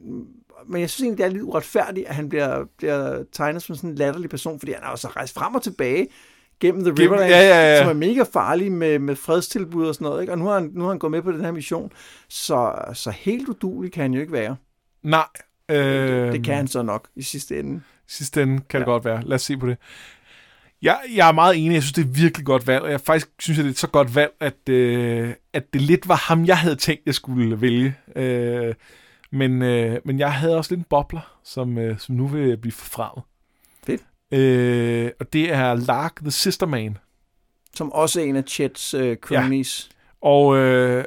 men 0.67 0.81
jeg 0.81 0.91
synes 0.91 1.03
egentlig, 1.03 1.19
det 1.19 1.25
er 1.25 1.31
lidt 1.31 1.43
uretfærdigt, 1.43 2.07
at 2.07 2.15
han 2.15 2.29
bliver, 2.29 2.65
bliver 2.77 3.25
tegnet 3.33 3.63
som 3.63 3.77
sådan 3.77 3.91
en 3.91 3.97
latterlig 3.97 4.31
person, 4.31 4.59
fordi 4.59 4.73
han 4.73 4.83
har 4.83 4.91
også 4.91 5.09
rejst 5.09 5.35
frem 5.35 5.55
og 5.55 5.63
tilbage 5.63 6.09
gennem 6.61 6.85
The 6.85 6.93
Riverlands, 7.03 7.31
ja, 7.31 7.41
ja, 7.41 7.73
ja. 7.73 7.79
som 7.79 7.89
er 7.89 8.07
mega 8.07 8.25
farlig 8.33 8.73
med, 8.73 8.99
med 8.99 9.17
fredstilbud 9.17 9.87
og 9.87 9.95
sådan 9.95 10.05
noget. 10.05 10.21
Ikke? 10.21 10.33
Og 10.33 10.39
nu 10.39 10.45
har, 10.45 10.55
han, 10.55 10.71
nu 10.75 10.83
har 10.83 10.89
han 10.89 10.99
gået 10.99 11.11
med 11.11 11.23
på 11.23 11.33
den 11.33 11.41
her 11.45 11.53
mission, 11.53 11.93
så, 12.29 12.75
så 12.95 13.11
helt 13.11 13.49
udulig 13.49 13.93
kan 13.93 14.03
han 14.03 14.15
jo 14.15 14.21
ikke 14.21 14.33
være. 14.33 14.57
Nej. 15.03 15.27
Øh, 15.69 16.33
det, 16.33 16.45
kan 16.45 16.55
han 16.55 16.69
så 16.69 16.83
nok 16.83 17.09
i 17.17 17.23
sidste 17.23 17.59
ende. 17.59 17.77
I 17.77 18.09
sidste 18.09 18.43
ende 18.43 18.59
kan 18.59 18.65
ja. 18.73 18.79
det 18.79 18.87
godt 18.87 19.05
være. 19.05 19.23
Lad 19.25 19.35
os 19.35 19.43
se 19.43 19.57
på 19.57 19.67
det. 19.67 19.77
Jeg, 20.83 20.99
jeg 21.15 21.29
er 21.29 21.33
meget 21.33 21.57
enig. 21.57 21.75
Jeg 21.75 21.83
synes, 21.83 21.93
det 21.93 22.05
er 22.05 22.09
virkelig 22.09 22.47
godt 22.47 22.67
valg. 22.67 22.83
Og 22.83 22.91
jeg 22.91 23.01
faktisk 23.01 23.29
synes, 23.39 23.59
at 23.59 23.63
det 23.63 23.69
er 23.69 23.73
et 23.73 23.79
så 23.79 23.89
godt 23.89 24.15
valg, 24.15 24.33
at, 24.41 24.69
øh, 24.69 25.35
at 25.53 25.73
det 25.73 25.81
lidt 25.81 26.09
var 26.09 26.15
ham, 26.17 26.45
jeg 26.45 26.59
havde 26.59 26.77
tænkt, 26.77 27.03
jeg 27.07 27.15
skulle 27.15 27.61
vælge. 27.61 27.95
Øh, 28.17 28.75
Men, 29.31 29.63
øh, 29.63 29.99
men 30.05 30.19
jeg 30.19 30.33
havde 30.33 30.57
også 30.57 30.71
lidt 30.71 30.79
en 30.79 30.87
bobler, 30.91 31.39
som, 31.45 31.79
øh, 31.79 31.99
som 31.99 32.15
nu 32.15 32.27
vil 32.27 32.57
blive 32.57 32.73
forfremmet. 32.73 33.25
Fedt. 33.87 34.03
Øh, 34.33 35.11
og 35.21 35.33
det 35.33 35.53
er 35.53 35.75
Lark 35.75 36.17
the 36.17 36.31
Sister 36.31 36.67
Man. 36.67 36.99
Som 37.75 37.93
også 37.93 38.21
er 38.21 38.25
en 38.25 38.37
af 38.37 38.45
Chets 38.47 38.95
øh, 38.95 39.17
cronies. 39.17 39.89
Og, 40.21 40.57
øh, 40.57 41.05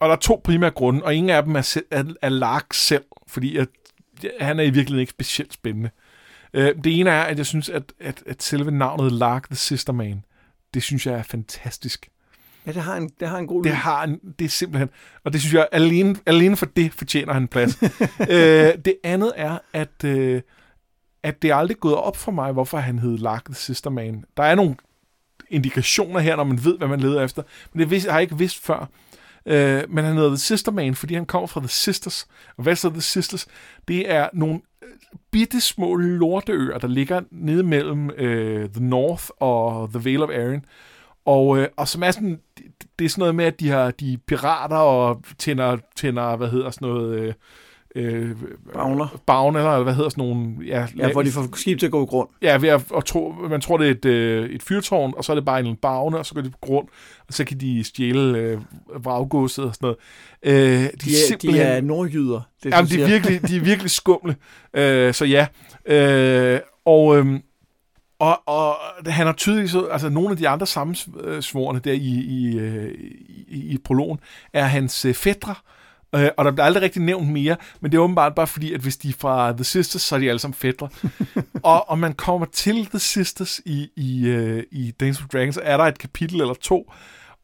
og 0.00 0.08
der 0.08 0.14
er 0.14 0.20
to 0.20 0.40
primære 0.44 0.70
grunde, 0.70 1.04
og 1.04 1.14
ingen 1.14 1.30
af 1.30 1.42
dem 1.42 1.56
er, 1.56 1.76
er, 1.90 2.04
er 2.22 2.28
Lark 2.28 2.72
selv, 2.72 3.04
fordi 3.28 3.56
at, 3.56 3.68
han 4.40 4.58
er 4.58 4.64
i 4.64 4.70
virkeligheden 4.70 5.00
ikke 5.00 5.10
specielt 5.10 5.52
spændende. 5.52 5.90
Øh, 6.54 6.74
det 6.84 7.00
ene 7.00 7.10
er, 7.10 7.22
at 7.22 7.38
jeg 7.38 7.46
synes, 7.46 7.68
at, 7.68 7.92
at, 8.00 8.22
at 8.26 8.42
selve 8.42 8.70
navnet 8.70 9.12
Lark 9.12 9.46
the 9.46 9.56
Sister 9.56 9.92
Man, 9.92 10.24
det 10.74 10.82
synes 10.82 11.06
jeg 11.06 11.14
er 11.14 11.22
fantastisk. 11.22 12.08
Ja, 12.66 12.72
det 12.72 12.82
har 12.82 12.96
en, 12.96 13.10
det 13.20 13.28
har 13.28 13.38
en 13.38 13.46
god 13.46 13.64
Det 13.64 13.72
har 13.72 14.04
en, 14.04 14.18
det 14.38 14.44
er 14.44 14.48
simpelthen, 14.48 14.90
og 15.24 15.32
det 15.32 15.40
synes 15.40 15.54
jeg, 15.54 15.68
alene, 15.72 16.16
alene 16.26 16.56
for 16.56 16.66
det 16.66 16.92
fortjener 16.92 17.32
han 17.32 17.48
plads. 17.48 17.82
øh, 18.30 18.74
det 18.84 18.94
andet 19.04 19.32
er, 19.36 19.58
at, 19.72 20.04
øh, 20.04 20.42
at 21.22 21.42
det 21.42 21.50
er 21.50 21.54
aldrig 21.54 21.76
gået 21.76 21.94
op 21.94 22.16
for 22.16 22.32
mig, 22.32 22.52
hvorfor 22.52 22.78
han 22.78 22.98
hed 22.98 23.18
Lark 23.18 23.44
the 23.44 23.54
Sister 23.54 23.90
Man. 23.90 24.24
Der 24.36 24.42
er 24.42 24.54
nogle 24.54 24.76
indikationer 25.50 26.20
her, 26.20 26.36
når 26.36 26.44
man 26.44 26.64
ved, 26.64 26.78
hvad 26.78 26.88
man 26.88 27.00
leder 27.00 27.22
efter, 27.22 27.42
men 27.72 27.80
det 27.80 27.90
vidste, 27.90 28.10
har 28.10 28.18
jeg 28.18 28.22
ikke 28.22 28.38
vidst 28.38 28.66
før. 28.66 28.88
Øh, 29.46 29.82
men 29.88 30.04
han 30.04 30.14
hedder 30.14 30.28
The 30.28 30.38
Sister 30.38 30.72
Man, 30.72 30.94
fordi 30.94 31.14
han 31.14 31.26
kommer 31.26 31.46
fra 31.46 31.60
The 31.60 31.68
Sisters. 31.68 32.26
Og 32.56 32.62
hvad 32.62 32.76
så 32.76 32.90
The 32.90 33.00
Sisters? 33.00 33.46
Det 33.88 34.10
er 34.10 34.28
nogle 34.32 34.60
øh, 34.82 34.88
bitte 35.30 35.60
små 35.60 35.96
lorteøer, 35.96 36.78
der 36.78 36.88
ligger 36.88 37.20
nede 37.30 37.62
mellem 37.62 38.10
øh, 38.10 38.68
The 38.70 38.84
North 38.84 39.28
og 39.40 39.90
The 39.92 40.04
Vale 40.04 40.24
of 40.24 40.30
Arryn. 40.30 40.60
Og, 41.24 41.58
øh, 41.58 41.68
og 41.76 41.88
som 41.88 42.02
er 42.02 42.10
sådan, 42.10 42.40
det, 42.58 42.64
det 42.98 43.04
er 43.04 43.08
sådan 43.08 43.20
noget 43.20 43.34
med, 43.34 43.44
at 43.44 43.60
de 43.60 43.68
har 43.68 43.90
de 43.90 44.18
pirater 44.26 44.76
og 44.76 45.22
tænder, 45.38 45.76
tænder 45.96 46.36
hvad 46.36 46.48
hedder 46.48 46.70
sådan 46.70 46.88
noget... 46.88 47.18
Øh, 47.18 47.34
øh, 47.96 48.30
Bagner. 48.74 49.20
Bagner, 49.26 49.60
eller 49.60 49.82
hvad 49.82 49.94
hedder 49.94 50.08
sådan 50.08 50.24
nogle... 50.24 50.54
Ja, 50.66 50.86
Ja, 50.98 51.12
hvor 51.12 51.22
de 51.22 51.30
får 51.30 51.48
skib 51.56 51.78
til 51.78 51.86
at 51.86 51.92
gå 51.92 52.02
i 52.02 52.06
grund. 52.06 52.28
Ja, 52.42 52.56
ved 52.56 52.68
at, 52.68 52.82
at 52.96 53.04
tro, 53.04 53.34
man 53.50 53.60
tror, 53.60 53.76
det 53.78 53.86
er 53.86 53.90
et, 53.90 54.04
øh, 54.04 54.50
et 54.50 54.62
fyrtårn, 54.62 55.14
og 55.16 55.24
så 55.24 55.32
er 55.32 55.34
det 55.34 55.44
bare 55.44 55.60
en 55.60 55.76
bagne, 55.76 56.18
og 56.18 56.26
så 56.26 56.34
går 56.34 56.40
de 56.40 56.50
på 56.50 56.58
grund, 56.60 56.88
og 57.28 57.34
så 57.34 57.44
kan 57.44 57.60
de 57.60 57.84
stjæle 57.84 58.38
øh, 58.38 58.60
vraggodset 59.04 59.64
og 59.64 59.74
sådan 59.74 59.86
noget. 59.86 59.96
Øh, 60.42 60.84
de, 60.84 60.90
De 60.90 61.10
er, 61.32 61.36
de 61.36 61.60
er 61.60 61.80
nordjyder. 61.80 62.40
Det, 62.62 62.70
Jamen, 62.70 62.90
de 62.90 63.02
er, 63.02 63.06
virkelig, 63.06 63.48
de 63.48 63.56
er 63.56 63.60
virkelig 63.60 63.90
skumle. 63.90 64.36
Øh, 64.74 65.14
så 65.14 65.24
ja. 65.24 65.46
Øh, 65.86 66.60
og, 66.84 67.18
øhm, 67.18 67.42
og, 68.18 68.48
og 68.48 68.76
han 69.06 69.26
har 69.26 69.32
tydeligt, 69.32 69.70
så, 69.70 69.86
altså 69.86 70.08
nogle 70.08 70.30
af 70.30 70.36
de 70.36 70.48
andre 70.48 70.66
sammensvorene 70.66 71.80
der 71.84 71.92
i, 71.92 72.24
i, 72.28 72.58
øh, 72.58 72.94
i, 73.48 73.72
i 73.74 73.78
prologen, 73.84 74.18
er 74.52 74.64
hans 74.64 75.04
øh, 75.04 75.14
fædre. 75.14 75.50
Øh, 75.50 75.56
og 76.12 76.44
der 76.44 76.50
bliver 76.50 76.64
aldrig 76.64 76.82
rigtig 76.82 77.02
nævnt 77.02 77.28
mere, 77.28 77.56
men 77.80 77.92
det 77.92 77.98
er 77.98 78.02
åbenbart 78.02 78.34
bare 78.34 78.46
fordi, 78.46 78.72
at 78.72 78.80
hvis 78.80 78.96
de 78.96 79.08
er 79.08 79.12
fra 79.18 79.52
The 79.52 79.64
Sisters, 79.64 80.02
så 80.02 80.14
er 80.14 80.20
de 80.20 80.28
alle 80.28 80.38
sammen 80.38 80.54
fædre. 80.54 80.88
og, 81.62 81.90
og 81.90 81.98
man 81.98 82.12
kommer 82.12 82.46
til 82.46 82.86
The 82.86 82.98
Sisters 82.98 83.60
i, 83.66 83.88
i, 83.96 84.26
øh, 84.26 84.62
i 84.70 84.90
Dance 84.90 85.22
of 85.22 85.28
Dragons, 85.28 85.54
så 85.54 85.60
er 85.64 85.76
der 85.76 85.84
et 85.84 85.98
kapitel 85.98 86.40
eller 86.40 86.54
to, 86.54 86.92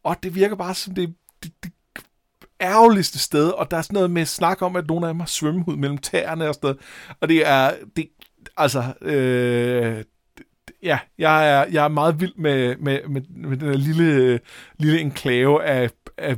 og 0.05 0.17
det 0.23 0.35
virker 0.35 0.57
bare 0.57 0.75
som 0.75 0.95
det, 0.95 1.15
det, 1.43 1.53
det 1.63 1.73
ærgerligste 2.61 3.19
sted, 3.19 3.49
og 3.49 3.71
der 3.71 3.77
er 3.77 3.83
sådan 3.83 3.95
noget 3.95 4.11
med 4.11 4.27
snak 4.27 4.63
om, 4.63 4.77
at 4.77 4.87
nogle 4.87 5.07
af 5.07 5.15
dem 5.15 5.21
har 5.21 5.27
svømmehud 5.27 5.77
mellem 5.77 5.99
tæerne 5.99 6.49
og 6.49 6.55
sådan 6.55 6.67
noget. 6.67 6.79
Og 7.21 7.29
det 7.29 7.47
er, 7.47 7.73
det, 7.97 8.09
altså, 8.57 8.85
øh, 9.03 10.05
ja, 10.83 10.99
jeg 11.19 11.51
er, 11.51 11.67
jeg 11.73 11.85
er 11.85 11.89
meget 11.89 12.21
vild 12.21 12.35
med, 12.37 12.77
med, 12.77 13.01
med, 13.09 13.23
med 13.29 13.57
den 13.57 13.69
her 13.69 13.77
lille, 13.77 14.41
lille 14.79 15.01
enklave 15.01 15.65
af, 15.65 15.91
af 16.19 16.37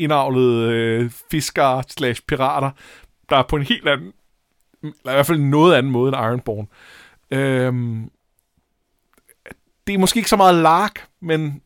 indavlede 0.00 0.72
øh, 0.72 1.10
fiskere 1.30 1.82
slash 1.88 2.22
pirater, 2.28 2.70
der 3.30 3.36
er 3.36 3.42
på 3.42 3.56
en 3.56 3.62
helt 3.62 3.88
anden, 3.88 4.12
eller 4.82 5.12
i 5.12 5.14
hvert 5.14 5.26
fald 5.26 5.38
noget 5.38 5.74
anden 5.76 5.92
måde 5.92 6.08
end 6.08 6.16
Ironborn. 6.16 6.68
Øhm, 7.30 8.10
det 9.86 9.94
er 9.94 9.98
måske 9.98 10.16
ikke 10.18 10.30
så 10.30 10.36
meget 10.36 10.54
lark, 10.54 11.06
men 11.20 11.62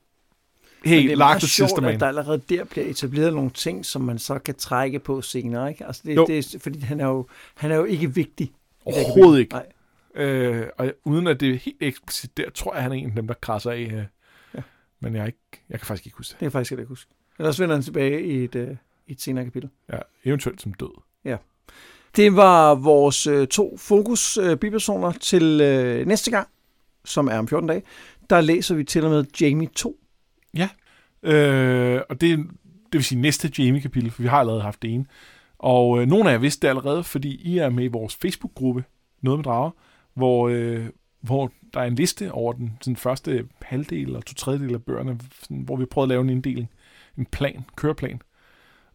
hey, 0.84 0.96
Men 0.96 1.04
det 1.06 1.12
er 1.12 1.16
lark 1.16 1.38
the 1.38 1.48
sjovt, 1.48 1.70
sister 1.70 1.82
man. 1.82 1.94
at 1.94 2.00
der 2.00 2.06
allerede 2.08 2.42
der 2.48 2.64
bliver 2.64 2.86
etableret 2.86 3.34
nogle 3.34 3.50
ting, 3.50 3.86
som 3.86 4.02
man 4.02 4.18
så 4.18 4.38
kan 4.38 4.54
trække 4.54 4.98
på 4.98 5.22
senere. 5.22 5.68
Ikke? 5.70 5.86
Altså 5.86 6.02
det, 6.04 6.16
Jo. 6.16 6.26
det 6.26 6.54
er, 6.54 6.58
fordi 6.58 6.80
han 6.80 7.00
er, 7.00 7.06
jo, 7.06 7.26
han 7.54 7.70
er 7.70 7.76
jo 7.76 7.84
ikke 7.84 8.14
vigtig. 8.14 8.52
Overhovedet 8.84 9.40
ikke. 9.40 9.52
Nej. 9.54 9.66
Øh, 10.24 10.66
og 10.78 10.92
uden 11.04 11.26
at 11.26 11.40
det 11.40 11.50
er 11.50 11.58
helt 11.58 11.76
eksplicit 11.80 12.36
der, 12.36 12.50
tror 12.50 12.74
jeg, 12.74 12.82
han 12.82 12.92
er 12.92 12.96
en 12.96 13.08
af 13.08 13.14
dem, 13.16 13.26
der 13.26 13.34
krasser 13.34 13.70
af. 13.70 13.78
Øh. 13.92 14.04
Ja. 14.54 14.62
Men 15.00 15.14
jeg, 15.14 15.22
er 15.22 15.26
ikke, 15.26 15.38
jeg 15.68 15.78
kan 15.80 15.86
faktisk 15.86 16.06
ikke 16.06 16.16
huske 16.16 16.28
det. 16.28 16.32
Det 16.34 16.38
kan 16.38 16.44
jeg 16.44 16.52
faktisk 16.52 16.72
ikke 16.72 16.84
huske. 16.84 17.10
Ellers 17.38 17.60
vender 17.60 17.76
han 17.76 17.82
tilbage 17.82 18.24
i 18.26 18.44
et, 18.44 18.54
øh, 18.54 18.76
i 19.06 19.12
et 19.12 19.20
senere 19.20 19.44
kapitel. 19.44 19.70
Ja, 19.92 19.98
eventuelt 20.24 20.62
som 20.62 20.74
død. 20.74 21.00
Det 22.16 22.36
var 22.36 22.74
vores 22.74 23.26
øh, 23.26 23.46
to 23.46 23.76
fokus 23.76 24.36
øh, 24.36 24.56
bipersoner 24.56 25.12
til 25.12 25.60
øh, 25.60 26.06
næste 26.06 26.30
gang, 26.30 26.48
som 27.04 27.28
er 27.28 27.38
om 27.38 27.48
14 27.48 27.68
dage. 27.68 27.82
Der 28.30 28.40
læser 28.40 28.74
vi 28.74 28.84
til 28.84 29.04
og 29.04 29.10
med 29.10 29.24
Jamie 29.40 29.68
2. 29.68 30.00
Øh, 31.22 32.00
og 32.08 32.20
det, 32.20 32.38
det 32.38 32.92
vil 32.92 33.04
sige 33.04 33.20
næste 33.20 33.52
Jamie-kapitel, 33.58 34.10
for 34.10 34.22
vi 34.22 34.28
har 34.28 34.38
allerede 34.38 34.62
haft 34.62 34.82
det 34.82 34.94
ene. 34.94 35.06
Og 35.58 36.00
øh, 36.00 36.06
nogle 36.06 36.28
af 36.28 36.32
jer 36.32 36.38
vidste 36.38 36.62
det 36.62 36.68
allerede, 36.68 37.04
fordi 37.04 37.34
I 37.34 37.58
er 37.58 37.70
med 37.70 37.84
i 37.84 37.88
vores 37.88 38.16
Facebook-gruppe, 38.16 38.84
Noget 39.22 39.38
med 39.38 39.44
Drager, 39.44 39.70
hvor, 40.14 40.48
øh, 40.48 40.86
hvor 41.20 41.52
der 41.74 41.80
er 41.80 41.84
en 41.84 41.94
liste 41.94 42.32
over 42.32 42.52
den 42.52 42.78
sådan 42.80 42.96
første 42.96 43.48
halvdel 43.62 44.06
eller 44.06 44.20
to 44.20 44.34
tredjedel 44.34 44.74
af 44.74 44.82
bøgerne, 44.82 45.18
sådan, 45.40 45.62
hvor 45.62 45.76
vi 45.76 45.84
prøvede 45.84 46.06
at 46.06 46.08
lave 46.08 46.22
en 46.22 46.30
inddeling, 46.30 46.70
en 47.18 47.26
plan, 47.26 47.64
køreplan. 47.76 48.22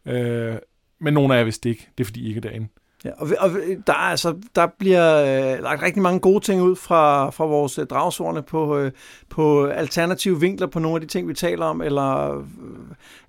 Øh, 0.05 0.55
men 1.01 1.13
nogle 1.13 1.33
af 1.33 1.37
jer 1.37 1.43
vidste 1.43 1.63
det 1.63 1.69
ikke, 1.69 1.89
det 1.97 2.03
er 2.03 2.05
fordi 2.05 2.21
I 2.21 2.27
ikke 2.27 2.37
er 2.37 2.41
derinde. 2.41 2.67
Ja, 3.05 3.11
og, 3.17 3.27
og 3.39 3.49
der, 3.87 3.93
er 3.93 3.97
altså, 3.97 4.35
der 4.55 4.67
bliver 4.79 5.15
øh, 5.21 5.63
lagt 5.63 5.81
rigtig 5.81 6.01
mange 6.01 6.19
gode 6.19 6.39
ting 6.39 6.61
ud 6.61 6.75
fra, 6.75 7.29
fra 7.29 7.45
vores 7.45 7.79
øh, 7.79 7.85
dragsvorene 7.85 8.41
på, 8.41 8.77
øh, 8.77 8.91
på 9.29 9.65
alternative 9.65 10.39
vinkler 10.39 10.67
på 10.67 10.79
nogle 10.79 10.95
af 10.95 11.01
de 11.01 11.07
ting, 11.07 11.27
vi 11.27 11.33
taler 11.33 11.65
om, 11.65 11.81
eller 11.81 12.43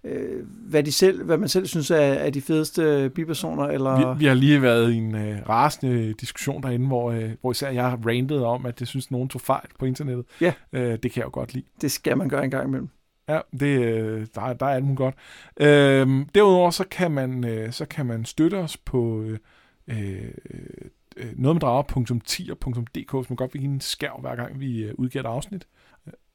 øh, 0.05 0.47
hvad, 0.69 0.83
de 0.83 0.93
selv, 0.93 1.25
hvad 1.25 1.39
man 1.39 1.49
selv 1.49 1.67
synes 1.67 1.91
er, 1.91 1.97
er 1.97 2.31
de 2.31 2.41
fedeste 2.41 2.83
øh, 2.83 3.11
bipersoner. 3.11 3.65
Eller... 3.65 4.15
Vi, 4.15 4.19
vi 4.19 4.27
har 4.27 4.35
lige 4.35 4.63
været 4.63 4.93
i 4.93 4.97
en 4.97 5.15
øh, 5.15 5.49
rasende 5.49 6.13
diskussion 6.13 6.63
derinde, 6.63 6.87
hvor, 6.87 7.11
øh, 7.11 7.31
hvor 7.41 7.51
især 7.51 7.71
jeg 7.71 7.99
rantet 8.07 8.45
om, 8.45 8.67
at 8.67 8.81
jeg 8.81 8.89
synes, 8.89 9.11
nogen 9.11 9.29
tog 9.29 9.41
fejl 9.41 9.67
på 9.79 9.85
internettet. 9.85 10.27
Ja. 10.41 10.53
Øh, 10.73 10.99
det 11.03 11.13
kan 11.13 11.17
jeg 11.17 11.25
jo 11.25 11.31
godt 11.33 11.55
lide. 11.55 11.65
Det 11.81 11.93
skal 11.93 12.19
man 12.19 12.29
gøre 12.29 12.45
en 12.45 12.51
gang 12.51 12.69
imellem. 12.69 12.89
Ja, 13.35 13.41
det, 13.61 13.81
øh, 13.85 14.27
der, 14.35 14.41
er- 14.43 14.53
der 14.53 14.67
er 14.67 14.71
alt 14.75 14.85
muligt 14.85 14.99
godt. 14.99 15.15
Øhm, 15.61 16.25
derudover 16.35 16.71
så 16.71 16.85
kan, 16.91 17.11
man, 17.11 17.45
øh, 17.45 17.73
så 17.73 17.85
kan 17.85 18.07
man 18.07 18.25
støtte 18.25 18.55
os 18.55 18.77
på 18.77 19.23
øh, 19.23 19.39
øh, 19.89 20.31
øh, 21.17 21.33
noget 21.37 21.55
med 21.57 21.61
drager.10.dk, 21.61 23.13
hvis 23.15 23.31
man 23.31 23.37
godt 23.37 23.55
vil 23.55 23.61
give 23.63 23.73
en 23.73 23.81
skærv, 23.81 24.21
hver 24.21 24.37
gang 24.37 24.61
vi 24.61 24.83
øh, 24.85 24.95
udgiver 24.99 25.25
et 25.25 25.29
afsnit. 25.29 25.67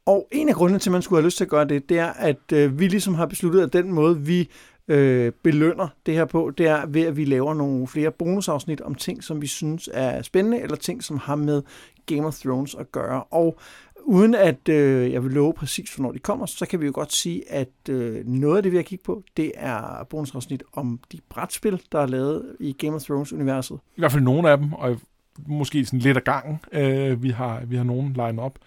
Og 0.05 0.27
en 0.31 0.49
af 0.49 0.55
grundene 0.55 0.79
til, 0.79 0.89
at 0.89 0.91
man 0.91 1.01
skulle 1.01 1.21
have 1.21 1.27
lyst 1.27 1.37
til 1.37 1.43
at 1.43 1.49
gøre 1.49 1.65
det, 1.65 1.89
det 1.89 1.99
er, 1.99 2.13
at 2.13 2.51
øh, 2.53 2.79
vi 2.79 2.87
ligesom 2.87 3.13
har 3.13 3.25
besluttet, 3.25 3.61
at 3.63 3.73
den 3.73 3.91
måde, 3.91 4.19
vi 4.21 4.49
øh, 4.87 5.31
belønner 5.43 5.87
det 6.05 6.13
her 6.13 6.25
på, 6.25 6.51
det 6.57 6.67
er 6.67 6.85
ved, 6.85 7.01
at 7.05 7.17
vi 7.17 7.25
laver 7.25 7.53
nogle 7.53 7.87
flere 7.87 8.11
bonusafsnit 8.11 8.81
om 8.81 8.95
ting, 8.95 9.23
som 9.23 9.41
vi 9.41 9.47
synes 9.47 9.89
er 9.93 10.21
spændende, 10.21 10.61
eller 10.61 10.75
ting, 10.75 11.03
som 11.03 11.17
har 11.17 11.35
med 11.35 11.61
Game 12.05 12.27
of 12.27 12.35
Thrones 12.35 12.75
at 12.75 12.91
gøre. 12.91 13.23
Og 13.23 13.59
uden 14.05 14.35
at 14.35 14.69
øh, 14.69 15.11
jeg 15.11 15.23
vil 15.23 15.31
love 15.31 15.53
præcis, 15.53 15.95
hvornår 15.95 16.11
de 16.11 16.19
kommer, 16.19 16.45
så 16.45 16.65
kan 16.65 16.81
vi 16.81 16.85
jo 16.85 16.91
godt 16.95 17.13
sige, 17.13 17.51
at 17.51 17.89
øh, 17.89 18.27
noget 18.27 18.57
af 18.57 18.63
det, 18.63 18.71
vi 18.71 18.77
har 18.77 18.83
kigget 18.83 19.05
på, 19.05 19.23
det 19.37 19.51
er 19.55 20.03
bonusafsnit 20.09 20.63
om 20.73 20.99
de 21.11 21.19
brætspil, 21.29 21.81
der 21.91 21.99
er 21.99 22.07
lavet 22.07 22.55
i 22.59 22.73
Game 22.73 22.95
of 22.95 23.01
Thrones-universet. 23.01 23.79
I 23.95 24.01
hvert 24.01 24.11
fald 24.11 24.23
nogle 24.23 24.49
af 24.49 24.57
dem, 24.57 24.73
og 24.73 24.99
måske 25.47 25.85
sådan 25.85 25.99
lidt 25.99 26.17
af 26.17 26.23
gangen. 26.23 26.59
Øh, 26.71 27.23
vi, 27.23 27.29
har, 27.29 27.65
vi 27.65 27.75
har 27.75 27.83
nogen 27.83 28.13
line 28.13 28.41
op. 28.41 28.59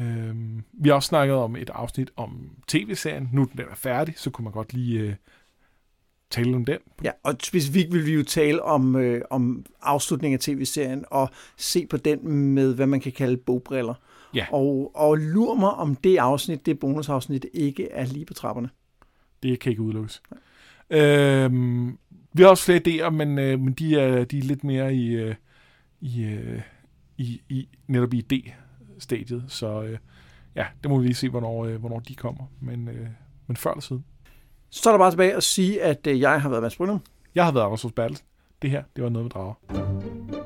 Øh, 0.00 0.34
vi 0.72 0.88
har 0.88 0.94
også 0.94 1.06
snakket 1.06 1.36
om 1.36 1.56
et 1.56 1.70
afsnit 1.74 2.10
om 2.16 2.50
tv-serien. 2.68 3.28
Nu 3.32 3.48
den 3.52 3.60
er 3.70 3.74
færdig, 3.74 4.14
så 4.16 4.30
kunne 4.30 4.44
man 4.44 4.52
godt 4.52 4.72
lige 4.72 5.00
øh, 5.00 5.14
tale 6.30 6.56
om 6.56 6.64
den. 6.64 6.78
Ja, 7.04 7.10
og 7.22 7.34
specifikt 7.42 7.92
vil 7.92 8.06
vi 8.06 8.14
jo 8.14 8.22
tale 8.22 8.62
om, 8.62 8.96
øh, 8.96 9.22
om 9.30 9.66
afslutningen 9.82 10.34
af 10.34 10.40
tv-serien 10.40 11.04
og 11.10 11.30
se 11.56 11.86
på 11.86 11.96
den 11.96 12.28
med, 12.28 12.74
hvad 12.74 12.86
man 12.86 13.00
kan 13.00 13.12
kalde 13.12 13.36
bogbriller. 13.36 13.94
Ja. 14.34 14.46
Og, 14.52 14.90
og 14.94 15.16
lur 15.16 15.54
mig, 15.54 15.70
om 15.70 15.96
det 15.96 16.16
afsnit, 16.16 16.66
det 16.66 16.78
bonusafsnit, 16.78 17.46
ikke 17.54 17.90
er 17.90 18.06
lige 18.06 18.24
på 18.24 18.34
trapperne. 18.34 18.70
Det 19.42 19.60
kan 19.60 19.70
ikke 19.70 19.82
udelukkes. 19.82 20.22
Øhm, 20.90 21.98
vi 22.32 22.42
har 22.42 22.48
også 22.48 22.64
flere 22.64 22.80
idéer, 22.86 23.10
men, 23.10 23.38
øh, 23.38 23.60
men 23.60 23.72
de, 23.72 24.00
er, 24.00 24.24
de 24.24 24.38
er 24.38 24.42
lidt 24.42 24.64
mere 24.64 24.94
i, 24.94 25.08
øh, 25.08 25.34
i, 26.00 26.22
øh, 26.22 26.60
i, 27.18 27.40
i 27.48 27.68
netop 27.86 28.14
i 28.14 28.18
idé-stadiet. 28.32 29.44
Så 29.48 29.82
øh, 29.82 29.98
ja, 30.56 30.66
det 30.82 30.90
må 30.90 30.98
vi 30.98 31.06
lige 31.06 31.14
se, 31.14 31.28
hvornår, 31.28 31.64
øh, 31.64 31.76
hvornår 31.76 31.98
de 31.98 32.14
kommer. 32.14 32.44
Men, 32.60 32.88
øh, 32.88 33.08
men 33.46 33.56
før 33.56 33.70
eller 33.70 33.82
siden. 33.82 34.04
Så 34.70 34.90
er 34.90 34.92
der 34.92 34.98
bare 34.98 35.10
tilbage 35.10 35.34
at 35.34 35.42
sige, 35.42 35.82
at 35.82 36.06
øh, 36.06 36.20
jeg 36.20 36.42
har 36.42 36.48
været 36.48 36.62
Mads 36.62 36.76
Brynum. 36.76 37.00
Jeg 37.34 37.44
har 37.44 37.52
været 37.52 37.64
Anders 37.64 37.86
Bertelsen. 37.96 38.26
Det 38.62 38.70
her, 38.70 38.82
det 38.96 39.04
var 39.04 39.10
noget 39.10 39.24
med 39.24 39.30
drager. 39.30 40.37